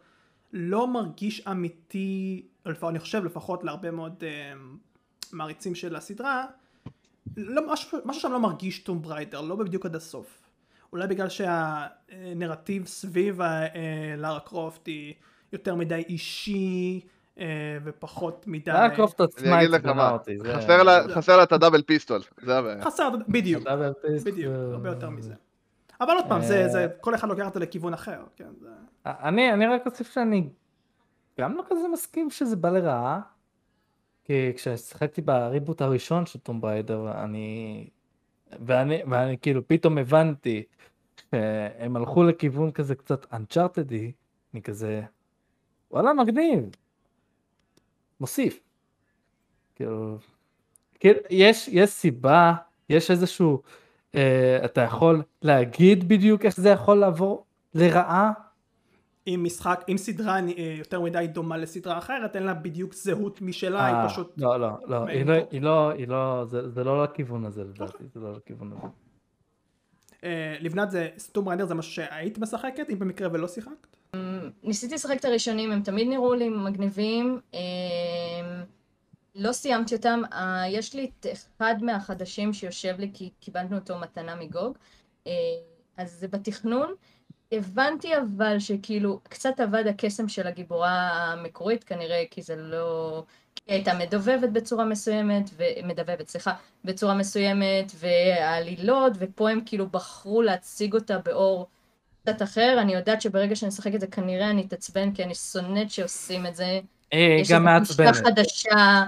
לא 0.54 0.88
מרגיש 0.88 1.48
אמיתי, 1.48 2.46
לפחות, 2.66 2.90
אני 2.90 3.00
חושב 3.00 3.26
לפחות 3.26 3.64
להרבה 3.64 3.92
מאוד 3.92 4.24
אה, 4.24 4.54
מעריצים 5.32 5.76
של 5.76 5.96
הסדרה, 5.96 6.46
לא, 7.38 7.74
משהו, 7.74 7.98
משהו 8.06 8.22
שם 8.22 8.32
לא 8.32 8.40
מרגיש 8.40 8.80
Tomb 8.80 9.02
Raider, 9.02 9.42
לא 9.42 9.56
בדיוק 9.56 9.86
עד 9.86 9.96
הסוף. 9.96 10.40
אולי 10.94 11.08
בגלל 11.08 11.28
שהנרטיב 11.30 12.88
סביב 12.88 13.42
אה, 13.42 13.68
לארה 14.18 14.40
קרופט 14.40 14.88
היא 14.88 15.14
יותר 15.54 15.76
מדי 15.76 16.04
אישי 16.10 17.02
אה, 17.40 17.46
ופחות 17.84 18.44
מדי... 18.48 18.72
לארה 18.72 18.90
קרופט 18.90 19.22
עצמה 19.22 19.60
עצבנה 19.60 20.10
אותי. 20.12 20.38
חסר 21.14 21.38
לה- 21.38 21.44
את 21.44 21.52
הדאבל 21.52 21.82
פיסטול, 21.82 22.22
זה 22.42 22.58
הבעיה. 22.58 22.84
חסר, 22.86 23.10
בדיוק, 23.28 23.64
בדיוק, 24.26 24.54
הרבה 24.74 24.90
יותר 24.90 25.10
מזה. 25.10 25.34
אבל 26.02 26.14
עוד 26.16 26.26
פעם, 26.30 26.42
זה, 26.42 26.62
אה, 26.62 26.70
זה, 26.70 26.88
כל 27.02 27.16
אחד 27.16 27.28
לוקח 27.28 27.46
אותו 27.46 27.60
לכיוון 27.60 27.94
אחר, 27.94 28.24
כן, 28.36 28.50
זה... 28.60 28.70
אני, 29.06 29.54
אני 29.54 29.68
רק 29.68 29.86
אוסיף 29.86 30.14
שאני 30.14 30.50
גם 31.40 31.56
לא 31.58 31.64
כזה 31.70 31.88
מסכים 31.94 32.30
שזה 32.30 32.56
בא 32.56 32.70
לרעה. 32.70 33.22
כי 34.24 34.52
כששיחקתי 34.56 35.22
בריבוט 35.22 35.82
הראשון 35.82 36.26
של 36.26 36.40
טום 36.40 36.62
בריידר, 36.62 37.12
אני... 37.24 37.88
ואני, 38.66 39.04
ואני 39.12 39.38
כאילו 39.38 39.68
פתאום 39.68 39.98
הבנתי 39.98 40.64
שהם 41.32 41.96
הלכו 41.96 42.24
לכיוון 42.24 42.72
כזה 42.72 42.96
קצת 42.96 43.34
אנצ'ארטדי, 43.34 44.12
אני 44.54 44.62
כזה, 44.62 45.02
וואלה 45.92 46.14
מגניב, 46.14 46.70
מוסיף. 48.20 48.60
כאילו, 49.76 50.18
כאילו 51.00 51.20
יש, 51.30 51.68
יש 51.68 51.90
סיבה, 51.90 52.54
יש 52.90 53.12
איזשהו, 53.12 53.62
אה, 53.66 53.72
אתה 54.66 54.82
יכול 54.82 55.22
להגיד 55.42 56.08
בדיוק 56.08 56.46
איך 56.46 56.58
זה 56.58 56.70
יכול 56.70 56.98
לעבור 56.98 57.46
לרעה? 57.76 58.32
אם 59.28 59.42
משחק, 59.44 59.86
אם 59.90 59.98
סדרה 59.98 60.40
אה, 60.40 60.76
יותר 60.78 61.02
מדי 61.02 61.28
דומה 61.28 61.58
לסדרה 61.58 61.98
אחרת, 61.98 62.36
אין 62.36 62.44
לה 62.44 62.54
בדיוק 62.54 62.94
זהות 62.94 63.42
משלה, 63.42 63.86
היא 63.86 63.96
אה, 63.96 64.10
פשוט... 64.10 64.34
לא, 64.38 64.60
לא, 64.60 64.70
לא, 64.88 65.06
היא 65.08 65.26
לא. 65.26 65.34
היא 65.52 65.62
לא, 65.62 65.90
היא 65.92 66.08
לא, 66.08 66.46
זה, 66.46 66.70
זה 66.70 66.84
לא 66.84 67.04
לכיוון 67.04 67.46
הזה 67.46 67.64
לדעתי, 67.64 68.04
זה 68.14 68.20
לא 68.20 68.34
לכיוון 68.34 68.72
הזה. 68.72 68.88
אה, 70.24 70.56
לבנת 70.60 70.92
זה, 70.92 71.10
סטום 71.18 71.48
ריינדר 71.48 71.66
זה 71.66 71.76
משהו 71.76 71.92
שהיית 71.92 72.38
משחקת, 72.38 72.90
אם 72.90 73.00
במקרה 73.00 73.30
ולא 73.32 73.48
שיחקת? 73.48 73.98
ניסיתי 74.64 74.96
לשחק 74.96 75.20
את 75.20 75.26
הראשונים, 75.26 75.72
הם 75.72 75.82
תמיד 75.82 76.08
נראו 76.08 76.34
לי 76.34 76.50
מגניבים. 76.50 77.40
לא 79.36 79.52
סיימתי 79.52 79.96
אותם. 79.96 80.22
אה, 80.34 80.64
יש 80.70 80.94
לי 80.94 81.12
את 81.20 81.26
אחד 81.58 81.76
מהחדשים 81.82 82.54
שיושב 82.54 82.96
לי 83.00 83.12
כי 83.14 83.30
קיבלנו 83.40 83.76
אותו 83.76 84.00
מתנה 84.00 84.36
מגוג. 84.36 84.78
אה, 85.28 85.32
אז 85.98 86.12
זה 86.12 86.28
בתכנון. 86.28 86.94
הבנתי 87.52 88.18
אבל 88.18 88.60
שכאילו 88.60 89.20
קצת 89.24 89.60
אבד 89.60 89.88
הקסם 89.88 90.28
של 90.28 90.48
הגיבורה 90.48 91.10
המקורית 91.32 91.84
כנראה 91.84 92.24
כי 92.32 92.42
זה 92.42 92.56
לא... 92.56 93.24
כי 93.56 93.64
היא 93.68 93.76
הייתה 93.76 93.94
מדובבת 93.94 94.50
בצורה 94.50 94.86
מסוימת, 94.86 95.50
ומדבבת, 95.58 96.30
סליחה, 96.30 96.54
בצורה 96.86 97.14
מסוימת, 97.14 97.92
והעלילות, 97.96 99.14
ופה 99.20 99.50
הם 99.50 99.62
כאילו 99.66 99.88
בחרו 99.88 100.42
להציג 100.42 100.94
אותה 100.94 101.18
באור 101.18 101.68
קצת 102.22 102.42
אחר. 102.42 102.78
אני 102.82 102.94
יודעת 102.94 103.22
שברגע 103.22 103.56
שאני 103.56 103.70
אשחק 103.70 103.96
את 103.96 104.00
זה 104.00 104.08
כנראה 104.08 104.50
אני 104.50 104.62
אתעצבן, 104.62 105.14
כי 105.14 105.24
אני 105.24 105.36
שונאת 105.36 105.92
שעושים 105.92 106.46
את 106.46 106.56
זה. 106.56 106.80
היא 107.12 107.42
יש 107.42 107.52
גם 107.52 107.68
איזו 107.68 107.80
גישה 107.80 108.00
מעצבנת. 108.00 108.16
חדשה, 108.16 109.04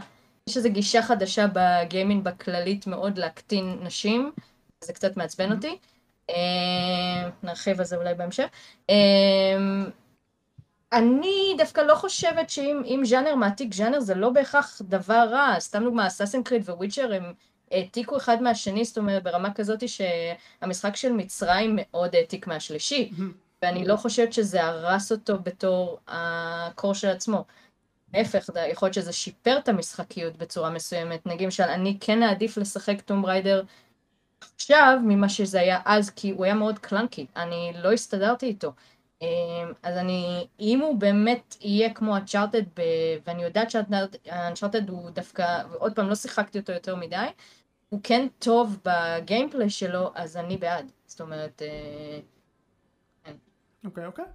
יש 0.49 0.57
איזו 0.57 0.69
גישה 0.69 1.01
חדשה 1.01 1.45
בגיימינג 1.53 2.23
בכללית 2.23 2.87
מאוד 2.87 3.17
להקטין 3.17 3.79
נשים, 3.81 4.31
זה 4.83 4.93
קצת 4.93 5.17
מעצבן 5.17 5.51
אותי. 5.51 5.77
אה, 6.29 7.29
נרחיב 7.43 7.79
על 7.79 7.85
זה 7.85 7.95
אולי 7.95 8.13
בהמשך. 8.13 8.47
אה, 8.89 8.95
אני 10.93 11.55
דווקא 11.57 11.81
לא 11.81 11.95
חושבת 11.95 12.49
שאם 12.49 12.81
אם 12.85 13.01
ז'אנר 13.05 13.35
מעתיק 13.35 13.73
ז'אנר 13.73 13.99
זה 13.99 14.15
לא 14.15 14.29
בהכרח 14.29 14.81
דבר 14.81 15.27
רע, 15.31 15.59
סתם 15.59 15.83
דוגמא, 15.83 16.07
אסאסין 16.07 16.43
קריד 16.43 16.69
וויצ'ר 16.69 17.13
הם 17.13 17.33
העתיקו 17.71 18.17
אחד 18.17 18.41
מהשני, 18.41 18.85
זאת 18.85 18.97
אומרת 18.97 19.23
ברמה 19.23 19.53
כזאת 19.53 19.83
שהמשחק 19.89 20.95
של 20.95 21.11
מצרים 21.11 21.79
מאוד 21.81 22.15
העתיק 22.15 22.47
מהשלישי, 22.47 23.11
ואני 23.61 23.85
לא 23.85 23.95
חושבת 23.95 24.33
שזה 24.33 24.63
הרס 24.63 25.11
אותו 25.11 25.39
בתור 25.39 25.99
הקור 26.07 26.93
של 26.93 27.07
עצמו. 27.07 27.43
להפך, 28.17 28.49
יכול 28.71 28.85
להיות 28.85 28.93
שזה 28.93 29.13
שיפר 29.13 29.57
את 29.57 29.69
המשחקיות 29.69 30.37
בצורה 30.37 30.69
מסוימת. 30.69 31.25
נגיד 31.25 31.45
למשל, 31.45 31.63
אני 31.63 31.97
כן 32.01 32.23
אעדיף 32.23 32.57
לשחק 32.57 33.01
טום 33.01 33.25
ריידר 33.25 33.63
עכשיו 34.55 34.97
ממה 35.03 35.29
שזה 35.29 35.59
היה 35.59 35.79
אז, 35.85 36.09
כי 36.09 36.31
הוא 36.31 36.45
היה 36.45 36.53
מאוד 36.53 36.79
קלנקי, 36.79 37.25
אני 37.35 37.73
לא 37.83 37.91
הסתדרתי 37.91 38.45
איתו. 38.45 38.71
אמ, 39.21 39.27
אז 39.83 39.97
אני, 39.97 40.47
אם 40.59 40.79
הוא 40.79 40.95
באמת 40.95 41.55
יהיה 41.61 41.93
כמו 41.93 42.17
הצ'ארטד, 42.17 42.63
ואני 43.27 43.43
יודעת 43.43 43.71
שהצ'ארטד 43.71 44.89
הוא 44.89 45.09
דווקא, 45.09 45.63
ועוד 45.71 45.95
פעם, 45.95 46.09
לא 46.09 46.15
שיחקתי 46.15 46.59
אותו 46.59 46.71
יותר 46.71 46.95
מדי, 46.95 47.25
הוא 47.89 47.99
כן 48.03 48.27
טוב 48.39 48.77
בגיימפליי 48.85 49.69
שלו, 49.69 50.11
אז 50.15 50.37
אני 50.37 50.57
בעד. 50.57 50.91
זאת 51.05 51.21
אומרת, 51.21 51.61
אה, 51.61 52.19
אוקיי, 53.85 54.05
אוקיי. 54.05 54.25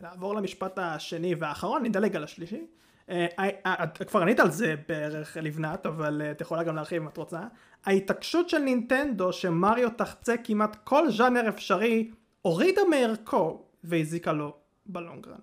נעבור 0.00 0.34
למשפט 0.34 0.78
השני 0.78 1.34
והאחרון, 1.34 1.82
נדלג 1.82 2.16
על 2.16 2.24
השלישי. 2.24 2.66
אה, 3.08 3.26
אה, 3.38 3.48
אה, 3.66 3.86
כבר 3.86 4.22
ענית 4.22 4.40
על 4.40 4.50
זה 4.50 4.74
בערך 4.88 5.36
לבנת, 5.42 5.86
אבל 5.86 6.22
את 6.30 6.40
יכולה 6.40 6.62
גם 6.62 6.76
להרחיב 6.76 7.02
אם 7.02 7.08
את 7.08 7.16
רוצה. 7.16 7.40
ההתעקשות 7.84 8.48
של 8.48 8.58
נינטנדו 8.58 9.32
שמריו 9.32 9.90
תחצה 9.90 10.34
כמעט 10.44 10.76
כל 10.84 11.10
ז'אנר 11.10 11.48
אפשרי, 11.48 12.10
הורידה 12.42 12.82
מערכו 12.90 13.62
והזיקה 13.84 14.32
לו 14.32 14.54
בלונגרן. 14.86 15.38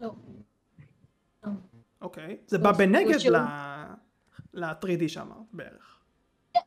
לא. 0.00 0.12
לא. 1.46 1.50
אוקיי. 2.00 2.36
זה 2.46 2.56
הוא- 2.56 2.64
בא 2.64 2.70
הוא 2.70 2.78
בנגד 2.78 3.18
שהוא- 3.18 3.36
ל-3D 4.52 5.08
שאמרת 5.08 5.36
בערך. 5.52 5.94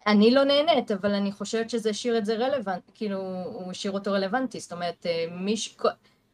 אני 0.07 0.31
לא 0.31 0.43
נהנית, 0.43 0.91
אבל 0.91 1.13
אני 1.13 1.31
חושבת 1.31 1.69
שזה 1.69 1.89
השאיר 1.89 2.17
את 2.17 2.25
זה 2.25 2.35
רלוונטי, 2.35 2.91
כאילו, 2.93 3.17
הוא 3.45 3.71
השאיר 3.71 3.93
אותו 3.93 4.11
רלוונטי, 4.11 4.59
זאת 4.59 4.71
אומרת, 4.71 5.05
מיש, 5.31 5.77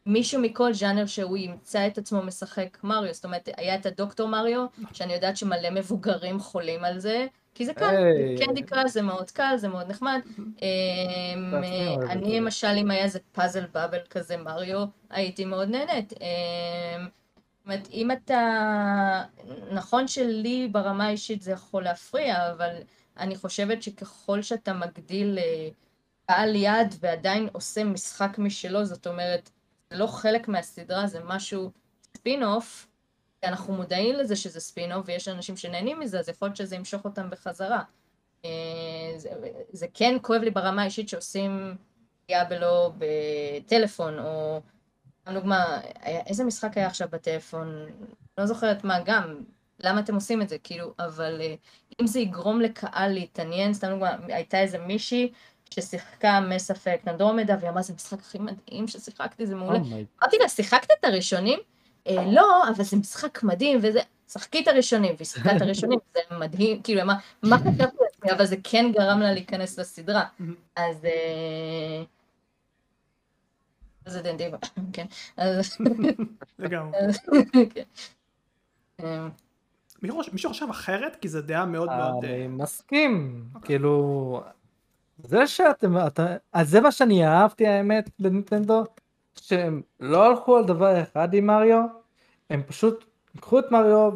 מישהו 0.08 0.40
מכל 0.40 0.72
ז'אנר 0.72 1.06
שהוא 1.06 1.36
ימצא 1.36 1.86
את 1.86 1.98
עצמו 1.98 2.22
משחק 2.22 2.78
מריו, 2.84 3.14
זאת 3.14 3.24
אומרת, 3.24 3.48
היה 3.56 3.74
את 3.74 3.86
הדוקטור 3.86 4.28
מריו, 4.28 4.66
שאני 4.92 5.12
יודעת 5.12 5.36
שמלא 5.36 5.70
מבוגרים 5.70 6.40
חולים 6.40 6.84
על 6.84 6.98
זה, 6.98 7.26
כי 7.54 7.66
זה 7.66 7.74
קל. 7.74 7.94
קנדי 8.38 8.62
קראש 8.62 8.90
זה 8.90 9.02
מאוד 9.02 9.30
קל, 9.30 9.54
זה 9.56 9.68
מאוד 9.68 9.90
נחמד. 9.90 10.20
אמ, 10.38 10.44
אוהבת 11.52 12.04
את 12.04 12.10
אני. 12.10 12.40
למשל, 12.40 12.74
אם 12.76 12.90
היה 12.90 13.04
איזה 13.04 13.18
Puzzle 13.32 13.66
Bobble 13.74 13.98
כזה 14.10 14.36
מריו, 14.36 14.84
הייתי 15.10 15.44
מאוד 15.44 15.68
נהנית. 15.68 16.12
אמ, 16.12 17.08
אומרת, 17.66 17.88
אם 17.92 18.10
אתה... 18.10 19.22
נכון 19.72 20.08
שלי 20.08 20.68
ברמה 20.72 21.06
האישית 21.06 21.42
זה 21.42 21.50
יכול 21.50 21.84
להפריע, 21.84 22.50
אבל 22.52 22.70
אני 23.18 23.36
חושבת 23.36 23.82
שככל 23.82 24.42
שאתה 24.42 24.72
מגדיל 24.72 25.38
אה, 25.38 25.68
קהל 26.26 26.54
יעד 26.54 26.94
ועדיין 27.00 27.48
עושה 27.52 27.84
משחק 27.84 28.38
משלו, 28.38 28.84
זאת 28.84 29.06
אומרת, 29.06 29.50
זה 29.90 29.98
לא 29.98 30.06
חלק 30.06 30.48
מהסדרה, 30.48 31.06
זה 31.06 31.20
משהו 31.24 31.70
ספין 32.16 32.42
אוף, 32.44 32.86
אנחנו 33.44 33.74
מודעים 33.74 34.14
לזה 34.14 34.36
שזה 34.36 34.60
ספין 34.60 34.92
אוף 34.92 35.06
ויש 35.08 35.28
אנשים 35.28 35.56
שנהנים 35.56 36.00
מזה, 36.00 36.18
אז 36.20 36.28
יכול 36.28 36.48
להיות 36.48 36.56
שזה 36.56 36.76
ימשוך 36.76 37.04
אותם 37.04 37.30
בחזרה. 37.30 37.82
אה, 38.44 38.50
זה, 39.16 39.30
זה 39.72 39.86
כן 39.94 40.16
כואב 40.22 40.42
לי 40.42 40.50
ברמה 40.50 40.82
האישית 40.82 41.08
שעושים 41.08 41.76
דיאבלו 42.28 42.92
בטלפון, 42.98 44.18
או 44.18 44.60
דוגמה, 45.32 45.80
היה- 46.00 46.22
איזה 46.26 46.44
משחק 46.44 46.76
היה 46.76 46.86
עכשיו 46.86 47.08
בטלפון? 47.10 47.86
לא 48.38 48.46
זוכרת 48.46 48.84
מה 48.84 48.98
גם, 49.04 49.40
למה 49.80 50.00
אתם 50.00 50.14
עושים 50.14 50.42
את 50.42 50.48
זה, 50.48 50.58
כאילו, 50.58 50.94
אבל 50.98 51.40
אה, 51.40 51.54
אם 52.00 52.06
זה 52.06 52.20
יגרום 52.20 52.60
לקהל 52.60 53.12
להתעניין, 53.12 53.74
סתם 53.74 53.88
דוגמה, 53.88 54.16
הייתה 54.28 54.60
איזה 54.60 54.78
מישהי 54.78 55.32
ששיחקה 55.74 56.40
מס 56.40 56.70
אפקט 56.70 57.08
אנדרומדה, 57.08 57.56
והיא 57.60 57.70
אמרה, 57.70 57.82
זה 57.82 57.92
המשחק 57.92 58.18
הכי 58.18 58.38
מדהים 58.38 58.88
ששיחקתי, 58.88 59.46
זה 59.46 59.54
מעולה. 59.54 59.78
אומייג. 59.78 60.06
אמרתי 60.22 60.36
לה, 60.38 60.48
שיחקת 60.48 60.88
את 61.00 61.04
הראשונים? 61.04 61.58
"אה, 62.06 62.24
לא, 62.32 62.68
אבל 62.68 62.84
זה 62.84 62.96
משחק 62.96 63.42
מדהים, 63.42 63.78
וזה... 63.82 64.00
שחקי 64.32 64.62
את 64.62 64.68
הראשונים, 64.68 65.14
והיא 65.16 65.26
שיחקה 65.26 65.56
את 65.56 65.62
הראשונים, 65.62 65.98
זה 66.14 66.36
מדהים, 66.38 66.82
כאילו, 66.82 67.04
מה, 67.06 67.14
מה 67.42 67.56
חשבתי 67.62 67.82
לעצמי, 67.82 68.32
אבל 68.36 68.44
זה 68.46 68.56
כן 68.64 68.90
גרם 68.94 69.20
לה 69.20 69.32
להיכנס 69.32 69.78
לסדרה. 69.78 70.24
אז... 70.76 71.04
אה, 71.04 72.02
זה 74.06 74.22
דנדיבה, 74.22 74.58
כן. 74.92 75.06
אז... 75.36 75.76
לגמרי. 76.58 76.98
כן. 77.74 77.82
אה, 79.00 79.28
מישהו 80.32 80.50
חושב- 80.50 80.70
אחרת? 80.70 81.16
כי 81.16 81.28
זו 81.28 81.40
דעה 81.42 81.66
מאוד 81.66 81.88
מאוד... 81.88 82.24
אה, 82.24 82.34
אני 82.34 82.46
מסכים, 82.46 83.44
כאילו, 83.64 84.42
זה 85.24 85.46
שאתם, 85.46 85.96
אתה, 86.06 86.26
אז 86.52 86.70
זה 86.70 86.80
מה 86.80 86.92
שאני 86.92 87.26
אהבתי 87.26 87.66
האמת 87.66 88.10
בנינטנדו, 88.18 88.84
שהם 89.40 89.82
לא 90.00 90.26
הלכו 90.26 90.56
על 90.56 90.64
דבר 90.64 91.02
אחד 91.02 91.34
עם 91.34 91.46
מריו, 91.46 91.84
הם 92.50 92.62
פשוט 92.62 93.04
לקחו 93.34 93.58
את 93.58 93.64
מריו 93.70 94.12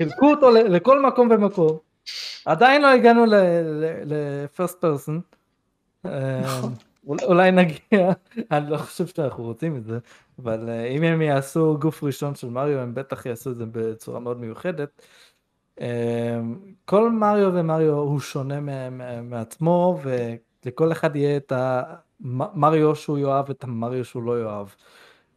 וחילקו 0.00 0.30
אותו 0.30 0.50
לכל 0.50 1.06
מקום 1.06 1.28
ומקום. 1.30 1.78
עדיין 2.46 2.82
לא 2.82 2.86
הגענו 2.86 3.26
ל-first 3.26 4.74
person. 4.82 5.12
אה, 6.06 6.60
אולי- 7.06 7.24
אולי 7.24 7.50
נגיע, 7.50 8.10
אני 8.50 8.70
לא 8.70 8.76
חושב 8.76 9.06
שאנחנו 9.06 9.44
רוצים 9.44 9.76
את 9.76 9.84
זה, 9.84 9.98
אבל 10.42 10.68
אה, 10.68 10.84
אם 10.86 11.02
הם 11.02 11.22
יעשו 11.22 11.76
גוף 11.80 12.02
ראשון 12.04 12.34
של 12.34 12.48
מריו 12.48 12.78
הם 12.78 12.94
בטח 12.94 13.26
יעשו 13.26 13.50
את 13.50 13.56
זה 13.56 13.64
בצורה 13.72 14.20
מאוד 14.20 14.40
מיוחדת. 14.40 15.02
אה, 15.80 16.40
כל 16.84 17.10
מריו 17.10 17.50
ומריו 17.54 17.94
הוא 17.94 18.20
שונה 18.20 18.88
מעצמו 19.22 20.00
ולכל 20.02 20.92
אחד 20.92 21.16
יהיה 21.16 21.36
את 21.36 21.52
המריו 21.56 22.96
שהוא 22.96 23.18
יאהב 23.18 23.48
ואת 23.48 23.64
המריו 23.64 24.04
שהוא 24.04 24.22
לא 24.22 24.42
יאהב. 24.42 24.66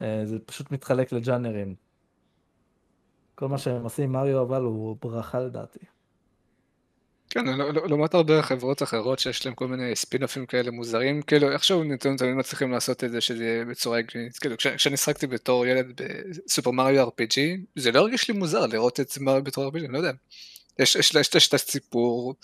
אה, 0.02 0.22
זה 0.26 0.40
פשוט 0.40 0.72
מתחלק 0.72 1.12
לג'אנרים. 1.12 1.76
כל 3.36 3.48
מה 3.48 3.58
שהם 3.58 3.84
עושים 3.84 4.12
מריו 4.12 4.42
אבל 4.42 4.62
הוא 4.62 4.98
ברכה 5.02 5.40
לדעתי. 5.40 5.93
כן, 7.34 7.46
לא- 7.46 7.74
לא- 7.74 7.88
לעומת 7.88 8.14
הרבה 8.14 8.42
חברות 8.42 8.84
אחרות 8.84 9.20
שיש 9.20 9.46
להם 9.46 9.56
כל 9.56 9.68
מיני 9.68 9.96
ספינופים 9.96 10.46
כאלה 10.46 10.72
מוזרים, 10.72 11.22
כאילו 11.22 11.52
איכשהו 11.52 11.84
נתונים 11.84 12.18
תמיד 12.18 12.34
מצליחים 12.34 12.72
לעשות 12.72 13.04
את 13.04 13.12
זה 13.12 13.22
שזה 13.22 13.44
יהיה 13.44 13.66
בצורה 13.66 13.98
הגיונית, 13.98 14.38
כאילו 14.38 14.58
כש- 14.58 14.68
כשאני 14.68 14.98
שחקתי 14.98 15.28
בתור 15.28 15.66
ילד 15.66 16.02
בסופר 16.46 16.72
מריו 16.72 17.08
RPG, 17.08 17.40
זה 17.76 17.92
לא 17.92 18.00
הרגיש 18.00 18.28
לי 18.28 18.38
מוזר 18.38 18.66
לראות 18.66 19.00
את 19.00 19.18
מריו 19.22 19.44
בתור 19.44 19.68
RPG, 19.70 19.78
אני 19.80 19.94
לא 19.94 19.98
יודע. 19.98 20.12
יש, 20.80 20.96
את 21.50 21.54
הסיפור, 21.54 22.36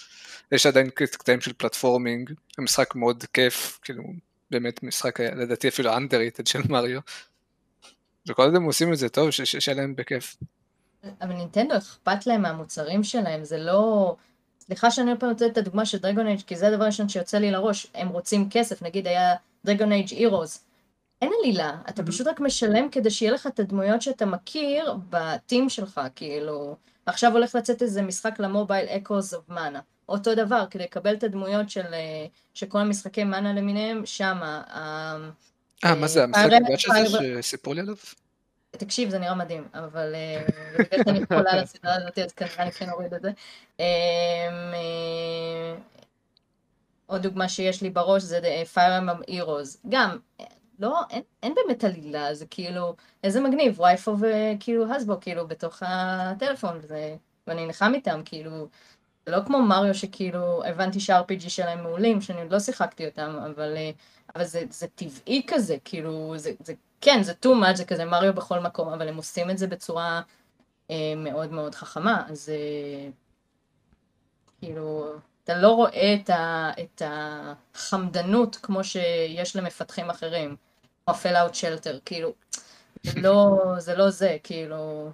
יש 0.52 0.66
עדיין 0.66 0.90
קט- 0.90 1.16
קטעים 1.16 1.42
של 1.42 1.54
פלטפורמינג, 1.54 2.32
המשחק 2.58 2.96
מאוד 2.96 3.24
כיף, 3.34 3.80
כאילו 3.82 4.04
באמת 4.52 4.84
משחק 4.84 5.20
לדעתי 5.20 5.68
אפילו 5.68 5.94
underrated 5.98 6.50
של 6.50 6.60
מריו. 6.70 7.00
וכל 8.30 8.44
הם 8.56 8.64
עושים 8.64 8.94
את 8.94 8.98
זה 8.98 9.10
טוב, 9.10 9.32
ש- 9.32 9.42
ש- 9.42 9.56
שיהיה 9.56 9.78
להם 9.78 9.96
בכיף. 9.96 10.36
אבל 11.22 11.34
נינטנדו 11.34 11.78
אכפת 11.78 12.28
להם 12.28 12.42
מהמוצרים 12.42 13.04
שלהם, 13.04 13.44
זה 13.44 13.58
לא... 13.58 14.16
סליחה 14.70 14.92
שאני 14.92 15.12
עוד 15.12 15.20
פעם 15.20 15.30
נותנת 15.30 15.52
את 15.52 15.58
הדוגמה 15.58 15.86
של 15.86 15.98
דרגון 15.98 16.28
אייג' 16.28 16.42
כי 16.48 16.56
זה 16.56 16.68
הדבר 16.68 16.84
הראשון 16.84 17.10
שיוצא 17.10 17.38
לי 17.38 17.52
לראש, 17.52 17.88
הם 17.96 18.08
רוצים 18.10 18.48
כסף, 18.52 18.82
נגיד 18.82 19.08
היה 19.08 19.36
דרגון 19.66 19.92
אייג' 19.92 20.10
הירוס. 20.14 20.64
אין 21.22 21.32
עלילה, 21.40 21.76
אתה 21.90 22.04
פשוט 22.04 22.28
רק 22.28 22.40
משלם 22.40 22.90
כדי 22.90 23.10
שיהיה 23.12 23.32
לך 23.32 23.48
את 23.48 23.60
הדמויות 23.60 24.02
שאתה 24.02 24.26
מכיר 24.26 24.96
בטים 25.10 25.70
שלך, 25.70 26.02
כאילו... 26.16 26.76
עכשיו 27.06 27.32
הולך 27.32 27.56
לצאת 27.56 27.82
איזה 27.82 28.02
משחק 28.02 28.40
ל 28.40 28.47
mobile 28.47 28.88
Echoes 28.90 29.34
of 29.34 29.50
Mana. 29.50 29.80
אותו 30.10 30.36
דבר, 30.36 30.66
כדי 30.70 30.84
לקבל 30.84 31.14
את 31.14 31.24
הדמויות 31.24 31.70
של, 31.70 31.94
אה, 31.94 32.26
של 32.54 32.66
כל 32.66 32.80
המשחקי 32.80 33.24
Mana 33.24 33.54
למיניהם, 33.54 34.06
שמה. 34.06 34.62
אה, 34.74 35.18
אה, 35.90 35.96
מה 35.96 36.08
זה, 36.08 36.24
המשחק 36.24 36.42
Fire- 36.50 36.56
הבא 36.68 36.78
של 36.78 36.90
זה 37.12 37.18
Fire- 37.18 37.42
שסיפרו 37.42 37.74
לי 37.74 37.82
עליו? 37.82 37.96
תקשיב, 38.80 39.10
זה 39.10 39.20
נראה 39.20 39.36
מדהים, 39.36 39.68
אבל 39.74 40.16
אה, 40.16 40.46
בגלל 40.80 41.04
שאני 41.06 41.26
חולה 41.26 41.52
על 41.52 41.60
הזאת, 41.60 42.20
אז 42.20 42.32
כנראה 42.32 42.64
אני 42.64 42.72
כן 42.72 42.90
אוריד 42.90 43.14
את 43.14 43.22
זה. 43.22 43.32
אמ, 43.80 43.84
אה, 44.74 45.76
עוד 47.06 47.22
דוגמה 47.22 47.50
שיש 47.50 47.82
לי 47.82 47.90
בראש 47.90 48.24
זה 48.24 48.40
אה, 48.44 48.64
Fire 48.74 49.04
Emblem 49.04 49.30
Heroes. 49.30 49.78
גם, 49.90 50.18
אה, 50.40 50.46
לא, 50.80 51.02
אין, 51.44 51.54
באמת 51.56 51.84
עלילה, 51.84 52.34
זה 52.34 52.46
כאילו, 52.46 52.96
איזה 53.24 53.42
מגניב, 53.42 53.80
וייפו 53.80 54.16
וכאילו 54.20 54.94
הסבו, 54.94 55.18
כאילו, 55.22 55.48
בתוך 55.48 55.84
הטלפון, 55.86 56.80
ואני 57.48 57.66
נלחם 57.66 57.92
איתם, 57.96 58.22
כאילו, 58.26 58.68
זה 59.26 59.32
לא 59.32 59.44
כמו 59.46 59.62
מריו 59.62 59.96
שכאילו, 59.96 60.66
הבנתי 60.66 61.00
שה-RPG 61.00 61.50
שלהם 61.50 61.84
מעולים, 61.84 62.22
שאני 62.22 62.42
עוד 62.42 62.52
לא 62.52 62.60
שיחקתי 62.60 63.06
אותם, 63.06 63.40
אבל, 63.46 63.78
אה, 63.78 63.92
אבל 64.36 64.46
זה, 64.46 64.64
זה 64.70 64.88
טבעי 64.88 65.44
כזה, 65.48 65.78
כאילו, 65.86 66.34
זה, 66.38 66.52
זה 66.64 66.74
כן, 67.02 67.24
זה 67.24 67.34
too 67.46 67.64
much, 67.64 67.76
זה 67.76 67.86
כזה 67.86 68.06
מריו 68.06 68.34
בכל 68.34 68.60
מקום, 68.60 68.90
אבל 68.90 69.08
הם 69.08 69.18
עושים 69.18 69.50
את 69.50 69.58
זה 69.58 69.68
בצורה 69.68 70.22
אה, 70.92 71.14
מאוד 71.18 71.52
מאוד 71.52 71.76
חכמה, 71.76 72.24
אז 72.30 72.50
אה, 72.50 73.10
כאילו, 74.60 75.14
אתה 75.44 75.58
לא 75.58 75.70
רואה 75.72 76.16
את, 76.22 76.30
ה, 76.30 76.72
את 76.80 77.02
החמדנות 77.06 78.56
כמו 78.56 78.84
שיש 78.84 79.56
למפתחים 79.56 80.10
אחרים, 80.10 80.56
כמו 81.06 81.14
Fallout 81.14 81.56
Shelter, 81.56 82.00
כאילו, 82.06 82.34
זה 83.04 83.22
לא, 83.22 83.58
זה 83.78 83.96
לא 83.96 84.10
זה, 84.10 84.38
כאילו, 84.44 85.12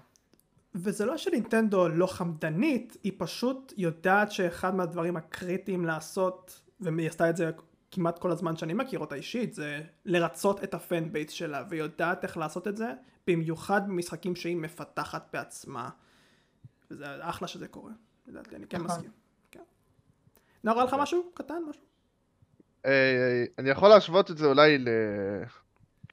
וזה 0.75 1.05
לא 1.05 1.17
שנינטנדו 1.17 1.89
לא 1.89 2.07
חמדנית, 2.07 2.97
היא 3.03 3.13
פשוט 3.17 3.73
יודעת 3.77 4.31
שאחד 4.31 4.75
מהדברים 4.75 5.17
הקריטיים 5.17 5.85
לעשות, 5.85 6.61
והיא 6.79 7.09
עשתה 7.09 7.29
את 7.29 7.37
זה 7.37 7.51
כמעט 7.95 8.19
כל 8.19 8.31
הזמן 8.31 8.57
שאני 8.57 8.73
מכיר 8.73 8.99
אותה 8.99 9.15
אישית, 9.15 9.53
זה 9.53 9.81
לרצות 10.05 10.63
את 10.63 10.73
ה 10.73 10.83
fan 10.83 11.11
base 11.11 11.31
שלה, 11.31 11.63
והיא 11.69 11.81
יודעת 11.81 12.23
איך 12.23 12.37
לעשות 12.37 12.67
את 12.67 12.77
זה, 12.77 12.93
במיוחד 13.27 13.87
במשחקים 13.87 14.35
שהיא 14.35 14.55
מפתחת 14.55 15.29
בעצמה. 15.33 15.89
וזה 16.91 17.05
אחלה 17.29 17.47
שזה 17.47 17.67
קורה, 17.67 17.91
לדעתי, 18.27 18.55
אני 18.55 18.67
כן 18.67 18.77
נכון. 18.77 18.87
מסכים. 18.87 19.11
כן. 19.51 19.59
נאור, 20.63 20.77
היה 20.77 20.85
לך 20.85 20.95
משהו 20.99 21.31
קטן? 21.33 21.61
משהו? 21.69 21.81
אה, 22.85 23.43
אני 23.59 23.69
יכול 23.69 23.89
להשוות 23.89 24.31
את 24.31 24.37
זה 24.37 24.45
אולי 24.45 24.77
ל... 24.77 24.87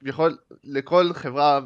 יכול... 0.01 0.37
לכל 0.63 1.13
חברה 1.13 1.59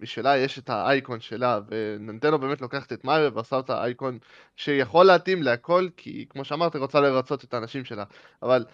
משלה 0.00 0.36
יש 0.36 0.58
את 0.58 0.70
האייקון 0.70 1.20
שלה, 1.20 1.60
וננטנו 1.68 2.38
באמת 2.38 2.60
לוקחת 2.60 2.92
את 2.92 3.04
מריו 3.04 3.34
ועושה 3.34 3.56
אותה 3.56 3.84
אייקון 3.84 4.18
שיכול 4.56 5.06
להתאים 5.06 5.42
להכל, 5.42 5.88
כי 5.96 6.26
כמו 6.28 6.44
שאמרת, 6.44 6.74
היא 6.74 6.80
רוצה 6.80 7.00
לרצות 7.00 7.44
את 7.44 7.54
האנשים 7.54 7.84
שלה. 7.84 8.04
אבל 8.42 8.64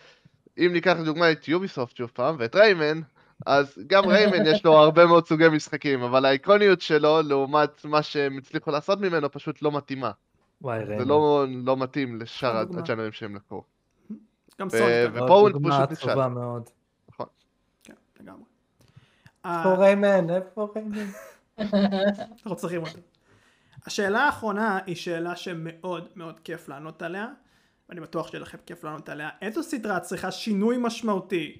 אם 0.59 0.71
ניקח 0.73 0.97
לדוגמה 1.01 1.33
את 1.33 1.49
יוביסופט 1.49 1.97
שוב 1.97 2.11
פעם, 2.15 2.37
ואת 2.39 2.57
ריימן, 2.57 3.01
אז 3.47 3.79
גם 3.87 4.09
ריימן 4.09 4.47
יש 4.47 4.65
לו 4.65 4.73
הרבה 4.73 5.07
מאוד 5.07 5.27
סוגי 5.27 5.49
משחקים, 5.49 6.03
אבל 6.03 6.25
האיקוניות 6.25 6.81
שלו, 6.81 7.23
לעומת 7.23 7.85
מה 7.85 8.03
שהם 8.03 8.39
הצליחו 8.39 8.71
לעשות 8.71 9.01
ממנו, 9.01 9.33
פשוט 9.33 9.63
לא 9.63 9.73
מתאימה. 9.73 10.11
וואי, 10.63 10.79
זה 10.79 10.87
ריימן. 10.87 11.09
לא, 11.09 11.47
לא 11.65 11.77
מתאים 11.77 12.21
לשאר 12.21 12.65
דוגמה. 12.65 12.81
הג'אנרים 12.81 13.13
שהם 13.13 13.37
לקחו. 13.37 13.63
גם 14.61 14.67
ו- 14.67 14.71
סוניק. 14.71 15.11
ופה 15.13 15.35
הוא 15.35 15.51
דוגמה 15.51 15.79
פשוט 15.79 15.93
נכשל. 15.93 16.09
טובה 16.09 16.29
מאוד. 16.29 16.71
כן, 17.83 17.95
לגמרי. 18.21 18.43
איפה 19.45 19.69
אה, 19.69 19.75
ריימן? 19.75 20.31
איפה 20.31 20.69
ריימן? 20.77 21.07
אנחנו 21.59 22.57
צריכים 22.57 22.83
אותו. 22.83 22.99
השאלה 23.87 24.21
האחרונה 24.21 24.79
היא 24.87 24.97
שאלה 24.97 25.37
שמאוד 25.37 26.09
מאוד 26.17 26.41
כיף 26.41 26.69
לענות 26.69 27.03
עליה, 27.03 27.27
ואני 27.93 28.01
בטוח 28.01 28.31
שיהיה 28.31 28.43
לכם 28.43 28.59
כיף 28.67 28.85
לענות 28.85 29.09
עליה. 29.09 29.31
איזו 29.43 29.63
סדרה 29.63 30.01
צריכה 30.01 30.31
שינוי 30.31 30.77
משמעותי 30.79 31.59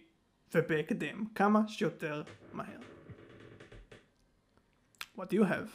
ובהקדם, 0.55 1.25
כמה 1.35 1.61
שיותר 1.69 2.23
מהר? 2.53 2.79
What 5.17 5.23
do 5.23 5.35
you 5.35 5.43
have? 5.43 5.71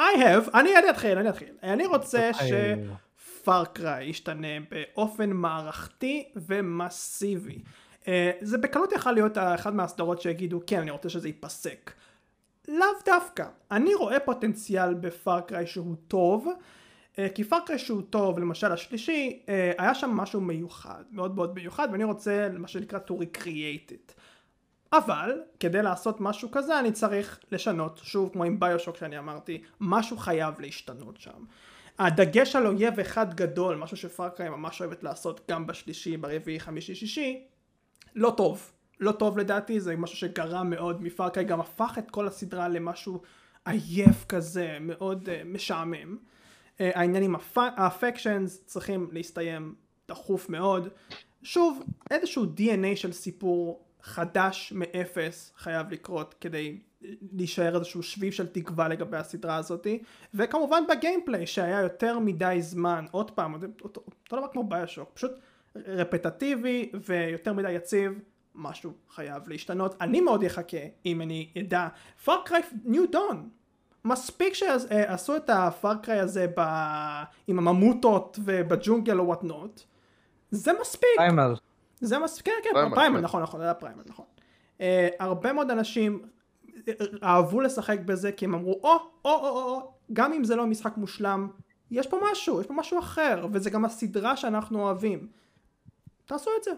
I 0.00 0.16
have, 0.16 0.50
אני 0.54 0.76
אני 0.78 0.90
אתחיל, 0.90 1.18
אני 1.18 1.28
אתחיל. 1.28 1.56
אני 1.62 1.86
רוצה 1.86 2.30
ש 2.34 2.77
Far 2.77 3.43
Cry 3.43 4.08
ישתנה 4.08 4.60
באופן 4.70 5.30
מערכתי 5.30 6.32
ומסיבי. 6.36 7.62
אה, 8.08 8.30
זה 8.40 8.58
בקלות 8.58 8.92
יכול 8.92 9.12
להיות 9.12 9.38
אחד 9.38 9.74
מהסדרות 9.74 10.20
שיגידו 10.20 10.60
כן 10.66 10.80
אני 10.80 10.90
רוצה 10.90 11.08
שזה 11.08 11.28
ייפסק. 11.28 11.92
לאו 12.68 12.86
דווקא. 13.04 13.46
אני 13.70 13.94
רואה 13.94 14.20
פוטנציאל 14.20 14.94
ב 14.94 15.04
Far 15.04 15.35
Cry 15.35 15.66
שהוא 15.66 15.96
טוב, 16.08 16.48
אה, 16.48 16.54
כי 17.34 17.44
Far 17.44 17.61
Cry 17.61 17.78
שהוא 17.78 18.02
טוב, 18.10 18.38
למשל 18.38 18.72
השלישי, 18.72 19.42
אה, 19.48 19.72
היה 19.78 19.94
שם 19.94 20.10
משהו 20.10 20.40
מיוחד, 20.40 21.04
מאוד 21.10 21.34
מאוד 21.34 21.54
מיוחד, 21.54 21.88
ואני 21.92 22.04
רוצה 22.04 22.48
מה 22.58 22.68
שנקרא 22.68 22.98
to 23.08 23.12
recreate 23.12 23.90
it. 23.90 24.12
אבל 24.92 25.40
כדי 25.60 25.82
לעשות 25.82 26.20
משהו 26.20 26.50
כזה 26.50 26.78
אני 26.78 26.92
צריך 26.92 27.40
לשנות, 27.52 28.00
שוב 28.04 28.30
כמו 28.32 28.44
עם 28.44 28.60
BioShock 28.60 28.96
שאני 28.96 29.18
אמרתי, 29.18 29.62
משהו 29.80 30.16
חייב 30.16 30.60
להשתנות 30.60 31.20
שם. 31.20 31.44
הדגש 31.98 32.56
על 32.56 32.66
אויב 32.66 33.00
אחד 33.00 33.34
גדול, 33.34 33.76
משהו 33.76 33.96
שפארקריי 33.96 34.48
ממש 34.48 34.80
אוהבת 34.80 35.02
לעשות 35.02 35.40
גם 35.50 35.66
בשלישי, 35.66 36.16
ברביעי, 36.16 36.60
חמישי, 36.60 36.94
שישי, 36.94 37.44
לא 38.14 38.34
טוב. 38.36 38.70
לא 39.00 39.12
טוב 39.12 39.38
לדעתי, 39.38 39.80
זה 39.80 39.96
משהו 39.96 40.16
שגרם 40.16 40.70
מאוד 40.70 41.02
מפארקריי, 41.02 41.46
גם 41.46 41.60
הפך 41.60 41.94
את 41.98 42.10
כל 42.10 42.26
הסדרה 42.26 42.68
למשהו 42.68 43.22
עייף 43.64 44.24
כזה, 44.28 44.76
מאוד 44.80 45.28
uh, 45.28 45.30
משעמם. 45.44 46.16
העניין 46.78 47.22
עם 47.22 47.34
האפקשנס 47.56 48.62
צריכים 48.66 49.08
להסתיים 49.12 49.74
דחוף 50.08 50.48
מאוד. 50.48 50.88
שוב, 51.42 51.82
איזשהו 52.10 52.44
DNA 52.44 52.96
של 52.96 53.12
סיפור 53.12 53.84
חדש 54.02 54.72
מאפס 54.76 55.52
חייב 55.56 55.90
לקרות 55.90 56.34
כדי 56.40 56.78
להישאר 57.32 57.76
איזשהו 57.76 58.02
שביב 58.02 58.32
של 58.32 58.46
תקווה 58.46 58.88
לגבי 58.88 59.16
הסדרה 59.16 59.56
הזאתי. 59.56 60.02
וכמובן 60.34 60.84
ב 60.88 60.94
gameplay 60.94 61.46
שהיה 61.46 61.80
יותר 61.80 62.18
מדי 62.18 62.56
זמן 62.60 63.04
עוד 63.10 63.30
פעם 63.30 63.54
אותו, 63.54 63.66
אותו, 63.82 64.02
דבר 64.32 64.46
כמו 64.52 64.64
BioShock 64.64 65.10
פשוט 65.14 65.32
רפטטיבי 65.76 66.90
ויותר 67.06 67.52
מדי 67.52 67.72
יציב 67.72 68.12
משהו 68.54 68.92
חייב 69.10 69.48
להשתנות. 69.48 69.94
אני 70.00 70.20
מאוד 70.20 70.44
אחכה 70.44 70.76
אם 71.06 71.20
אני 71.20 71.48
אדע. 71.58 71.88
Far 72.24 72.43
Cry 72.43 72.62
New 72.84 73.10
Dawn 73.10 73.48
מספיק 74.04 74.54
שעשו 74.54 75.36
את 75.36 75.50
ה 75.50 75.60
Far 75.60 75.90
Cry 75.90 76.20
הזה 76.20 76.46
ב... 76.56 76.60
עם 77.46 77.58
הממוטות 77.58 78.38
ובג'ונגל 78.44 79.18
או 79.18 79.26
whatnot 79.26 79.82
זה 80.50 80.72
מספיק 80.80 81.10
Primal. 81.16 81.54
זה 82.00 82.18
מספיק, 82.18 82.54
כן, 82.62 82.70
כן, 82.74 82.90
Primal, 82.94 83.16
כן. 83.16 83.24
נכון, 83.24 83.42
נכון, 83.42 83.60
זה 83.60 83.64
היה 83.64 83.74
Primal, 83.74 84.02
נכון. 84.06 84.24
אה, 84.80 85.08
הרבה 85.18 85.52
מאוד 85.52 85.70
אנשים 85.70 86.22
אה, 86.88 86.92
אהבו 87.22 87.60
לשחק 87.60 87.98
בזה 88.00 88.32
כי 88.32 88.44
הם 88.44 88.54
אמרו, 88.54 88.80
או, 88.82 88.88
או, 89.24 89.30
או, 89.30 89.48
או, 89.48 89.48
או, 89.48 89.94
גם 90.12 90.32
אם 90.32 90.44
זה 90.44 90.56
לא 90.56 90.66
משחק 90.66 90.96
מושלם, 90.96 91.48
יש 91.90 92.06
פה 92.06 92.18
משהו, 92.32 92.60
יש 92.60 92.66
פה 92.66 92.74
משהו 92.74 92.98
אחר, 92.98 93.46
וזה 93.52 93.70
גם 93.70 93.84
הסדרה 93.84 94.36
שאנחנו 94.36 94.82
אוהבים. 94.82 95.28
תעשו 96.24 96.50
את 96.58 96.64
זה. 96.64 96.70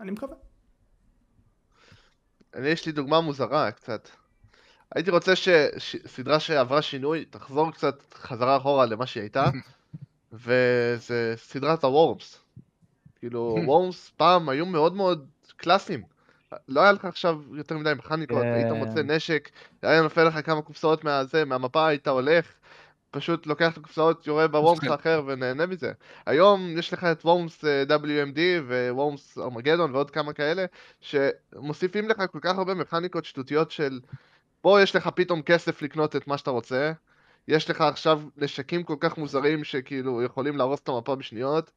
אני 0.00 0.10
מקווה. 0.10 0.36
אני 2.54 2.68
יש 2.68 2.86
לי 2.86 2.92
דוגמה 2.92 3.20
מוזרה 3.20 3.70
קצת. 3.70 4.08
הייתי 4.94 5.10
רוצה 5.10 5.32
שסדרה 5.78 6.40
שעברה 6.40 6.82
שינוי 6.82 7.24
תחזור 7.24 7.72
קצת 7.72 8.14
חזרה 8.14 8.56
אחורה 8.56 8.86
למה 8.86 9.06
שהיא 9.06 9.20
הייתה, 9.20 9.44
וזה 10.32 11.34
סדרת 11.36 11.84
הוורמס. 11.84 12.40
כאילו, 13.18 13.56
וורמס 13.66 14.12
פעם 14.16 14.48
היו 14.48 14.66
מאוד 14.66 14.94
מאוד 14.94 15.26
קלאסיים. 15.56 16.02
לא 16.68 16.80
היה 16.80 16.92
לך 16.92 17.04
עכשיו 17.04 17.40
יותר 17.52 17.78
מדי 17.78 17.92
מכניקות, 17.98 18.42
כן. 18.42 18.52
היית 18.52 18.72
מוצא 18.72 19.02
נשק, 19.02 19.50
היה 19.82 20.02
נופל 20.02 20.24
לך 20.24 20.46
כמה 20.46 20.62
קופסאות 20.62 21.04
מהזה, 21.04 21.44
מהמפה, 21.44 21.86
היית 21.86 22.08
הולך, 22.08 22.46
פשוט 23.10 23.46
לוקח 23.46 23.72
את 23.72 23.78
הקופסאות, 23.78 24.26
יורה 24.26 24.48
בוורמס 24.48 24.80
כן. 24.80 24.90
האחר 24.90 25.22
ונהנה 25.26 25.66
מזה. 25.66 25.92
היום 26.26 26.78
יש 26.78 26.92
לך 26.92 27.04
את 27.04 27.24
וורמס 27.24 27.64
WMD 27.88 28.38
ווורמס 28.68 29.38
ארמגדון 29.38 29.94
ועוד 29.94 30.10
כמה 30.10 30.32
כאלה, 30.32 30.64
שמוסיפים 31.00 32.08
לך 32.08 32.22
כל 32.32 32.38
כך 32.42 32.58
הרבה 32.58 32.74
מכניקות 32.74 33.24
שטותיות 33.24 33.70
של 33.70 34.00
פה 34.64 34.82
יש 34.82 34.96
לך 34.96 35.08
פתאום 35.08 35.42
כסף 35.42 35.82
לקנות 35.82 36.16
את 36.16 36.26
מה 36.26 36.38
שאתה 36.38 36.50
רוצה, 36.50 36.92
יש 37.48 37.70
לך 37.70 37.80
עכשיו 37.80 38.20
נשקים 38.36 38.82
כל 38.82 38.96
כך 39.00 39.18
מוזרים 39.18 39.64
שכאילו 39.64 40.22
יכולים 40.22 40.56
להרוס 40.56 40.80
את 40.80 40.88
המפה 40.88 41.16
בשניות, 41.16 41.70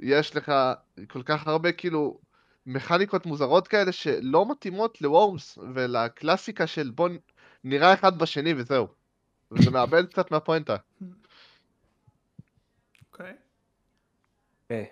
יש 0.00 0.36
לך 0.36 0.52
כל 1.08 1.22
כך 1.22 1.46
הרבה 1.46 1.72
כאילו 1.72 2.18
מכניקות 2.66 3.26
מוזרות 3.26 3.68
כאלה 3.68 3.92
שלא 3.92 4.50
מתאימות 4.50 5.00
לוורמס 5.00 5.58
ולקלאסיקה 5.74 6.66
של 6.66 6.90
בוא 6.90 7.08
נראה 7.64 7.94
אחד 7.94 8.18
בשני 8.18 8.54
וזהו. 8.56 8.88
וזה 9.50 9.70
מאבד 9.76 10.06
קצת 10.06 10.30
מהפואנטה. 10.30 10.76
אוקיי. 13.12 13.34
אוקיי. 14.62 14.86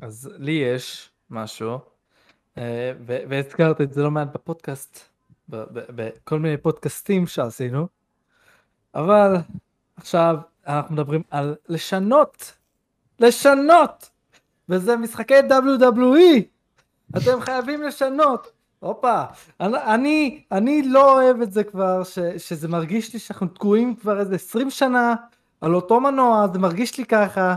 אז 0.00 0.30
לי 0.38 0.52
יש 0.52 1.10
משהו, 1.30 1.78
אה, 2.58 2.92
ו- 3.00 3.22
והזכרת 3.28 3.80
את 3.80 3.92
זה 3.92 4.02
לא 4.02 4.10
מעט 4.10 4.28
בפודקאסט, 4.34 5.13
בכל 5.48 6.38
מיני 6.38 6.56
פודקאסטים 6.56 7.26
שעשינו, 7.26 7.86
אבל 8.94 9.36
עכשיו 9.96 10.36
אנחנו 10.66 10.94
מדברים 10.94 11.22
על 11.30 11.54
לשנות, 11.68 12.52
לשנות, 13.20 14.10
וזה 14.68 14.96
משחקי 14.96 15.34
WWE, 15.48 16.42
אתם 17.16 17.40
חייבים 17.40 17.82
לשנות. 17.82 18.52
הופה, 18.78 19.22
אני, 19.60 20.42
אני, 20.52 20.82
לא 20.82 21.12
אוהב 21.12 21.40
את 21.40 21.52
זה 21.52 21.64
כבר, 21.64 22.04
ש, 22.04 22.18
שזה 22.18 22.68
מרגיש 22.68 23.12
לי 23.12 23.18
שאנחנו 23.18 23.46
תקועים 23.46 23.94
כבר 23.94 24.20
איזה 24.20 24.34
20 24.34 24.70
שנה 24.70 25.14
על 25.60 25.74
אותו 25.74 26.00
מנוע, 26.00 26.46
זה 26.52 26.58
מרגיש 26.58 26.98
לי 26.98 27.06
ככה, 27.06 27.54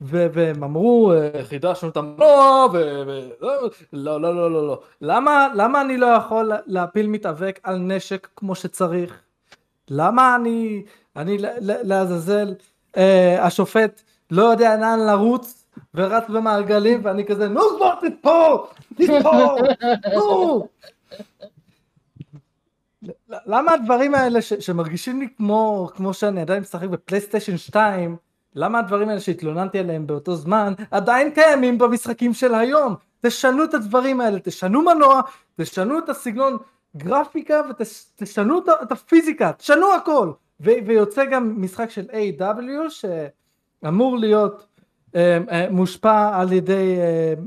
והם 0.00 0.64
אמרו, 0.64 1.12
"אה, 1.12 1.44
חידשנו 1.44 1.88
את 1.88 1.96
המנוע, 1.96 2.66
ו... 2.72 3.02
ו- 3.06 3.46
לא, 3.92 4.20
לא, 4.20 4.34
לא, 4.34 4.50
לא, 4.52 4.66
לא. 4.66 4.80
למה, 5.00 5.48
למה 5.54 5.80
אני 5.80 5.96
לא 5.96 6.06
יכול 6.06 6.52
להפיל 6.66 7.06
מתאבק 7.06 7.60
על 7.62 7.78
נשק 7.78 8.28
כמו 8.36 8.54
שצריך? 8.54 9.20
למה 9.90 10.36
אני, 10.36 10.82
אני 11.16 11.36
לעזאזל, 11.60 12.54
אה, 12.96 13.44
השופט 13.46 14.02
לא 14.30 14.42
יודע 14.42 14.76
לאן 14.76 14.98
לרוץ, 15.06 15.66
ורץ 15.94 16.24
במעגלים, 16.28 17.00
ואני 17.04 17.24
כזה, 17.26 17.48
נו 17.48 17.60
כבר 17.76 17.94
תתפור, 18.00 18.66
תתפור, 18.96 19.58
נו. 20.14 20.68
למה 23.46 23.72
הדברים 23.72 24.14
האלה 24.14 24.42
ש- 24.42 24.52
שמרגישים 24.54 25.20
לי 25.20 25.28
כמו, 25.36 25.88
כמו 25.96 26.14
שאני 26.14 26.40
עדיין 26.40 26.60
משחק 26.60 26.88
בפלייסטיישן 26.88 27.56
2, 27.56 28.16
למה 28.56 28.78
הדברים 28.78 29.08
האלה 29.08 29.20
שהתלוננתי 29.20 29.78
עליהם 29.78 30.06
באותו 30.06 30.34
זמן 30.36 30.72
עדיין 30.90 31.30
קיימים 31.30 31.78
במשחקים 31.78 32.34
של 32.34 32.54
היום? 32.54 32.94
תשנו 33.20 33.64
את 33.64 33.74
הדברים 33.74 34.20
האלה, 34.20 34.38
תשנו 34.40 34.82
מנוע, 34.82 35.20
תשנו 35.60 35.98
את 35.98 36.08
הסגנון 36.08 36.56
גרפיקה 36.96 37.60
ותשנו 37.70 38.58
ה- 38.68 38.82
את 38.82 38.92
הפיזיקה, 38.92 39.52
תשנו 39.52 39.94
הכל. 39.94 40.32
ו- 40.60 40.70
ויוצא 40.86 41.24
גם 41.24 41.54
משחק 41.62 41.90
של 41.90 42.06
A.W. 42.10 42.90
שאמור 43.82 44.16
להיות 44.18 44.66
אה, 45.14 45.38
אה, 45.50 45.66
מושפע 45.70 46.40
על 46.40 46.52
ידי 46.52 46.96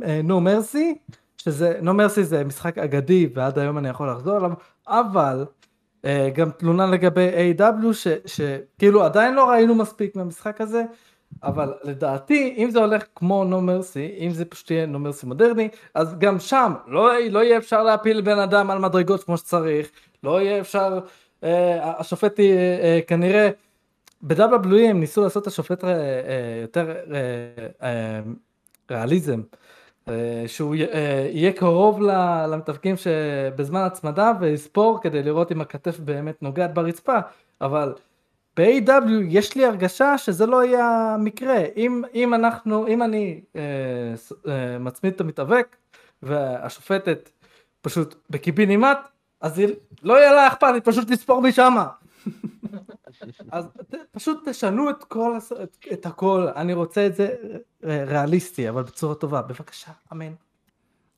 אה, 0.05 0.21
No 0.27 0.33
Mercy, 0.47 1.13
שזה, 1.37 1.79
No 1.81 1.87
Mercy 1.89 2.21
זה 2.21 2.43
משחק 2.43 2.77
אגדי 2.77 3.29
ועד 3.33 3.59
היום 3.59 3.77
אני 3.77 3.89
יכול 3.89 4.09
לחזור 4.11 4.35
עליו, 4.35 4.51
אבל 4.87 5.39
אה, 5.39 5.58
גם 6.33 6.51
תלונה 6.51 6.85
לגבי 6.85 7.53
A.W. 7.57 8.09
שכאילו 8.25 9.03
עדיין 9.03 9.33
לא 9.33 9.49
ראינו 9.49 9.75
מספיק 9.75 10.15
מהמשחק 10.15 10.61
הזה, 10.61 10.83
אבל 11.43 11.73
לדעתי 11.83 12.53
אם 12.57 12.71
זה 12.71 12.79
הולך 12.79 13.03
כמו 13.15 13.45
No 13.49 13.69
Mercy, 13.69 14.19
אם 14.19 14.31
זה 14.31 14.45
פשוט 14.45 14.71
יהיה 14.71 14.85
No 14.85 14.97
Mercy 14.97 15.25
מודרני, 15.25 15.69
אז 15.93 16.19
גם 16.19 16.39
שם 16.39 16.73
לא, 16.87 17.11
לא 17.29 17.43
יהיה 17.43 17.57
אפשר 17.57 17.83
להפיל 17.83 18.21
בן 18.21 18.39
אדם 18.39 18.71
על 18.71 18.79
מדרגות 18.79 19.23
כמו 19.23 19.37
שצריך, 19.37 19.91
לא 20.23 20.41
יהיה 20.41 20.59
אפשר, 20.59 20.99
אה, 21.43 21.99
השופט 21.99 22.39
יהיה, 22.39 22.79
אה, 22.79 22.99
כנראה, 23.07 23.49
ב-WWE 24.21 24.79
הם 24.89 24.99
ניסו 24.99 25.21
לעשות 25.23 25.43
את 25.43 25.47
השופט 25.47 25.83
אה, 25.83 25.89
אה, 25.89 25.95
יותר 26.61 26.91
אה, 26.91 27.67
אה, 27.83 28.21
ריאליזם. 28.91 29.39
אה, 29.39 29.57
שהוא 30.47 30.75
י- 30.75 30.85
אה, 30.85 31.27
יהיה 31.31 31.51
קרוב 31.51 32.01
למתאבקים 32.47 32.95
שבזמן 32.97 33.79
הצמדה 33.81 34.31
ויספור 34.39 34.99
כדי 35.01 35.23
לראות 35.23 35.51
אם 35.51 35.61
הכתף 35.61 35.99
באמת 35.99 36.41
נוגעת 36.43 36.73
ברצפה, 36.73 37.17
אבל 37.61 37.93
ב-AW 38.57 38.91
יש 39.29 39.55
לי 39.55 39.65
הרגשה 39.65 40.17
שזה 40.17 40.45
לא 40.45 40.65
יהיה 40.65 40.85
המקרה. 41.13 41.57
אם, 41.77 42.01
אם 42.13 42.33
אנחנו, 42.33 42.87
אם 42.87 43.03
אני 43.03 43.41
אה, 43.55 43.61
אה, 44.47 44.79
מצמיד 44.79 45.13
את 45.13 45.21
המתאבק 45.21 45.75
והשופטת 46.23 47.29
פשוט 47.81 48.15
בקיבינימט, 48.29 48.97
אז 49.41 49.59
היא, 49.59 49.67
לא 50.03 50.13
יהיה 50.19 50.33
לה 50.33 50.47
אכפת, 50.47 50.67
היא 50.73 50.81
פשוט 50.85 51.11
תספור 51.11 51.41
משמה. 51.41 51.87
אז 53.51 53.65
ת, 53.65 53.95
פשוט 54.11 54.49
תשנו 54.49 54.89
את 54.89 55.03
כל, 55.03 55.37
את, 55.63 55.77
את 55.93 56.05
הכל, 56.05 56.47
אני 56.55 56.73
רוצה 56.73 57.05
את 57.05 57.15
זה 57.15 57.35
ריאליסטי, 57.83 58.69
אבל 58.69 58.83
בצורה 58.83 59.15
טובה, 59.15 59.41
בבקשה, 59.41 59.91
אמן. 60.11 60.33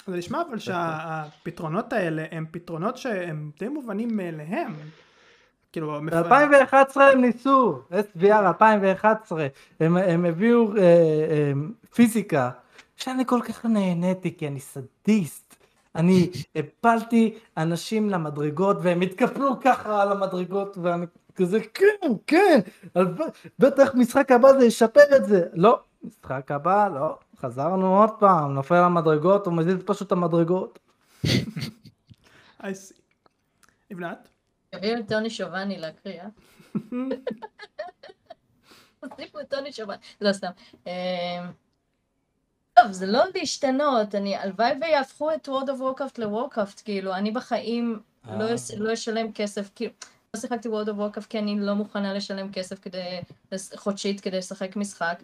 זה 0.08 0.18
נשמע 0.18 0.42
אבל 0.50 0.60
שהפתרונות 0.60 1.94
האלה 1.94 2.26
הם 2.32 2.46
פתרונות 2.52 2.98
שהם 2.98 3.52
די 3.60 3.68
מובנים 3.68 4.18
מאליהם. 4.18 4.74
כאילו, 5.72 6.02
מפ- 6.02 6.14
ב-2011 6.14 7.02
הם 7.02 7.22
ניסו, 7.22 7.82
SVR 7.92 8.48
2011, 8.48 9.48
הם, 9.80 9.98
הם 9.98 10.26
הביאו 10.26 10.78
אה, 10.78 10.82
אה, 10.82 11.52
פיזיקה, 11.94 12.50
שאני 12.96 13.26
כל 13.26 13.40
כך 13.44 13.66
נהניתי 13.66 14.38
כי 14.38 14.48
אני 14.48 14.60
סדיסט, 14.60 15.56
אני 15.96 16.30
הפלתי 16.56 17.38
אנשים 17.58 18.10
למדרגות 18.10 18.78
והם 18.82 19.02
התקפלו 19.02 19.60
ככה 19.64 20.02
על 20.02 20.12
המדרגות 20.12 20.78
ואני 20.82 21.06
כזה 21.36 21.60
כן 21.74 22.08
כן 22.28 22.60
בטח 23.60 23.92
משחק 23.96 24.32
הבא 24.32 24.60
זה 24.60 24.66
ישפר 24.66 25.16
את 25.16 25.26
זה 25.26 25.48
לא 25.54 25.80
משחק 26.04 26.52
הבא 26.52 26.88
לא 26.88 27.18
חזרנו 27.38 27.98
עוד 28.02 28.10
פעם 28.20 28.54
נופל 28.54 28.82
למדרגות 28.86 29.46
הוא 29.46 29.54
מזיז 29.54 29.76
פשוט 29.86 30.08
את 30.08 30.12
המדרגות 30.12 30.80
I 32.62 32.64
see. 32.64 32.96
לבנת? 33.92 34.28
תביאו 34.70 35.00
את 35.00 35.08
טוני 35.10 35.30
שובני 35.30 35.78
להקריא, 35.80 36.22
אה? 36.22 36.28
תוסיפו 39.10 39.40
את 39.40 39.50
טוני 39.50 39.72
שובני, 39.74 39.98
לא 40.22 40.34
סתם. 40.34 40.52
אמ, 40.88 40.92
טוב, 42.74 42.92
זה 42.92 43.06
לא 43.06 43.24
להשתנות, 43.36 44.16
אני, 44.16 44.36
הלוואי 44.36 44.72
ויהפכו 44.82 45.34
את 45.34 45.48
World 45.50 45.68
of 45.68 45.80
Warcraft 45.82 46.18
ל-Warcraft, 46.18 46.82
כאילו, 46.86 47.14
אני 47.14 47.32
בחיים 47.32 48.00
לא 48.26 48.44
אה. 48.44 48.56
אס- 48.56 48.72
לא 48.78 48.94
אשלם 48.94 49.32
כסף, 49.32 49.70
כאילו, 49.76 49.92
לא 50.34 50.40
שיחקתי 50.40 50.70
World 50.70 50.88
of 50.88 51.18
Warcraft 51.18 51.28
כי 51.30 51.40
אני 51.40 51.60
לא 51.60 51.74
מוכנה 51.74 52.14
לשלם 52.14 52.52
כסף 52.52 52.80
כדי, 52.80 53.20
חודשית 53.76 54.22
כדי 54.22 54.38
לשחק 54.38 54.76
משחק. 54.76 55.24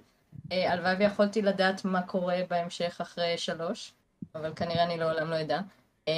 אה, 0.51 0.73
הלוואי 0.73 0.95
ויכולתי 0.95 1.41
לדעת 1.41 1.85
מה 1.85 2.01
קורה 2.01 2.37
בהמשך 2.49 2.97
אחרי 3.01 3.37
שלוש, 3.37 3.93
אבל 4.35 4.53
כנראה 4.55 4.83
אני 4.83 4.97
לעולם 4.97 5.29
לא 5.29 5.41
אדע. 5.41 5.59
אמ, 6.07 6.13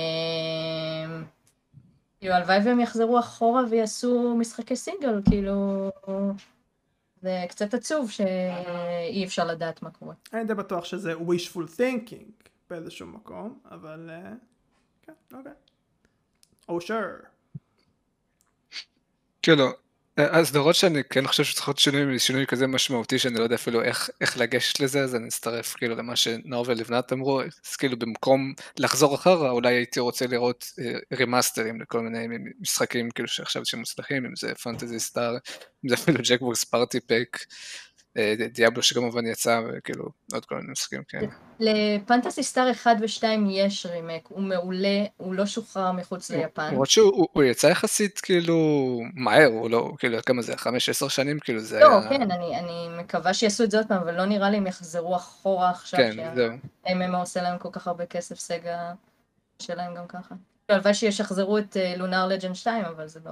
כאילו, 2.20 2.34
הלוואי 2.34 2.60
והם 2.66 2.80
יחזרו 2.80 3.20
אחורה 3.20 3.62
ויעשו 3.70 4.36
משחקי 4.36 4.76
סינגל, 4.76 5.22
כאילו... 5.30 5.90
זה 7.22 7.46
קצת 7.50 7.74
עצוב 7.74 8.12
שאי 8.12 9.26
אפשר 9.26 9.46
לדעת 9.46 9.82
מה 9.82 9.92
קורה. 9.92 10.14
אני 10.34 10.44
די 10.44 10.54
בטוח 10.54 10.86
שזה 10.86 11.14
wishful 11.14 11.78
thinking 11.78 12.50
באיזשהו 12.70 13.08
מקום, 13.08 13.60
אבל 13.72 14.10
אה, 14.10 14.34
כן, 15.02 15.14
אוקיי. 15.34 15.52
או 16.70 16.78
sure. 16.78 17.39
כאילו, 19.42 19.72
הסדרות 20.20 20.76
שאני 20.76 21.04
כן 21.10 21.28
חושב 21.28 21.44
שצריכות 21.44 21.80
שינוי, 21.80 22.20
שינוי 22.20 22.48
כזה 22.48 22.68
משמעותי 22.68 23.20
שאני 23.20 23.36
לא 23.36 23.44
יודע 23.44 23.56
אפילו 23.56 23.84
איך, 23.84 24.10
איך 24.22 24.38
לגשת 24.38 24.80
לזה, 24.80 25.02
אז 25.04 25.16
אני 25.16 25.28
אצטרף 25.28 25.74
כאילו 25.74 25.96
למה 25.96 26.16
שנאור 26.16 26.66
ולבנת 26.68 27.14
אמרו, 27.14 27.42
אז 27.42 27.76
כאילו 27.76 28.00
במקום 28.00 28.54
לחזור 28.78 29.16
אחורה, 29.16 29.50
אולי 29.50 29.74
הייתי 29.74 30.00
רוצה 30.00 30.28
לראות 30.28 30.66
אה, 30.80 31.18
רימאסטרים 31.18 31.82
לכל 31.82 32.02
מיני 32.02 32.38
משחקים 32.60 33.12
כאילו 33.12 33.28
שעכשיו 33.28 33.66
שמוצלחים, 33.66 34.26
אם 34.26 34.36
זה 34.36 34.56
פנטזי 34.56 35.00
סטאר, 35.00 35.38
אם 35.86 35.90
זה 35.90 35.96
אפילו 35.96 36.20
Jackbox 36.30 36.64
Party 36.64 37.00
Pack, 37.00 37.38
Diablo 38.54 38.84
שכמובן 38.84 39.26
יצא, 39.26 39.62
וכאילו 39.68 40.06
עוד 40.34 40.46
כל 40.46 40.56
מיני 40.56 40.72
משחקים 40.72 41.04
כן. 41.08 41.26
ל 41.60 41.69
Phantasy 41.69 42.44
Star 42.44 42.72
1 42.72 42.96
ו-2 43.02 43.24
יש 43.50 43.86
רימק, 43.86 44.28
הוא 44.28 44.42
מעולה, 44.42 45.06
הוא 45.18 45.34
לא 45.34 45.46
שוחרר 45.46 45.92
מחוץ 45.92 46.32
ליפן. 46.32 46.68
למרות 46.72 46.90
שהוא 46.90 47.12
הוא- 47.16 47.28
הוא 47.32 47.44
יצא 47.44 47.68
יחסית 47.68 48.20
כאילו 48.20 48.58
מהר, 49.14 49.46
הוא 49.48 49.70
לא, 49.70 49.92
כאילו 49.98 50.18
כמה 50.26 50.42
זה, 50.42 50.58
חמש 50.58 50.90
עשר 50.90 51.08
שנים 51.08 51.40
כאילו 51.40 51.60
זה 51.60 51.80
לא, 51.80 52.00
היה... 52.00 52.10
כן, 52.10 52.32
אני, 52.32 52.60
אני 52.60 52.88
מקווה 53.00 53.34
שיעשו 53.34 53.64
את 53.64 53.72
זה 53.72 53.78
עוד 53.78 53.88
פעם, 53.88 54.02
אבל 54.02 54.16
לא 54.18 54.26
נראה 54.26 54.50
לי 54.50 54.58
הם 54.58 54.68
יחזרו 54.68 55.16
אחורה 55.16 55.70
עכשיו, 55.70 56.00
כן, 56.00 56.36
זהו. 56.36 56.54
שה-MMO 56.88 57.18
עושה 57.18 57.42
להם 57.42 57.58
כל 57.58 57.70
כך 57.72 57.88
הרבה 57.88 58.06
כסף, 58.06 58.40
סגה 58.40 58.94
שלהם 59.62 59.96
גם 59.96 60.08
ככה. 60.08 60.36
הלוואי 60.70 60.94
שישחזרו 60.94 61.58
את 61.58 61.78
Lunar 61.98 62.28
Legend 62.28 62.56
2, 62.56 62.86
אבל 62.86 63.08
זה 63.08 63.20
לא... 63.26 63.32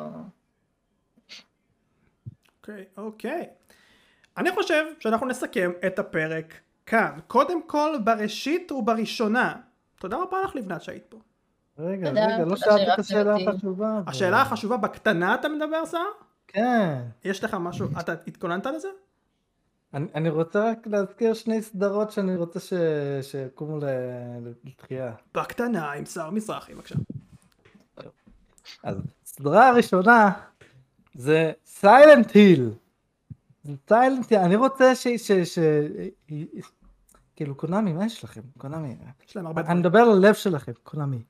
אוקיי, 2.61 2.85
אוקיי. 2.97 3.45
אני 4.37 4.51
חושב 4.51 4.83
שאנחנו 4.99 5.27
נסכם 5.27 5.71
את 5.87 5.99
הפרק 5.99 6.53
כאן. 6.85 7.19
קודם 7.27 7.67
כל, 7.67 7.95
בראשית 8.03 8.71
ובראשונה. 8.71 9.55
תודה 9.99 10.17
רבה 10.17 10.37
לך 10.45 10.55
לבנת 10.55 10.81
שהיית 10.81 11.03
פה. 11.09 11.17
רגע 11.79 12.09
תודה, 12.09 12.25
רגע 12.25 12.45
לא 12.45 12.55
שאלתי 12.55 12.93
את 12.93 12.99
השאלה. 12.99 13.35
החשובה. 13.35 14.01
השאלה 14.07 14.41
החשובה 14.41 14.77
בקטנה 14.77 15.35
אתה 15.35 15.49
מדבר, 15.49 15.85
סער? 15.85 16.01
כן 16.47 17.01
יש 17.23 17.43
לך 17.43 17.53
משהו, 17.59 17.87
אתה 17.99 18.13
התכוננת 18.27 18.65
לזה? 18.65 18.87
אני, 19.93 20.07
אני 20.15 20.29
רוצה 20.29 20.69
רק 20.71 20.87
להזכיר 20.87 21.33
שני 21.33 21.61
סדרות 21.61 22.11
שאני 22.11 22.35
רוצה 22.35 22.59
ש... 22.59 22.73
שיקומו 23.21 23.77
ל- 23.77 23.83
לתחייה. 24.63 25.11
בקטנה 25.35 25.91
עם 25.91 26.05
סער 26.05 26.29
מזרחי, 26.29 26.73
בבקשה. 26.73 26.95
אז 28.83 28.97
הסדרה 29.23 29.69
הראשונה 29.69 30.31
זה 31.15 31.51
Silent 31.65 32.31
Hill. 32.31 32.69
Silent 33.89 34.33
אני 34.33 34.55
רוצה 34.55 34.95
ש... 34.95 35.07
ש... 35.07 35.31
ש... 35.31 35.59
כאילו 37.35 37.55
Konami, 37.55 37.93
מה 37.93 38.05
יש 38.05 38.23
לכם? 38.23 38.41
Konami. 38.57 38.95
יש 39.29 39.35
להם 39.35 39.47
הרבה 39.47 39.61
אני. 39.61 39.79
מדבר 39.79 39.99
על 39.99 40.11
הלב 40.11 40.33
שלכם, 40.33 40.71
Konami. 40.83 41.21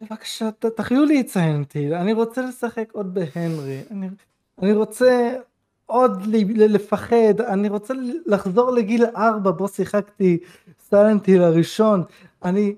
בבקשה, 0.00 0.50
ת- 0.50 0.66
תחיו 0.66 1.04
לי 1.04 1.20
את 1.20 1.28
Silent 1.28 1.72
Hill, 1.72 1.94
אני 1.94 2.12
רוצה 2.12 2.42
לשחק 2.42 2.92
עוד 2.92 3.14
בהנרי. 3.14 3.80
אני, 3.90 4.08
אני 4.62 4.72
רוצה 4.72 5.34
עוד 5.86 6.26
ל- 6.26 6.62
ל- 6.62 6.74
לפחד, 6.74 7.40
אני 7.40 7.68
רוצה 7.68 7.94
לחזור 8.26 8.70
לגיל 8.70 9.04
ארבע 9.16 9.50
בו 9.50 9.68
שיחקתי 9.68 10.38
Silent 10.88 11.26
Hill 11.26 11.42
הראשון. 11.42 12.02
אני... 12.44 12.74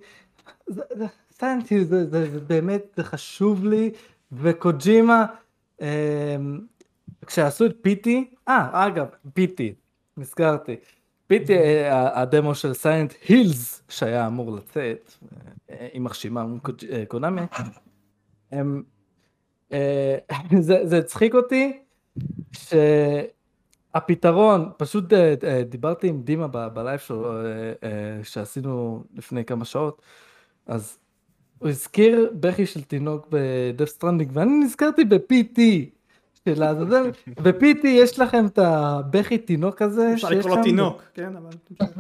Silent 1.39 1.69
Hill 1.69 1.85
זה, 1.85 2.11
זה, 2.11 2.31
זה 2.31 2.41
באמת, 2.41 2.83
זה 2.97 3.05
חשוב 3.05 3.65
לי, 3.65 3.91
וקוג'ימה, 4.33 5.27
אמ, 5.81 5.87
כשעשו 7.27 7.67
את 7.67 7.77
PT, 7.81 8.34
אה, 8.49 8.87
אגב, 8.87 9.07
PT, 9.35 9.75
נזכרתי. 10.17 10.77
PT, 11.27 11.59
אה, 11.59 12.21
הדמו 12.21 12.55
של 12.55 12.75
Silent 12.75 13.15
Hills, 13.29 13.83
שהיה 13.89 14.27
אמור 14.27 14.53
לצאת, 14.53 15.13
אה, 15.71 15.89
עם 15.93 16.05
קוג'ימה 16.05 16.45
מול 16.45 16.61
אה, 16.93 17.05
Konami, 17.09 17.41
זה 20.85 20.99
הצחיק 20.99 21.35
אותי, 21.35 21.81
שהפתרון, 23.93 24.71
פשוט 24.77 25.05
דיברתי 25.69 26.09
עם 26.09 26.23
דימה 26.23 26.47
ב 26.49 26.59
live 26.59 26.99
שלו, 26.99 27.33
שעשינו 28.23 29.05
לפני 29.15 29.45
כמה 29.45 29.65
שעות, 29.65 30.03
אז 30.67 30.99
הוא 31.59 31.69
הזכיר 31.69 32.33
בכי 32.41 32.67
של 32.67 32.83
תינוק 32.83 33.27
ב 33.31 33.40
Death 33.40 33.89
Stranding, 33.89 34.31
ואני 34.35 34.65
נזכרתי 34.65 35.05
ב-PT 35.05 35.61
של 36.49 36.63
העזאזל, 36.63 37.11
ב-PT 37.43 37.87
יש 37.87 38.19
לכם 38.19 38.47
את 38.47 38.59
הבכי 38.59 39.39
תינוק 39.39 39.83
הזה, 39.83 40.13
אפשר 40.15 40.29
לקרוא 40.29 40.57
לו 40.57 40.63
תינוק, 40.63 41.03
כן? 41.15 41.37
אבל... 41.37 41.51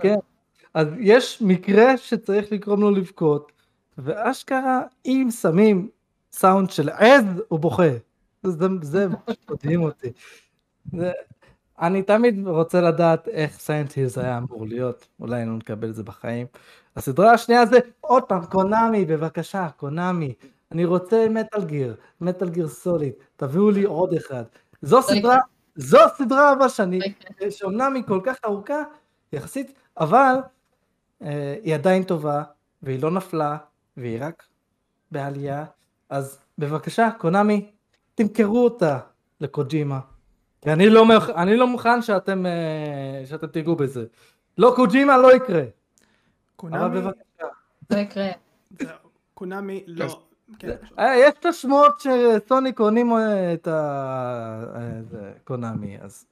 כן. 0.00 0.14
אז 0.74 0.88
יש 0.98 1.42
מקרה 1.42 1.96
שצריך 1.96 2.52
לגרום 2.52 2.80
לו 2.80 2.90
לבכות, 2.90 3.52
ואשכרה 3.98 4.82
אם 5.06 5.28
שמים 5.40 5.88
סאונד 6.32 6.70
של 6.70 6.88
עז, 6.88 7.24
הוא 7.48 7.60
בוכה. 7.60 7.90
זה, 8.42 8.68
זה 8.82 9.06
מדהים 9.50 9.82
אותי. 9.82 10.12
זה, 10.92 11.12
אני 11.80 12.02
תמיד 12.02 12.46
רוצה 12.46 12.80
לדעת 12.80 13.28
איך 13.28 13.58
סיינט 13.58 13.92
הילס 13.92 14.18
היה 14.18 14.38
אמור 14.38 14.66
להיות, 14.66 15.06
אולי 15.20 15.46
לא 15.46 15.52
נקבל 15.52 15.90
את 15.90 15.94
זה 15.94 16.02
בחיים. 16.02 16.46
הסדרה 16.96 17.32
השנייה 17.32 17.66
זה 17.66 17.78
עוד 18.00 18.22
פעם 18.22 18.44
קונאמי, 18.44 19.04
בבקשה, 19.04 19.68
קונאמי. 19.76 20.34
אני 20.74 20.84
רוצה 20.84 21.26
מטאל 21.30 21.64
גיר, 21.64 21.96
מטאל 22.20 22.48
גיר 22.48 22.68
סוליד, 22.68 23.12
תביאו 23.36 23.70
לי 23.70 23.82
עוד 23.82 24.14
אחד. 24.14 24.44
זו 24.82 25.02
סדרה, 25.02 25.38
זו 25.76 25.98
הסדרה 26.00 26.50
הבאה 26.50 26.68
שאני, 26.68 26.98
שאומנם 27.50 27.94
היא 27.94 28.02
כל 28.06 28.20
כך 28.24 28.36
ארוכה, 28.44 28.82
יחסית, 29.32 29.72
אבל 30.00 30.34
אה, 31.22 31.56
היא 31.62 31.74
עדיין 31.74 32.02
טובה, 32.02 32.42
והיא 32.82 33.02
לא 33.02 33.10
נפלה, 33.10 33.56
והיא 33.96 34.18
רק 34.20 34.42
בעלייה, 35.10 35.64
אז 36.10 36.38
בבקשה, 36.58 37.10
קונאמי, 37.18 37.70
תמכרו 38.14 38.64
אותה 38.64 38.98
לקוג'ימה. 39.40 40.00
כי 40.62 40.72
אני 40.72 40.90
לא, 40.90 41.04
מוכ- 41.06 41.30
אני 41.36 41.56
לא 41.56 41.66
מוכן 41.66 42.02
שאתם, 42.02 42.46
אה, 42.46 43.22
שאתם 43.26 43.46
תיגעו 43.46 43.76
בזה. 43.76 44.04
לא 44.58 44.72
קוג'ימה 44.76 45.18
לא 45.18 45.34
יקרה, 45.36 45.60
אבל 45.60 45.68
קונאמי, 46.56 47.00
בבקשה. 47.00 47.46
לא 47.90 47.96
יקרה. 47.96 48.30
קונאמי 49.34 49.84
לא... 49.86 50.24
כן. 50.58 50.70
אה, 50.98 51.16
יש 51.16 51.32
את 51.40 51.46
השמועות 51.46 52.00
שסוני 52.00 52.72
קונים 52.72 53.12
אה, 53.12 53.54
את 53.54 53.66
ה... 53.66 53.72
אה, 54.76 55.02
זה, 55.10 55.32
קונאמי, 55.44 55.96
אז... 56.00 56.26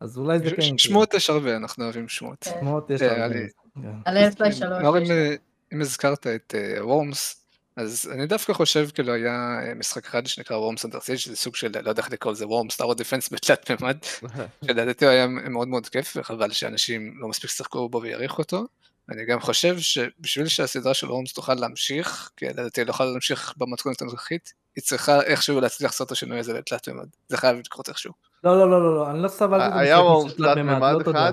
אז 0.00 0.18
אולי 0.18 0.38
זה 0.38 0.44
כן 0.44 0.62
יקרה. 0.62 0.78
שמועות 0.78 1.14
יש 1.14 1.30
הרבה, 1.30 1.56
אנחנו 1.56 1.84
אוהבים 1.84 2.08
שמועות. 2.08 2.44
כן. 2.44 2.50
שמועות 2.60 2.90
יש 2.90 3.02
אה, 3.02 3.24
הרבה. 3.24 3.34
אני-. 3.76 3.88
על 4.04 4.16
Half-Life 4.16 4.52
3. 4.52 4.82
נאור, 4.82 4.98
אם, 4.98 5.10
אה, 5.10 5.80
הזכרת 5.80 6.26
את 6.26 6.54
Worms, 6.80 7.44
אז 7.76 8.10
אני 8.14 8.26
דווקא 8.26 8.52
חושב 8.52 8.88
כאילו 8.94 9.12
היה 9.12 9.60
אה, 9.66 9.74
משחק 9.74 10.06
אחד 10.06 10.26
שנקרא 10.26 10.56
Worms 10.56 10.84
Under 10.84 10.98
Siege, 10.98 11.16
שזה 11.16 11.36
סוג 11.36 11.56
של, 11.56 11.72
לא 11.82 11.88
יודע 11.88 12.02
איך 12.02 12.12
לקרוא 12.12 12.32
לזה, 12.32 12.46
Worms 12.46 12.76
tower 12.76 12.94
defense 12.94 13.32
בתלת 13.32 13.70
מימד, 13.70 13.96
שלדעתי 14.66 15.04
הוא 15.04 15.12
היה 15.12 15.26
מאוד 15.26 15.68
מאוד 15.68 15.88
כיף, 15.88 16.16
וחבל 16.16 16.50
שאנשים 16.50 17.14
לא 17.20 17.28
מספיק 17.28 17.50
שיחקו 17.50 17.88
בו 17.88 18.02
ויעריכו 18.02 18.42
אותו. 18.42 18.66
אני 19.10 19.24
גם 19.24 19.40
חושב 19.40 19.78
שבשביל 19.78 20.46
שהסדרה 20.46 20.94
של 20.94 21.10
Worms 21.10 21.32
תוכל 21.32 21.54
להמשיך, 21.54 22.30
כי 22.36 22.46
לדעתי 22.46 22.80
היא 22.80 22.86
לא 22.86 22.90
יכולה 22.90 23.10
להמשיך 23.10 23.54
במתכונת 23.56 24.02
הנוכחית, 24.02 24.52
היא 24.76 24.84
צריכה 24.84 25.22
איכשהו 25.22 25.60
להצליח 25.60 25.90
לעשות 25.90 26.06
את 26.06 26.12
השינוי 26.12 26.38
הזה 26.38 26.52
לתלת 26.52 26.88
מימד. 26.88 27.06
זה 27.28 27.36
חייב 27.36 27.56
לקרות 27.56 27.88
איכשהו. 27.88 28.12
לא, 28.44 28.58
לא, 28.58 28.70
לא, 28.70 28.82
לא, 28.82 28.94
לא, 28.94 29.10
אני 29.10 29.22
לא 29.22 29.28
סבלתי 29.28 29.66
את 29.66 29.72
היה 29.74 29.96
המשחק 29.96 30.10
Worms 30.10 30.32
של 30.32 30.36
תלת 30.36 30.56
ממד, 30.56 30.72
מימד 30.72 31.06
לא. 31.06 31.12
אחד, 31.12 31.32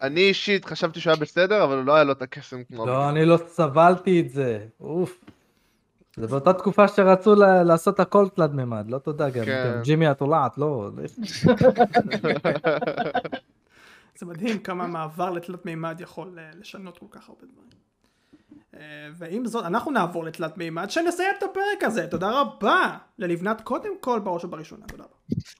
אני 0.00 0.20
אישית 0.20 0.64
חשבתי 0.64 1.00
שהוא 1.00 1.10
היה 1.10 1.20
בסדר, 1.20 1.64
אבל 1.64 1.76
לא 1.76 1.94
היה 1.94 2.04
לו 2.04 2.12
את 2.12 2.22
הקסם 2.22 2.64
כמו... 2.64 2.86
לא, 2.86 3.08
אני 3.08 3.24
לא 3.24 3.38
סבלתי 3.48 4.20
את 4.20 4.30
זה. 4.30 4.58
אוף. 4.80 5.20
זה 6.16 6.26
באותה 6.26 6.52
תקופה 6.52 6.88
שרצו 6.88 7.34
לעשות 7.64 8.00
הכל 8.00 8.28
תלת 8.28 8.50
מימד, 8.50 8.84
לא 8.88 8.98
תודה 8.98 9.30
גם. 9.30 9.44
כן. 9.44 9.80
ג'ימי 9.82 10.06
התולעת, 10.06 10.58
לא. 10.58 10.90
זה 14.18 14.26
מדהים 14.26 14.58
כמה 14.58 14.86
מעבר 14.86 15.30
לתלת 15.30 15.66
מימד 15.66 16.00
יכול 16.00 16.38
אה, 16.38 16.50
לשנות 16.54 16.98
כל 16.98 17.06
כך 17.10 17.28
הרבה 17.28 17.46
דברים. 17.46 17.70
אה, 18.74 19.08
ועם 19.14 19.46
זאת, 19.46 19.64
אנחנו 19.64 19.90
נעבור 19.90 20.24
לתלת 20.24 20.58
מימד 20.58 20.90
שנסיים 20.90 21.34
את 21.38 21.42
הפרק 21.42 21.82
הזה. 21.84 22.06
תודה 22.06 22.40
רבה 22.40 22.98
ללבנת 23.18 23.60
קודם 23.60 24.00
כל 24.00 24.20
בראש 24.20 24.44
ובראשונה. 24.44 24.86
תודה 24.86 25.04
רבה. 25.04 25.14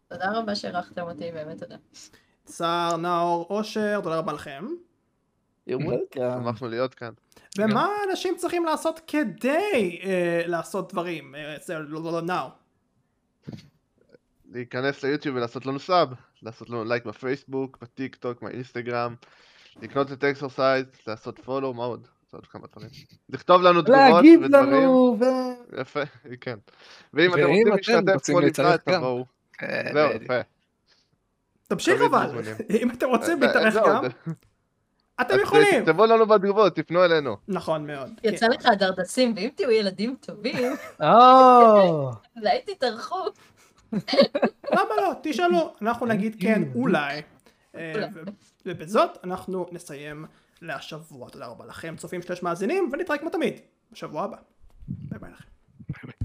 תודה 0.09 0.39
רבה 0.39 0.55
שאירחתם 0.55 1.03
אותי, 1.03 1.33
באמת 1.33 1.59
תודה. 1.59 1.77
צער, 2.45 2.97
נאור, 2.97 3.47
אושר, 3.51 4.01
תודה 4.03 4.19
רבה 4.19 4.33
לכם. 4.33 4.67
שמחנו 6.15 6.69
להיות 6.69 6.95
כאן. 6.95 7.13
ומה 7.59 7.89
אנשים 8.11 8.37
צריכים 8.37 8.65
לעשות 8.65 9.01
כדי 9.07 10.01
אה, 10.05 10.43
לעשות 10.47 10.93
דברים? 10.93 11.35
זה 11.61 11.79
לא 11.79 12.03
לא 12.03 12.13
לא 12.13 12.21
נאור. 12.21 12.51
להיכנס 14.51 15.03
ליוטיוב 15.05 15.37
ולעשות 15.37 15.67
לנו 15.67 15.79
sub, 15.79 16.09
לעשות 16.43 16.71
לנו 16.71 16.85
לייק 16.85 17.05
בפייסבוק, 17.05 17.79
בטיק 17.83 18.17
טוק, 18.17 18.43
באינסטגרם, 18.43 19.15
לקנות 19.83 20.13
את 20.13 20.25
אקסרסייז, 20.25 20.87
לעשות 21.07 21.39
follow, 21.39 21.75
מה 21.75 21.85
עוד? 21.85 22.07
זה 22.31 22.37
עוד 22.37 22.47
כמה 22.47 22.67
דברים. 22.73 22.91
לכתוב 23.29 23.63
לנו 23.63 23.83
תגובות 23.83 24.01
להגיב 24.15 24.41
ודברים. 24.43 24.73
לנו, 24.73 25.17
ו... 25.21 25.25
יפה, 25.81 26.01
כן. 26.41 26.59
ואם 27.15 27.35
אתם 27.35 27.47
רוצים 27.47 27.69
להשתתף 27.69 28.25
כמו 28.25 28.41
גם. 28.93 28.99
תבואו. 29.01 29.25
כן, 29.53 29.91
זהו. 29.93 30.11
יפה. 30.11 30.41
תמשיך 31.69 32.01
אבל. 32.03 32.31
אם 32.83 32.91
אתם 32.91 33.07
רוצים 33.07 33.43
אה, 33.43 33.47
להתארח 33.47 33.75
זהו, 33.75 33.87
גם, 33.87 34.05
אתם 35.21 35.35
יכולים. 35.43 35.85
תכתבו 35.85 36.07
לנו 36.07 36.27
בתגובות, 36.27 36.77
תפנו 36.77 37.05
אלינו. 37.05 37.37
נכון 37.49 37.87
מאוד. 37.87 38.11
יצא 38.25 38.47
לך 38.47 38.67
דרדסים, 38.79 39.33
ואם 39.37 39.49
תהיו 39.55 39.71
ילדים 39.71 40.17
טובים, 40.21 40.73
או, 41.03 42.11
אולי 42.37 42.61
תתארחו. 42.67 43.25
למה 44.73 44.97
לא? 44.97 45.13
תשאלו. 45.23 45.75
אנחנו 45.83 46.07
נגיד 46.07 46.37
כן, 46.41 46.63
אה, 46.63 46.69
אולי. 46.75 47.23
ובזאת 48.67 49.11
אנחנו 49.25 49.67
נסיים 49.73 50.25
להשבוע. 50.63 51.31
תודה 51.31 51.47
רבה 51.47 51.67
לכם, 51.67 51.95
צופים 51.97 52.23
שלוש 52.23 52.43
מאזינים, 52.43 52.91
ונתראה 52.93 53.19
כמו 53.19 53.31
תמיד, 53.31 53.55
בשבוע 53.93 54.25
הבא. 54.25 54.37
ביי 54.89 55.19
ביי 55.19 55.31
לכם. 55.31 56.21